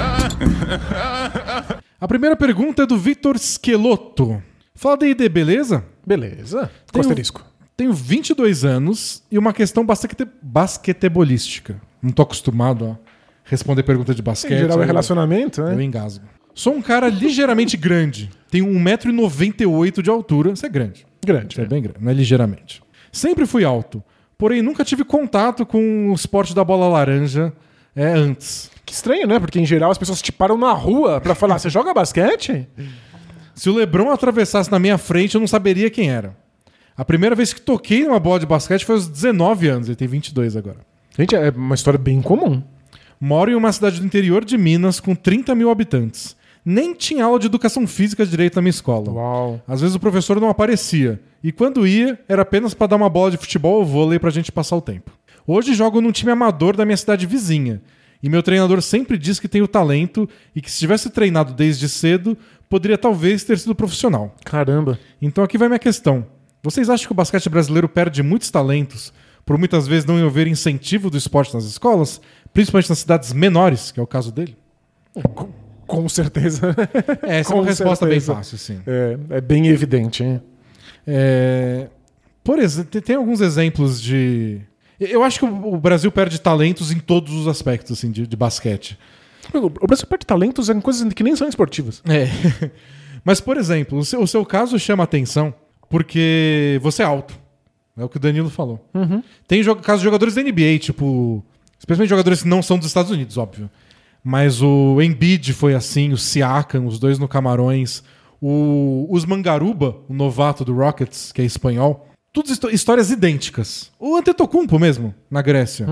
A 2.02 2.08
primeira 2.08 2.34
pergunta 2.34 2.82
é 2.82 2.86
do 2.86 2.98
Vitor 2.98 3.38
Schelotto. 3.38 4.42
Fala 4.74 4.96
D&D, 4.96 5.28
beleza? 5.28 5.84
Beleza. 6.04 6.68
Um- 6.92 6.98
asterisco. 6.98 7.44
Tenho 7.76 7.92
22 7.92 8.64
anos 8.64 9.22
e 9.30 9.38
uma 9.38 9.52
questão 9.52 9.86
basquete, 9.86 10.26
basquetebolística. 10.42 11.80
Não 12.02 12.10
tô 12.10 12.22
acostumado 12.22 12.86
a 12.86 12.98
responder 13.44 13.84
pergunta 13.84 14.12
de 14.12 14.20
basquete. 14.20 14.52
Em 14.52 14.58
geral 14.62 14.80
é 14.80 14.82
eu- 14.82 14.86
relacionamento, 14.86 15.60
Eu 15.60 15.76
né? 15.76 15.84
engasgo. 15.84 16.24
Sou 16.52 16.74
um 16.74 16.82
cara 16.82 17.08
ligeiramente 17.08 17.76
grande. 17.76 18.28
Tenho 18.50 18.66
1,98m 18.66 20.02
de 20.02 20.10
altura. 20.10 20.50
Isso 20.50 20.66
é 20.66 20.68
grande. 20.68 21.06
Grande. 21.24 21.54
Isso 21.54 21.60
é 21.60 21.66
bem 21.66 21.82
grande, 21.84 21.98
não 22.02 22.10
é 22.10 22.14
ligeiramente. 22.14 22.82
Sempre 23.12 23.46
fui 23.46 23.64
alto, 23.64 24.02
porém 24.36 24.60
nunca 24.60 24.84
tive 24.84 25.04
contato 25.04 25.64
com 25.64 26.10
o 26.10 26.14
esporte 26.14 26.52
da 26.52 26.64
bola 26.64 26.88
laranja 26.88 27.52
é, 27.94 28.06
antes. 28.06 28.70
Que 28.84 28.92
estranho, 28.92 29.26
né? 29.26 29.38
Porque 29.38 29.60
em 29.60 29.66
geral 29.66 29.90
as 29.90 29.98
pessoas 29.98 30.20
te 30.22 30.32
param 30.32 30.56
na 30.56 30.72
rua 30.72 31.20
pra 31.20 31.34
falar: 31.34 31.58
você 31.58 31.70
joga 31.70 31.94
basquete? 31.94 32.66
Se 33.54 33.68
o 33.68 33.74
LeBron 33.74 34.10
atravessasse 34.10 34.70
na 34.70 34.78
minha 34.78 34.98
frente, 34.98 35.34
eu 35.34 35.40
não 35.40 35.48
saberia 35.48 35.90
quem 35.90 36.10
era. 36.10 36.36
A 36.96 37.04
primeira 37.04 37.34
vez 37.34 37.52
que 37.52 37.60
toquei 37.60 38.04
numa 38.04 38.20
bola 38.20 38.40
de 38.40 38.46
basquete 38.46 38.84
foi 38.84 38.94
aos 38.94 39.08
19 39.08 39.68
anos, 39.68 39.88
ele 39.88 39.96
tem 39.96 40.08
22 40.08 40.56
agora. 40.56 40.78
Gente, 41.16 41.34
é 41.34 41.50
uma 41.50 41.74
história 41.74 41.98
bem 41.98 42.20
comum. 42.20 42.62
Moro 43.20 43.50
em 43.50 43.54
uma 43.54 43.72
cidade 43.72 44.00
do 44.00 44.06
interior 44.06 44.44
de 44.44 44.58
Minas 44.58 44.98
com 44.98 45.14
30 45.14 45.54
mil 45.54 45.70
habitantes. 45.70 46.36
Nem 46.64 46.94
tinha 46.94 47.24
aula 47.24 47.38
de 47.38 47.46
educação 47.46 47.86
física 47.86 48.24
direito 48.24 48.56
na 48.56 48.62
minha 48.62 48.70
escola. 48.70 49.10
Uau. 49.10 49.62
Às 49.66 49.80
vezes 49.80 49.96
o 49.96 50.00
professor 50.00 50.40
não 50.40 50.48
aparecia. 50.48 51.20
E 51.42 51.50
quando 51.50 51.86
ia, 51.86 52.18
era 52.28 52.42
apenas 52.42 52.72
para 52.72 52.88
dar 52.88 52.96
uma 52.96 53.08
bola 53.08 53.30
de 53.30 53.36
futebol 53.36 53.78
ou 53.78 53.84
vôlei 53.84 54.18
pra 54.18 54.30
gente 54.30 54.52
passar 54.52 54.76
o 54.76 54.80
tempo. 54.80 55.10
Hoje 55.46 55.74
jogo 55.74 56.00
num 56.00 56.12
time 56.12 56.30
amador 56.32 56.76
da 56.76 56.84
minha 56.84 56.96
cidade 56.96 57.26
vizinha. 57.26 57.80
E 58.22 58.28
meu 58.28 58.42
treinador 58.42 58.80
sempre 58.82 59.18
diz 59.18 59.40
que 59.40 59.48
tenho 59.48 59.66
talento 59.66 60.28
e 60.54 60.60
que 60.60 60.70
se 60.70 60.78
tivesse 60.78 61.10
treinado 61.10 61.52
desde 61.52 61.88
cedo, 61.88 62.38
poderia 62.68 62.96
talvez 62.96 63.42
ter 63.42 63.58
sido 63.58 63.74
profissional. 63.74 64.34
Caramba. 64.44 64.98
Então 65.20 65.42
aqui 65.42 65.58
vai 65.58 65.68
minha 65.68 65.78
questão. 65.78 66.24
Vocês 66.62 66.88
acham 66.88 67.06
que 67.06 67.12
o 67.12 67.16
basquete 67.16 67.48
brasileiro 67.48 67.88
perde 67.88 68.22
muitos 68.22 68.48
talentos 68.50 69.12
por 69.44 69.58
muitas 69.58 69.88
vezes 69.88 70.04
não 70.04 70.24
haver 70.24 70.46
incentivo 70.46 71.10
do 71.10 71.16
esporte 71.16 71.52
nas 71.52 71.64
escolas, 71.64 72.20
principalmente 72.54 72.88
nas 72.88 73.00
cidades 73.00 73.32
menores, 73.32 73.90
que 73.90 73.98
é 73.98 74.02
o 74.02 74.06
caso 74.06 74.30
dele? 74.30 74.56
Com, 75.34 75.48
com 75.84 76.08
certeza. 76.08 76.76
É, 77.22 77.40
essa 77.40 77.50
é 77.50 77.54
Com 77.54 77.60
uma 77.60 77.66
resposta 77.66 78.06
bem 78.06 78.20
certeza. 78.20 78.34
fácil, 78.34 78.58
sim. 78.58 78.80
É, 78.86 79.18
é 79.30 79.40
bem 79.40 79.66
evidente, 79.66 80.22
hein? 80.22 80.40
É, 81.04 81.88
Por 82.44 82.60
exemplo, 82.60 83.00
tem 83.00 83.16
alguns 83.16 83.40
exemplos 83.40 84.00
de. 84.00 84.60
Eu 85.10 85.22
acho 85.22 85.38
que 85.38 85.44
o 85.44 85.76
Brasil 85.76 86.10
perde 86.10 86.40
talentos 86.40 86.90
em 86.90 86.98
todos 86.98 87.32
os 87.34 87.48
aspectos 87.48 87.98
assim, 87.98 88.10
de, 88.10 88.26
de 88.26 88.36
basquete. 88.36 88.98
O 89.52 89.86
Brasil 89.86 90.06
perde 90.06 90.26
talentos 90.26 90.68
em 90.68 90.80
coisas 90.80 91.12
que 91.12 91.22
nem 91.22 91.34
são 91.34 91.48
esportivas. 91.48 92.02
É. 92.08 92.28
Mas, 93.24 93.40
por 93.40 93.56
exemplo, 93.56 93.98
o 93.98 94.04
seu, 94.04 94.22
o 94.22 94.26
seu 94.26 94.44
caso 94.44 94.78
chama 94.78 95.04
atenção 95.04 95.54
porque 95.88 96.78
você 96.82 97.02
é 97.02 97.06
alto. 97.06 97.38
É 97.96 98.04
o 98.04 98.08
que 98.08 98.16
o 98.16 98.20
Danilo 98.20 98.48
falou. 98.48 98.88
Tem 99.46 99.62
jo 99.62 99.76
casos 99.76 100.00
de 100.00 100.04
jogadores 100.04 100.34
da 100.34 100.42
NBA, 100.42 100.78
tipo. 100.78 101.44
Especialmente 101.78 102.08
jogadores 102.08 102.42
que 102.42 102.48
não 102.48 102.62
são 102.62 102.78
dos 102.78 102.86
Estados 102.86 103.10
Unidos, 103.10 103.36
óbvio. 103.36 103.68
Mas 104.24 104.62
o 104.62 105.02
Embiid 105.02 105.52
foi 105.52 105.74
assim, 105.74 106.12
o 106.12 106.16
Siakam, 106.16 106.86
os 106.86 106.98
dois 106.98 107.18
no 107.18 107.28
Camarões. 107.28 108.02
O 108.40 109.06
Usman 109.10 109.42
Garuba, 109.42 109.96
o 110.08 110.14
novato 110.14 110.64
do 110.64 110.74
Rockets, 110.74 111.30
que 111.32 111.42
é 111.42 111.44
espanhol. 111.44 112.08
Todas 112.32 112.50
histó- 112.52 112.70
histórias 112.70 113.10
idênticas. 113.10 113.90
O 113.98 114.16
Antetokounmpo 114.16 114.78
mesmo, 114.78 115.14
na 115.30 115.42
Grécia. 115.42 115.86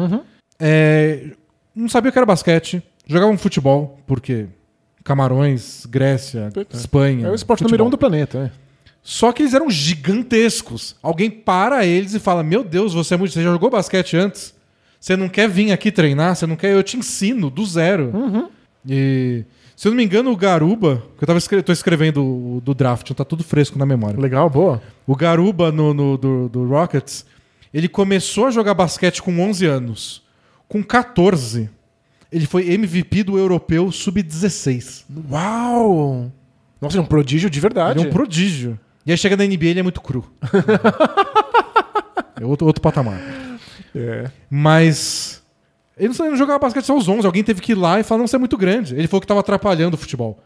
É, 0.59 1.31
não 1.75 1.89
sabia 1.89 2.09
o 2.09 2.13
que 2.13 2.19
era 2.19 2.27
basquete. 2.27 2.83
Jogavam 3.07 3.37
futebol, 3.37 3.99
porque 4.07 4.47
Camarões, 5.05 5.85
Grécia, 5.87 6.51
Espanha. 6.73 7.27
É 7.27 7.31
o 7.31 7.35
esporte 7.35 7.61
futebol. 7.63 7.71
número 7.79 7.85
um 7.87 7.91
do 7.91 7.99
planeta, 7.99 8.45
né? 8.45 8.53
Só 9.03 9.33
que 9.33 9.43
eles 9.43 9.55
eram 9.55 9.71
gigantescos. 9.71 10.95
Alguém 11.03 11.31
para 11.31 11.85
eles 11.87 12.15
e 12.15 12.19
fala: 12.19 12.43
Meu 12.43 12.63
Deus, 12.63 12.93
você 12.95 13.15
é 13.15 13.17
muito. 13.17 13.33
Você 13.33 13.43
já 13.43 13.51
jogou 13.51 13.71
basquete 13.71 14.17
antes? 14.17 14.55
Você 15.01 15.17
não 15.17 15.29
quer 15.29 15.49
vir 15.49 15.73
aqui 15.73 15.91
treinar? 15.91 16.37
Você 16.37 16.47
não 16.47 16.55
quer? 16.57 16.73
Eu 16.73 16.83
te 16.83 16.97
ensino 16.99 17.49
do 17.51 17.65
zero. 17.65 18.13
E. 18.89 19.45
Se 19.81 19.89
eu 19.89 19.93
não 19.93 19.97
me 19.97 20.05
engano, 20.05 20.31
o 20.31 20.37
Garuba, 20.37 21.03
que 21.17 21.25
eu 21.25 21.27
tava 21.27 21.39
escre 21.39 21.63
tô 21.63 21.73
escrevendo 21.73 22.23
o 22.23 22.61
do 22.63 22.75
draft, 22.75 23.07
então 23.07 23.15
tá 23.15 23.25
tudo 23.25 23.43
fresco 23.43 23.79
na 23.79 23.87
memória. 23.87 24.21
Legal, 24.21 24.51
boa. 24.51 24.83
O 25.07 25.17
Garuba 25.17 25.73
no, 25.73 25.95
no- 25.95 26.19
do, 26.19 26.51
do 26.51 26.69
Rockets, 26.69 27.25
ele 27.73 27.89
começou 27.89 28.49
a 28.49 28.51
jogar 28.51 28.75
basquete 28.75 29.23
com 29.23 29.41
11 29.41 29.65
anos. 29.65 30.23
Com 30.69 30.85
14, 30.85 31.71
ele 32.31 32.45
foi 32.45 32.71
MVP 32.71 33.23
do 33.23 33.39
europeu 33.39 33.91
sub-16. 33.91 35.07
Uau! 35.31 36.31
Nossa, 36.79 36.99
é 36.99 37.01
um 37.01 37.07
prodígio 37.07 37.49
de 37.49 37.59
verdade. 37.59 38.01
Ele 38.01 38.07
é 38.07 38.11
um 38.11 38.13
prodígio. 38.13 38.79
E 39.07 39.13
aí 39.13 39.17
chega 39.17 39.35
na 39.35 39.47
NBA 39.47 39.65
ele 39.69 39.81
é 39.81 39.83
muito 39.83 40.03
cru. 40.03 40.31
é 42.39 42.45
outro, 42.45 42.67
outro 42.67 42.83
patamar. 42.83 43.19
É. 43.95 44.31
Mas. 44.51 45.40
Ele 46.01 46.09
não, 46.09 46.25
ele 46.25 46.31
não 46.31 46.37
jogava 46.37 46.59
basquete 46.59 46.85
só 46.87 46.95
aos 46.95 47.07
11. 47.07 47.27
Alguém 47.27 47.45
teve 47.45 47.61
que 47.61 47.73
ir 47.73 47.75
lá 47.77 48.01
e 48.01 48.03
falar: 48.03 48.19
não, 48.21 48.27
você 48.27 48.37
é 48.37 48.39
muito 48.39 48.57
grande. 48.57 48.95
Ele 48.97 49.07
falou 49.07 49.21
que 49.21 49.27
tava 49.27 49.41
atrapalhando 49.41 49.95
o 49.95 49.99
futebol. 49.99 50.39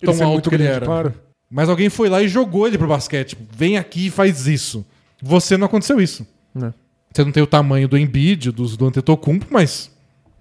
Tão 0.00 0.10
Ele 0.12 0.18
ser 0.18 0.22
alto 0.24 0.32
muito 0.34 0.48
que 0.50 0.54
ele 0.56 0.62
grande, 0.64 0.76
era. 0.76 0.86
claro. 0.86 1.14
Mas 1.50 1.68
alguém 1.68 1.88
foi 1.88 2.08
lá 2.08 2.22
e 2.22 2.28
jogou 2.28 2.66
ele 2.68 2.76
pro 2.78 2.86
basquete. 2.86 3.30
Tipo, 3.30 3.42
Vem 3.50 3.78
aqui 3.78 4.06
e 4.06 4.10
faz 4.10 4.46
isso. 4.46 4.84
Você 5.22 5.56
não 5.56 5.66
aconteceu 5.66 6.00
isso. 6.00 6.26
Né? 6.54 6.72
Você 7.12 7.24
não 7.24 7.32
tem 7.32 7.42
o 7.42 7.46
tamanho 7.46 7.88
do 7.88 7.96
Embiid, 7.98 8.52
do, 8.52 8.64
do 8.76 8.86
Antetokounmpo, 8.86 9.46
mas 9.50 9.90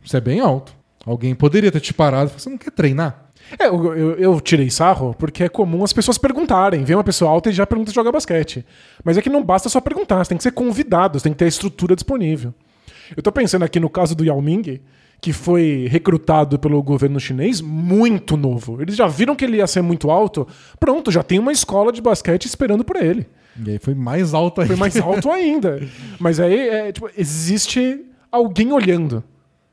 você 0.04 0.18
é 0.18 0.22
bem 0.22 0.42
alto. 0.42 0.76
Alguém 1.06 1.34
poderia 1.34 1.72
ter 1.72 1.80
te 1.80 1.94
parado 1.94 2.26
e 2.26 2.28
falado, 2.30 2.42
você 2.42 2.50
não 2.50 2.58
quer 2.58 2.72
treinar? 2.72 3.24
É, 3.58 3.68
eu, 3.68 3.96
eu- 3.96 4.16
eu 4.18 4.42
tirei 4.42 4.70
sarro 4.70 5.16
porque 5.18 5.46
é 5.46 5.48
comum 5.50 5.82
as 5.82 5.94
pessoas 5.94 6.18
perguntarem. 6.18 6.84
Vem 6.84 6.98
uma 6.98 7.04
pessoa 7.06 7.32
alta 7.32 7.50
e 7.50 7.54
já 7.54 7.66
pergunta 7.66 7.90
se 7.92 7.96
joga 7.96 8.12
basquete. 8.12 8.66
Mas 9.02 9.18
é 9.18 9.22
que 9.22 9.30
não 9.30 9.42
basta 9.42 9.70
só 9.70 9.80
perguntar, 9.80 10.18
você 10.26 10.30
tem 10.30 10.38
que 10.38 10.44
ser 10.44 10.52
convidado, 10.52 11.18
você 11.18 11.24
tem 11.24 11.32
que 11.32 11.40
ter 11.40 11.46
a 11.46 11.48
estrutura 11.48 11.96
disponível. 11.96 12.54
Eu 13.16 13.24
tô 13.24 13.32
pensando 13.32 13.64
aqui 13.64 13.80
no 13.80 13.90
caso 13.90 14.16
do 14.16 14.24
Yao 14.24 14.42
Ming, 14.42 14.82
que 15.20 15.34
foi 15.34 15.88
recrutado 15.90 16.60
pelo 16.60 16.82
governo 16.84 17.20
chinês 17.20 17.62
muito 17.62 18.38
novo. 18.38 18.82
Eles 18.82 18.96
já 18.96 19.08
viram 19.08 19.36
que 19.36 19.46
ele 19.46 19.58
ia 19.58 19.68
ser 19.68 19.82
muito 19.82 20.12
alto. 20.12 20.48
Pronto, 20.80 21.12
já 21.12 21.24
tem 21.24 21.40
uma 21.40 21.52
escola 21.52 21.92
de 21.92 22.02
basquete 22.02 22.46
esperando 22.46 22.84
por 22.84 22.96
ele. 22.96 23.28
E 23.66 23.72
aí 23.72 23.80
foi 23.80 23.96
mais 23.96 24.34
alto 24.34 24.62
ainda. 24.62 24.74
Foi 24.74 24.80
mais 24.80 24.98
alto 24.98 25.32
ainda. 25.32 25.82
Mas 26.20 26.40
aí, 26.40 26.70
é, 26.70 26.92
tipo, 26.92 27.10
existe 27.18 28.06
alguém 28.32 28.72
olhando. 28.72 29.24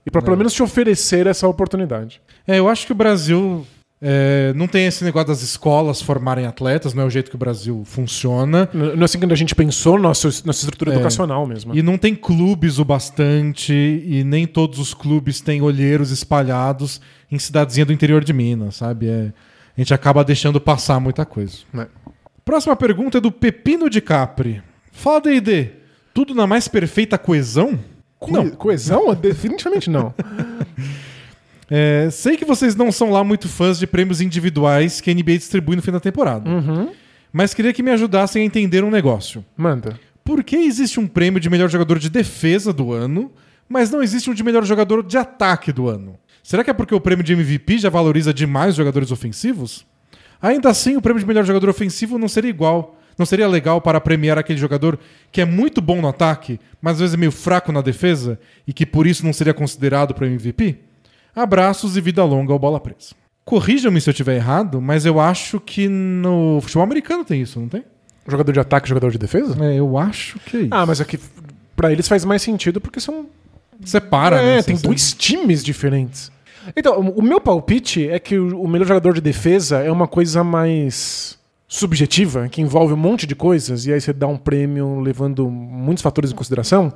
E 0.06 0.10
pra 0.10 0.20
pelo 0.22 0.36
menos 0.36 0.52
te 0.52 0.62
oferecer 0.62 1.26
essa 1.26 1.48
oportunidade. 1.48 2.20
É, 2.46 2.58
eu 2.58 2.68
acho 2.68 2.86
que 2.86 2.92
o 2.92 2.94
Brasil 2.94 3.66
é, 4.06 4.52
não 4.54 4.66
tem 4.68 4.84
esse 4.84 5.02
negócio 5.02 5.28
das 5.28 5.40
escolas 5.40 6.02
formarem 6.02 6.44
atletas, 6.44 6.92
não 6.92 7.04
é 7.04 7.06
o 7.06 7.10
jeito 7.10 7.30
que 7.30 7.36
o 7.36 7.38
Brasil 7.38 7.82
funciona. 7.86 8.68
Não 8.74 9.00
é 9.00 9.04
assim 9.04 9.18
que 9.18 9.24
a 9.24 9.34
gente 9.34 9.54
pensou 9.54 9.98
nossa, 9.98 10.28
nossa 10.44 10.60
estrutura 10.60 10.92
educacional 10.94 11.46
mesmo. 11.46 11.74
E 11.74 11.80
não 11.82 11.96
tem 11.96 12.14
clubes 12.14 12.78
o 12.78 12.84
bastante, 12.84 13.72
e 13.72 14.22
nem 14.22 14.46
todos 14.46 14.78
os 14.78 14.92
clubes 14.92 15.40
têm 15.40 15.62
olheiros 15.62 16.10
espalhados 16.10 17.00
em 17.32 17.38
cidadezinha 17.38 17.86
do 17.86 17.92
interior 17.94 18.22
de 18.22 18.34
Minas, 18.34 18.76
sabe? 18.76 19.08
É, 19.08 19.32
a 19.76 19.80
gente 19.80 19.94
acaba 19.94 20.22
deixando 20.22 20.60
passar 20.60 21.00
muita 21.00 21.24
coisa. 21.24 21.58
Né? 21.72 21.86
Próxima 22.44 22.76
pergunta 22.76 23.16
é 23.16 23.20
do 23.22 23.32
Pepino 23.32 23.88
de 23.88 24.02
Capri. 24.02 24.62
Fala, 24.92 25.22
D&D, 25.22 25.70
tudo 26.12 26.34
na 26.34 26.46
mais 26.46 26.68
perfeita 26.68 27.16
coesão? 27.16 27.78
Co- 28.18 28.50
Coesão? 28.52 29.12
Definitivamente 29.16 29.88
não. 29.88 30.12
É, 31.76 32.08
sei 32.08 32.36
que 32.36 32.44
vocês 32.44 32.76
não 32.76 32.92
são 32.92 33.10
lá 33.10 33.24
muito 33.24 33.48
fãs 33.48 33.80
de 33.80 33.86
prêmios 33.88 34.20
individuais 34.20 35.00
que 35.00 35.10
a 35.10 35.14
NBA 35.14 35.38
distribui 35.38 35.74
no 35.74 35.82
fim 35.82 35.90
da 35.90 35.98
temporada. 35.98 36.48
Mas 37.32 37.52
queria 37.52 37.72
que 37.72 37.82
me 37.82 37.90
ajudassem 37.90 38.42
a 38.42 38.44
entender 38.44 38.84
um 38.84 38.90
negócio. 38.92 39.44
Manda. 39.56 39.98
Por 40.22 40.44
que 40.44 40.54
existe 40.54 41.00
um 41.00 41.06
prêmio 41.08 41.40
de 41.40 41.50
melhor 41.50 41.68
jogador 41.68 41.98
de 41.98 42.08
defesa 42.08 42.72
do 42.72 42.92
ano, 42.92 43.32
mas 43.68 43.90
não 43.90 44.04
existe 44.04 44.30
um 44.30 44.34
de 44.34 44.44
melhor 44.44 44.64
jogador 44.64 45.02
de 45.02 45.18
ataque 45.18 45.72
do 45.72 45.88
ano? 45.88 46.16
Será 46.44 46.62
que 46.62 46.70
é 46.70 46.72
porque 46.72 46.94
o 46.94 47.00
prêmio 47.00 47.24
de 47.24 47.32
MVP 47.32 47.78
já 47.78 47.90
valoriza 47.90 48.32
demais 48.32 48.70
os 48.70 48.76
jogadores 48.76 49.10
ofensivos? 49.10 49.84
Ainda 50.40 50.70
assim, 50.70 50.96
o 50.96 51.02
prêmio 51.02 51.18
de 51.18 51.26
melhor 51.26 51.44
jogador 51.44 51.68
ofensivo 51.68 52.18
não 52.18 52.28
seria 52.28 52.50
igual. 52.50 53.00
Não 53.18 53.26
seria 53.26 53.48
legal 53.48 53.80
para 53.80 54.00
premiar 54.00 54.38
aquele 54.38 54.60
jogador 54.60 54.96
que 55.32 55.40
é 55.40 55.44
muito 55.44 55.80
bom 55.80 56.00
no 56.00 56.06
ataque, 56.06 56.60
mas 56.80 56.92
às 56.92 57.00
vezes 57.00 57.14
é 57.14 57.16
meio 57.16 57.32
fraco 57.32 57.72
na 57.72 57.80
defesa 57.80 58.38
e 58.64 58.72
que 58.72 58.86
por 58.86 59.08
isso 59.08 59.26
não 59.26 59.32
seria 59.32 59.52
considerado 59.52 60.14
para 60.14 60.28
MVP? 60.28 60.93
Abraços 61.34 61.96
e 61.96 62.00
vida 62.00 62.24
longa 62.24 62.52
ao 62.52 62.58
bola 62.58 62.78
presa. 62.80 63.14
Corrijam-me 63.44 64.00
se 64.00 64.08
eu 64.08 64.12
estiver 64.12 64.36
errado, 64.36 64.80
mas 64.80 65.04
eu 65.04 65.20
acho 65.20 65.60
que 65.60 65.88
no 65.88 66.60
futebol 66.62 66.82
americano 66.84 67.24
tem 67.24 67.42
isso, 67.42 67.60
não 67.60 67.68
tem? 67.68 67.84
Jogador 68.26 68.52
de 68.52 68.60
ataque 68.60 68.86
e 68.86 68.88
jogador 68.88 69.10
de 69.10 69.18
defesa? 69.18 69.54
É, 69.62 69.74
eu 69.78 69.98
acho 69.98 70.38
que 70.40 70.56
é 70.56 70.60
isso. 70.60 70.68
Ah, 70.70 70.86
mas 70.86 71.00
aqui 71.00 71.18
pra 71.76 71.92
eles 71.92 72.08
faz 72.08 72.24
mais 72.24 72.40
sentido 72.42 72.80
porque 72.80 73.00
são. 73.00 73.26
Separa, 73.84 74.36
é, 74.40 74.56
né? 74.56 74.62
tem 74.62 74.76
Você- 74.76 74.86
dois 74.86 75.12
times 75.12 75.62
diferentes. 75.62 76.32
Então, 76.74 76.98
o 77.00 77.20
meu 77.20 77.38
palpite 77.40 78.08
é 78.08 78.18
que 78.18 78.38
o 78.38 78.62
o 78.62 78.66
melhor 78.68 78.86
jogador 78.86 79.12
de 79.12 79.20
defesa 79.20 79.80
é 79.80 79.90
uma 79.90 80.06
coisa 80.08 80.42
mais 80.42 81.38
subjetiva, 81.68 82.48
que 82.48 82.62
envolve 82.62 82.94
um 82.94 82.96
monte 82.96 83.26
de 83.26 83.34
coisas, 83.34 83.84
e 83.84 83.92
aí 83.92 84.00
você 84.00 84.12
dá 84.12 84.26
um 84.26 84.36
prêmio 84.36 85.00
levando 85.00 85.50
muitos 85.50 86.02
fatores 86.02 86.30
em 86.30 86.34
consideração. 86.34 86.92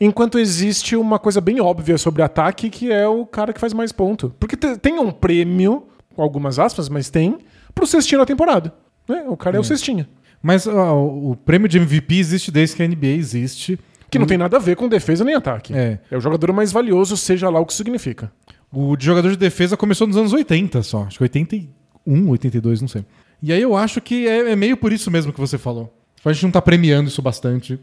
Enquanto 0.00 0.38
existe 0.38 0.94
uma 0.96 1.18
coisa 1.18 1.40
bem 1.40 1.60
óbvia 1.60 1.98
sobre 1.98 2.22
ataque, 2.22 2.70
que 2.70 2.92
é 2.92 3.06
o 3.08 3.26
cara 3.26 3.52
que 3.52 3.60
faz 3.60 3.72
mais 3.72 3.90
ponto. 3.92 4.32
Porque 4.38 4.56
te- 4.56 4.76
tem 4.78 4.98
um 4.98 5.10
prêmio, 5.10 5.84
com 6.14 6.22
algumas 6.22 6.58
aspas, 6.58 6.88
mas 6.88 7.10
tem, 7.10 7.38
pro 7.74 7.86
cestinho 7.86 8.20
da 8.20 8.26
temporada. 8.26 8.72
né? 9.08 9.24
O 9.28 9.36
cara 9.36 9.56
é 9.56 9.60
o 9.60 9.64
cestinha. 9.64 10.08
Mas 10.42 10.66
ó, 10.68 10.94
o 10.96 11.34
prêmio 11.34 11.68
de 11.68 11.78
MVP 11.78 12.14
existe 12.16 12.50
desde 12.52 12.76
que 12.76 12.82
a 12.82 12.86
NBA 12.86 13.08
existe. 13.08 13.78
Que 14.10 14.18
não 14.18 14.26
tem 14.26 14.38
nada 14.38 14.56
a 14.56 14.60
ver 14.60 14.76
com 14.76 14.88
defesa 14.88 15.24
nem 15.24 15.34
ataque. 15.34 15.74
É. 15.74 15.98
É 16.10 16.16
o 16.16 16.20
jogador 16.20 16.52
mais 16.52 16.70
valioso, 16.72 17.16
seja 17.16 17.50
lá 17.50 17.58
o 17.60 17.66
que 17.66 17.74
significa. 17.74 18.30
O 18.72 18.96
de 18.96 19.04
jogador 19.04 19.30
de 19.30 19.36
defesa 19.36 19.76
começou 19.76 20.06
nos 20.06 20.16
anos 20.16 20.32
80 20.32 20.82
só. 20.82 21.02
Acho 21.04 21.18
que 21.18 21.24
81, 21.24 22.28
82, 22.30 22.80
não 22.80 22.88
sei. 22.88 23.04
E 23.42 23.52
aí 23.52 23.60
eu 23.60 23.76
acho 23.76 24.00
que 24.00 24.26
é, 24.28 24.52
é 24.52 24.56
meio 24.56 24.76
por 24.76 24.92
isso 24.92 25.10
mesmo 25.10 25.32
que 25.32 25.40
você 25.40 25.58
falou. 25.58 25.92
A 26.24 26.32
gente 26.32 26.42
não 26.44 26.50
tá 26.50 26.62
premiando 26.62 27.08
isso 27.08 27.20
bastante. 27.22 27.78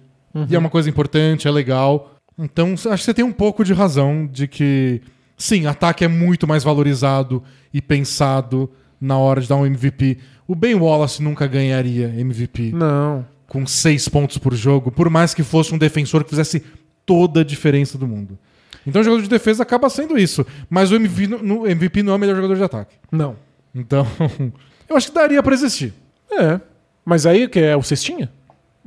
E 0.49 0.55
é 0.55 0.59
uma 0.59 0.69
coisa 0.69 0.89
importante, 0.89 1.47
é 1.47 1.51
legal. 1.51 2.11
Então 2.38 2.73
acho 2.73 2.88
que 2.88 2.97
você 2.97 3.13
tem 3.13 3.23
um 3.23 3.31
pouco 3.31 3.63
de 3.63 3.73
razão 3.73 4.27
de 4.27 4.47
que, 4.47 5.01
sim, 5.38 5.65
ataque 5.65 6.03
é 6.03 6.07
muito 6.07 6.45
mais 6.45 6.63
valorizado 6.63 7.41
e 7.73 7.81
pensado 7.81 8.69
na 8.99 9.17
hora 9.17 9.39
de 9.41 9.47
dar 9.47 9.55
um 9.55 9.65
MVP. 9.65 10.17
O 10.47 10.53
Ben 10.53 10.75
Wallace 10.75 11.23
nunca 11.23 11.47
ganharia 11.47 12.13
MVP 12.17 12.71
Não. 12.73 13.25
com 13.47 13.65
seis 13.65 14.07
pontos 14.09 14.38
por 14.38 14.53
jogo, 14.53 14.91
por 14.91 15.09
mais 15.09 15.33
que 15.33 15.43
fosse 15.43 15.73
um 15.73 15.77
defensor 15.77 16.23
que 16.23 16.29
fizesse 16.29 16.61
toda 17.05 17.41
a 17.41 17.43
diferença 17.43 17.97
do 17.97 18.05
mundo. 18.07 18.38
Então 18.86 19.01
o 19.01 19.03
jogador 19.05 19.23
de 19.23 19.29
defesa 19.29 19.63
acaba 19.63 19.89
sendo 19.89 20.17
isso. 20.17 20.45
Mas 20.69 20.91
o 20.91 20.95
MVP, 20.95 21.27
no- 21.27 21.65
MVP 21.65 22.03
não 22.03 22.13
é 22.13 22.15
o 22.17 22.19
melhor 22.19 22.36
jogador 22.36 22.55
de 22.55 22.63
ataque. 22.63 22.95
Não. 23.11 23.36
Então, 23.73 24.05
eu 24.89 24.95
acho 24.97 25.07
que 25.07 25.15
daria 25.15 25.41
pra 25.41 25.53
existir. 25.53 25.93
É. 26.31 26.59
Mas 27.05 27.25
aí 27.25 27.47
que 27.47 27.59
é 27.59 27.75
o 27.75 27.81
cestinha? 27.83 28.29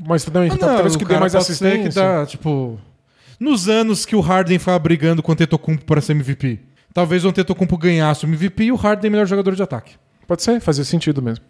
Mas 0.06 0.24
também, 0.24 0.50
Ah, 0.52 0.56
talvez 0.56 0.94
o 0.94 0.98
que 0.98 1.04
dê 1.04 1.18
mais 1.18 1.32
ser 1.32 1.38
assistência. 1.38 1.88
que 1.88 1.94
dá, 1.94 2.24
tipo... 2.26 2.78
Nos 3.40 3.68
anos 3.68 4.04
que 4.04 4.16
o 4.16 4.20
Harden 4.20 4.58
ficava 4.58 4.78
brigando 4.78 5.22
com 5.22 5.30
o 5.30 5.32
Antetokounmpo 5.32 5.84
para 5.84 6.00
ser 6.00 6.12
MVP, 6.12 6.58
talvez 6.92 7.24
o 7.24 7.28
Antetokounmpo 7.28 7.76
ganhasse 7.78 8.24
o 8.24 8.28
MVP 8.28 8.64
e 8.64 8.72
o 8.72 8.76
Harden 8.76 9.06
é 9.06 9.08
o 9.08 9.12
melhor 9.12 9.26
jogador 9.26 9.54
de 9.54 9.62
ataque. 9.62 9.94
Pode 10.26 10.42
ser, 10.42 10.60
fazia 10.60 10.84
sentido 10.84 11.22
mesmo. 11.22 11.44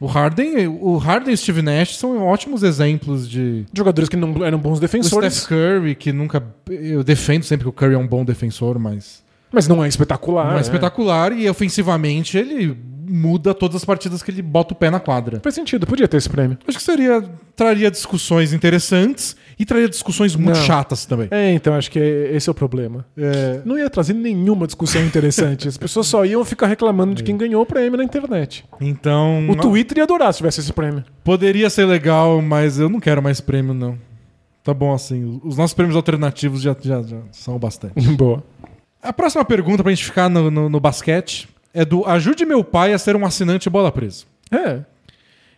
O 0.00 0.06
Harden, 0.06 0.66
o 0.66 0.96
Harden 0.96 1.30
e 1.30 1.34
o 1.34 1.36
Steve 1.38 1.62
Nash 1.62 1.96
são 1.96 2.24
ótimos 2.26 2.62
exemplos 2.64 3.28
de 3.28 3.64
Jogadores 3.72 4.08
que 4.08 4.16
não 4.16 4.44
eram 4.44 4.58
bons 4.58 4.78
o 4.78 4.80
defensores, 4.80 5.34
Steph 5.34 5.48
Curry, 5.48 5.94
que 5.94 6.12
nunca 6.12 6.42
eu 6.68 7.04
defendo 7.04 7.44
sempre 7.44 7.64
que 7.64 7.68
o 7.68 7.72
Curry 7.72 7.94
é 7.94 7.98
um 7.98 8.06
bom 8.06 8.24
defensor, 8.24 8.78
mas 8.80 9.22
mas 9.52 9.68
não 9.68 9.84
é 9.84 9.86
espetacular. 9.86 10.46
não 10.46 10.52
é 10.52 10.56
né? 10.56 10.60
espetacular 10.62 11.32
e 11.32 11.48
ofensivamente 11.48 12.38
ele 12.38 12.76
muda 13.12 13.52
todas 13.52 13.76
as 13.76 13.84
partidas 13.84 14.22
que 14.22 14.30
ele 14.30 14.40
bota 14.40 14.72
o 14.72 14.76
pé 14.76 14.88
na 14.90 14.98
quadra. 14.98 15.40
Faz 15.40 15.54
sentido, 15.54 15.86
podia 15.86 16.08
ter 16.08 16.16
esse 16.16 16.28
prêmio. 16.30 16.56
Acho 16.66 16.78
que 16.78 16.82
seria 16.84 17.22
traria 17.54 17.90
discussões 17.90 18.52
interessantes 18.54 19.36
e 19.58 19.66
traria 19.66 19.88
discussões 19.88 20.34
muito 20.34 20.56
Não. 20.56 20.64
chatas 20.64 21.04
também. 21.04 21.28
É, 21.30 21.52
então 21.52 21.74
acho 21.74 21.90
que 21.90 21.98
é- 21.98 22.34
esse 22.34 22.48
é 22.48 22.52
o 22.52 22.54
problema. 22.54 23.04
Não 23.64 23.76
ia 23.78 23.90
trazer 23.90 24.14
nenhuma 24.14 24.66
discussão 24.66 25.04
interessante. 25.04 25.68
As 25.68 25.76
pessoas 25.76 26.06
só 26.06 26.24
iam 26.24 26.42
ficar 26.44 26.66
reclamando 26.66 27.14
de 27.14 27.22
quem 27.22 27.36
ganhou 27.36 27.62
o 27.62 27.66
prêmio 27.66 27.98
na 27.98 28.04
internet. 28.04 28.64
Então, 28.80 29.48
O 29.50 29.56
Twitter 29.56 29.98
ia 29.98 30.04
adorar 30.04 30.32
se 30.32 30.38
tivesse 30.38 30.60
esse 30.60 30.72
prêmio. 30.72 31.04
poderia 31.22 31.68
ser 31.68 31.84
legal, 31.84 32.40
mas 32.40 32.78
eu 32.78 32.88
não 32.88 32.98
quero 33.00 33.22
mais 33.22 33.40
prêmio 33.40 33.74
não. 33.74 33.98
Tá 34.64 34.72
bom 34.72 34.94
assim, 34.94 35.40
os 35.44 35.56
nossos 35.56 35.74
prêmios 35.74 35.96
alternativos 35.96 36.62
já, 36.62 36.74
já, 36.80 37.02
já 37.02 37.18
são 37.32 37.58
bastante. 37.58 37.94
Boa. 38.16 38.42
A 39.02 39.12
próxima 39.12 39.44
pergunta 39.44 39.82
pra 39.82 39.90
gente 39.92 40.04
ficar 40.04 40.28
no, 40.30 40.50
no, 40.50 40.68
no 40.68 40.80
basquete 40.80 41.48
é 41.74 41.84
do 41.84 42.04
Ajude 42.06 42.44
meu 42.44 42.62
pai 42.62 42.92
a 42.92 42.98
ser 42.98 43.16
um 43.16 43.24
assinante 43.24 43.68
bola 43.70 43.90
presa. 43.90 44.24
É. 44.50 44.80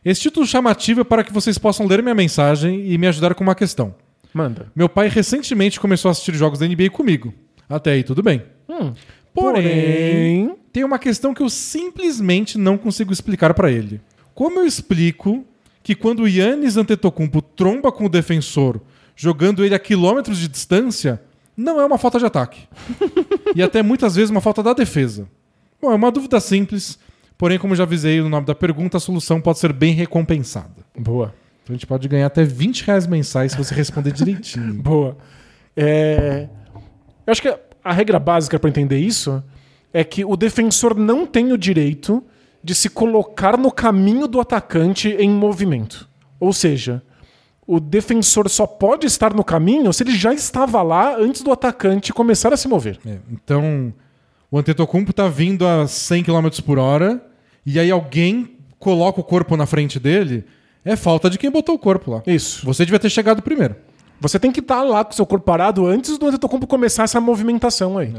Esse 0.04 0.20
título 0.22 0.46
chamativo 0.46 1.00
é 1.00 1.04
para 1.04 1.24
que 1.24 1.32
vocês 1.32 1.56
possam 1.58 1.86
ler 1.86 2.02
minha 2.02 2.14
mensagem 2.14 2.86
e 2.90 2.98
me 2.98 3.06
ajudar 3.06 3.34
com 3.34 3.42
uma 3.42 3.54
questão. 3.54 3.94
Manda. 4.32 4.70
Meu 4.74 4.88
pai 4.88 5.08
recentemente 5.08 5.80
começou 5.80 6.08
a 6.08 6.12
assistir 6.12 6.34
jogos 6.34 6.58
da 6.58 6.66
NBA 6.66 6.90
comigo. 6.90 7.32
Até 7.68 7.92
aí 7.92 8.02
tudo 8.02 8.22
bem. 8.22 8.42
Hum. 8.68 8.92
Porém, 9.32 10.46
Porém- 10.48 10.56
tem 10.72 10.84
uma 10.84 10.98
questão 10.98 11.32
que 11.32 11.42
eu 11.42 11.48
simplesmente 11.48 12.58
não 12.58 12.76
consigo 12.76 13.12
explicar 13.12 13.54
pra 13.54 13.70
ele. 13.70 14.00
Como 14.34 14.58
eu 14.60 14.66
explico 14.66 15.44
que 15.82 15.94
quando 15.94 16.20
o 16.20 16.28
Yannis 16.28 16.76
Antetokounmpo 16.76 17.40
tromba 17.42 17.90
com 17.92 18.06
o 18.06 18.08
defensor, 18.08 18.80
jogando 19.16 19.64
ele 19.64 19.74
a 19.74 19.78
quilômetros 19.78 20.38
de 20.38 20.48
distância, 20.48 21.20
não 21.56 21.80
é 21.80 21.84
uma 21.84 21.98
falta 21.98 22.18
de 22.18 22.26
ataque. 22.26 22.66
e 23.54 23.62
até 23.62 23.82
muitas 23.82 24.14
vezes 24.16 24.30
uma 24.30 24.40
falta 24.40 24.62
da 24.62 24.72
defesa. 24.72 25.28
Bom, 25.84 25.92
é 25.92 25.94
uma 25.96 26.10
dúvida 26.10 26.40
simples, 26.40 26.98
porém, 27.36 27.58
como 27.58 27.76
já 27.76 27.82
avisei 27.82 28.18
no 28.22 28.28
nome 28.30 28.46
da 28.46 28.54
pergunta, 28.54 28.96
a 28.96 29.00
solução 29.00 29.38
pode 29.38 29.58
ser 29.58 29.70
bem 29.70 29.92
recompensada. 29.92 30.70
Boa. 30.98 31.34
Então 31.62 31.74
a 31.74 31.76
gente 31.76 31.86
pode 31.86 32.08
ganhar 32.08 32.26
até 32.26 32.42
20 32.42 32.84
reais 32.86 33.06
mensais 33.06 33.52
se 33.52 33.58
você 33.58 33.74
responder 33.74 34.10
direitinho. 34.14 34.72
Boa. 34.82 35.16
É, 35.76 36.48
Eu 37.26 37.30
acho 37.32 37.42
que 37.42 37.48
a- 37.84 37.92
regra 37.92 38.18
básica 38.18 38.58
para 38.58 38.70
entender 38.70 38.98
isso 38.98 39.42
é 39.92 40.02
que 40.02 40.24
o 40.24 40.36
defensor 40.36 40.94
não 40.98 41.26
tem 41.26 41.52
o 41.52 41.58
direito 41.58 42.24
de 42.62 42.74
se 42.74 42.88
colocar 42.88 43.58
no 43.58 43.70
caminho 43.70 44.26
do 44.26 44.40
atacante 44.40 45.08
em 45.10 45.28
movimento. 45.28 46.08
Ou 46.40 46.50
seja, 46.52 47.02
o 47.66 47.78
defensor 47.78 48.48
só 48.48 48.66
pode 48.66 49.06
estar 49.06 49.34
no 49.34 49.44
caminho 49.44 49.92
se 49.92 50.02
ele 50.02 50.16
já 50.16 50.32
estava 50.32 50.80
lá 50.82 51.14
antes 51.18 51.42
do 51.42 51.52
atacante 51.52 52.10
começar 52.10 52.54
a 52.54 52.56
se 52.56 52.66
mover. 52.68 52.98
É, 53.06 53.18
então, 53.30 53.92
o 54.54 54.58
Antetokounmpo 54.58 55.12
tá 55.12 55.26
vindo 55.26 55.66
a 55.66 55.84
100 55.84 56.22
km 56.22 56.48
por 56.64 56.78
hora 56.78 57.20
e 57.66 57.76
aí 57.76 57.90
alguém 57.90 58.56
coloca 58.78 59.20
o 59.20 59.24
corpo 59.24 59.56
na 59.56 59.66
frente 59.66 59.98
dele, 59.98 60.44
é 60.84 60.94
falta 60.94 61.28
de 61.28 61.36
quem 61.38 61.50
botou 61.50 61.74
o 61.74 61.78
corpo 61.78 62.12
lá. 62.12 62.22
Isso. 62.24 62.64
Você 62.64 62.84
devia 62.84 63.00
ter 63.00 63.10
chegado 63.10 63.42
primeiro. 63.42 63.74
Você 64.20 64.38
tem 64.38 64.52
que 64.52 64.60
estar 64.60 64.84
lá 64.84 65.04
com 65.04 65.10
o 65.10 65.14
seu 65.14 65.26
corpo 65.26 65.44
parado 65.44 65.84
antes 65.84 66.16
do 66.18 66.28
Antetokounmpo 66.28 66.68
começar 66.68 67.02
essa 67.02 67.20
movimentação 67.20 67.98
aí. 67.98 68.14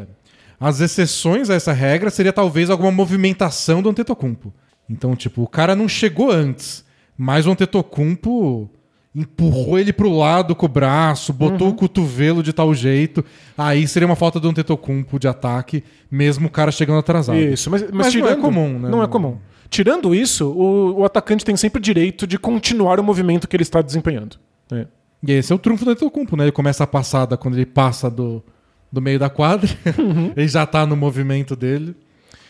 As 0.59 0.81
exceções 0.81 1.49
a 1.49 1.53
essa 1.53 1.71
regra 1.71 2.09
seria 2.09 2.33
talvez 2.33 2.69
alguma 2.69 2.91
movimentação 2.91 3.81
do 3.81 3.87
Antetokounmpo. 3.87 4.53
Então, 4.89 5.15
tipo, 5.15 5.41
o 5.41 5.47
cara 5.47 5.73
não 5.73 5.87
chegou 5.87 6.29
antes, 6.29 6.83
mas 7.17 7.47
o 7.47 7.51
Antetokounmpo 7.51 8.69
empurrou 9.15 9.79
ele 9.79 9.93
pro 9.93 10.11
lado 10.11 10.53
com 10.53 10.65
o 10.65 10.69
braço, 10.69 11.31
botou 11.31 11.69
o 11.69 11.73
cotovelo 11.73 12.43
de 12.43 12.51
tal 12.51 12.73
jeito, 12.73 13.23
aí 13.57 13.87
seria 13.87 14.05
uma 14.05 14.15
falta 14.15 14.39
do 14.39 14.49
Antetokounmpo 14.49 15.17
de 15.17 15.27
ataque, 15.27 15.83
mesmo 16.11 16.47
o 16.47 16.49
cara 16.49 16.69
chegando 16.69 16.99
atrasado. 16.99 17.39
Isso, 17.39 17.71
mas, 17.71 17.83
mas, 17.83 17.91
Mas 17.91 18.13
não 18.13 18.25
é 18.25 18.29
tirando, 18.29 18.41
comum, 18.41 18.79
né? 18.79 18.89
Não 18.89 19.01
é 19.01 19.07
comum. 19.07 19.37
Tirando 19.69 20.13
isso, 20.13 20.49
o, 20.49 20.99
o 20.99 21.05
atacante 21.05 21.45
tem 21.45 21.55
sempre 21.55 21.79
o 21.79 21.81
direito 21.81 22.27
de 22.27 22.37
continuar 22.37 22.99
o 22.99 23.03
movimento 23.03 23.47
que 23.47 23.55
ele 23.55 23.63
está 23.63 23.81
desempenhando. 23.81 24.37
É. 24.69 24.85
E 25.25 25.31
esse 25.31 25.51
é 25.51 25.55
o 25.55 25.59
trunfo 25.59 25.85
do 25.85 25.91
Antetokounmpo, 25.91 26.35
né? 26.35 26.43
Ele 26.43 26.51
começa 26.51 26.83
a 26.83 26.87
passada 26.87 27.37
quando 27.37 27.55
ele 27.55 27.65
passa 27.65 28.09
do, 28.09 28.43
do 28.91 29.01
meio 29.01 29.17
da 29.17 29.29
quadra. 29.29 29.69
ele 30.35 30.47
já 30.47 30.65
tá 30.65 30.85
no 30.85 30.95
movimento 30.95 31.55
dele. 31.55 31.95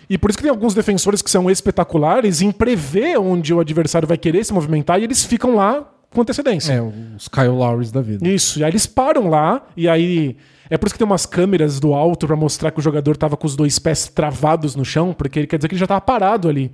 E 0.10 0.18
por 0.18 0.30
isso 0.30 0.38
que 0.38 0.44
tem 0.44 0.52
alguns 0.52 0.74
defensores 0.74 1.22
que 1.22 1.30
são 1.30 1.50
espetaculares 1.50 2.42
em 2.42 2.52
prever 2.52 3.18
onde 3.18 3.54
o 3.54 3.60
adversário 3.60 4.08
vai 4.08 4.18
querer 4.18 4.44
se 4.44 4.54
movimentar 4.54 5.00
e 5.00 5.04
eles 5.04 5.24
ficam 5.24 5.56
lá 5.56 5.92
com 6.16 6.22
antecedência. 6.22 6.74
É, 6.74 6.82
os 6.82 7.28
Kyle 7.28 7.50
Lowrys 7.50 7.92
da 7.92 8.02
vida. 8.02 8.28
Isso, 8.28 8.60
e 8.60 8.64
aí 8.64 8.72
eles 8.72 8.86
param 8.88 9.30
lá, 9.30 9.62
e 9.78 9.88
aí. 9.88 10.36
É 10.68 10.78
por 10.80 10.88
isso 10.88 10.96
que 10.96 10.98
tem 10.98 11.06
umas 11.06 11.28
câmeras 11.28 11.80
do 11.80 11.94
alto 11.94 12.26
pra 12.26 12.36
mostrar 12.36 12.72
que 12.72 12.80
o 12.80 12.82
jogador 12.82 13.16
tava 13.16 13.38
com 13.38 13.46
os 13.46 13.56
dois 13.56 13.78
pés 13.78 14.08
travados 14.08 14.76
no 14.76 14.84
chão, 14.84 15.14
porque 15.14 15.38
ele 15.40 15.48
quer 15.48 15.58
dizer 15.58 15.68
que 15.68 15.76
ele 15.76 15.80
já 15.80 15.86
tava 15.86 16.02
parado 16.02 16.50
ali. 16.50 16.72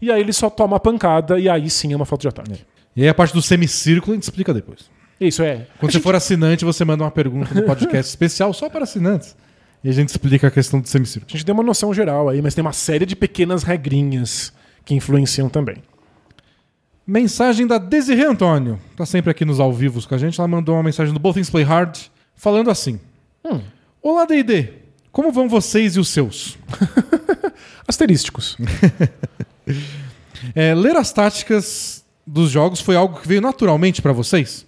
E 0.00 0.12
aí 0.12 0.20
ele 0.20 0.32
só 0.32 0.48
toma 0.48 0.76
a 0.76 0.80
pancada, 0.80 1.40
e 1.40 1.48
aí 1.48 1.68
sim 1.68 1.92
é 1.92 1.96
uma 1.96 2.04
falta 2.04 2.22
de 2.22 2.28
ataque. 2.28 2.60
E 2.94 3.02
aí 3.02 3.08
a 3.08 3.14
parte 3.14 3.34
do 3.34 3.42
semicírculo 3.42 4.12
a 4.12 4.14
gente 4.14 4.22
explica 4.24 4.54
depois. 4.54 4.88
Isso 5.20 5.42
é. 5.42 5.66
Quando 5.78 5.88
A 5.88 5.92
você 5.92 5.92
gente- 5.94 6.02
for 6.02 6.14
assinante, 6.14 6.64
você 6.64 6.84
manda 6.84 7.02
uma 7.02 7.10
pergunta 7.10 7.52
no 7.54 7.62
podcast 7.64 8.06
especial 8.10 8.52
só 8.52 8.68
para 8.70 8.84
assinantes. 8.84 9.36
E 9.82 9.88
a 9.88 9.92
gente 9.92 10.10
explica 10.10 10.46
a 10.46 10.50
questão 10.50 10.80
do 10.80 10.88
semicírculo. 10.88 11.26
A 11.28 11.36
gente 11.36 11.44
deu 11.44 11.54
uma 11.54 11.64
noção 11.64 11.92
geral 11.92 12.28
aí, 12.28 12.40
mas 12.40 12.54
tem 12.54 12.62
uma 12.62 12.72
série 12.72 13.04
de 13.04 13.16
pequenas 13.16 13.64
regrinhas 13.64 14.52
que 14.84 14.94
influenciam 14.94 15.48
também. 15.48 15.76
Mensagem 17.06 17.66
da 17.66 17.78
Desirê 17.78 18.24
Antônio. 18.24 18.78
Tá 18.96 19.04
sempre 19.04 19.30
aqui 19.30 19.44
nos 19.44 19.58
ao 19.58 19.72
vivos 19.72 20.06
com 20.06 20.14
a 20.14 20.18
gente. 20.18 20.38
Ela 20.38 20.48
mandou 20.48 20.76
uma 20.76 20.82
mensagem 20.82 21.12
do 21.12 21.18
Both 21.18 21.34
Things 21.34 21.50
Play 21.50 21.64
Hard 21.64 21.98
falando 22.36 22.70
assim: 22.70 23.00
Hum. 23.44 23.60
Olá, 24.00 24.24
D&D. 24.24 24.72
Como 25.10 25.30
vão 25.30 25.48
vocês 25.48 25.96
e 25.96 26.00
os 26.00 26.08
seus? 26.08 26.56
Asterísticos. 27.86 28.56
É, 30.56 30.74
ler 30.74 30.96
as 30.96 31.12
táticas 31.12 32.04
dos 32.26 32.50
jogos 32.50 32.80
foi 32.80 32.96
algo 32.96 33.20
que 33.20 33.28
veio 33.28 33.40
naturalmente 33.40 34.02
pra 34.02 34.12
vocês? 34.12 34.66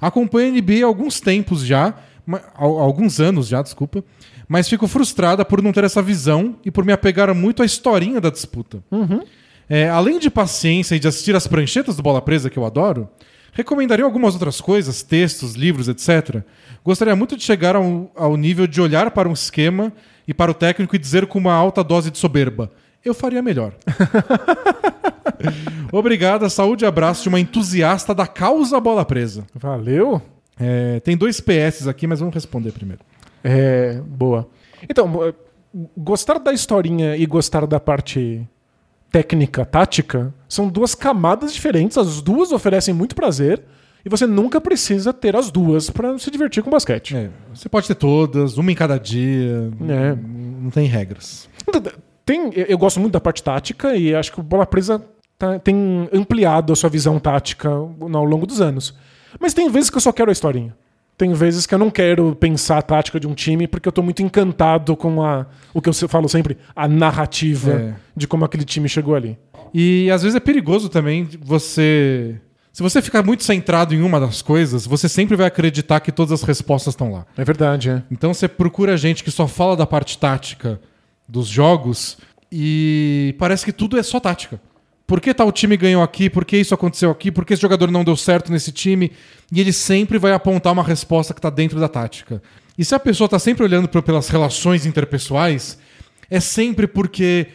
Acompanho 0.00 0.52
a 0.52 0.60
NBA 0.60 0.82
há 0.82 0.86
alguns 0.86 1.20
tempos 1.20 1.64
já, 1.64 1.94
há 2.28 2.60
alguns 2.64 3.20
anos 3.20 3.46
já, 3.46 3.62
desculpa, 3.62 4.02
mas 4.48 4.68
fico 4.68 4.88
frustrada 4.88 5.44
por 5.44 5.62
não 5.62 5.72
ter 5.72 5.84
essa 5.84 6.02
visão 6.02 6.56
e 6.64 6.72
por 6.72 6.84
me 6.84 6.92
apegar 6.92 7.32
muito 7.36 7.62
à 7.62 7.64
historinha 7.64 8.20
da 8.20 8.30
disputa. 8.30 8.82
É, 9.68 9.88
além 9.88 10.18
de 10.18 10.30
paciência 10.30 10.94
e 10.94 10.98
de 10.98 11.08
assistir 11.08 11.34
as 11.34 11.46
pranchetas 11.46 11.96
do 11.96 12.02
Bola 12.02 12.20
Presa, 12.20 12.50
que 12.50 12.58
eu 12.58 12.64
adoro, 12.64 13.08
recomendaria 13.52 14.04
algumas 14.04 14.34
outras 14.34 14.60
coisas, 14.60 15.02
textos, 15.02 15.54
livros, 15.54 15.88
etc. 15.88 16.42
Gostaria 16.84 17.14
muito 17.14 17.36
de 17.36 17.42
chegar 17.42 17.76
ao, 17.76 18.10
ao 18.14 18.36
nível 18.36 18.66
de 18.66 18.80
olhar 18.80 19.10
para 19.10 19.28
um 19.28 19.32
esquema 19.32 19.92
e 20.26 20.34
para 20.34 20.50
o 20.50 20.54
técnico 20.54 20.96
e 20.96 20.98
dizer 20.98 21.26
com 21.26 21.38
uma 21.38 21.54
alta 21.54 21.82
dose 21.82 22.10
de 22.10 22.18
soberba. 22.18 22.70
Eu 23.04 23.14
faria 23.14 23.42
melhor. 23.42 23.74
Obrigada, 25.92 26.48
saúde 26.48 26.84
e 26.84 26.86
abraço 26.86 27.24
de 27.24 27.28
uma 27.28 27.40
entusiasta 27.40 28.14
da 28.14 28.26
causa 28.26 28.78
Bola 28.80 29.04
Presa. 29.04 29.44
Valeu. 29.54 30.22
É, 30.58 31.00
tem 31.00 31.16
dois 31.16 31.40
PS 31.40 31.88
aqui, 31.88 32.06
mas 32.06 32.20
vamos 32.20 32.34
responder 32.34 32.70
primeiro. 32.72 33.02
É, 33.42 34.00
boa. 34.06 34.48
Então, 34.88 35.34
gostar 35.96 36.38
da 36.38 36.52
historinha 36.52 37.16
e 37.16 37.26
gostar 37.26 37.66
da 37.66 37.80
parte 37.80 38.46
técnica, 39.12 39.64
tática, 39.64 40.32
são 40.48 40.68
duas 40.68 40.94
camadas 40.94 41.52
diferentes. 41.52 41.98
As 41.98 42.20
duas 42.22 42.50
oferecem 42.50 42.94
muito 42.94 43.14
prazer 43.14 43.62
e 44.04 44.08
você 44.08 44.26
nunca 44.26 44.60
precisa 44.60 45.12
ter 45.12 45.36
as 45.36 45.50
duas 45.50 45.90
pra 45.90 46.18
se 46.18 46.30
divertir 46.30 46.62
com 46.62 46.70
basquete. 46.70 47.14
É, 47.14 47.30
você 47.54 47.68
pode 47.68 47.86
ter 47.86 47.94
todas, 47.94 48.56
uma 48.56 48.72
em 48.72 48.74
cada 48.74 48.98
dia. 48.98 49.70
É. 49.88 50.16
Não 50.16 50.70
tem 50.70 50.86
regras. 50.86 51.48
Tem, 52.24 52.50
eu 52.54 52.78
gosto 52.78 52.98
muito 53.00 53.12
da 53.12 53.20
parte 53.20 53.42
tática 53.42 53.94
e 53.96 54.14
acho 54.14 54.32
que 54.32 54.40
o 54.40 54.42
Bola 54.42 54.64
Presa 54.64 55.02
tá- 55.38 55.58
tem 55.58 56.08
ampliado 56.12 56.72
a 56.72 56.76
sua 56.76 56.88
visão 56.88 57.18
tática 57.18 57.68
ao 57.68 58.24
longo 58.24 58.46
dos 58.46 58.60
anos. 58.60 58.94
Mas 59.40 59.52
tem 59.52 59.68
vezes 59.68 59.90
que 59.90 59.96
eu 59.96 60.00
só 60.00 60.12
quero 60.12 60.30
a 60.30 60.32
historinha. 60.32 60.74
Tem 61.22 61.32
vezes 61.34 61.66
que 61.66 61.72
eu 61.72 61.78
não 61.78 61.88
quero 61.88 62.34
pensar 62.34 62.78
a 62.78 62.82
tática 62.82 63.20
de 63.20 63.28
um 63.28 63.32
time 63.32 63.68
porque 63.68 63.86
eu 63.86 63.92
tô 63.92 64.02
muito 64.02 64.24
encantado 64.24 64.96
com 64.96 65.22
a, 65.22 65.46
o 65.72 65.80
que 65.80 65.88
eu 65.88 65.94
falo 66.08 66.28
sempre, 66.28 66.58
a 66.74 66.88
narrativa 66.88 67.70
É. 67.70 67.94
de 68.16 68.26
como 68.26 68.44
aquele 68.44 68.64
time 68.64 68.88
chegou 68.88 69.14
ali. 69.14 69.38
E 69.72 70.10
às 70.10 70.24
vezes 70.24 70.34
é 70.34 70.40
perigoso 70.40 70.88
também 70.88 71.28
você. 71.40 72.40
Se 72.72 72.82
você 72.82 73.00
ficar 73.00 73.22
muito 73.22 73.44
centrado 73.44 73.94
em 73.94 74.02
uma 74.02 74.18
das 74.18 74.42
coisas, 74.42 74.84
você 74.84 75.08
sempre 75.08 75.36
vai 75.36 75.46
acreditar 75.46 76.00
que 76.00 76.10
todas 76.10 76.32
as 76.32 76.42
respostas 76.42 76.92
estão 76.92 77.12
lá. 77.12 77.24
É 77.36 77.44
verdade, 77.44 77.88
é. 77.90 78.02
Então 78.10 78.34
você 78.34 78.48
procura 78.48 78.96
gente 78.96 79.22
que 79.22 79.30
só 79.30 79.46
fala 79.46 79.76
da 79.76 79.86
parte 79.86 80.18
tática 80.18 80.80
dos 81.28 81.46
jogos 81.46 82.18
e 82.50 83.36
parece 83.38 83.64
que 83.64 83.72
tudo 83.72 83.96
é 83.96 84.02
só 84.02 84.18
tática. 84.18 84.60
Por 85.06 85.20
que 85.20 85.34
tal 85.34 85.50
time 85.52 85.76
ganhou 85.76 86.02
aqui? 86.02 86.30
Por 86.30 86.44
que 86.44 86.56
isso 86.56 86.72
aconteceu 86.74 87.10
aqui? 87.10 87.30
Por 87.30 87.44
que 87.44 87.52
esse 87.54 87.62
jogador 87.62 87.90
não 87.90 88.04
deu 88.04 88.16
certo 88.16 88.50
nesse 88.52 88.72
time? 88.72 89.12
E 89.50 89.60
ele 89.60 89.72
sempre 89.72 90.18
vai 90.18 90.32
apontar 90.32 90.72
uma 90.72 90.82
resposta 90.82 91.34
que 91.34 91.38
está 91.38 91.50
dentro 91.50 91.78
da 91.78 91.88
tática. 91.88 92.42
E 92.78 92.84
se 92.84 92.94
a 92.94 92.98
pessoa 93.00 93.26
está 93.26 93.38
sempre 93.38 93.62
olhando 93.64 93.88
pelas 93.88 94.28
relações 94.28 94.86
interpessoais, 94.86 95.78
é 96.30 96.40
sempre 96.40 96.86
porque 96.86 97.48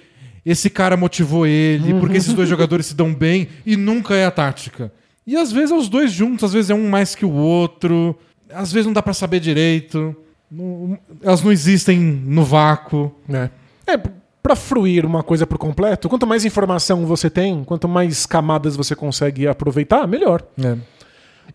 esse 0.46 0.70
cara 0.70 0.96
motivou 0.96 1.48
ele, 1.48 1.94
porque 2.00 2.18
esses 2.18 2.34
dois 2.34 2.48
jogadores 2.50 2.86
se 2.86 2.94
dão 2.94 3.14
bem 3.14 3.48
e 3.66 3.76
nunca 3.76 4.14
é 4.16 4.26
a 4.26 4.32
tática. 4.32 4.92
E 5.26 5.36
às 5.36 5.52
vezes 5.52 5.72
é 5.72 5.76
os 5.76 5.90
dois 5.90 6.12
juntos, 6.12 6.44
às 6.44 6.54
vezes 6.54 6.70
é 6.70 6.76
um 6.76 6.88
mais 6.88 7.16
que 7.16 7.26
o 7.26 7.32
outro, 7.32 8.18
às 8.54 8.72
vezes 8.72 8.86
não 8.86 8.94
dá 8.94 9.02
pra 9.02 9.14
saber 9.14 9.40
direito. 9.40 10.16
Não- 10.50 10.98
elas 11.22 11.42
não 11.42 11.52
existem 11.52 12.00
no 12.00 12.44
vácuo. 12.46 13.14
É, 13.30 13.50
é 13.94 14.02
para 14.42 14.56
fruir 14.56 15.06
uma 15.06 15.24
coisa 15.24 15.46
por 15.46 15.58
completo, 15.58 16.08
quanto 16.08 16.26
mais 16.26 16.46
informação 16.46 17.06
você 17.06 17.30
tem, 17.30 17.64
quanto 17.64 17.88
mais 17.88 18.26
camadas 18.26 18.76
você 18.76 18.96
consegue 18.96 19.48
aproveitar, 19.48 20.08
melhor. 20.08 20.44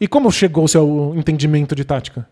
E 0.00 0.06
como 0.08 0.30
chegou 0.30 0.64
o 0.64 0.68
seu 0.68 1.14
entendimento 1.16 1.74
de 1.74 1.84
tática? 1.84 2.28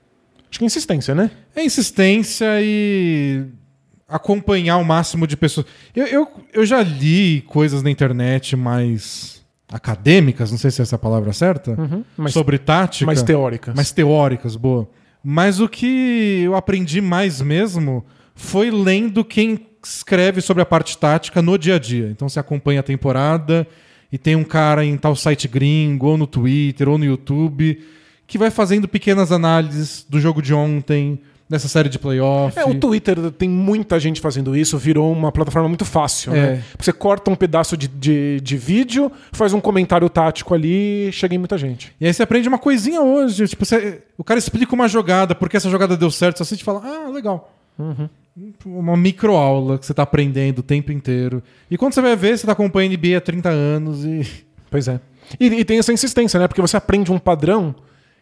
Acho 0.51 0.59
que 0.59 0.65
insistência, 0.65 1.15
né? 1.15 1.31
É 1.55 1.65
insistência 1.65 2.47
e 2.61 3.45
acompanhar 4.09 4.79
o 4.79 4.85
máximo 4.85 5.27
de 5.27 5.37
pessoas. 5.37 5.67
Eu, 5.95 6.07
eu, 6.07 6.29
eu 6.53 6.67
já 6.67 6.83
li 6.83 7.43
coisas 7.43 7.83
na 7.83 7.91
internet 7.91 8.57
mais 8.57 9.41
acadêmicas, 9.73 10.51
não 10.51 10.59
sei 10.59 10.71
se 10.71 10.83
essa 10.83 10.97
é 10.97 10.99
a 10.99 10.99
palavra 10.99 11.33
certa, 11.33 11.77
Mas, 12.17 12.33
sobre 12.33 12.59
tática. 12.59 13.07
mais 13.07 13.23
teóricas. 13.23 13.75
mais 13.75 13.93
teóricas, 13.93 14.57
boa. 14.57 14.89
Mas 15.23 15.61
o 15.61 15.69
que 15.69 16.43
eu 16.45 16.57
aprendi 16.57 17.01
mais 17.01 17.41
mesmo 17.41 18.05
foi 18.35 18.71
lendo 18.71 19.25
quem 19.25 19.67
escreve 19.83 20.41
sobre 20.41 20.63
a 20.63 20.67
parte 20.67 20.97
tática 20.99 21.41
no 21.41 21.57
dia 21.59 21.77
a 21.77 21.79
dia. 21.79 22.09
Então 22.11 22.29
você 22.29 22.39
acompanha 22.41 22.81
a 22.81 22.83
temporada 22.83 23.67
e 24.13 24.19
tem 24.19 24.37
um 24.37 24.45
cara 24.45 24.85
em 24.85 24.97
tal 24.97 25.15
site 25.17 25.47
gringo, 25.49 26.07
ou 26.09 26.17
no 26.17 26.27
Twitter, 26.27 26.89
ou 26.89 26.99
no 26.99 27.05
YouTube, 27.05 27.81
que 28.27 28.37
vai 28.39 28.51
fazendo 28.51 28.87
pequenas 28.89 29.31
análises 29.33 30.05
do 30.09 30.21
jogo 30.21 30.43
de 30.43 30.53
ontem, 30.53 31.21
dessa 31.49 31.67
série 31.67 31.89
de 31.89 31.99
playoff. 31.99 32.57
É, 32.57 32.65
o 32.65 32.75
Twitter 32.79 33.17
tem 33.33 33.49
muita 33.49 33.99
gente 33.99 34.21
fazendo 34.21 34.57
isso, 34.57 34.79
virou 34.79 35.13
uma 35.13 35.33
plataforma 35.33 35.69
muito 35.69 35.85
fácil, 35.85 36.33
É. 36.33 36.37
né? 36.57 36.63
Você 36.79 36.93
corta 36.93 37.29
um 37.29 37.35
pedaço 37.35 37.77
de, 37.77 37.89
de, 37.89 38.41
de 38.41 38.57
vídeo, 38.57 39.11
faz 39.33 39.53
um 39.53 39.61
comentário 39.61 40.09
tático 40.09 40.55
ali 40.55 41.09
e 41.09 41.13
chega 41.13 41.35
em 41.35 41.39
muita 41.39 41.59
gente. 41.59 41.93
E 42.01 42.07
aí 42.07 42.15
você 42.15 42.23
aprende 42.23 42.49
uma 42.49 42.59
coisinha 42.59 43.01
hoje. 43.03 43.49
Tipo, 43.49 43.65
você- 43.65 44.01
o 44.17 44.23
cara 44.23 44.39
explica 44.39 44.73
uma 44.77 44.87
jogada, 44.87 45.35
porque 45.35 45.57
essa 45.57 45.69
jogada 45.69 45.97
deu 45.97 46.11
certo, 46.11 46.37
você 46.37 46.43
assiste 46.45 46.61
e 46.63 46.65
fala, 46.65 46.83
ah, 46.85 47.09
legal. 47.11 47.53
Uma 48.65 48.97
microaula 48.97 49.79
que 49.79 49.87
você 49.87 49.93
tá 49.93 50.03
aprendendo 50.03 50.61
o 50.61 50.63
tempo 50.63 50.93
inteiro. 50.93 51.43
E 51.71 51.77
quando 51.77 51.95
você 51.95 52.01
vai 52.01 52.17
ver, 52.17 52.39
você 52.39 52.47
tá 52.47 52.53
acompanhando 52.53 52.97
NBA 52.97 53.17
há 53.17 53.21
30 53.21 53.49
anos 53.49 54.05
e. 54.05 54.27
Pois 54.71 54.87
é. 54.87 55.01
E, 55.41 55.47
e 55.47 55.65
tem 55.65 55.81
essa 55.81 55.93
insistência, 55.93 56.39
né? 56.39 56.47
Porque 56.47 56.61
você 56.61 56.77
aprende 56.77 57.11
um 57.11 57.19
padrão 57.19 57.75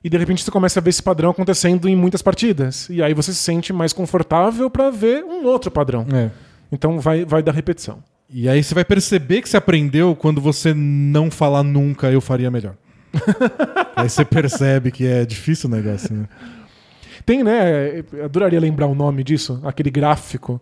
e 0.02 0.08
de 0.08 0.16
repente 0.16 0.42
você 0.42 0.50
começa 0.50 0.80
a 0.80 0.82
ver 0.82 0.88
esse 0.88 1.02
padrão 1.02 1.30
acontecendo 1.30 1.88
em 1.88 1.94
muitas 1.94 2.22
partidas. 2.22 2.88
E 2.88 3.02
aí 3.02 3.12
você 3.12 3.34
se 3.34 3.38
sente 3.38 3.70
mais 3.70 3.92
confortável 3.92 4.70
pra 4.70 4.90
ver 4.90 5.24
um 5.24 5.44
outro 5.44 5.70
padrão. 5.70 6.06
É. 6.10 6.30
Então 6.72 6.98
vai, 7.00 7.24
vai 7.24 7.42
dar 7.42 7.52
repetição. 7.52 8.02
E 8.30 8.48
aí 8.48 8.62
você 8.62 8.74
vai 8.74 8.84
perceber 8.84 9.42
que 9.42 9.48
você 9.48 9.56
aprendeu 9.56 10.14
quando 10.14 10.40
você 10.40 10.72
não 10.74 11.30
falar 11.30 11.62
nunca 11.62 12.10
eu 12.10 12.20
faria 12.20 12.50
melhor. 12.50 12.74
aí 13.96 14.08
você 14.08 14.24
percebe 14.24 14.90
que 14.90 15.06
é 15.06 15.24
difícil 15.24 15.68
o 15.68 15.72
negócio, 15.72 16.14
né? 16.14 16.28
Tem, 17.28 17.44
né? 17.44 17.98
Eu 18.10 18.24
adoraria 18.24 18.58
lembrar 18.58 18.86
o 18.86 18.94
nome 18.94 19.22
disso, 19.22 19.60
aquele 19.62 19.90
gráfico 19.90 20.58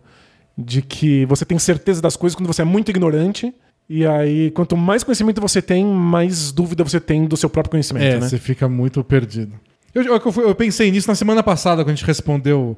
de 0.57 0.81
que 0.81 1.25
você 1.25 1.45
tem 1.45 1.57
certeza 1.57 2.01
das 2.01 2.17
coisas 2.17 2.35
quando 2.35 2.47
você 2.47 2.61
é 2.61 2.65
muito 2.65 2.89
ignorante. 2.89 3.53
E 3.89 4.05
aí, 4.05 4.51
quanto 4.51 4.75
mais 4.75 5.01
conhecimento 5.01 5.39
você 5.39 5.61
tem, 5.61 5.85
mais 5.85 6.51
dúvida 6.51 6.83
você 6.83 6.99
tem 6.99 7.25
do 7.25 7.37
seu 7.37 7.49
próprio 7.49 7.71
conhecimento, 7.71 8.03
É, 8.03 8.19
né? 8.19 8.27
você 8.27 8.37
fica 8.37 8.67
muito 8.67 9.01
perdido. 9.01 9.53
Eu, 9.95 10.03
eu, 10.03 10.21
eu 10.43 10.53
pensei 10.55 10.91
nisso 10.91 11.07
na 11.07 11.15
semana 11.15 11.41
passada, 11.41 11.83
quando 11.85 11.91
a 11.93 11.95
gente 11.95 12.05
respondeu 12.05 12.75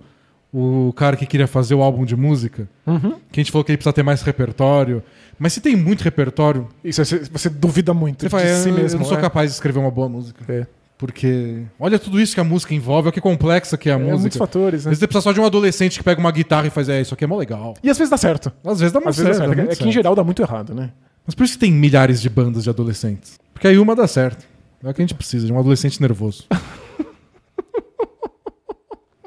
o 0.53 0.93
cara 0.95 1.15
que 1.17 1.25
queria 1.25 1.47
fazer 1.47 1.73
o 1.73 1.81
álbum 1.81 2.05
de 2.05 2.15
música. 2.15 2.69
Uhum. 2.85 3.15
Que 3.31 3.39
a 3.39 3.43
gente 3.43 3.51
falou 3.51 3.63
que 3.65 3.71
ele 3.71 3.77
precisa 3.77 3.93
ter 3.93 4.03
mais 4.03 4.21
repertório. 4.21 5.01
Mas 5.39 5.53
se 5.53 5.61
tem 5.61 5.75
muito 5.75 6.01
repertório, 6.03 6.67
Isso, 6.83 7.03
você, 7.03 7.19
você 7.31 7.49
duvida 7.49 7.91
muito 7.91 8.19
você 8.21 8.27
de 8.27 8.29
fala, 8.29 8.43
"É, 8.43 8.55
si 8.55 8.69
eu, 8.69 8.75
mesmo. 8.75 8.97
eu 8.97 8.99
não 8.99 9.05
sou 9.07 9.17
é. 9.17 9.21
capaz 9.21 9.49
de 9.49 9.55
escrever 9.55 9.79
uma 9.79 9.89
boa 9.89 10.07
música. 10.07 10.43
É. 10.47 10.67
Porque 10.99 11.63
olha 11.79 11.97
tudo 11.97 12.19
isso 12.19 12.35
que 12.35 12.41
a 12.41 12.43
música 12.43 12.75
envolve, 12.75 13.07
olha 13.07 13.13
que 13.13 13.21
complexa 13.21 13.77
que 13.77 13.89
é 13.89 13.93
a 13.93 13.95
É, 13.95 13.99
música. 13.99 14.19
muitos 14.19 14.37
fatores, 14.37 14.81
Às 14.81 14.85
né? 14.85 14.89
vezes 14.89 14.99
você 14.99 15.07
precisa 15.07 15.21
só 15.23 15.31
de 15.31 15.39
um 15.39 15.45
adolescente 15.45 15.97
que 15.97 16.03
pega 16.03 16.19
uma 16.19 16.29
guitarra 16.31 16.67
e 16.67 16.69
faz, 16.69 16.89
é, 16.89 16.99
isso 16.99 17.13
aqui 17.13 17.23
é 17.23 17.27
mó 17.27 17.37
legal. 17.37 17.73
E 17.81 17.89
às 17.89 17.97
vezes 17.97 18.11
dá 18.11 18.17
certo. 18.17 18.51
Às 18.65 18.81
vezes 18.81 18.91
dá 18.91 18.99
Às 18.99 19.05
vezes 19.15 19.23
dá 19.23 19.33
certo. 19.33 19.37
certo. 19.37 19.47
dá 19.47 19.53
É 19.53 19.55
muito 19.55 19.67
que 19.69 19.73
em 19.75 19.77
certo. 19.77 19.91
geral 19.93 20.13
dá 20.13 20.23
muito 20.25 20.41
errado, 20.41 20.75
né? 20.75 20.91
Mas 21.25 21.33
por 21.35 21.45
isso 21.45 21.53
que 21.53 21.59
tem 21.59 21.71
milhares 21.71 22.21
de 22.21 22.29
bandas 22.29 22.65
de 22.65 22.69
adolescentes. 22.69 23.39
Porque 23.53 23.65
aí 23.65 23.79
uma 23.79 23.95
dá 23.95 24.09
certo. 24.09 24.45
É 24.83 24.89
o 24.89 24.93
que 24.93 25.01
a 25.01 25.05
gente 25.05 25.15
precisa, 25.15 25.45
de 25.47 25.53
um 25.53 25.57
adolescente 25.59 26.01
nervoso. 26.01 26.43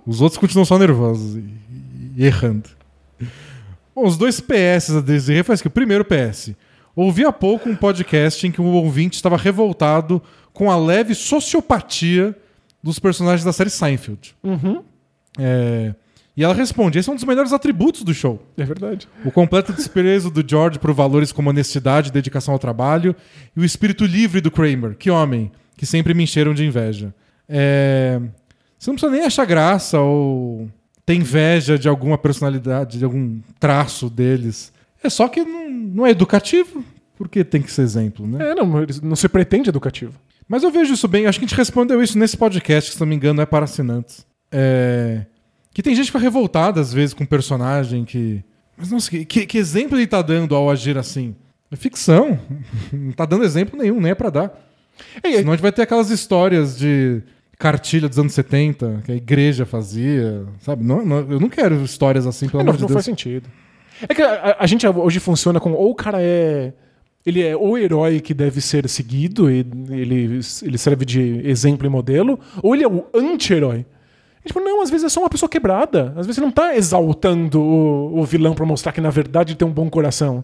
Os 0.06 0.20
outros 0.20 0.38
continuam 0.38 0.64
só 0.64 0.78
nervosos 0.78 1.36
e, 1.36 1.44
e 2.16 2.26
errando. 2.26 2.68
Bom, 3.94 4.06
os 4.06 4.16
dois 4.16 4.40
PS 4.40 4.90
a 4.96 5.00
Desirê 5.00 5.42
faz 5.42 5.60
que 5.62 5.68
o 5.68 5.70
primeiro 5.70 6.04
PS. 6.04 6.50
Ouvi 6.96 7.24
há 7.24 7.32
pouco 7.32 7.68
um 7.68 7.76
podcast 7.76 8.46
em 8.46 8.50
que 8.50 8.60
um 8.60 8.72
ouvinte 8.72 9.16
estava 9.16 9.36
revoltado 9.36 10.20
com 10.52 10.70
a 10.70 10.76
leve 10.76 11.14
sociopatia 11.14 12.36
dos 12.82 12.98
personagens 12.98 13.44
da 13.44 13.52
série 13.52 13.70
Seinfeld. 13.70 14.34
É, 15.38 15.94
e 16.36 16.42
ela 16.42 16.54
responde: 16.54 16.98
esse 16.98 17.08
é 17.08 17.12
um 17.12 17.16
dos 17.16 17.24
melhores 17.24 17.52
atributos 17.52 18.02
do 18.02 18.12
show. 18.14 18.42
É 18.56 18.64
verdade. 18.64 19.08
O 19.24 19.30
completo 19.30 19.72
desprezo 19.72 20.30
do 20.30 20.44
George 20.46 20.78
por 20.78 20.92
valores 20.92 21.32
como 21.32 21.50
honestidade 21.50 22.08
e 22.08 22.12
dedicação 22.12 22.52
ao 22.54 22.58
trabalho, 22.58 23.14
e 23.56 23.60
o 23.60 23.64
espírito 23.64 24.04
livre 24.04 24.40
do 24.40 24.50
Kramer, 24.50 24.96
que 24.96 25.10
homem, 25.10 25.50
que 25.76 25.86
sempre 25.86 26.14
me 26.14 26.24
encheram 26.24 26.54
de 26.54 26.64
inveja. 26.64 27.14
É, 27.48 28.20
Você 28.78 28.90
não 28.90 28.94
precisa 28.94 29.12
nem 29.12 29.24
achar 29.24 29.44
graça 29.44 30.00
ou 30.00 30.68
ter 31.04 31.14
inveja 31.14 31.78
de 31.78 31.88
alguma 31.88 32.16
personalidade, 32.16 32.98
de 32.98 33.04
algum 33.04 33.40
traço 33.58 34.08
deles. 34.08 34.72
É 35.02 35.10
só 35.10 35.28
que 35.28 35.42
não, 35.44 35.68
não 35.70 36.06
é 36.06 36.10
educativo, 36.10 36.84
porque 37.22 37.44
tem 37.44 37.62
que 37.62 37.70
ser 37.72 37.82
exemplo, 37.82 38.26
né? 38.26 38.50
É, 38.50 38.54
não, 38.54 38.66
não 39.02 39.16
se 39.16 39.28
pretende 39.28 39.68
educativo. 39.68 40.12
Mas 40.48 40.62
eu 40.62 40.70
vejo 40.70 40.92
isso 40.94 41.06
bem, 41.08 41.26
acho 41.26 41.38
que 41.38 41.44
a 41.44 41.48
gente 41.48 41.56
respondeu 41.56 42.02
isso 42.02 42.18
nesse 42.18 42.36
podcast, 42.36 42.90
que 42.90 42.94
se 42.96 43.00
não 43.00 43.06
me 43.06 43.14
engano 43.14 43.40
é 43.40 43.46
para 43.46 43.64
assinantes. 43.64 44.26
É, 44.50 45.24
Que 45.72 45.82
tem 45.82 45.94
gente 45.94 46.06
que 46.06 46.12
fica 46.12 46.22
revoltada 46.22 46.80
às 46.80 46.92
vezes 46.92 47.14
com 47.14 47.24
um 47.24 47.26
personagem 47.26 48.04
que. 48.04 48.42
Mas 48.76 48.90
nossa, 48.90 49.10
que, 49.10 49.24
que- 49.46 49.58
exemplo 49.58 49.96
ele 49.96 50.06
tá 50.06 50.20
dando 50.20 50.54
ao 50.54 50.68
agir 50.70 50.98
assim? 50.98 51.34
É 51.70 51.76
ficção. 51.76 52.38
Não 52.92 53.12
tá 53.12 53.24
dando 53.24 53.44
exemplo 53.44 53.78
nenhum, 53.80 54.00
nem 54.00 54.10
é 54.10 54.14
pra 54.14 54.28
dar. 54.28 54.52
Ei, 55.24 55.36
Senão 55.38 55.52
a 55.52 55.56
gente 55.56 55.62
vai 55.62 55.72
ter 55.72 55.82
aquelas 55.82 56.10
histórias 56.10 56.76
de 56.76 57.22
cartilha 57.58 58.08
dos 58.08 58.18
anos 58.18 58.34
70, 58.34 59.02
que 59.04 59.12
a 59.12 59.14
igreja 59.16 59.64
fazia, 59.64 60.44
sabe? 60.60 60.84
Não, 60.84 61.04
não- 61.04 61.30
eu 61.30 61.40
não 61.40 61.48
quero 61.48 61.82
histórias 61.82 62.26
assim, 62.26 62.48
pelo 62.48 62.60
É, 62.60 62.64
não, 62.64 62.70
amor 62.72 62.76
de 62.76 62.82
não 62.82 62.88
Deus. 62.88 62.94
faz 62.96 63.04
sentido. 63.06 63.48
É 64.06 64.14
que 64.14 64.20
a- 64.20 64.56
a 64.58 64.66
gente 64.66 64.86
hoje 64.86 65.20
funciona 65.20 65.58
com 65.60 65.72
ou 65.72 65.90
o 65.90 65.94
cara 65.94 66.18
é. 66.20 66.72
Ele 67.24 67.40
é 67.42 67.56
o 67.56 67.78
herói 67.78 68.20
que 68.20 68.34
deve 68.34 68.60
ser 68.60 68.88
seguido, 68.88 69.50
e 69.50 69.58
ele, 69.90 70.40
ele 70.62 70.78
serve 70.78 71.04
de 71.04 71.40
exemplo 71.44 71.86
e 71.86 71.90
modelo, 71.90 72.38
ou 72.62 72.74
ele 72.74 72.82
é 72.84 72.88
o 72.88 73.04
anti-herói. 73.14 73.86
Tipo, 74.44 74.58
não, 74.58 74.82
às 74.82 74.90
vezes 74.90 75.04
é 75.06 75.08
só 75.08 75.20
uma 75.20 75.30
pessoa 75.30 75.48
quebrada. 75.48 76.08
Às 76.16 76.26
vezes 76.26 76.34
você 76.34 76.40
não 76.40 76.50
tá 76.50 76.74
exaltando 76.76 77.60
o, 77.62 78.18
o 78.18 78.24
vilão 78.24 78.54
pra 78.54 78.66
mostrar 78.66 78.90
que, 78.90 79.00
na 79.00 79.08
verdade, 79.10 79.54
tem 79.54 79.66
um 79.68 79.70
bom 79.70 79.88
coração. 79.88 80.42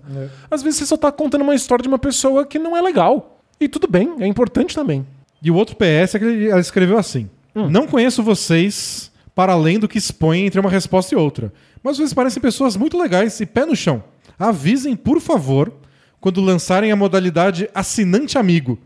Às 0.49 0.63
vezes 0.63 0.79
você 0.79 0.87
só 0.87 0.97
tá 0.97 1.11
contando 1.11 1.43
uma 1.43 1.55
história 1.55 1.83
de 1.83 1.89
uma 1.89 1.99
pessoa 1.99 2.47
que 2.47 2.61
não 2.61 2.77
é 2.77 2.81
legal. 2.81 3.43
E 3.61 3.67
tudo 3.67 3.89
bem, 3.89 4.15
é 4.21 4.27
importante 4.29 4.73
também. 4.73 5.05
E 5.43 5.51
o 5.51 5.57
outro 5.57 5.75
PS 5.75 6.15
é 6.15 6.19
que 6.21 6.25
ele- 6.25 6.49
ela 6.49 6.61
escreveu 6.61 6.97
assim: 6.97 7.29
Não 7.69 7.89
conheço 7.89 8.23
vocês 8.23 9.11
para 9.35 9.53
além 9.53 9.81
do 9.81 9.89
que 9.89 9.99
expõem 9.99 10.47
entre 10.47 10.61
uma 10.61 10.71
resposta 10.71 11.13
e 11.13 11.19
outra. 11.19 11.53
Mas 11.83 11.97
vocês 11.97 12.15
parecem 12.15 12.41
pessoas 12.41 12.77
muito 12.77 12.97
legais 12.97 13.41
e 13.41 13.47
pé 13.47 13.67
no 13.67 13.75
chão. 13.75 14.01
Avisem, 14.39 14.95
por 14.95 15.21
favor, 15.21 15.73
quando 16.21 16.41
lançarem 16.41 16.91
a 16.91 16.97
modalidade 16.97 17.69
assinante 17.75 18.39
amigo. 18.39 18.79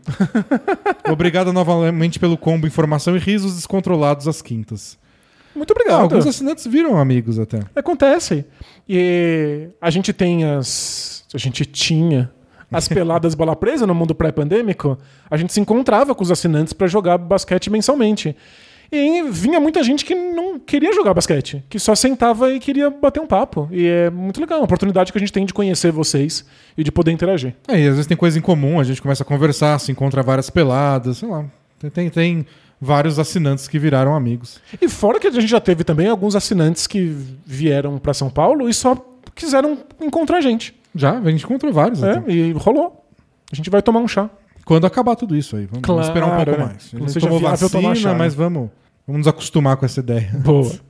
Obrigado 1.11 1.51
novamente 1.51 2.19
pelo 2.19 2.37
combo 2.37 2.67
informação 2.67 3.15
e 3.15 3.19
risos 3.19 3.55
descontrolados 3.55 4.27
às 4.27 4.41
quintas. 4.41 4.97
Muito 5.55 5.71
Ah, 5.71 5.75
obrigado. 5.75 6.01
alguns 6.01 6.25
assinantes 6.27 6.65
viram 6.65 6.97
amigos 6.97 7.37
até. 7.37 7.59
Acontece. 7.75 8.45
E 8.89 9.67
a 9.79 9.89
gente 9.89 10.11
tem 10.11 10.43
as. 10.45 11.23
A 11.33 11.37
gente 11.37 11.65
tinha 11.65 12.31
as 12.71 12.87
peladas 12.89 13.35
bola 13.35 13.55
presa 13.55 13.85
no 13.85 13.93
mundo 13.93 14.15
pré-pandêmico. 14.15 14.97
A 15.29 15.37
gente 15.37 15.53
se 15.53 15.59
encontrava 15.59 16.15
com 16.15 16.23
os 16.23 16.31
assinantes 16.31 16.73
pra 16.73 16.87
jogar 16.87 17.17
basquete 17.19 17.69
mensalmente. 17.69 18.35
E 18.95 19.23
vinha 19.23 19.59
muita 19.59 19.81
gente 19.81 20.05
que 20.05 20.13
não 20.13 20.59
queria 20.59 20.93
jogar 20.93 21.15
basquete, 21.15 21.63
que 21.67 21.79
só 21.79 21.95
sentava 21.95 22.53
e 22.53 22.59
queria 22.59 22.91
bater 22.91 23.19
um 23.19 23.25
papo. 23.25 23.67
E 23.71 23.87
é 23.87 24.11
muito 24.11 24.39
legal, 24.39 24.59
uma 24.59 24.65
oportunidade 24.65 25.11
que 25.11 25.17
a 25.17 25.19
gente 25.19 25.33
tem 25.33 25.47
de 25.47 25.53
conhecer 25.53 25.91
vocês 25.91 26.45
e 26.77 26.83
de 26.83 26.91
poder 26.91 27.11
interagir. 27.11 27.55
É, 27.67 27.79
e 27.79 27.87
às 27.87 27.95
vezes 27.95 28.05
tem 28.05 28.15
coisa 28.15 28.37
em 28.37 28.41
comum, 28.41 28.79
a 28.79 28.83
gente 28.83 29.01
começa 29.01 29.23
a 29.23 29.25
conversar, 29.25 29.79
se 29.79 29.91
encontra 29.91 30.21
várias 30.21 30.51
peladas, 30.51 31.17
sei 31.17 31.27
lá. 31.27 31.43
Tem, 31.79 31.89
tem, 31.89 32.09
tem 32.11 32.45
vários 32.79 33.17
assinantes 33.17 33.67
que 33.67 33.79
viraram 33.79 34.15
amigos. 34.15 34.59
E 34.79 34.87
fora 34.87 35.19
que 35.19 35.25
a 35.25 35.31
gente 35.31 35.47
já 35.47 35.59
teve 35.59 35.83
também 35.83 36.07
alguns 36.07 36.35
assinantes 36.35 36.85
que 36.85 37.17
vieram 37.43 37.97
pra 37.97 38.13
São 38.13 38.29
Paulo 38.29 38.69
e 38.69 38.73
só 38.75 38.95
quiseram 39.33 39.77
encontrar 39.99 40.37
a 40.37 40.41
gente. 40.41 40.75
Já, 40.93 41.17
a 41.17 41.31
gente 41.31 41.43
encontrou 41.43 41.73
vários. 41.73 42.03
É, 42.03 42.11
até. 42.11 42.31
e 42.31 42.51
rolou. 42.51 43.03
A 43.51 43.55
gente 43.55 43.71
vai 43.71 43.81
tomar 43.81 44.01
um 44.01 44.07
chá. 44.07 44.29
Quando 44.65 44.85
acabar 44.85 45.15
tudo 45.15 45.35
isso 45.35 45.55
aí. 45.55 45.65
Vamos, 45.65 45.81
vamos 45.81 45.85
Claro, 45.85 46.01
esperar 46.01 46.25
um 46.27 46.45
pouco 46.45 46.51
né? 46.51 46.65
mais. 46.65 46.91
A 46.93 46.99
gente 46.99 47.19
tomou 47.19 47.39
viável 47.39 47.69
tomar 47.69 47.89
vacina, 47.89 48.09
chá, 48.09 48.13
né? 48.13 48.19
mas 48.19 48.33
vamos, 48.33 48.69
vamos 49.05 49.19
nos 49.19 49.27
acostumar 49.27 49.77
com 49.77 49.85
essa 49.85 49.99
ideia. 49.99 50.31
Boa. 50.43 50.71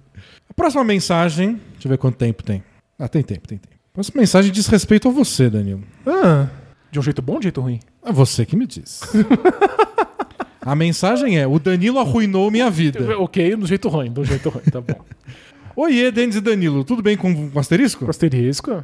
A 0.49 0.53
próxima 0.53 0.83
mensagem, 0.83 1.59
deixa 1.73 1.87
eu 1.87 1.89
ver 1.89 1.97
quanto 1.97 2.15
tempo 2.17 2.43
tem. 2.43 2.63
Ah, 2.99 3.07
tem 3.07 3.23
tempo, 3.23 3.47
tem 3.47 3.57
tempo. 3.57 3.73
A 3.73 3.93
próxima 3.93 4.21
mensagem 4.21 4.51
diz 4.51 4.67
respeito 4.67 5.07
a 5.07 5.11
você, 5.11 5.49
Danilo. 5.49 5.83
Ah, 6.05 6.47
de 6.91 6.99
um 6.99 7.01
jeito 7.01 7.21
bom 7.21 7.33
ou 7.33 7.39
de 7.39 7.45
um 7.45 7.49
jeito 7.49 7.61
ruim? 7.61 7.79
É 8.05 8.11
você 8.11 8.45
que 8.45 8.55
me 8.55 8.67
diz. 8.67 9.01
a 10.61 10.75
mensagem 10.75 11.39
é: 11.39 11.47
o 11.47 11.57
Danilo 11.59 11.99
arruinou 11.99 12.51
minha 12.51 12.69
vida. 12.69 13.17
Ok, 13.17 13.55
do 13.55 13.65
jeito 13.65 13.89
ruim, 13.89 14.11
do 14.11 14.23
jeito 14.23 14.49
ruim, 14.49 14.63
tá 14.63 14.79
bom. 14.79 15.03
Oiê, 15.75 16.11
Denis 16.11 16.35
e 16.35 16.41
Danilo, 16.41 16.83
tudo 16.83 17.01
bem 17.01 17.17
com 17.17 17.49
o 17.51 17.59
asterisco? 17.59 18.07
Asterisco. 18.07 18.83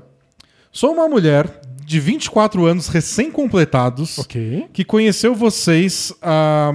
Sou 0.71 0.91
uma 0.93 1.07
mulher 1.07 1.61
de 1.83 1.99
24 1.99 2.65
anos 2.65 2.87
recém-completados 2.87 4.17
Ok. 4.19 4.67
que 4.73 4.83
conheceu 4.83 5.35
vocês 5.35 6.13
há, 6.21 6.73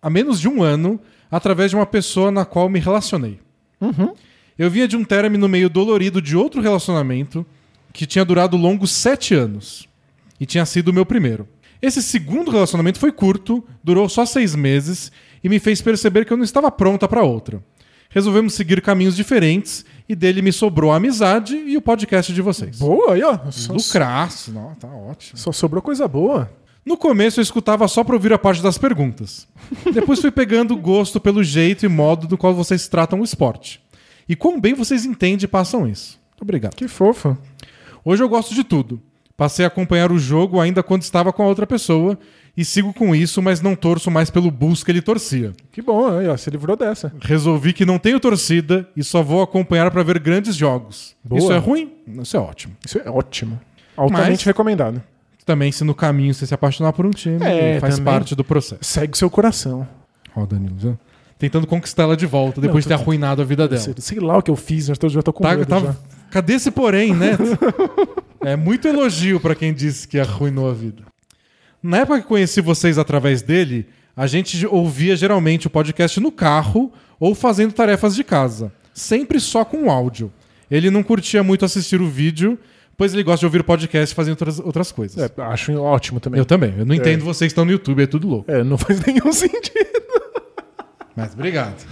há 0.00 0.10
menos 0.10 0.40
de 0.40 0.48
um 0.48 0.62
ano 0.62 1.00
através 1.30 1.70
de 1.70 1.76
uma 1.76 1.86
pessoa 1.86 2.30
na 2.30 2.44
qual 2.44 2.68
me 2.68 2.78
relacionei. 2.80 3.38
Eu 4.58 4.70
vinha 4.70 4.88
de 4.88 4.96
um 4.96 5.04
término 5.04 5.48
meio 5.48 5.68
dolorido 5.70 6.20
de 6.20 6.36
outro 6.36 6.60
relacionamento 6.60 7.46
que 7.92 8.06
tinha 8.06 8.24
durado 8.24 8.56
longos 8.56 8.90
sete 8.90 9.34
anos 9.34 9.88
e 10.40 10.46
tinha 10.46 10.66
sido 10.66 10.88
o 10.88 10.92
meu 10.92 11.06
primeiro. 11.06 11.48
Esse 11.80 12.02
segundo 12.02 12.50
relacionamento 12.50 12.98
foi 12.98 13.12
curto, 13.12 13.64
durou 13.84 14.08
só 14.08 14.26
seis 14.26 14.54
meses 14.54 15.12
e 15.42 15.48
me 15.48 15.60
fez 15.60 15.80
perceber 15.80 16.24
que 16.24 16.32
eu 16.32 16.36
não 16.36 16.44
estava 16.44 16.70
pronta 16.72 17.06
para 17.06 17.22
outra. 17.22 17.62
Resolvemos 18.10 18.54
seguir 18.54 18.80
caminhos 18.80 19.14
diferentes 19.14 19.84
e 20.08 20.14
dele 20.16 20.42
me 20.42 20.50
sobrou 20.52 20.90
a 20.90 20.96
amizade 20.96 21.54
e 21.54 21.76
o 21.76 21.82
podcast 21.82 22.32
de 22.32 22.40
vocês. 22.42 22.78
Boa 22.78 23.12
aí, 23.14 23.22
ó. 23.22 23.38
Lucraço, 23.68 24.50
não, 24.50 24.74
tá 24.74 24.88
ótimo. 24.88 25.38
só 25.38 25.52
sobrou 25.52 25.82
coisa 25.82 26.08
boa. 26.08 26.50
No 26.88 26.96
começo 26.96 27.38
eu 27.38 27.42
escutava 27.42 27.86
só 27.86 28.02
pra 28.02 28.14
ouvir 28.14 28.32
a 28.32 28.38
parte 28.38 28.62
das 28.62 28.78
perguntas. 28.78 29.46
Depois 29.92 30.20
fui 30.22 30.30
pegando 30.30 30.74
gosto 30.74 31.20
pelo 31.20 31.44
jeito 31.44 31.84
e 31.84 31.88
modo 31.88 32.26
do 32.26 32.38
qual 32.38 32.54
vocês 32.54 32.88
tratam 32.88 33.20
o 33.20 33.24
esporte. 33.24 33.78
E 34.26 34.34
quão 34.34 34.58
bem 34.58 34.72
vocês 34.72 35.04
entendem 35.04 35.44
e 35.44 35.46
passam 35.46 35.86
isso. 35.86 36.18
Muito 36.30 36.40
obrigado. 36.40 36.74
Que 36.74 36.88
fofo. 36.88 37.36
Hoje 38.02 38.22
eu 38.22 38.28
gosto 38.28 38.54
de 38.54 38.64
tudo. 38.64 38.98
Passei 39.36 39.66
a 39.66 39.68
acompanhar 39.68 40.10
o 40.10 40.18
jogo 40.18 40.58
ainda 40.58 40.82
quando 40.82 41.02
estava 41.02 41.30
com 41.30 41.42
a 41.42 41.46
outra 41.46 41.66
pessoa 41.66 42.18
e 42.56 42.64
sigo 42.64 42.94
com 42.94 43.14
isso, 43.14 43.42
mas 43.42 43.60
não 43.60 43.76
torço 43.76 44.10
mais 44.10 44.30
pelo 44.30 44.50
Bulls 44.50 44.82
que 44.82 44.90
ele 44.90 45.02
torcia. 45.02 45.52
Que 45.70 45.82
bom, 45.82 46.08
aí, 46.08 46.26
ó. 46.26 46.38
Se 46.38 46.48
livrou 46.48 46.74
dessa. 46.74 47.12
Resolvi 47.20 47.74
que 47.74 47.84
não 47.84 47.98
tenho 47.98 48.18
torcida 48.18 48.88
e 48.96 49.04
só 49.04 49.22
vou 49.22 49.42
acompanhar 49.42 49.90
pra 49.90 50.02
ver 50.02 50.18
grandes 50.18 50.56
jogos. 50.56 51.14
Boa. 51.22 51.38
Isso 51.38 51.52
é 51.52 51.58
ruim? 51.58 51.92
Isso 52.22 52.34
é 52.34 52.40
ótimo. 52.40 52.74
Isso 52.86 52.98
é 52.98 53.10
ótimo. 53.10 53.60
Altamente 53.94 54.30
Mas- 54.30 54.42
recomendado. 54.44 55.02
Também 55.48 55.72
se 55.72 55.82
no 55.82 55.94
caminho 55.94 56.34
você 56.34 56.46
se 56.46 56.52
apaixonar 56.52 56.92
por 56.92 57.06
um 57.06 57.10
time, 57.10 57.38
É, 57.42 57.80
faz 57.80 57.98
parte 57.98 58.34
do 58.34 58.44
processo. 58.44 58.80
Segue 58.84 59.16
seu 59.16 59.30
coração. 59.30 59.88
Ó, 60.36 60.44
Danilo, 60.44 60.76
já. 60.78 60.92
Tentando 61.38 61.66
conquistar 61.66 62.02
ela 62.02 62.14
de 62.18 62.26
volta 62.26 62.60
depois 62.60 62.84
Não, 62.84 62.88
de 62.90 62.94
ter 62.94 62.96
tô- 62.96 63.02
arruinado 63.02 63.40
a 63.40 63.44
vida 63.46 63.66
dela. 63.66 63.80
Sei, 63.80 63.94
sei 63.96 64.20
lá 64.20 64.36
o 64.36 64.42
que 64.42 64.50
eu 64.50 64.56
fiz, 64.56 64.90
mas 64.90 64.98
tô- 64.98 65.08
já 65.08 65.22
tô 65.22 65.32
com 65.32 65.42
Tá, 65.44 65.50
medo 65.56 65.64
tá- 65.64 65.80
já. 65.80 65.96
Cadê 66.30 66.52
esse 66.52 66.70
porém, 66.70 67.14
né? 67.14 67.30
é 68.42 68.56
muito 68.56 68.86
elogio 68.86 69.40
pra 69.40 69.54
quem 69.54 69.72
disse 69.72 70.06
que 70.06 70.18
arruinou 70.18 70.68
a 70.68 70.74
vida. 70.74 71.02
Na 71.82 71.98
época 71.98 72.20
que 72.20 72.26
conheci 72.28 72.60
vocês 72.60 72.98
através 72.98 73.40
dele, 73.40 73.86
a 74.14 74.26
gente 74.26 74.66
ouvia 74.66 75.16
geralmente 75.16 75.66
o 75.66 75.70
podcast 75.70 76.20
no 76.20 76.30
carro 76.30 76.92
ou 77.18 77.34
fazendo 77.34 77.72
tarefas 77.72 78.14
de 78.14 78.22
casa, 78.22 78.70
sempre 78.92 79.40
só 79.40 79.64
com 79.64 79.90
áudio. 79.90 80.30
Ele 80.70 80.90
não 80.90 81.02
curtia 81.02 81.42
muito 81.42 81.64
assistir 81.64 82.02
o 82.02 82.06
vídeo, 82.06 82.58
pois 82.98 83.14
ele 83.14 83.22
gosta 83.22 83.38
de 83.38 83.46
ouvir 83.46 83.60
o 83.60 83.64
podcast 83.64 84.14
fazendo 84.14 84.32
outras, 84.32 84.58
outras 84.58 84.92
coisas. 84.92 85.22
É, 85.22 85.42
acho 85.42 85.72
ótimo 85.80 86.18
também. 86.18 86.38
Eu 86.38 86.44
também. 86.44 86.74
Eu 86.76 86.84
não 86.84 86.94
entendo 86.94 87.24
vocês 87.24 87.50
que 87.50 87.52
estão 87.52 87.64
no 87.64 87.70
YouTube, 87.70 88.02
é 88.02 88.06
tudo 88.06 88.28
louco. 88.28 88.50
É, 88.50 88.64
não 88.64 88.76
faz 88.76 89.00
nenhum 89.06 89.32
sentido. 89.32 90.02
Mas 91.16 91.32
obrigado. 91.32 91.76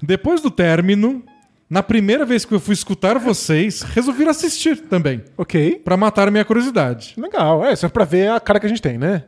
Depois 0.00 0.40
do 0.40 0.50
término, 0.50 1.22
na 1.68 1.82
primeira 1.82 2.24
vez 2.24 2.44
que 2.44 2.54
eu 2.54 2.60
fui 2.60 2.74
escutar 2.74 3.18
vocês, 3.18 3.82
resolvi 3.82 4.26
assistir 4.28 4.76
também, 4.82 5.22
Ok. 5.36 5.80
Pra 5.84 5.96
matar 5.96 6.30
minha 6.30 6.44
curiosidade. 6.44 7.14
Legal. 7.16 7.64
É, 7.64 7.74
só 7.74 7.88
pra 7.88 8.04
ver 8.04 8.30
a 8.30 8.40
cara 8.40 8.60
que 8.60 8.66
a 8.66 8.68
gente 8.68 8.82
tem, 8.82 8.98
né? 8.98 9.24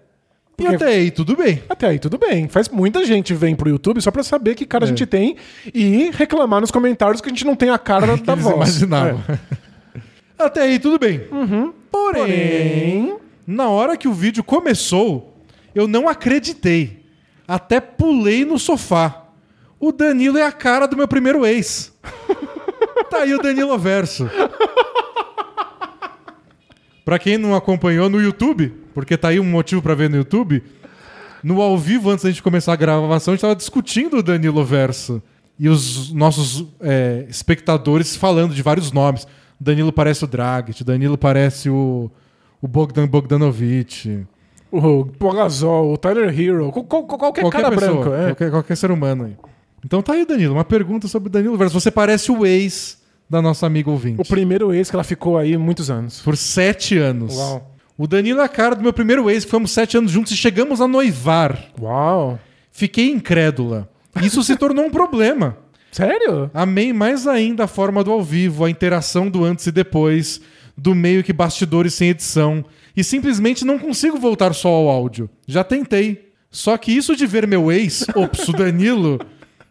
E 0.57 0.63
Porque- 0.63 0.77
até 0.77 0.87
aí, 0.87 1.11
tudo 1.11 1.37
bem. 1.37 1.63
Até 1.69 1.87
aí 1.89 1.99
tudo 1.99 2.17
bem. 2.17 2.49
Faz 2.49 2.69
muita 2.69 3.05
gente 3.05 3.35
vem 3.35 3.57
pro 3.57 3.69
YouTube 3.69 4.01
só 4.01 4.11
pra 4.11 4.23
saber 4.23 4.55
que 4.55 4.65
cara 4.65 4.85
a 4.85 4.89
gente 4.89 5.05
tem 5.05 5.37
e 5.75 6.11
reclamar 6.13 6.61
nos 6.61 6.71
comentários 6.71 7.21
que 7.21 7.29
a 7.29 7.33
gente 7.33 7.45
não 7.45 7.57
tem 7.57 7.71
a 7.71 7.79
cara 7.79 8.17
da 8.23 8.35
voz. 8.37 8.55
imaginavam. 8.81 9.21
Até 10.39 10.63
aí, 10.63 10.79
tudo 10.79 10.99
bem. 10.99 11.21
Porém, 11.29 11.73
Porém, 11.91 13.17
na 13.47 13.69
hora 13.69 13.97
que 13.97 14.07
o 14.09 14.13
vídeo 14.13 14.45
começou, 14.45 15.37
eu 15.75 15.89
não 15.89 16.09
acreditei. 16.09 17.05
Até 17.49 17.81
pulei 17.81 18.45
no 18.45 18.59
sofá. 18.59 19.23
O 19.81 19.91
Danilo 19.93 20.39
é 20.39 20.43
a 20.47 20.53
cara 20.53 20.87
do 20.87 20.97
meu 20.97 21.07
primeiro 21.09 21.45
ex. 21.45 21.93
tá 23.11 23.19
aí 23.19 23.35
o 23.35 23.43
Danilo 23.43 23.77
Verso. 23.79 24.31
Pra 27.05 27.19
quem 27.19 27.37
não 27.37 27.55
acompanhou 27.55 28.09
no 28.09 28.21
YouTube, 28.21 28.73
porque 28.95 29.17
tá 29.17 29.29
aí 29.29 29.41
um 29.41 29.45
motivo 29.45 29.83
pra 29.83 29.95
ver 29.95 30.09
no 30.09 30.17
YouTube, 30.17 30.63
no 31.43 31.61
ao 31.61 31.77
vivo, 31.77 32.11
antes 32.11 32.25
da 32.25 32.31
gente 32.31 32.43
começar 32.43 32.73
a 32.73 32.77
gravação, 32.77 33.33
a 33.33 33.35
gente 33.37 33.43
tava 33.43 33.55
discutindo 33.57 34.19
o 34.19 34.23
Danilo 34.23 34.65
Verso. 34.65 35.23
E 35.59 35.69
os 35.69 36.13
nossos 36.13 36.67
é, 36.81 37.27
espectadores 37.29 38.17
falando 38.17 38.55
de 38.55 38.63
vários 38.63 38.91
nomes. 38.91 39.27
Danilo 39.61 39.93
parece 39.93 40.25
o 40.25 40.27
Dragic, 40.27 40.83
Danilo 40.83 41.17
parece 41.17 41.71
o, 41.71 42.11
o 42.61 42.67
Bogdan 42.67 43.07
Bogdanovic. 43.07 44.27
o 44.73 45.05
Pogazol, 45.07 45.93
o 45.93 45.97
Tyler 45.97 46.29
Hero, 46.39 46.73
qual- 46.73 46.85
qual- 46.85 47.05
qualquer, 47.07 47.49
cara 47.51 47.71
pessoa, 47.71 47.93
branco. 48.05 48.15
É. 48.15 48.25
qualquer, 48.27 48.51
qualquer 48.51 48.77
ser 48.77 48.91
humano 48.91 49.25
aí. 49.27 49.37
Então 49.85 50.03
tá 50.03 50.15
aí, 50.15 50.27
Danilo, 50.27 50.55
uma 50.55 50.65
pergunta 50.65 51.07
sobre 51.07 51.29
o 51.29 51.31
Danilo 51.31 51.57
Verso. 51.57 51.79
Você 51.79 51.91
parece 51.91 52.33
o 52.33 52.45
ex 52.45 52.99
da 53.31 53.41
nossa 53.41 53.65
amiga 53.67 53.91
ouvinte. 53.91 54.21
O 54.21 54.25
primeiro 54.25 54.75
ex 54.75 54.91
que 54.91 54.97
ela 54.97 55.05
ficou 55.05 55.39
aí 55.39 55.57
muitos 55.57 55.89
anos. 55.91 56.21
Por 56.23 56.37
sete 56.37 56.99
anos. 56.99 57.37
Uau. 57.37 57.74
O 57.97 58.09
Danilo 58.09 58.41
é 58.41 58.45
a 58.45 58.49
cara 58.49 58.75
do 58.75 58.83
meu 58.83 58.93
primeiro 58.93 59.31
ex, 59.31 59.45
que 59.45 59.51
fomos 59.51 59.71
sete 59.71 59.97
anos 59.97 60.11
juntos 60.11 60.33
e 60.33 60.37
chegamos 60.37 60.81
a 60.81 60.89
noivar. 60.89 61.71
Uau. 61.81 62.41
Fiquei 62.73 63.11
incrédula. 63.11 63.89
Isso 64.21 64.43
se 64.43 64.57
tornou 64.57 64.87
um 64.87 64.91
problema. 64.91 65.57
Sério? 65.93 66.51
Amei 66.53 66.93
mais 66.93 67.25
ainda 67.25 67.65
a 67.65 67.69
forma 67.69 68.03
do 68.03 68.11
ao 68.11 68.21
vivo, 68.21 68.65
a 68.65 68.71
interação 68.71 69.31
do 69.31 69.45
antes 69.45 69.69
e 69.69 69.73
depois, 69.73 70.41
do 70.77 70.93
meio 70.93 71.23
que 71.23 71.33
bastidores 71.33 71.95
sem 71.95 72.09
edição. 72.09 72.65
E 72.97 73.05
simplesmente 73.05 73.65
não 73.65 73.79
consigo 73.79 74.19
voltar 74.19 74.53
só 74.55 74.69
ao 74.71 74.89
áudio. 74.89 75.31
Já 75.47 75.63
tentei. 75.63 76.33
Só 76.51 76.77
que 76.77 76.91
isso 76.91 77.15
de 77.15 77.27
ver 77.27 77.47
meu 77.47 77.71
ex, 77.71 78.07
ops, 78.15 78.49
o 78.49 78.53
Danilo, 78.53 79.21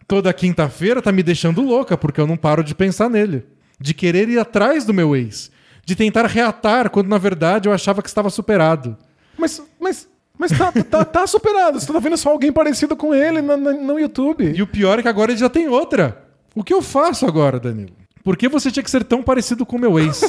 toda 0.07 0.31
quinta-feira 0.31 1.01
tá 1.01 1.11
me 1.11 1.23
deixando 1.23 1.61
louca, 1.61 1.97
porque 1.97 2.21
eu 2.21 2.27
não 2.27 2.37
paro 2.37 2.63
de 2.63 2.73
pensar 2.73 3.09
nele. 3.09 3.43
De 3.77 3.93
querer 3.93 4.29
ir 4.29 4.39
atrás 4.39 4.85
do 4.85 4.93
meu 4.93 5.13
ex. 5.13 5.51
De 5.85 5.95
tentar 5.95 6.25
reatar 6.25 6.89
quando 6.89 7.07
na 7.07 7.17
verdade 7.17 7.67
eu 7.67 7.73
achava 7.73 8.01
que 8.01 8.07
estava 8.07 8.29
superado. 8.29 8.97
Mas, 9.37 9.61
mas, 9.79 10.07
mas 10.37 10.51
tá, 10.57 10.71
tá, 10.71 11.03
tá 11.05 11.27
superado. 11.27 11.79
Você 11.79 11.91
tá 11.91 11.99
vendo 11.99 12.17
só 12.17 12.29
alguém 12.29 12.51
parecido 12.51 12.95
com 12.95 13.13
ele 13.13 13.41
no, 13.41 13.57
no, 13.57 13.73
no 13.73 13.99
YouTube. 13.99 14.53
E 14.55 14.61
o 14.61 14.67
pior 14.67 14.99
é 14.99 15.01
que 15.01 15.07
agora 15.07 15.31
ele 15.31 15.39
já 15.39 15.49
tem 15.49 15.67
outra. 15.67 16.23
O 16.55 16.63
que 16.63 16.73
eu 16.73 16.81
faço 16.81 17.25
agora, 17.25 17.59
Danilo? 17.59 17.91
Por 18.23 18.37
que 18.37 18.47
você 18.47 18.71
tinha 18.71 18.83
que 18.83 18.89
ser 18.89 19.03
tão 19.03 19.21
parecido 19.21 19.65
com 19.65 19.75
o 19.75 19.79
meu 19.79 19.99
ex? 19.99 20.21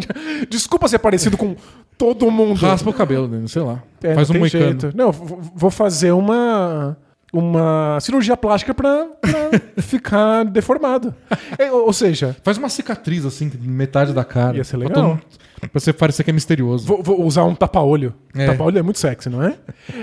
Desculpa 0.48 0.88
ser 0.88 0.98
parecido 0.98 1.36
com 1.36 1.54
todo 1.98 2.30
mundo. 2.30 2.58
Raspa 2.58 2.88
o 2.88 2.94
cabelo, 2.94 3.28
Danilo, 3.28 3.48
sei 3.48 3.60
lá. 3.60 3.82
É, 4.02 4.14
Faz 4.14 4.30
um 4.30 4.38
moicano. 4.38 4.64
jeito. 4.80 4.96
Não, 4.96 5.12
vou 5.12 5.70
fazer 5.70 6.12
uma 6.12 6.96
uma 7.32 7.98
cirurgia 8.00 8.36
plástica 8.36 8.74
pra, 8.74 9.06
pra 9.20 9.50
ficar 9.82 10.44
deformado. 10.44 11.14
É, 11.58 11.70
ou 11.72 11.92
seja, 11.92 12.36
Faz 12.42 12.58
uma 12.58 12.68
cicatriz, 12.68 13.24
assim, 13.24 13.50
metade 13.60 14.12
da 14.12 14.24
cara. 14.24 14.56
Ia 14.56 14.64
ser 14.64 14.76
Pra 14.78 14.88
legal. 14.88 15.18
Pra 15.60 15.68
você 15.80 15.92
parecer 15.92 16.24
que 16.24 16.30
é 16.30 16.32
misterioso. 16.32 16.84
vou, 16.84 17.00
vou 17.04 17.24
usar 17.24 17.44
um 17.44 17.54
tapa-olho. 17.54 18.12
É. 18.34 18.46
Tapa-olho 18.46 18.78
é 18.80 18.82
muito 18.82 18.98
sexy, 18.98 19.30
não 19.30 19.40
é? 19.44 19.54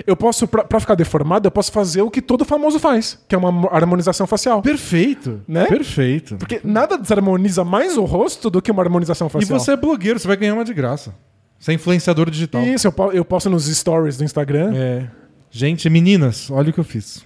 Eu 0.08 0.16
posso, 0.16 0.48
pra, 0.48 0.64
pra 0.64 0.80
ficar 0.80 0.96
deformado, 0.96 1.48
eu 1.48 1.52
posso 1.52 1.70
fazer 1.70 2.02
o 2.02 2.10
que 2.10 2.22
todo 2.22 2.46
famoso 2.46 2.80
faz, 2.80 3.20
que 3.28 3.36
é 3.36 3.38
uma 3.38 3.70
harmonização 3.70 4.26
facial. 4.26 4.62
Perfeito. 4.62 5.42
Né? 5.46 5.66
Perfeito. 5.66 6.38
Porque 6.38 6.62
nada 6.64 6.98
desarmoniza 6.98 7.66
mais 7.66 7.98
o 7.98 8.06
rosto 8.06 8.50
do 8.50 8.62
que 8.62 8.72
uma 8.72 8.82
harmonização 8.82 9.28
E 9.28 9.30
facial. 9.30 9.60
você 9.60 9.72
é 9.74 9.76
blogueiro, 9.76 10.18
você 10.18 10.28
vai 10.30 10.38
ganhar 10.38 10.54
uma 10.54 10.64
de 10.64 10.74
graça. 10.74 11.14
Você 11.60 11.72
é 11.72 11.74
influenciador 11.76 12.30
digital. 12.30 12.64
Isso, 12.64 12.88
eu, 12.88 13.12
eu 13.12 13.26
posto 13.26 13.50
nos 13.50 13.66
stories 13.66 14.16
do 14.18 14.24
Instagram. 14.24 14.72
É. 14.74 15.08
Gente, 15.52 15.90
meninas, 15.90 16.50
olha 16.52 16.70
o 16.70 16.74
que 16.74 16.80
eu 16.80 16.84
fiz. 16.84 17.26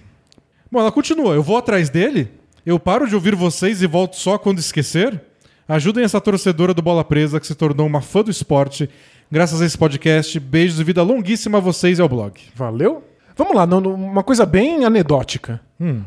Bom, 0.70 0.80
ela 0.80 0.90
continua. 0.92 1.34
Eu 1.34 1.42
vou 1.42 1.56
atrás 1.56 1.90
dele, 1.90 2.30
eu 2.64 2.78
paro 2.78 3.06
de 3.06 3.14
ouvir 3.14 3.34
vocês 3.34 3.82
e 3.82 3.86
volto 3.86 4.16
só 4.16 4.38
quando 4.38 4.58
esquecer. 4.58 5.20
Ajudem 5.68 6.04
essa 6.04 6.20
torcedora 6.20 6.74
do 6.74 6.82
Bola 6.82 7.04
Presa 7.04 7.40
que 7.40 7.46
se 7.46 7.54
tornou 7.54 7.86
uma 7.86 8.00
fã 8.02 8.22
do 8.22 8.30
esporte 8.30 8.88
graças 9.30 9.60
a 9.60 9.66
esse 9.66 9.76
podcast. 9.76 10.38
Beijos 10.40 10.80
e 10.80 10.84
vida 10.84 11.02
longuíssima 11.02 11.58
a 11.58 11.60
vocês 11.60 11.98
e 11.98 12.02
ao 12.02 12.08
blog. 12.08 12.40
Valeu? 12.54 13.02
Vamos 13.36 13.54
lá, 13.54 13.64
uma 13.64 14.22
coisa 14.22 14.46
bem 14.46 14.84
anedótica. 14.84 15.60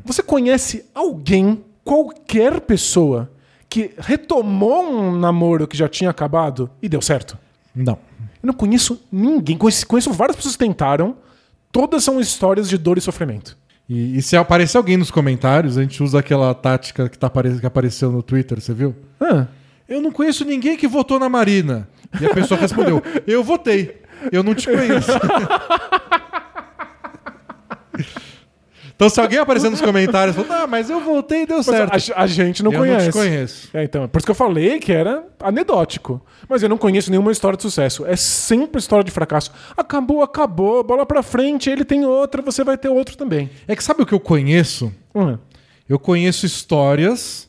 Você 0.05 0.23
conhece 0.23 0.85
alguém, 0.95 1.63
qualquer 1.83 2.61
pessoa, 2.61 3.29
que 3.69 3.91
retomou 3.97 4.83
um 4.83 5.17
namoro 5.17 5.67
que 5.67 5.75
já 5.77 5.89
tinha 5.89 6.09
acabado 6.09 6.69
e 6.81 6.87
deu 6.87 7.01
certo? 7.01 7.37
Não. 7.75 7.99
Eu 8.41 8.47
não 8.47 8.53
conheço 8.53 9.01
ninguém. 9.11 9.57
Conheço, 9.57 9.85
conheço 9.85 10.11
várias 10.13 10.35
pessoas 10.35 10.55
que 10.55 10.65
tentaram. 10.65 11.15
Todas 11.71 12.03
são 12.03 12.19
histórias 12.19 12.67
de 12.69 12.77
dor 12.77 12.97
e 12.97 13.01
sofrimento. 13.01 13.57
E, 13.89 14.17
e 14.17 14.21
se 14.21 14.35
aparecer 14.35 14.77
alguém 14.77 14.97
nos 14.97 15.11
comentários, 15.11 15.77
a 15.77 15.81
gente 15.81 16.01
usa 16.03 16.19
aquela 16.19 16.53
tática 16.53 17.07
que, 17.07 17.17
tá 17.17 17.27
apare- 17.27 17.59
que 17.59 17.65
apareceu 17.65 18.11
no 18.11 18.21
Twitter, 18.23 18.59
você 18.59 18.73
viu? 18.73 18.95
Ah, 19.19 19.47
Eu 19.87 20.01
não 20.01 20.11
conheço 20.11 20.43
ninguém 20.43 20.75
que 20.75 20.87
votou 20.87 21.19
na 21.19 21.29
Marina. 21.29 21.87
E 22.19 22.25
a 22.25 22.33
pessoa 22.33 22.59
respondeu: 22.59 23.01
Eu 23.25 23.43
votei. 23.43 24.01
Eu 24.31 24.43
não 24.43 24.55
te 24.55 24.65
conheço. 24.67 25.11
então, 28.97 29.07
se 29.09 29.21
alguém 29.21 29.37
aparecer 29.39 29.69
nos 29.69 29.79
comentários 29.79 30.35
falando, 30.35 30.51
ah, 30.51 30.67
mas 30.67 30.89
eu 30.89 30.99
votei 30.99 31.43
e 31.43 31.45
deu 31.45 31.61
certo. 31.63 31.93
a, 31.93 32.23
a 32.23 32.27
gente 32.27 32.61
não 32.63 32.73
eu 32.73 32.79
conhece. 32.79 33.05
não 33.05 33.11
te 33.11 33.15
conheço. 33.17 33.69
É, 33.73 33.83
então, 33.83 34.03
é 34.03 34.07
por 34.07 34.17
isso 34.17 34.25
que 34.25 34.31
eu 34.31 34.35
falei 34.35 34.79
que 34.79 34.91
era 34.91 35.23
anedótico. 35.39 36.19
Mas 36.49 36.63
eu 36.63 36.67
não 36.69 36.77
conheço 36.77 37.09
nenhuma 37.11 37.31
história 37.31 37.55
de 37.55 37.61
sucesso. 37.61 38.05
É 38.05 38.15
sempre 38.15 38.79
história 38.79 39.03
de 39.03 39.11
fracasso. 39.11 39.51
Acabou, 39.77 40.21
acabou, 40.23 40.83
bola 40.83 41.05
pra 41.05 41.21
frente, 41.21 41.69
ele 41.69 41.85
tem 41.85 42.03
outra, 42.05 42.41
você 42.41 42.63
vai 42.63 42.75
ter 42.77 42.89
outro 42.89 43.15
também. 43.15 43.49
É 43.67 43.75
que 43.75 43.83
sabe 43.83 44.01
o 44.01 44.05
que 44.05 44.13
eu 44.13 44.19
conheço? 44.19 44.91
Hum. 45.15 45.37
Eu 45.87 45.99
conheço 45.99 46.45
histórias 46.45 47.47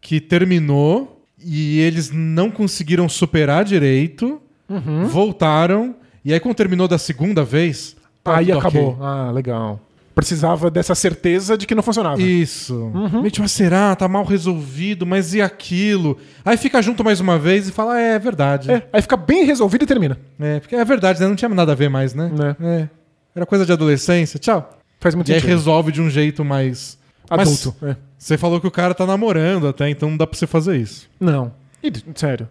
que 0.00 0.20
terminou 0.20 1.24
e 1.42 1.78
eles 1.80 2.10
não 2.12 2.50
conseguiram 2.50 3.08
superar 3.08 3.64
direito, 3.64 4.40
Uhum. 4.68 5.06
voltaram, 5.06 5.94
e 6.24 6.32
aí 6.32 6.38
quando 6.38 6.54
terminou 6.54 6.86
da 6.86 6.98
segunda 6.98 7.42
vez. 7.42 7.96
tá 8.22 8.36
Aí 8.36 8.46
tudo 8.46 8.58
acabou. 8.58 8.88
ok. 8.90 8.96
Ah, 9.00 9.30
legal. 9.32 9.80
Precisava 10.14 10.70
dessa 10.70 10.94
certeza 10.94 11.56
de 11.56 11.66
que 11.66 11.74
não 11.74 11.82
funcionava. 11.82 12.20
Isso. 12.20 12.74
Uhum. 12.74 13.20
Meio 13.20 13.30
tipo, 13.30 13.44
ah, 13.44 13.48
será? 13.48 13.94
Tá 13.94 14.08
mal 14.08 14.24
resolvido, 14.24 15.06
mas 15.06 15.34
e 15.34 15.40
aquilo? 15.40 16.18
Aí 16.44 16.56
fica 16.56 16.82
junto 16.82 17.04
mais 17.04 17.20
uma 17.20 17.38
vez 17.38 17.68
e 17.68 17.72
fala, 17.72 17.94
ah, 17.94 18.00
é 18.00 18.18
verdade. 18.18 18.70
É, 18.70 18.82
aí 18.92 19.00
fica 19.00 19.16
bem 19.16 19.44
resolvido 19.44 19.84
e 19.84 19.86
termina. 19.86 20.18
É, 20.38 20.60
porque 20.60 20.74
é 20.74 20.84
verdade, 20.84 21.20
né? 21.20 21.28
Não 21.28 21.36
tinha 21.36 21.48
nada 21.48 21.72
a 21.72 21.74
ver 21.74 21.88
mais, 21.88 22.12
né? 22.12 22.30
Né. 22.36 22.56
É. 22.60 22.88
Era 23.34 23.46
coisa 23.46 23.64
de 23.64 23.72
adolescência. 23.72 24.38
Tchau. 24.38 24.78
Faz 24.98 25.14
muito 25.14 25.28
E 25.30 25.32
aí 25.32 25.40
sentido. 25.40 25.56
resolve 25.56 25.92
de 25.92 26.02
um 26.02 26.10
jeito 26.10 26.44
mais. 26.44 26.98
Adulto. 27.30 27.74
Mas 27.80 27.90
é. 27.92 27.96
você 28.18 28.36
falou 28.36 28.60
que 28.60 28.66
o 28.66 28.70
cara 28.70 28.92
tá 28.92 29.06
namorando 29.06 29.68
até, 29.68 29.88
então 29.88 30.10
não 30.10 30.16
dá 30.16 30.26
pra 30.26 30.36
você 30.36 30.46
fazer 30.46 30.76
isso. 30.76 31.08
Não. 31.18 31.52
E, 31.82 31.90
sério. 32.14 32.48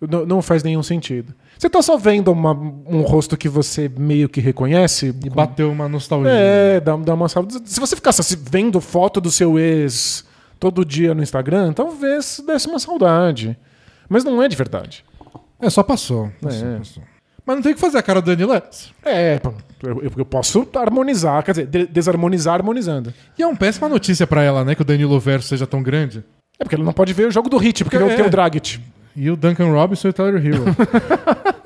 Não, 0.00 0.24
não 0.24 0.42
faz 0.42 0.62
nenhum 0.62 0.82
sentido. 0.82 1.34
Você 1.58 1.68
tá 1.68 1.82
só 1.82 1.96
vendo 1.98 2.32
uma- 2.32 2.52
um 2.54 3.02
rosto 3.02 3.36
que 3.36 3.48
você 3.50 3.86
meio 3.88 4.28
que 4.30 4.40
reconhece. 4.40 5.14
E 5.24 5.28
bateu 5.28 5.70
uma 5.70 5.88
nostalgia. 5.88 6.30
É, 6.32 6.80
dá, 6.80 6.96
dá 6.96 7.12
uma 7.14 7.28
salva. 7.28 7.50
Se 7.64 7.78
você 7.78 7.94
ficasse 7.96 8.36
vendo 8.36 8.80
foto 8.80 9.20
do 9.20 9.30
seu 9.30 9.58
ex 9.58 10.24
todo 10.58 10.84
dia 10.86 11.14
no 11.14 11.22
Instagram, 11.22 11.72
talvez 11.74 12.42
desse 12.46 12.66
uma 12.66 12.78
saudade. 12.78 13.58
Mas 14.08 14.24
não 14.24 14.42
é 14.42 14.48
de 14.48 14.56
verdade. 14.56 15.04
É, 15.60 15.68
só 15.68 15.82
passou. 15.82 16.30
É. 16.46 16.78
passou. 16.78 17.02
Mas 17.44 17.56
não 17.56 17.62
tem 17.62 17.72
o 17.72 17.74
que 17.74 17.80
fazer, 17.80 17.98
a 17.98 18.02
cara 18.02 18.22
do 18.22 18.26
Danilo 18.26 18.54
é. 18.54 18.62
É, 19.04 19.40
eu, 19.82 20.02
eu- 20.16 20.24
posso 20.24 20.66
harmonizar, 20.76 21.42
quer 21.42 21.50
dizer, 21.52 21.66
de- 21.66 21.86
desarmonizar 21.86 22.54
harmonizando. 22.54 23.12
E 23.38 23.42
é 23.42 23.46
uma 23.46 23.56
péssima 23.56 23.88
notícia 23.88 24.26
pra 24.26 24.42
ela, 24.42 24.64
né? 24.64 24.74
Que 24.74 24.82
o 24.82 24.84
Danilo 24.84 25.18
Verso 25.20 25.48
seja 25.48 25.66
tão 25.66 25.82
grande. 25.82 26.24
É 26.58 26.64
porque 26.64 26.74
ele 26.76 26.82
não 26.84 26.92
pode 26.92 27.12
ver 27.12 27.26
o 27.26 27.30
jogo 27.30 27.48
do 27.50 27.56
Hit, 27.56 27.82
porque 27.84 27.96
É. 27.96 28.00
ele 28.02 28.14
tem 28.16 28.24
o 28.26 28.30
Dragic. 28.30 28.80
E 29.16 29.30
o 29.30 29.36
Duncan 29.36 29.70
Robinson 29.72 30.08
e 30.08 30.10
o 30.10 30.12
Tyler 30.12 30.44
Hero. 30.46 30.64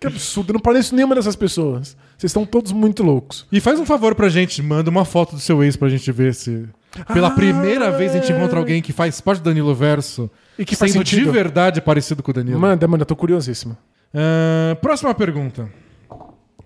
Que 0.00 0.08
absurdo, 0.08 0.50
eu 0.50 0.54
não 0.54 0.60
pareço 0.60 0.94
nenhuma 0.94 1.14
dessas 1.14 1.36
pessoas. 1.36 1.96
Vocês 2.18 2.30
estão 2.30 2.44
todos 2.44 2.72
muito 2.72 3.02
loucos. 3.02 3.46
E 3.50 3.58
faz 3.60 3.78
um 3.80 3.86
favor 3.86 4.14
pra 4.14 4.28
gente, 4.28 4.60
manda 4.60 4.90
uma 4.90 5.04
foto 5.04 5.36
do 5.36 5.40
seu 5.40 5.62
ex 5.64 5.76
pra 5.76 5.88
gente 5.88 6.10
ver 6.12 6.34
se. 6.34 6.68
Pela 7.12 7.28
Ah, 7.28 7.30
primeira 7.30 7.90
vez 7.90 8.12
a 8.12 8.18
gente 8.18 8.30
encontra 8.32 8.58
alguém 8.58 8.82
que 8.82 8.92
faz 8.92 9.20
parte 9.20 9.38
do 9.40 9.44
Danilo 9.44 9.74
Verso 9.74 10.30
E 10.58 10.64
que 10.64 10.76
sendo 10.76 11.02
de 11.02 11.24
verdade 11.24 11.80
parecido 11.80 12.22
com 12.22 12.32
o 12.32 12.34
Danilo. 12.34 12.58
Manda, 12.60 12.86
manda, 12.86 13.04
tô 13.06 13.16
curiosíssimo. 13.16 13.76
Ah, 14.12 14.76
próxima 14.76 15.14
pergunta. 15.14 15.70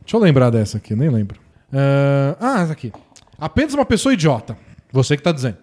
Deixa 0.01 0.17
eu 0.17 0.21
lembrar 0.21 0.51
dessa 0.51 0.79
aqui, 0.79 0.97
nem 0.97 1.09
lembro. 1.09 1.39
Ah, 1.73 2.37
ah, 2.41 2.63
essa 2.63 2.73
aqui. 2.73 2.91
Apenas 3.39 3.73
uma 3.75 3.85
pessoa 3.85 4.13
idiota. 4.13 4.57
Você 4.91 5.17
que 5.17 5.23
tá 5.23 5.31
dizendo. 5.33 5.59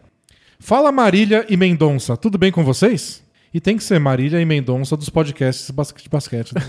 Fala 0.60 0.92
Marília 0.92 1.46
e 1.50 1.58
Mendonça, 1.58 2.16
tudo 2.16 2.38
bem 2.38 2.52
com 2.52 2.64
vocês? 2.64 3.22
E 3.56 3.62
tem 3.62 3.78
que 3.78 3.84
ser 3.86 4.02
Marília 4.02 4.42
e 4.42 4.44
Mendonça 4.44 4.98
dos 4.98 5.10
podcasts 5.10 5.68
de 5.68 6.10
basquete. 6.10 6.54
né? 6.54 6.62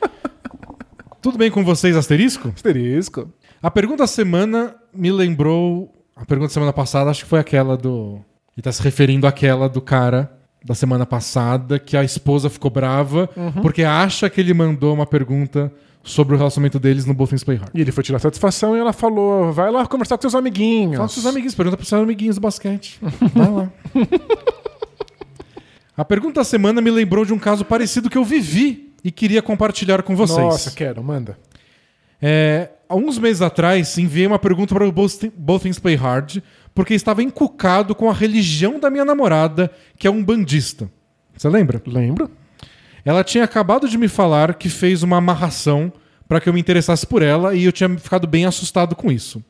tudo 1.20 1.36
bem 1.36 1.50
com 1.50 1.62
vocês, 1.62 1.94
asterisco? 1.94 2.48
Asterisco. 2.48 3.30
A 3.62 3.70
pergunta 3.70 4.04
da 4.04 4.06
semana 4.06 4.74
me 4.90 5.12
lembrou. 5.12 5.94
A 6.16 6.24
pergunta 6.24 6.48
da 6.48 6.54
semana 6.54 6.72
passada, 6.72 7.10
acho 7.10 7.24
que 7.24 7.28
foi 7.28 7.38
aquela 7.38 7.76
do. 7.76 8.24
Ele 8.56 8.62
tá 8.62 8.72
se 8.72 8.82
referindo 8.82 9.26
àquela 9.26 9.68
do 9.68 9.82
cara 9.82 10.32
da 10.64 10.74
semana 10.74 11.04
passada, 11.04 11.78
que 11.78 11.94
a 11.94 12.02
esposa 12.02 12.48
ficou 12.48 12.70
brava 12.70 13.28
porque 13.60 13.84
acha 13.84 14.30
que 14.30 14.40
ele 14.40 14.54
mandou 14.54 14.94
uma 14.94 15.04
pergunta 15.04 15.70
sobre 16.02 16.34
o 16.34 16.38
relacionamento 16.38 16.78
deles 16.78 17.04
no 17.04 17.12
Both 17.12 17.28
Things 17.28 17.44
Play 17.44 17.58
Hard. 17.58 17.70
E 17.74 17.82
ele 17.82 17.92
foi 17.92 18.02
tirar 18.02 18.18
satisfação 18.18 18.74
e 18.74 18.80
ela 18.80 18.94
falou: 18.94 19.52
vai 19.52 19.70
lá 19.70 19.86
conversar 19.86 20.16
com 20.16 20.22
seus 20.22 20.34
amiguinhos. 20.34 20.96
Fala 20.96 21.08
com 21.08 21.12
seus 21.12 21.26
amiguinhos, 21.26 21.54
pergunta 21.54 21.76
pros 21.76 21.88
seus 21.90 22.02
amiguinhos 22.02 22.36
do 22.36 22.40
basquete. 22.40 22.98
Vai 23.34 23.50
lá. 23.50 23.70
A 26.00 26.04
pergunta 26.06 26.40
da 26.40 26.44
semana 26.44 26.80
me 26.80 26.90
lembrou 26.90 27.26
de 27.26 27.34
um 27.34 27.38
caso 27.38 27.62
parecido 27.62 28.08
que 28.08 28.16
eu 28.16 28.24
vivi 28.24 28.94
e 29.04 29.10
queria 29.10 29.42
compartilhar 29.42 30.02
com 30.02 30.16
vocês. 30.16 30.38
Nossa, 30.38 30.70
quero, 30.70 31.04
manda. 31.04 31.38
É, 32.22 32.70
há 32.88 32.96
uns 32.96 33.18
meses 33.18 33.42
atrás, 33.42 33.98
enviei 33.98 34.26
uma 34.26 34.38
pergunta 34.38 34.74
para 34.74 34.88
o 34.88 34.90
Both 34.90 35.62
Things 35.62 35.78
Play 35.78 35.96
Hard, 35.96 36.38
porque 36.74 36.94
estava 36.94 37.22
encucado 37.22 37.94
com 37.94 38.08
a 38.08 38.14
religião 38.14 38.80
da 38.80 38.88
minha 38.88 39.04
namorada, 39.04 39.70
que 39.98 40.06
é 40.06 40.10
um 40.10 40.24
bandista. 40.24 40.90
Você 41.36 41.50
lembra? 41.50 41.82
Lembro? 41.86 42.30
Ela 43.04 43.22
tinha 43.22 43.44
acabado 43.44 43.86
de 43.86 43.98
me 43.98 44.08
falar 44.08 44.54
que 44.54 44.70
fez 44.70 45.02
uma 45.02 45.18
amarração 45.18 45.92
para 46.26 46.40
que 46.40 46.48
eu 46.48 46.54
me 46.54 46.60
interessasse 46.60 47.06
por 47.06 47.20
ela 47.20 47.54
e 47.54 47.64
eu 47.64 47.72
tinha 47.72 47.90
ficado 47.98 48.26
bem 48.26 48.46
assustado 48.46 48.96
com 48.96 49.12
isso. 49.12 49.44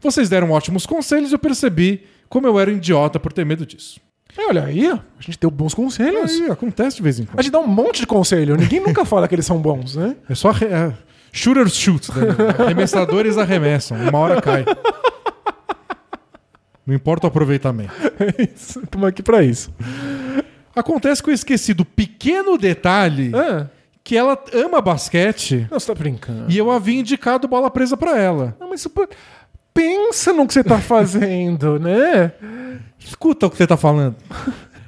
Vocês 0.00 0.28
deram 0.28 0.52
ótimos 0.52 0.86
conselhos 0.86 1.32
e 1.32 1.34
eu 1.34 1.38
percebi 1.40 2.04
como 2.28 2.46
eu 2.46 2.60
era 2.60 2.70
um 2.70 2.76
idiota 2.76 3.18
por 3.18 3.32
ter 3.32 3.44
medo 3.44 3.66
disso. 3.66 4.05
É, 4.38 4.46
olha 4.48 4.64
aí, 4.64 4.86
a 4.90 5.00
gente 5.20 5.38
deu 5.40 5.50
bons 5.50 5.72
conselhos. 5.74 6.30
Aí, 6.40 6.50
acontece 6.50 6.96
de 6.96 7.02
vez 7.02 7.18
em 7.18 7.22
A 7.24 7.26
quando. 7.26 7.42
gente 7.42 7.52
dá 7.52 7.58
um 7.58 7.66
monte 7.66 8.00
de 8.00 8.06
conselho. 8.06 8.56
Ninguém 8.56 8.80
nunca 8.80 9.04
fala 9.06 9.26
que 9.26 9.34
eles 9.34 9.46
são 9.46 9.58
bons, 9.58 9.96
né? 9.96 10.14
É 10.28 10.34
só 10.34 10.50
é, 10.50 10.92
shooters 11.32 11.74
shoot. 11.74 12.10
Né? 12.12 12.26
Arremessadores 12.64 13.38
arremessam. 13.38 13.96
Uma 13.98 14.18
hora 14.18 14.40
cai. 14.42 14.64
Não 16.86 16.94
importa 16.94 17.26
o 17.26 17.28
aproveitamento. 17.28 17.92
É 18.18 18.42
isso. 18.54 18.80
Estamos 18.80 19.06
aqui 19.08 19.22
pra 19.22 19.42
isso. 19.42 19.70
Acontece 20.74 21.22
que 21.22 21.28
eu 21.30 21.34
esqueci 21.34 21.74
do 21.74 21.84
pequeno 21.84 22.56
detalhe 22.56 23.30
Ah, 23.34 23.66
que 24.02 24.16
ela 24.16 24.42
ama 24.54 24.80
basquete 24.80 25.66
não, 25.70 25.78
você 25.80 25.86
tá 25.86 25.94
brincando. 25.94 26.46
e 26.50 26.56
eu 26.56 26.70
havia 26.70 26.98
indicado 27.00 27.46
bola 27.48 27.70
presa 27.70 27.94
pra 27.96 28.18
ela. 28.18 28.56
Não, 28.58 28.70
mas 28.70 28.86
pô, 28.86 29.06
pensa 29.76 30.32
no 30.32 30.46
que 30.46 30.54
você 30.54 30.64
tá 30.64 30.78
fazendo, 30.80 31.78
né? 31.78 32.32
Escuta 32.98 33.46
o 33.46 33.50
que 33.50 33.56
você 33.58 33.66
tá 33.66 33.76
falando. 33.76 34.16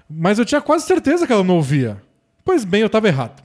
Mas 0.09 0.39
eu 0.39 0.44
tinha 0.44 0.60
quase 0.60 0.86
certeza 0.86 1.27
que 1.27 1.32
ela 1.32 1.44
não 1.44 1.56
ouvia. 1.56 1.98
Pois 2.43 2.65
bem, 2.65 2.81
eu 2.81 2.89
tava 2.89 3.06
errado. 3.06 3.43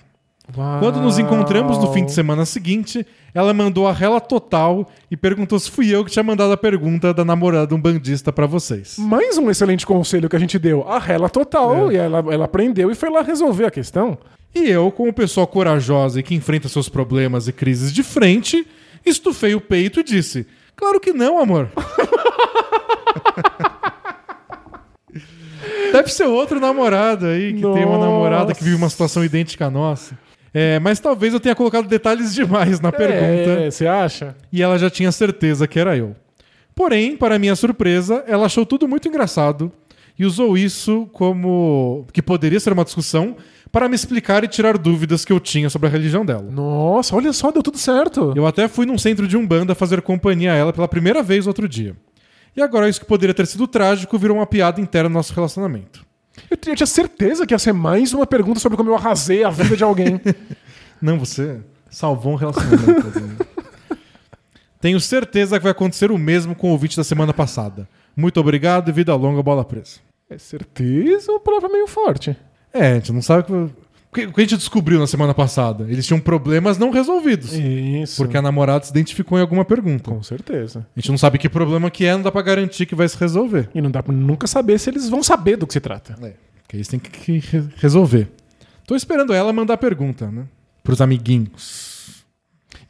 Quando 0.80 1.02
nos 1.02 1.18
encontramos 1.20 1.78
no 1.78 1.92
fim 1.94 2.06
de 2.06 2.12
semana 2.12 2.46
seguinte, 2.46 3.06
ela 3.34 3.54
mandou 3.54 3.88
a 3.88 3.94
rela 3.94 4.20
total 4.20 4.90
e 5.10 5.16
perguntou 5.16 5.58
se 5.58 5.72
fui 5.72 5.90
eu 5.90 6.04
que 6.04 6.12
tinha 6.12 6.24
mandado 6.24 6.52
a 6.52 6.58
pergunta 6.58 7.14
da 7.14 7.24
namorada 7.24 7.68
de 7.68 7.74
um 7.74 7.82
bandista 7.82 8.32
pra 8.32 8.46
vocês. 8.46 8.98
Mais 8.98 9.38
um 9.38 9.50
excelente 9.50 9.86
conselho 9.86 10.30
que 10.30 10.36
a 10.36 10.40
gente 10.40 10.60
deu. 10.60 10.88
A 10.88 11.00
rela 11.00 11.30
total. 11.30 11.90
É. 11.90 11.94
E 11.94 11.98
ela, 11.98 12.20
ela 12.32 12.46
aprendeu 12.46 12.92
e 12.92 12.96
foi 12.96 13.10
lá 13.10 13.22
resolver 13.22 13.66
a 13.66 13.72
questão. 13.72 14.18
E 14.54 14.70
eu, 14.70 14.92
como 14.92 15.12
pessoa 15.14 15.48
corajosa 15.48 16.20
e 16.20 16.24
que 16.24 16.36
enfrenta 16.36 16.70
seus 16.70 16.88
problemas 16.88 17.48
e 17.48 17.54
crises 17.54 17.92
de 17.92 18.04
frente, 18.04 18.68
estufei 19.06 19.56
o 19.56 19.62
peito 19.62 20.02
e 20.02 20.04
disse: 20.04 20.46
Claro 20.76 21.00
que 21.00 21.14
não, 21.14 21.40
amor. 21.40 21.70
Deve 25.92 26.10
ser 26.10 26.26
outro 26.26 26.60
namorado 26.60 27.28
aí, 27.28 27.54
que 27.54 27.62
tem 27.62 27.86
uma 27.86 27.98
namorada 28.00 28.54
que 28.54 28.64
vive 28.64 28.76
uma 28.76 28.90
situação 28.90 29.24
idêntica 29.24 29.68
à 29.68 29.70
nossa. 29.70 30.18
É, 30.54 30.80
mas 30.80 31.00
talvez 31.00 31.34
eu 31.34 31.40
tenha 31.40 31.56
colocado 31.56 31.88
detalhes 31.88 32.34
demais 32.34 32.80
na 32.80 32.92
pergunta 32.92 33.62
É, 33.62 33.72
você 33.72 33.88
acha? 33.88 34.36
e 34.52 34.62
ela 34.62 34.78
já 34.78 34.90
tinha 34.90 35.12
certeza 35.12 35.68
que 35.68 35.80
era 35.80 35.96
eu. 35.98 36.16
Porém, 36.76 37.16
para 37.16 37.40
minha 37.40 37.56
surpresa, 37.56 38.24
ela 38.28 38.46
achou 38.46 38.66
tudo 38.66 38.88
muito 38.88 39.08
engraçado 39.08 39.72
e 40.18 40.26
usou 40.26 40.58
isso 40.58 41.08
como 41.12 42.06
que 42.12 42.22
poderia 42.22 42.60
ser 42.60 42.74
uma 42.74 42.84
discussão 42.84 43.36
para 43.74 43.90
me 43.90 43.96
explicar 43.96 44.44
e 44.44 44.48
tirar 44.48 44.78
dúvidas 44.78 45.26
que 45.26 45.34
eu 45.34 45.40
tinha 45.40 45.68
sobre 45.68 45.88
a 45.88 45.92
religião 45.92 46.24
dela. 46.24 46.44
Nossa, 46.44 47.16
olha 47.16 47.34
só, 47.34 47.52
deu 47.52 47.64
tudo 47.64 47.80
certo. 47.80 48.32
Eu 48.36 48.46
até 48.46 48.68
fui 48.68 48.86
num 48.86 49.00
centro 49.00 49.28
de 49.28 49.36
Umbanda 49.36 49.74
fazer 49.74 50.00
companhia 50.04 50.54
a 50.54 50.56
ela 50.56 50.72
pela 50.72 50.88
primeira 50.88 51.24
vez 51.24 51.48
outro 51.48 51.68
dia. 51.68 51.96
E 52.56 52.62
agora 52.62 52.88
isso 52.88 53.00
que 53.00 53.06
poderia 53.08 53.34
ter 53.34 53.48
sido 53.48 53.66
trágico 53.68 54.16
virou 54.20 54.38
uma 54.38 54.46
piada 54.46 54.80
interna 54.80 55.10
no 55.10 55.16
nosso 55.16 55.34
relacionamento. 55.34 56.06
Eu, 56.52 56.56
tinha- 56.56 56.86
certeza 56.86 57.48
que 57.48 57.54
ia 57.56 57.58
ser 57.58 57.74
mais 57.74 58.14
uma 58.14 58.28
pergunta 58.28 58.60
sobre 58.60 58.78
como 58.78 58.92
eu 58.92 58.96
arrasei 58.96 59.44
a 59.44 59.50
vida 59.50 59.76
de 59.76 59.84
alguém. 59.84 60.22
Não, 61.02 61.18
você 61.18 61.60
salvou 61.90 62.34
um 62.34 62.36
relacionamento. 62.36 63.48
Tenho 64.80 65.00
certeza 65.00 65.58
que 65.58 65.64
vai 65.64 65.72
acontecer 65.72 66.12
o 66.12 66.18
mesmo 66.18 66.54
com 66.54 66.68
o 66.68 66.72
ouvinte 66.72 66.96
da 66.96 67.04
semana 67.04 67.34
passada. 67.34 67.90
Muito 68.16 68.40
obrigado 68.40 68.90
e 68.90 68.92
vida 68.92 69.16
longa, 69.16 69.42
bola 69.42 69.66
presa. 69.66 70.00
é 70.30 70.38
certeza 70.38 71.32
uma 71.32 71.40
palavra 71.40 71.70
meio 71.70 71.88
forte. 71.88 72.38
É, 72.74 72.92
a 72.92 72.94
gente 72.96 73.12
não 73.12 73.22
sabe 73.22 73.44
o 73.54 73.70
que... 74.14 74.26
o 74.26 74.34
que- 74.34 74.42
a 74.42 74.44
gente 74.44 74.58
descobriu 74.58 75.00
na 75.00 75.08
semana 75.08 75.34
passada. 75.34 75.86
Eles 75.90 76.06
tinham 76.06 76.20
problemas 76.20 76.78
não 76.78 76.90
resolvidos. 76.92 77.54
Isso. 77.54 78.18
Porque 78.18 78.36
a 78.38 78.42
namorada 78.42 78.84
se 78.86 78.92
identificou 78.92 79.38
em 79.38 79.42
alguma 79.42 79.64
pergunta. 79.64 80.10
Com 80.12 80.22
certeza. 80.24 80.86
A 80.96 81.00
gente 81.00 81.10
não 81.12 81.18
sabe 81.18 81.38
que 81.38 81.48
problema 81.50 81.90
que 81.92 82.06
é, 82.06 82.14
não 82.14 82.22
dá 82.24 82.32
pra 82.32 82.42
garantir 82.42 82.86
que 82.86 82.96
vai 82.96 83.08
se 83.08 83.18
resolver. 83.18 83.70
E 83.74 83.82
não 83.82 83.92
dá 83.92 84.02
pra 84.04 84.14
nunca 84.14 84.48
saber 84.48 84.80
se 84.80 84.90
eles 84.90 85.08
vão 85.10 85.22
saber 85.24 85.56
do 85.58 85.66
que 85.68 85.74
se 85.74 85.80
trata. 85.80 86.16
É, 86.22 86.34
porque 86.62 86.78
eles 86.78 86.88
têm 86.88 87.00
que, 87.00 87.10
que 87.12 87.40
re- 87.58 87.70
resolver. 87.78 88.30
Tô 88.88 88.96
esperando 88.96 89.34
ela 89.34 89.54
mandar 89.54 89.78
pergunta, 89.78 90.30
né? 90.30 90.44
Pros 90.84 91.00
amiguinhos. 91.00 92.24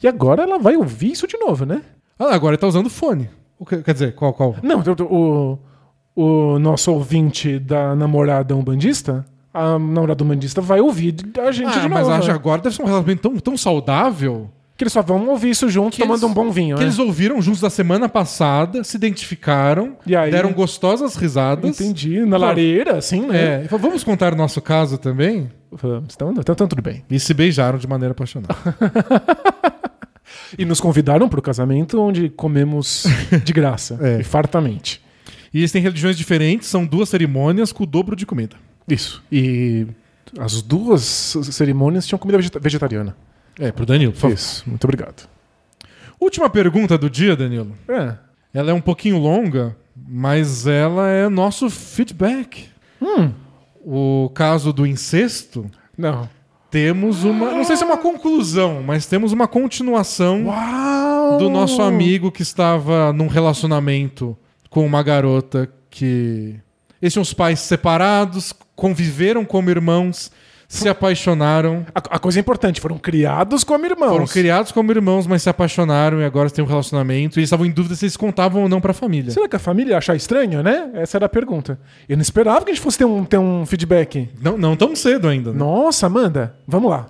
E 0.02 0.08
agora 0.08 0.44
ela 0.44 0.58
vai 0.60 0.76
ouvir 0.76 1.12
isso 1.12 1.28
de 1.28 1.38
novo, 1.38 1.66
né? 1.66 1.82
Ah, 2.18 2.34
agora 2.34 2.56
ele 2.56 2.60
tá 2.62 2.68
usando 2.68 2.90
fone. 2.90 3.30
O 3.60 3.66
que- 3.66 3.82
quer 3.84 3.94
dizer, 3.94 4.16
qual, 4.16 4.34
qual? 4.34 4.56
Não, 4.64 4.82
o, 5.10 5.58
o 6.16 6.60
nosso 6.60 6.92
ouvinte 6.92 7.60
da 7.60 7.96
namorada 7.96 8.56
umbandista, 8.56 9.26
a 9.54 9.74
namorada 9.78 10.24
umbandista 10.24 10.60
vai 10.62 10.80
ouvir 10.82 11.16
a 11.46 11.52
gente 11.52 11.78
Ah, 11.78 11.82
de 11.82 11.90
mas 11.90 12.08
novo. 12.08 12.14
acho 12.14 12.26
que 12.26 12.32
agora 12.32 12.62
deve 12.62 12.76
ser 12.76 12.82
um 12.82 12.86
relacionamento 12.86 13.22
tão, 13.30 13.38
tão 13.40 13.56
saudável 13.58 14.50
Que 14.76 14.84
eles 14.84 14.92
só 14.94 15.04
vão 15.04 15.28
ouvir 15.30 15.52
isso 15.52 15.70
juntos 15.70 15.96
Que 15.98 16.02
tomando 16.02 16.24
eles- 16.24 16.32
um 16.32 16.34
bom 16.34 16.50
vinho, 16.52 16.76
que 16.76 16.82
né? 16.82 16.88
eles 16.88 16.98
ouviram 16.98 17.40
juntos 17.42 17.62
da 17.62 17.70
semana 17.70 18.10
passada, 18.10 18.84
se 18.84 18.98
identificaram, 18.98 19.96
E 20.08 20.16
aí- 20.16 20.32
deram 20.32 20.52
gostosas 20.52 21.16
risadas. 21.16 21.80
Entendi. 21.80 22.26
Na 22.26 22.38
lareira, 22.38 22.98
assim, 22.98 23.22
né? 23.28 23.64
É, 23.64 23.68
falaram, 23.68 23.90
vamos 23.90 24.04
contar 24.04 24.34
o 24.34 24.36
nosso 24.36 24.60
caso 24.62 24.98
também? 24.98 25.52
Vamos, 25.72 26.16
Então, 26.16 26.32
então, 26.32 26.42
então 26.54 26.68
tudo 26.68 26.82
bem. 26.82 27.04
E 27.10 27.20
se 27.20 27.34
beijaram 27.36 27.78
de 27.78 27.88
maneira 27.88 28.12
apaixonada. 28.14 28.56
E 30.58 30.66
nos 30.66 30.80
convidaram 30.80 31.28
para 31.28 31.40
o 31.40 31.42
casamento 31.42 32.00
onde 32.00 32.30
comemos 32.30 33.06
de 33.44 33.54
graça 33.54 33.98
É. 34.02 34.22
e 34.22 34.24
fartamente. 34.24 35.02
e 35.54 35.60
eles 35.60 35.72
têm 35.72 35.82
religiões 35.82 36.18
diferentes, 36.18 36.68
são 36.68 36.86
duas 36.86 37.10
cerimônias 37.10 37.72
com 37.72 37.84
o 37.84 37.88
dobro 37.88 38.16
de 38.16 38.26
comida. 38.26 38.56
Isso. 38.88 39.24
E 39.32 39.88
as 40.40 40.62
duas 40.62 41.02
cerimônias 41.52 42.06
tinham 42.08 42.20
comida 42.20 42.38
vegeta- 42.38 42.60
vegetariana. 42.60 43.16
É, 43.60 43.72
pro 43.72 43.86
Danilo, 43.86 44.12
por 44.14 44.20
favor. 44.20 44.34
Isso. 44.34 44.64
Muito 44.68 44.84
obrigado. 44.84 45.28
Última 46.20 46.50
pergunta 46.50 46.98
do 46.98 47.10
dia, 47.10 47.36
Danilo. 47.36 47.76
É. 47.88 48.16
Ela 48.54 48.72
é 48.72 48.74
um 48.74 48.82
pouquinho 48.82 49.18
longa, 49.18 49.76
mas 49.96 50.66
ela 50.68 51.08
é 51.10 51.28
nosso 51.30 51.70
feedback. 51.70 52.68
Hum. 53.02 53.32
O 53.86 54.30
caso 54.34 54.72
do 54.72 54.88
incesto, 54.88 55.70
Não. 55.98 56.30
temos 56.72 57.24
uma. 57.24 57.52
Não 57.52 57.64
sei 57.64 57.76
se 57.76 57.84
é 57.84 57.86
uma 57.86 57.98
conclusão, 57.98 58.82
mas 58.82 59.06
temos 59.06 59.32
uma 59.34 59.48
continuação 59.48 60.46
Uau! 60.46 61.38
do 61.38 61.50
nosso 61.50 61.82
amigo 61.82 62.32
que 62.32 62.42
estava 62.42 63.12
num 63.12 63.28
relacionamento 63.28 64.38
com 64.70 64.86
uma 64.86 65.04
garota 65.04 65.70
que. 65.90 66.56
Eles 67.04 67.12
tinham 67.12 67.22
os 67.22 67.34
pais 67.34 67.60
separados, 67.60 68.54
conviveram 68.78 69.44
como 69.44 69.70
irmãos, 69.70 70.32
se 70.70 70.88
apaixonaram. 70.88 71.86
A, 71.94 72.16
a 72.16 72.18
coisa 72.18 72.40
é 72.40 72.42
importante, 72.42 72.80
foram 72.80 72.98
criados 72.98 73.66
como 73.66 73.86
irmãos. 73.86 74.10
Foram 74.10 74.26
criados 74.26 74.72
como 74.72 74.90
irmãos, 74.90 75.28
mas 75.28 75.44
se 75.44 75.50
apaixonaram 75.50 76.22
e 76.22 76.24
agora 76.24 76.50
têm 76.50 76.64
um 76.64 76.68
relacionamento. 76.68 77.38
E 77.38 77.40
eles 77.42 77.48
estavam 77.48 77.66
em 77.66 77.72
dúvida 77.72 77.94
se 77.96 78.06
eles 78.06 78.16
contavam 78.16 78.62
ou 78.64 78.70
não 78.70 78.80
pra 78.80 78.94
família. 78.94 79.32
Será 79.32 79.50
que 79.50 79.56
a 79.58 79.60
família 79.60 79.92
ia 79.92 79.98
achar 79.98 80.16
estranho, 80.16 80.64
né? 80.64 80.92
Essa 80.94 81.18
era 81.18 81.26
a 81.26 81.30
pergunta. 81.30 81.78
Eu 82.08 82.16
não 82.16 82.22
esperava 82.22 82.64
que 82.64 82.72
a 82.72 82.74
gente 82.74 82.82
fosse 82.82 83.00
ter 83.00 83.04
um, 83.04 83.26
ter 83.26 83.38
um 83.38 83.66
feedback. 83.66 84.30
Não, 84.42 84.58
não 84.58 84.78
tão 84.78 84.96
cedo 84.96 85.28
ainda. 85.28 85.52
né? 85.52 85.60
Nossa, 85.60 86.06
Amanda, 86.06 86.56
vamos 86.66 86.90
lá. 86.90 87.08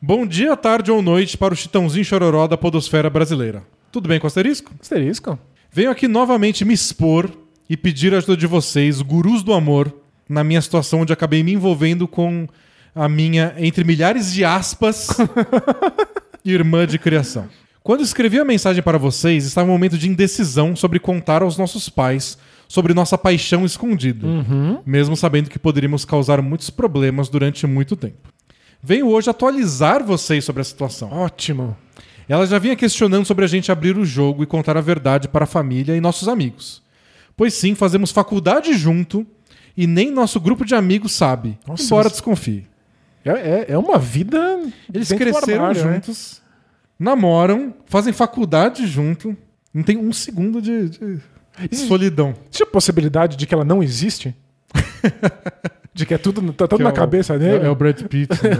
Bom 0.00 0.24
dia, 0.24 0.56
tarde 0.56 0.92
ou 0.92 1.02
noite 1.02 1.36
para 1.36 1.52
o 1.52 1.56
Chitãozinho 1.56 2.04
Chororó 2.04 2.46
da 2.46 2.56
Podosfera 2.56 3.10
Brasileira. 3.10 3.64
Tudo 3.90 4.08
bem 4.08 4.20
com 4.20 4.26
o 4.26 4.28
asterisco? 4.28 4.70
Asterisco. 4.80 5.36
Venho 5.72 5.90
aqui 5.90 6.06
novamente 6.06 6.64
me 6.64 6.72
expor 6.74 7.28
e 7.68 7.76
pedir 7.76 8.14
a 8.14 8.18
ajuda 8.18 8.36
de 8.36 8.46
vocês, 8.46 9.00
gurus 9.02 9.42
do 9.42 9.52
amor, 9.52 9.92
na 10.28 10.42
minha 10.42 10.60
situação 10.60 11.00
onde 11.00 11.12
acabei 11.12 11.42
me 11.42 11.52
envolvendo 11.52 12.06
com 12.06 12.46
a 12.94 13.08
minha, 13.08 13.54
entre 13.58 13.84
milhares 13.84 14.32
de 14.32 14.44
aspas, 14.44 15.08
irmã 16.44 16.86
de 16.86 16.98
criação. 16.98 17.48
Quando 17.82 18.02
escrevi 18.02 18.38
a 18.38 18.44
mensagem 18.44 18.82
para 18.82 18.98
vocês, 18.98 19.44
estava 19.44 19.68
um 19.68 19.72
momento 19.72 19.96
de 19.96 20.08
indecisão 20.08 20.74
sobre 20.74 20.98
contar 20.98 21.42
aos 21.42 21.56
nossos 21.56 21.88
pais 21.88 22.38
sobre 22.68 22.92
nossa 22.94 23.16
paixão 23.16 23.64
escondida, 23.64 24.26
mesmo 24.84 25.16
sabendo 25.16 25.48
que 25.48 25.58
poderíamos 25.58 26.04
causar 26.04 26.42
muitos 26.42 26.70
problemas 26.70 27.28
durante 27.28 27.66
muito 27.66 27.94
tempo. 27.94 28.28
Venho 28.82 29.08
hoje 29.08 29.30
atualizar 29.30 30.04
vocês 30.04 30.44
sobre 30.44 30.62
a 30.62 30.64
situação. 30.64 31.12
Ótimo. 31.12 31.76
Ela 32.28 32.46
já 32.46 32.58
vinha 32.58 32.76
questionando 32.76 33.24
sobre 33.24 33.44
a 33.44 33.48
gente 33.48 33.70
abrir 33.70 33.96
o 33.96 34.04
jogo 34.04 34.42
e 34.42 34.46
contar 34.46 34.76
a 34.76 34.80
verdade 34.80 35.28
para 35.28 35.44
a 35.44 35.46
família 35.46 35.96
e 35.96 36.00
nossos 36.00 36.28
amigos. 36.28 36.82
Pois 37.36 37.54
sim, 37.54 37.74
fazemos 37.74 38.10
faculdade 38.10 38.72
junto 38.74 39.26
e 39.76 39.86
nem 39.86 40.10
nosso 40.10 40.40
grupo 40.40 40.64
de 40.64 40.74
amigos 40.74 41.12
sabe, 41.12 41.58
Nossa, 41.66 41.82
embora 41.84 42.04
mas- 42.04 42.12
desconfie. 42.12 42.66
É, 43.24 43.30
é, 43.30 43.66
é 43.70 43.78
uma 43.78 43.98
vida. 43.98 44.38
Eles 44.94 45.08
cresceram 45.12 45.64
armário, 45.66 45.84
né? 45.84 45.94
juntos, 45.94 46.40
namoram, 46.98 47.74
fazem 47.86 48.12
faculdade 48.12 48.86
junto, 48.86 49.36
não 49.74 49.82
tem 49.82 49.96
um 49.98 50.12
segundo 50.12 50.62
de, 50.62 50.88
de 50.88 51.76
solidão. 51.76 52.34
Existe 52.44 52.62
a 52.62 52.66
possibilidade 52.66 53.36
de 53.36 53.46
que 53.46 53.52
ela 53.52 53.64
não 53.64 53.82
existe? 53.82 54.34
de 55.92 56.06
que 56.06 56.14
é 56.14 56.18
tudo, 56.18 56.40
tá 56.52 56.68
tudo 56.68 56.78
Que 56.78 56.84
na 56.84 56.90
é 56.90 56.92
o- 56.92 56.96
cabeça 56.96 57.36
dele? 57.38 57.64
É, 57.64 57.66
é 57.66 57.70
o 57.70 57.74
Brad 57.74 58.00
Pitt. 58.04 58.32
né? 58.32 58.50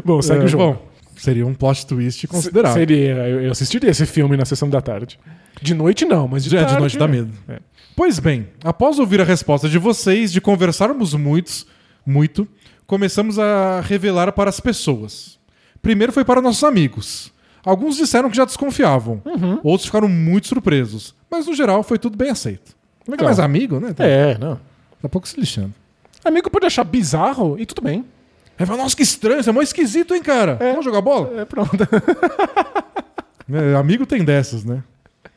Bom, 0.04 0.20
segue 0.22 0.42
É, 0.42 0.44
o 0.44 0.48
jogo. 0.48 0.64
Bom, 0.64 0.88
seria 1.16 1.46
um 1.46 1.54
plot 1.54 1.86
twist 1.86 2.26
considerável. 2.26 2.78
Seria, 2.78 3.14
eu, 3.28 3.50
assistiria 3.50 3.90
esse 3.90 4.06
filme 4.06 4.36
na 4.36 4.44
sessão 4.44 4.68
da 4.68 4.80
tarde. 4.80 5.18
De 5.60 5.74
noite 5.74 6.04
não, 6.04 6.28
mas 6.28 6.44
de 6.44 6.54
é 6.56 6.60
tarde... 6.60 6.74
de 6.74 6.80
noite 6.80 6.98
dá 6.98 7.08
medo. 7.08 7.32
É. 7.48 7.58
Pois 7.94 8.18
bem, 8.18 8.48
após 8.62 8.98
ouvir 8.98 9.20
a 9.20 9.24
resposta 9.24 9.68
de 9.68 9.78
vocês, 9.78 10.30
de 10.30 10.40
conversarmos 10.40 11.14
muitos, 11.14 11.66
muito, 12.04 12.46
começamos 12.86 13.38
a 13.38 13.80
revelar 13.80 14.30
para 14.32 14.50
as 14.50 14.60
pessoas. 14.60 15.38
Primeiro 15.80 16.12
foi 16.12 16.24
para 16.24 16.42
nossos 16.42 16.62
amigos. 16.64 17.32
Alguns 17.64 17.96
disseram 17.96 18.30
que 18.30 18.36
já 18.36 18.44
desconfiavam, 18.44 19.20
Uhum. 19.24 19.58
outros 19.64 19.86
ficaram 19.86 20.08
muito 20.08 20.46
surpresos, 20.46 21.14
mas 21.30 21.46
no 21.46 21.54
geral 21.54 21.82
foi 21.82 21.98
tudo 21.98 22.16
bem 22.16 22.30
aceito. 22.30 22.76
Legal. 23.08 23.24
É 23.24 23.28
mais 23.28 23.40
amigo, 23.40 23.80
né? 23.80 23.92
Tá, 23.92 24.04
É, 24.04 24.36
não. 24.38 24.60
tá 25.00 25.08
pouco 25.08 25.26
se 25.26 25.38
lixando. 25.40 25.72
Amigo 26.24 26.50
pode 26.50 26.66
achar 26.66 26.84
bizarro 26.84 27.56
e 27.58 27.64
tudo 27.64 27.80
bem. 27.82 28.04
Aí 28.58 28.64
fala, 28.66 28.82
nossa, 28.82 28.96
que 28.96 29.02
estranho, 29.02 29.42
você 29.42 29.50
é 29.50 29.52
mó 29.52 29.60
esquisito, 29.62 30.14
hein, 30.14 30.22
cara? 30.22 30.56
Vamos 30.60 30.84
jogar 30.84 31.00
bola? 31.00 31.40
É, 31.40 31.44
pronto. 31.44 31.76
É, 33.48 33.76
amigo 33.76 34.04
tem 34.04 34.24
dessas, 34.24 34.64
né? 34.64 34.82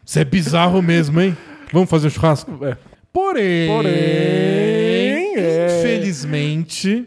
Você 0.03 0.21
é 0.21 0.25
bizarro 0.25 0.81
mesmo, 0.81 1.21
hein? 1.21 1.37
Vamos 1.71 1.87
fazer 1.89 2.07
um 2.07 2.09
churrasco? 2.09 2.51
É. 2.65 2.75
Porém, 3.13 3.67
Porém, 3.67 3.91
é. 5.37 5.77
infelizmente, 5.79 7.05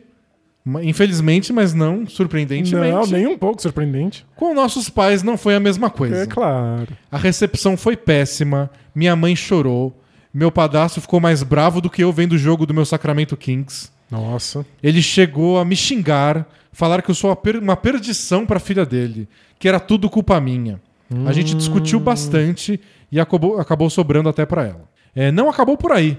infelizmente, 0.83 1.53
mas 1.53 1.75
não 1.75 2.07
surpreendentemente, 2.07 2.93
Não, 2.93 3.07
nem 3.07 3.27
um 3.27 3.37
pouco 3.37 3.61
surpreendente. 3.61 4.25
com 4.37 4.55
nossos 4.55 4.89
pais 4.89 5.23
não 5.23 5.37
foi 5.37 5.57
a 5.57 5.61
mesma 5.61 5.91
coisa. 5.91 6.23
É 6.23 6.27
claro. 6.27 6.87
A 7.11 7.19
recepção 7.19 7.77
foi 7.77 7.97
péssima, 7.97 8.71
minha 8.95 9.17
mãe 9.17 9.35
chorou, 9.35 10.01
meu 10.33 10.51
padrasto 10.53 11.01
ficou 11.01 11.19
mais 11.21 11.43
bravo 11.43 11.81
do 11.81 11.91
que 11.91 12.03
eu 12.05 12.13
vendo 12.13 12.33
o 12.35 12.39
jogo 12.39 12.65
do 12.65 12.73
meu 12.73 12.85
Sacramento 12.85 13.37
Kings. 13.37 13.91
Nossa. 14.13 14.65
Ele 14.83 15.01
chegou 15.03 15.59
a 15.59 15.65
me 15.65 15.75
xingar, 15.75 16.47
falar 16.73 17.03
que 17.03 17.11
eu 17.11 17.15
sou 17.15 17.31
uma 17.31 17.37
per- 17.37 17.59
uma 17.59 17.77
perdição 17.77 18.45
pra 18.47 18.61
filha 18.61 18.85
dele, 18.87 19.29
que 19.59 19.67
era 19.69 19.81
tudo 19.81 20.09
culpa 20.11 20.41
minha. 20.41 20.81
A 21.27 21.33
gente 21.33 21.55
discutiu 21.55 22.01
bastante 22.01 22.81
e 23.11 23.21
acabou, 23.21 23.59
acabou 23.61 23.91
sobrando 23.91 24.29
até 24.29 24.47
pra 24.47 24.65
ela. 24.65 24.89
É, 25.15 25.31
não 25.31 25.51
acabou 25.51 25.77
por 25.77 25.93
aí. 25.93 26.17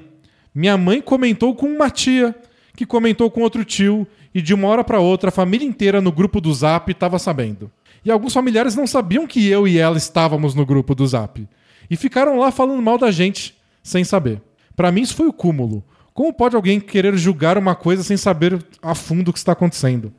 Minha 0.53 0.78
mãe 0.78 1.02
comentou 1.02 1.56
com 1.56 1.65
uma 1.68 1.90
tia, 1.90 2.36
que 2.76 2.86
comentou 2.86 3.32
com 3.32 3.41
outro 3.41 3.64
tio, 3.65 4.06
e 4.36 4.41
de 4.41 4.53
uma 4.53 4.68
hora 4.68 4.84
pra 4.84 4.99
outra 4.99 5.30
a 5.30 5.32
família 5.32 5.68
inteira 5.68 5.99
no 6.02 6.11
grupo 6.11 6.40
do 6.40 6.53
Zap 6.53 6.91
estava 6.91 7.18
sabendo. 7.18 7.72
E 8.06 8.11
alguns 8.11 8.34
familiares 8.34 8.76
não 8.76 8.86
sabiam 8.86 9.26
que 9.26 9.48
eu 9.48 9.68
e 9.68 9.80
ela 9.80 9.98
estávamos 9.98 10.53
no 10.53 10.64
grupo 10.65 10.94
do 10.94 11.07
Zap. 11.07 11.48
E 11.90 11.95
ficaram 11.95 12.38
lá 12.38 12.52
falando 12.52 12.82
mal 12.82 12.98
da 12.99 13.10
gente, 13.10 13.56
sem 13.82 14.03
saber. 14.03 14.41
Pra 14.76 14.91
mim 14.91 15.02
isso 15.02 15.15
foi 15.15 15.28
o 15.28 15.34
cúmulo. 15.34 15.84
Como 16.14 16.31
pode 16.34 16.56
alguém 16.56 16.80
querer 16.80 17.15
julgar 17.18 17.57
uma 17.57 17.76
coisa 17.76 18.03
sem 18.03 18.15
saber 18.18 18.64
a 18.81 18.94
fundo 18.94 19.30
o 19.30 19.34
que 19.34 19.40
está 19.40 19.52
acontecendo? 19.53 20.14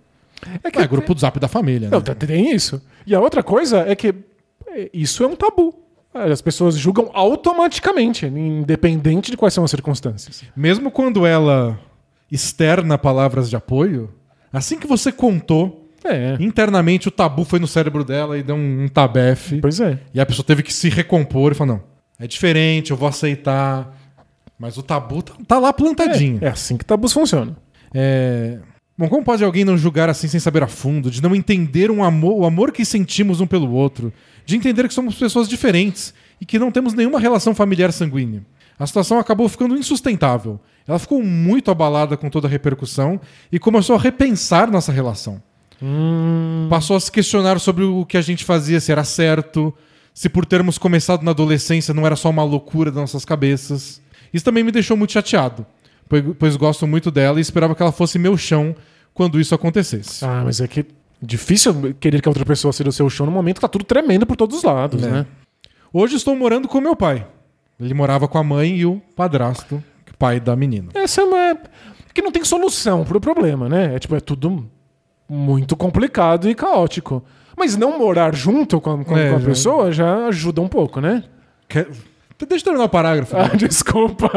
É 0.62 0.70
que 0.70 0.78
É 0.78 0.86
grupo 0.86 1.14
do 1.14 1.20
Zap 1.20 1.38
da 1.38 1.48
família, 1.48 1.88
né? 1.88 1.94
Não, 1.96 2.00
tem- 2.02 2.14
tem 2.14 2.54
isso. 2.54 2.82
E 3.06 3.14
a 3.14 3.20
outra 3.20 3.42
coisa 3.42 3.80
é 3.88 3.94
que 3.94 4.14
é, 4.68 4.90
isso 4.92 5.22
é 5.22 5.26
um 5.26 5.36
tabu. 5.36 5.74
As 6.12 6.40
pessoas 6.42 6.76
julgam 6.76 7.10
automaticamente, 7.14 8.26
independente 8.26 9.30
de 9.30 9.36
quais 9.36 9.52
são 9.54 9.64
as 9.64 9.70
circunstâncias. 9.70 10.42
Mesmo 10.56 10.90
quando 10.90 11.26
ela 11.26 11.78
externa 12.30 12.96
palavras 12.98 13.48
de 13.50 13.56
apoio, 13.56 14.10
assim 14.52 14.78
que 14.78 14.86
você 14.86 15.10
contou, 15.12 15.88
É. 16.04 16.36
internamente 16.40 17.08
o 17.08 17.10
tabu 17.10 17.44
foi 17.44 17.58
no 17.58 17.66
cérebro 17.66 18.04
dela 18.04 18.36
e 18.38 18.42
deu 18.42 18.56
um, 18.56 18.84
um 18.84 18.88
tabefe. 18.88 19.60
Pois 19.60 19.80
é. 19.80 19.98
E 20.12 20.20
a 20.20 20.26
pessoa 20.26 20.44
teve 20.44 20.62
que 20.62 20.72
se 20.72 20.88
recompor 20.88 21.52
e 21.52 21.54
falar: 21.54 21.72
não, 21.72 21.82
é 22.18 22.26
diferente, 22.26 22.90
eu 22.90 22.96
vou 22.96 23.08
aceitar. 23.08 23.96
Mas 24.58 24.76
o 24.76 24.82
tabu 24.82 25.22
tá, 25.22 25.34
tá 25.46 25.58
lá 25.58 25.72
plantadinho. 25.72 26.38
É 26.40 26.48
assim 26.48 26.76
que 26.76 26.84
tabus 26.84 27.12
funcionam. 27.12 27.56
É... 27.92 28.58
Bom, 28.96 29.08
como 29.08 29.24
pode 29.24 29.42
alguém 29.42 29.64
não 29.64 29.76
julgar 29.76 30.08
assim 30.08 30.28
sem 30.28 30.38
saber 30.38 30.62
a 30.62 30.68
fundo, 30.68 31.10
de 31.10 31.20
não 31.20 31.34
entender 31.34 31.90
um 31.90 32.04
amor, 32.04 32.40
o 32.40 32.44
amor 32.44 32.70
que 32.70 32.84
sentimos 32.84 33.40
um 33.40 33.46
pelo 33.46 33.72
outro, 33.72 34.12
de 34.46 34.56
entender 34.56 34.86
que 34.86 34.94
somos 34.94 35.16
pessoas 35.16 35.48
diferentes 35.48 36.14
e 36.40 36.46
que 36.46 36.60
não 36.60 36.70
temos 36.70 36.94
nenhuma 36.94 37.18
relação 37.18 37.54
familiar 37.54 37.92
sanguínea? 37.92 38.44
A 38.78 38.86
situação 38.86 39.18
acabou 39.18 39.48
ficando 39.48 39.76
insustentável. 39.76 40.60
Ela 40.86 40.98
ficou 40.98 41.22
muito 41.22 41.70
abalada 41.70 42.16
com 42.16 42.30
toda 42.30 42.46
a 42.46 42.50
repercussão 42.50 43.20
e 43.50 43.58
começou 43.58 43.96
a 43.96 43.98
repensar 43.98 44.70
nossa 44.70 44.92
relação. 44.92 45.42
Passou 46.70 46.96
a 46.96 47.00
se 47.00 47.10
questionar 47.10 47.58
sobre 47.58 47.84
o 47.84 48.06
que 48.06 48.16
a 48.16 48.22
gente 48.22 48.44
fazia, 48.44 48.80
se 48.80 48.92
era 48.92 49.04
certo, 49.04 49.74
se 50.12 50.28
por 50.28 50.46
termos 50.46 50.78
começado 50.78 51.22
na 51.22 51.32
adolescência 51.32 51.92
não 51.92 52.06
era 52.06 52.16
só 52.16 52.30
uma 52.30 52.44
loucura 52.44 52.90
das 52.90 53.00
nossas 53.00 53.24
cabeças. 53.24 54.00
Isso 54.34 54.44
também 54.44 54.62
me 54.64 54.72
deixou 54.72 54.96
muito 54.96 55.12
chateado, 55.12 55.64
pois, 56.38 56.56
gosto 56.56 56.86
muito 56.86 57.10
dela 57.10 57.38
e 57.38 57.40
esperava 57.40 57.74
que 57.74 57.80
ela 57.82 57.92
fosse 57.92 58.18
meu 58.18 58.36
chão 58.36 58.74
quando 59.14 59.40
isso 59.40 59.54
acontecesse. 59.54 60.24
Ah, 60.24 60.42
mas 60.44 60.60
é 60.60 60.66
que 60.68 60.84
difícil 61.22 61.94
querer 62.00 62.20
que 62.20 62.28
a 62.28 62.30
outra 62.30 62.44
pessoa 62.44 62.72
seja 62.72 62.90
o 62.90 62.92
seu 62.92 63.08
chão 63.08 63.24
no 63.24 63.32
momento 63.32 63.54
que 63.56 63.60
tá 63.62 63.68
tudo 63.68 63.84
tremendo 63.84 64.26
por 64.26 64.36
todos 64.36 64.58
os 64.58 64.64
lados, 64.64 65.02
É. 65.02 65.08
né? 65.10 65.26
Hoje 65.92 66.16
estou 66.16 66.34
morando 66.36 66.66
com 66.66 66.80
meu 66.80 66.96
pai. 66.96 67.24
Ele 67.80 67.94
morava 67.94 68.26
com 68.26 68.36
a 68.36 68.42
mãe 68.42 68.76
e 68.76 68.84
o 68.84 69.00
padrasto, 69.16 69.82
pai 70.18 70.40
da 70.40 70.54
menina. 70.56 70.88
Essa 70.94 71.20
é 71.20 71.24
uma. 71.24 71.58
que 72.12 72.20
não 72.22 72.30
tem 72.32 72.44
solução 72.44 73.04
pro 73.04 73.20
problema, 73.20 73.68
né? 73.68 73.94
É 73.94 73.98
tipo, 73.98 74.14
é 74.16 74.20
tudo 74.20 74.68
muito 75.28 75.74
complicado 75.76 76.48
e 76.50 76.54
caótico. 76.54 77.24
Mas 77.56 77.76
não 77.76 77.98
morar 77.98 78.34
junto 78.34 78.80
com 78.80 78.90
a, 79.00 79.04
com 79.04 79.14
a- 79.14 79.18
É, 79.20 79.30
com 79.30 79.36
a 79.36 79.38
já- 79.40 79.46
pessoa 79.46 79.92
já 79.92 80.26
ajuda 80.26 80.60
um 80.60 80.68
pouco, 80.68 81.00
né? 81.00 81.22
Quer- 81.68 81.88
Deixa 82.38 82.62
eu 82.62 82.64
terminar 82.64 82.84
o 82.84 82.88
parágrafo. 82.88 83.34
Ah, 83.36 83.56
desculpa. 83.56 84.30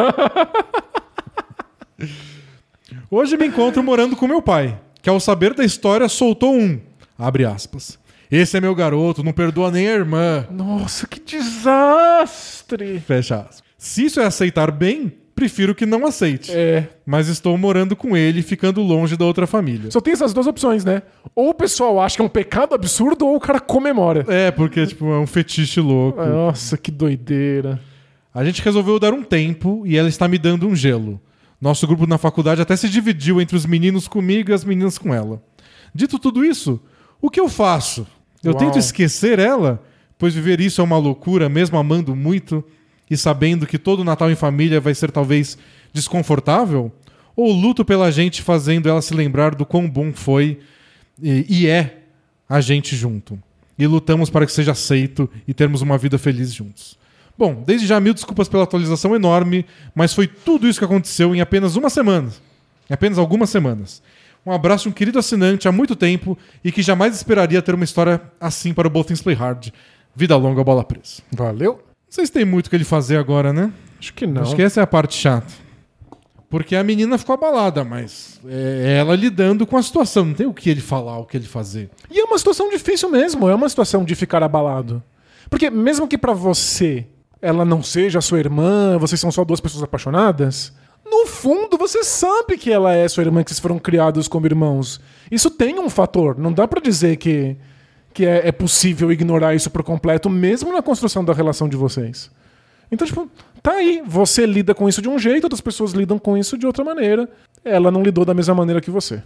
Hoje 3.09 3.37
me 3.37 3.47
encontro 3.47 3.81
morando 3.83 4.15
com 4.15 4.27
meu 4.27 4.41
pai, 4.41 4.79
que 5.01 5.09
ao 5.09 5.19
saber 5.19 5.53
da 5.53 5.63
história 5.63 6.07
soltou 6.07 6.53
um. 6.53 6.79
Abre 7.17 7.45
aspas. 7.45 7.97
Esse 8.29 8.57
é 8.57 8.61
meu 8.61 8.75
garoto, 8.75 9.23
não 9.23 9.31
perdoa 9.31 9.71
nem 9.71 9.87
a 9.87 9.93
irmã. 9.93 10.45
Nossa, 10.51 11.07
que 11.07 11.19
desastre! 11.19 12.99
Fecha 12.99 13.37
aspas. 13.37 13.63
Se 13.77 14.05
isso 14.05 14.19
é 14.19 14.25
aceitar 14.25 14.69
bem, 14.71 15.13
prefiro 15.37 15.75
que 15.75 15.85
não 15.85 16.03
aceite. 16.07 16.51
É. 16.51 16.89
Mas 17.05 17.27
estou 17.27 17.55
morando 17.59 17.95
com 17.95 18.17
ele 18.17 18.39
e 18.39 18.43
ficando 18.43 18.81
longe 18.81 19.15
da 19.15 19.23
outra 19.23 19.45
família. 19.45 19.91
Só 19.91 20.01
tem 20.01 20.13
essas 20.13 20.33
duas 20.33 20.47
opções, 20.47 20.83
né? 20.83 21.03
Ou 21.35 21.49
o 21.49 21.53
pessoal 21.53 22.01
acha 22.01 22.15
que 22.15 22.21
é 22.23 22.25
um 22.25 22.29
pecado 22.29 22.73
absurdo, 22.73 23.27
ou 23.27 23.35
o 23.35 23.39
cara 23.39 23.59
comemora. 23.59 24.25
É, 24.27 24.49
porque 24.49 24.87
tipo, 24.87 25.05
é 25.05 25.19
um 25.19 25.27
fetiche 25.27 25.79
louco. 25.79 26.25
Nossa, 26.25 26.75
que 26.75 26.89
doideira. 26.89 27.79
A 28.33 28.43
gente 28.43 28.63
resolveu 28.63 28.99
dar 28.99 29.13
um 29.13 29.21
tempo 29.21 29.83
e 29.85 29.95
ela 29.95 30.09
está 30.09 30.27
me 30.27 30.39
dando 30.39 30.67
um 30.67 30.75
gelo. 30.75 31.21
Nosso 31.61 31.85
grupo 31.85 32.07
na 32.07 32.17
faculdade 32.17 32.59
até 32.59 32.75
se 32.75 32.89
dividiu 32.89 33.39
entre 33.39 33.55
os 33.55 33.65
meninos 33.65 34.07
comigo 34.07 34.49
e 34.49 34.53
as 34.53 34.65
meninas 34.65 34.97
com 34.97 35.13
ela. 35.13 35.41
Dito 35.93 36.17
tudo 36.17 36.43
isso, 36.43 36.81
o 37.21 37.29
que 37.29 37.39
eu 37.39 37.47
faço? 37.47 38.07
Eu 38.43 38.53
Uau. 38.53 38.59
tento 38.59 38.79
esquecer 38.79 39.37
ela, 39.37 39.83
pois 40.17 40.33
viver 40.33 40.59
isso 40.59 40.81
é 40.81 40.83
uma 40.83 40.97
loucura, 40.97 41.47
mesmo 41.47 41.77
amando 41.77 42.15
muito 42.15 42.63
e 43.09 43.15
sabendo 43.17 43.65
que 43.65 43.77
todo 43.77 44.03
Natal 44.03 44.29
em 44.31 44.35
família 44.35 44.79
vai 44.79 44.93
ser 44.93 45.11
talvez 45.11 45.57
desconfortável? 45.93 46.91
Ou 47.35 47.51
luto 47.51 47.85
pela 47.85 48.11
gente 48.11 48.41
fazendo 48.41 48.89
ela 48.89 49.01
se 49.01 49.13
lembrar 49.13 49.53
do 49.53 49.65
quão 49.65 49.87
bom 49.87 50.11
foi 50.11 50.59
e, 51.21 51.67
é 51.67 51.99
a 52.49 52.61
gente 52.61 52.95
junto? 52.95 53.37
E 53.77 53.85
lutamos 53.85 54.29
para 54.29 54.45
que 54.45 54.51
seja 54.51 54.71
aceito 54.71 55.29
e 55.47 55.53
termos 55.53 55.81
uma 55.81 55.97
vida 55.97 56.17
feliz 56.17 56.51
juntos. 56.51 56.97
Bom, 57.37 57.63
desde 57.65 57.85
já 57.85 57.99
mil 57.99 58.13
desculpas 58.13 58.49
pela 58.49 58.63
atualização 58.63 59.15
enorme, 59.15 59.65
mas 59.93 60.13
foi 60.13 60.25
tudo 60.25 60.67
isso 60.67 60.79
que 60.79 60.85
aconteceu 60.85 61.35
em 61.35 61.41
apenas 61.41 61.75
uma 61.75 61.89
semana. 61.89 62.31
Em 62.89 62.93
apenas 62.93 63.19
algumas 63.19 63.51
semanas. 63.51 64.01
Um 64.43 64.51
abraço 64.51 64.89
um 64.89 64.91
querido 64.91 65.19
assinante 65.19 65.67
há 65.67 65.71
muito 65.71 65.95
tempo 65.95 66.37
e 66.63 66.71
que 66.71 66.81
jamais 66.81 67.15
esperaria 67.15 67.61
ter 67.61 67.75
uma 67.75 67.83
história 67.83 68.19
assim 68.39 68.73
para 68.73 68.87
o 68.87 68.89
Both 68.89 69.07
Things 69.07 69.21
Play 69.21 69.35
Hard. 69.35 69.71
Vida 70.15 70.35
longa, 70.35 70.63
bola 70.63 70.83
presa. 70.83 71.21
Valeu? 71.31 71.83
Não 72.07 72.11
sei 72.11 72.25
se 72.25 72.31
tem 72.31 72.45
muito 72.45 72.67
o 72.67 72.69
que 72.69 72.75
ele 72.75 72.83
fazer 72.83 73.17
agora, 73.17 73.51
né? 73.51 73.71
Acho 73.99 74.13
que 74.13 74.25
não. 74.25 74.41
Acho 74.41 74.55
que 74.55 74.61
essa 74.61 74.79
é 74.79 74.83
a 74.83 74.87
parte 74.87 75.15
chata. 75.15 75.53
Porque 76.49 76.75
a 76.77 76.83
menina 76.83 77.17
ficou 77.17 77.33
abalada, 77.33 77.83
mas 77.83 78.39
é 78.47 78.97
ela 78.99 79.15
lidando 79.15 79.67
com 79.67 79.75
a 79.75 79.83
situação. 79.83 80.23
Não 80.25 80.33
tem 80.33 80.47
o 80.47 80.53
que 80.53 80.69
ele 80.69 80.79
falar, 80.79 81.17
o 81.17 81.25
que 81.25 81.35
ele 81.35 81.45
fazer. 81.45 81.89
E 82.09 82.19
é 82.19 82.23
uma 82.23 82.37
situação 82.37 82.69
difícil 82.69 83.09
mesmo, 83.09 83.49
é 83.49 83.53
uma 83.53 83.67
situação 83.67 84.05
de 84.05 84.15
ficar 84.15 84.41
abalado. 84.41 85.03
Porque 85.49 85.69
mesmo 85.69 86.07
que 86.07 86.17
pra 86.17 86.33
você 86.33 87.05
ela 87.41 87.65
não 87.65 87.83
seja 87.83 88.21
sua 88.21 88.39
irmã, 88.39 88.97
vocês 88.97 89.19
são 89.19 89.31
só 89.31 89.43
duas 89.43 89.59
pessoas 89.59 89.83
apaixonadas, 89.83 90.73
no 91.05 91.25
fundo 91.27 91.77
você 91.77 92.03
sabe 92.03 92.57
que 92.57 92.71
ela 92.71 92.93
é 92.93 93.07
sua 93.07 93.23
irmã, 93.23 93.43
que 93.43 93.49
vocês 93.49 93.59
foram 93.59 93.77
criados 93.77 94.27
como 94.27 94.45
irmãos. 94.45 94.99
Isso 95.29 95.49
tem 95.51 95.79
um 95.79 95.89
fator, 95.89 96.37
não 96.37 96.51
dá 96.51 96.67
pra 96.67 96.81
dizer 96.81 97.17
que, 97.17 97.57
que 98.17 98.25
é, 98.25 98.47
é 98.47 98.51
possível 98.51 99.11
ignorar 99.11 99.53
isso 99.53 99.69
por 99.69 99.83
completo, 99.83 100.27
mesmo 100.27 100.73
na 100.73 100.81
construção 100.81 101.23
da 101.23 101.33
relação 101.33 101.69
de 101.69 101.77
vocês. 101.77 102.31
Então, 102.91 103.05
tipo, 103.05 103.29
tá 103.61 103.73
aí. 103.73 104.01
Você 104.07 104.43
lida 104.43 104.73
com 104.73 104.89
isso 104.89 105.03
de 105.03 105.07
um 105.07 105.19
jeito, 105.19 105.43
outras 105.43 105.61
pessoas 105.61 105.91
lidam 105.91 106.17
com 106.17 106.35
isso 106.35 106.57
de 106.57 106.65
outra 106.65 106.83
maneira. 106.83 107.29
Ela 107.63 107.91
não 107.91 108.01
lidou 108.01 108.25
da 108.25 108.33
mesma 108.33 108.55
maneira 108.55 108.81
que 108.81 108.89
você. 108.89 109.21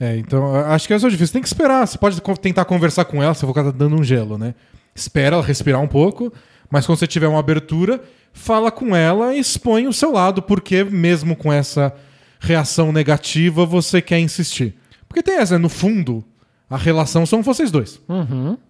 É, 0.00 0.16
então 0.16 0.56
acho 0.56 0.88
que 0.88 0.94
é 0.94 0.98
só 0.98 1.08
difícil. 1.08 1.34
Tem 1.34 1.40
que 1.40 1.46
esperar. 1.46 1.86
Você 1.86 1.96
pode 1.96 2.20
tentar 2.40 2.64
conversar 2.64 3.04
com 3.04 3.22
ela, 3.22 3.32
se 3.32 3.46
for 3.46 3.54
tá 3.54 3.70
dando 3.70 3.94
um 3.94 4.02
gelo, 4.02 4.36
né? 4.36 4.56
Espera 4.92 5.36
ela 5.36 5.44
respirar 5.44 5.80
um 5.80 5.86
pouco, 5.86 6.32
mas 6.68 6.84
quando 6.84 6.98
você 6.98 7.06
tiver 7.06 7.28
uma 7.28 7.38
abertura, 7.38 8.02
fala 8.32 8.72
com 8.72 8.96
ela 8.96 9.36
e 9.36 9.38
expõe 9.38 9.86
o 9.86 9.92
seu 9.92 10.10
lado, 10.10 10.42
porque 10.42 10.82
mesmo 10.82 11.36
com 11.36 11.52
essa 11.52 11.94
reação 12.40 12.90
negativa, 12.90 13.64
você 13.64 14.02
quer 14.02 14.18
insistir. 14.18 14.74
Porque 15.06 15.22
tem 15.22 15.36
essa, 15.36 15.54
né? 15.54 15.62
no 15.62 15.68
fundo, 15.68 16.24
a 16.68 16.76
relação 16.76 17.24
são 17.26 17.42
vocês 17.42 17.70
dois. 17.70 18.00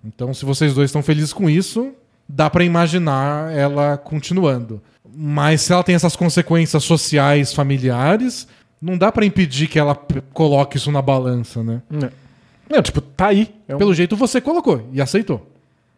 Então, 0.05 0.32
se 0.35 0.44
vocês 0.44 0.74
dois 0.74 0.89
estão 0.90 1.02
felizes 1.02 1.32
com 1.32 1.48
isso, 1.48 1.93
dá 2.28 2.48
pra 2.51 2.64
imaginar 2.64 3.52
ela 3.52 3.97
continuando. 3.97 4.81
Mas 5.18 5.62
se 5.62 5.73
ela 5.73 5.82
tem 5.82 5.94
essas 5.94 6.14
consequências 6.16 6.85
sociais, 6.85 7.52
familiares, 7.55 8.47
não 8.81 8.98
dá 8.98 9.10
pra 9.10 9.24
impedir 9.24 9.66
que 9.68 9.78
ela 9.78 9.98
coloque 10.32 10.77
isso 10.77 10.93
na 10.93 11.01
balança, 11.01 11.62
né? 11.62 11.81
Não, 11.89 12.10
não 12.70 12.82
tipo, 12.82 13.01
tá 13.01 13.28
aí. 13.28 13.55
É 13.66 13.74
um- 13.74 13.78
Pelo 13.78 13.94
jeito 13.94 14.14
você 14.16 14.40
colocou 14.40 14.86
e 14.93 15.01
aceitou. 15.01 15.51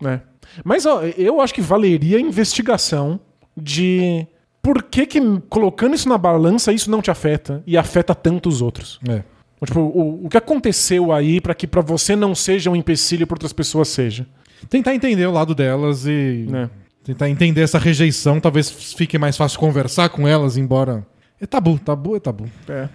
É. 0.05 0.21
Mas 0.65 0.87
ó, 0.87 1.03
eu 1.17 1.41
acho 1.41 1.53
que 1.53 1.61
valeria 1.61 2.17
a 2.19 2.21
investigação 2.21 3.19
de 3.57 4.25
por 4.63 4.83
que, 4.85 5.05
que 5.07 5.21
colocando 5.49 5.95
isso 5.97 6.09
na 6.09 6.17
balança 6.17 6.73
isso 6.73 6.91
não 6.91 7.03
te 7.03 7.11
afeta 7.11 7.63
e 7.67 7.77
afeta 7.77 8.15
tanto 8.15 8.49
os 8.49 8.63
outros. 8.63 9.01
É. 9.09 9.23
Tipo, 9.65 9.81
o, 9.81 10.27
o 10.27 10.29
que 10.29 10.37
aconteceu 10.37 11.13
aí 11.13 11.41
pra 11.41 11.55
que 11.55 11.67
pra 11.67 11.81
você 11.81 12.15
não 12.15 12.35
seja 12.35 12.71
um 12.71 12.77
empecilho 12.77 13.27
para 13.27 13.35
outras 13.35 13.53
pessoas 13.53 13.89
seja. 13.89 14.27
Tentar 14.69 14.95
entender 14.95 15.27
o 15.27 15.33
lado 15.33 15.55
delas 15.55 16.07
e 16.07 16.47
Né? 16.49 16.71
tentar 17.05 17.29
entender 17.29 17.63
essa 17.63 17.79
rejeição, 17.79 18.39
talvez 18.39 18.71
fique 18.71 19.17
mais 19.19 19.37
fácil 19.37 19.59
conversar 19.59 20.09
com 20.11 20.29
elas, 20.29 20.57
embora. 20.57 21.07
É 21.41 21.47
tabu, 21.47 21.79
tabu 21.79 22.17
é 22.17 22.21
tabu. 22.21 22.45
É. 22.69 22.89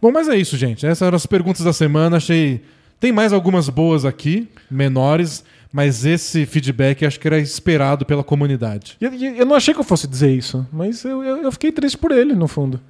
Bom, 0.00 0.12
mas 0.12 0.28
é 0.28 0.36
isso, 0.36 0.56
gente. 0.56 0.84
Essas 0.84 1.06
eram 1.06 1.16
as 1.16 1.26
perguntas 1.26 1.62
da 1.62 1.72
semana. 1.72 2.18
Achei. 2.18 2.62
Tem 3.00 3.12
mais 3.12 3.32
algumas 3.32 3.68
boas 3.68 4.04
aqui, 4.04 4.48
menores, 4.70 5.44
mas 5.72 6.04
esse 6.06 6.46
feedback 6.46 7.04
acho 7.04 7.20
que 7.20 7.26
era 7.26 7.38
esperado 7.38 8.06
pela 8.06 8.24
comunidade. 8.24 8.96
E, 9.00 9.04
e 9.06 9.38
eu 9.38 9.44
não 9.46 9.54
achei 9.54 9.74
que 9.74 9.80
eu 9.80 9.84
fosse 9.84 10.06
dizer 10.06 10.30
isso, 10.34 10.66
mas 10.72 11.04
eu, 11.04 11.22
eu, 11.22 11.36
eu 11.42 11.52
fiquei 11.52 11.70
triste 11.72 11.98
por 11.98 12.10
ele, 12.10 12.34
no 12.34 12.48
fundo. 12.48 12.80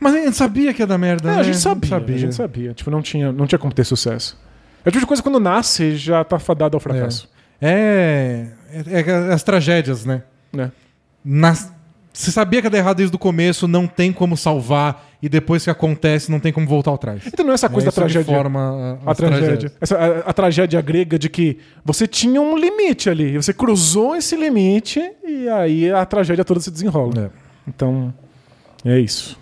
Mas 0.00 0.14
a 0.14 0.18
gente 0.18 0.36
sabia 0.36 0.72
que 0.72 0.82
ia 0.82 0.86
dar 0.86 0.98
merda, 0.98 1.28
É, 1.30 1.34
né? 1.34 1.40
a 1.40 1.42
gente 1.42 1.58
sabia, 1.58 1.90
Sabia. 1.90 2.14
a 2.14 2.18
gente 2.18 2.34
sabia. 2.34 2.72
Tipo, 2.74 2.90
não 2.90 3.02
tinha, 3.02 3.32
não 3.32 3.46
tinha 3.46 3.58
como 3.58 3.72
ter 3.72 3.84
sucesso. 3.84 4.38
É 4.84 4.88
o 4.88 4.92
tipo 4.92 5.00
de 5.00 5.06
coisa 5.06 5.22
quando 5.22 5.40
nasce 5.40 5.96
já 5.96 6.22
tá 6.24 6.38
fadado 6.38 6.76
ao 6.76 6.80
fracasso. 6.80 7.28
É, 7.60 8.46
é, 8.72 9.00
é 9.00 9.32
as 9.32 9.42
tragédias, 9.42 10.04
né? 10.04 10.22
né? 10.52 10.70
Nas- 11.24 11.72
Você 12.12 12.30
sabia 12.30 12.60
que 12.60 12.66
ia 12.66 12.70
dar 12.70 12.78
errado 12.78 12.96
desde 12.98 13.14
o 13.14 13.18
começo, 13.18 13.66
não 13.68 13.86
tem 13.86 14.12
como 14.12 14.36
salvar, 14.36 15.06
e 15.20 15.28
depois 15.28 15.64
que 15.64 15.70
acontece, 15.70 16.30
não 16.30 16.38
tem 16.38 16.52
como 16.52 16.66
voltar 16.66 16.94
atrás. 16.94 17.22
Então 17.26 17.44
não 17.44 17.50
é 17.52 17.54
essa 17.54 17.68
coisa 17.68 17.86
É 17.86 17.90
da 17.90 17.92
tragédia. 17.92 18.34
forma 18.34 18.98
a, 19.04 19.10
A 19.10 19.14
tragédia. 19.14 19.72
Essa, 19.80 19.96
a, 19.98 20.30
a 20.30 20.32
tragédia 20.32 20.80
grega 20.80 21.18
de 21.18 21.28
que 21.28 21.58
você 21.84 22.06
tinha 22.06 22.40
um 22.40 22.56
limite 22.56 23.10
ali. 23.10 23.36
Você 23.36 23.52
cruzou 23.52 24.14
esse 24.14 24.36
limite 24.36 25.00
e 25.26 25.48
aí 25.48 25.90
a 25.92 26.04
tragédia 26.06 26.44
toda 26.44 26.60
se 26.60 26.70
desenrola. 26.70 27.24
É. 27.26 27.30
Então, 27.68 28.14
é 28.84 28.98
isso. 29.00 29.36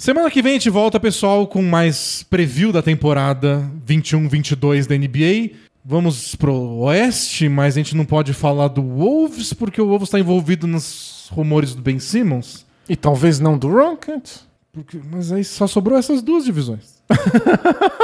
Semana 0.00 0.30
que 0.30 0.40
vem 0.40 0.52
a 0.52 0.54
gente 0.54 0.70
volta, 0.70 1.00
pessoal, 1.00 1.44
com 1.48 1.60
mais 1.60 2.22
preview 2.22 2.70
da 2.72 2.80
temporada 2.80 3.68
21-22 3.84 4.86
da 4.86 4.96
NBA. 4.96 5.56
Vamos 5.84 6.36
pro 6.36 6.54
Oeste, 6.54 7.48
mas 7.48 7.74
a 7.74 7.80
gente 7.80 7.96
não 7.96 8.04
pode 8.04 8.32
falar 8.32 8.68
do 8.68 8.80
Wolves, 8.80 9.52
porque 9.52 9.80
o 9.82 9.88
Wolves 9.88 10.06
está 10.08 10.20
envolvido 10.20 10.68
nos 10.68 11.26
rumores 11.32 11.74
do 11.74 11.82
Ben 11.82 11.98
Simmons. 11.98 12.64
E 12.88 12.94
talvez 12.94 13.40
não 13.40 13.58
do 13.58 13.68
Rocket. 13.68 14.30
Porque- 14.72 15.00
mas 15.10 15.32
aí 15.32 15.42
só 15.42 15.66
sobrou 15.66 15.98
essas 15.98 16.22
duas 16.22 16.44
divisões. 16.44 17.02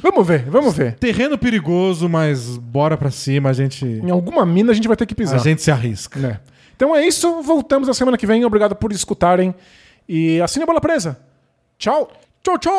Vamos 0.00 0.26
ver, 0.26 0.48
vamos 0.50 0.74
ver. 0.74 0.94
Terreno 0.94 1.36
perigoso, 1.38 2.08
mas 2.08 2.56
bora 2.56 2.96
pra 2.96 3.10
cima, 3.10 3.50
a 3.50 3.52
gente, 3.52 3.84
Em 3.84 4.10
alguma 4.10 4.44
mina 4.44 4.72
a 4.72 4.74
gente 4.74 4.88
vai 4.88 4.96
ter 4.96 5.04
que 5.06 5.12
a 5.12 5.16
pisar. 5.16 5.38
gente 5.38 5.62
se 5.62 5.70
arrisca. 5.70 6.18
né? 6.18 6.40
Então 6.74 6.96
é 6.96 7.06
isso. 7.06 7.42
Voltamos 7.42 7.86
na 7.86 7.94
semana 7.94 8.16
que 8.16 8.26
vem. 8.26 8.44
Obrigado 8.44 8.74
por 8.74 8.90
escutarem. 8.90 9.54
E 10.08 10.40
assine 10.40 10.64
a 10.64 10.66
bola 10.66 10.80
presa. 10.80 11.18
Tchau. 11.78 12.10
Tchau, 12.42 12.58
tchau. 12.58 12.72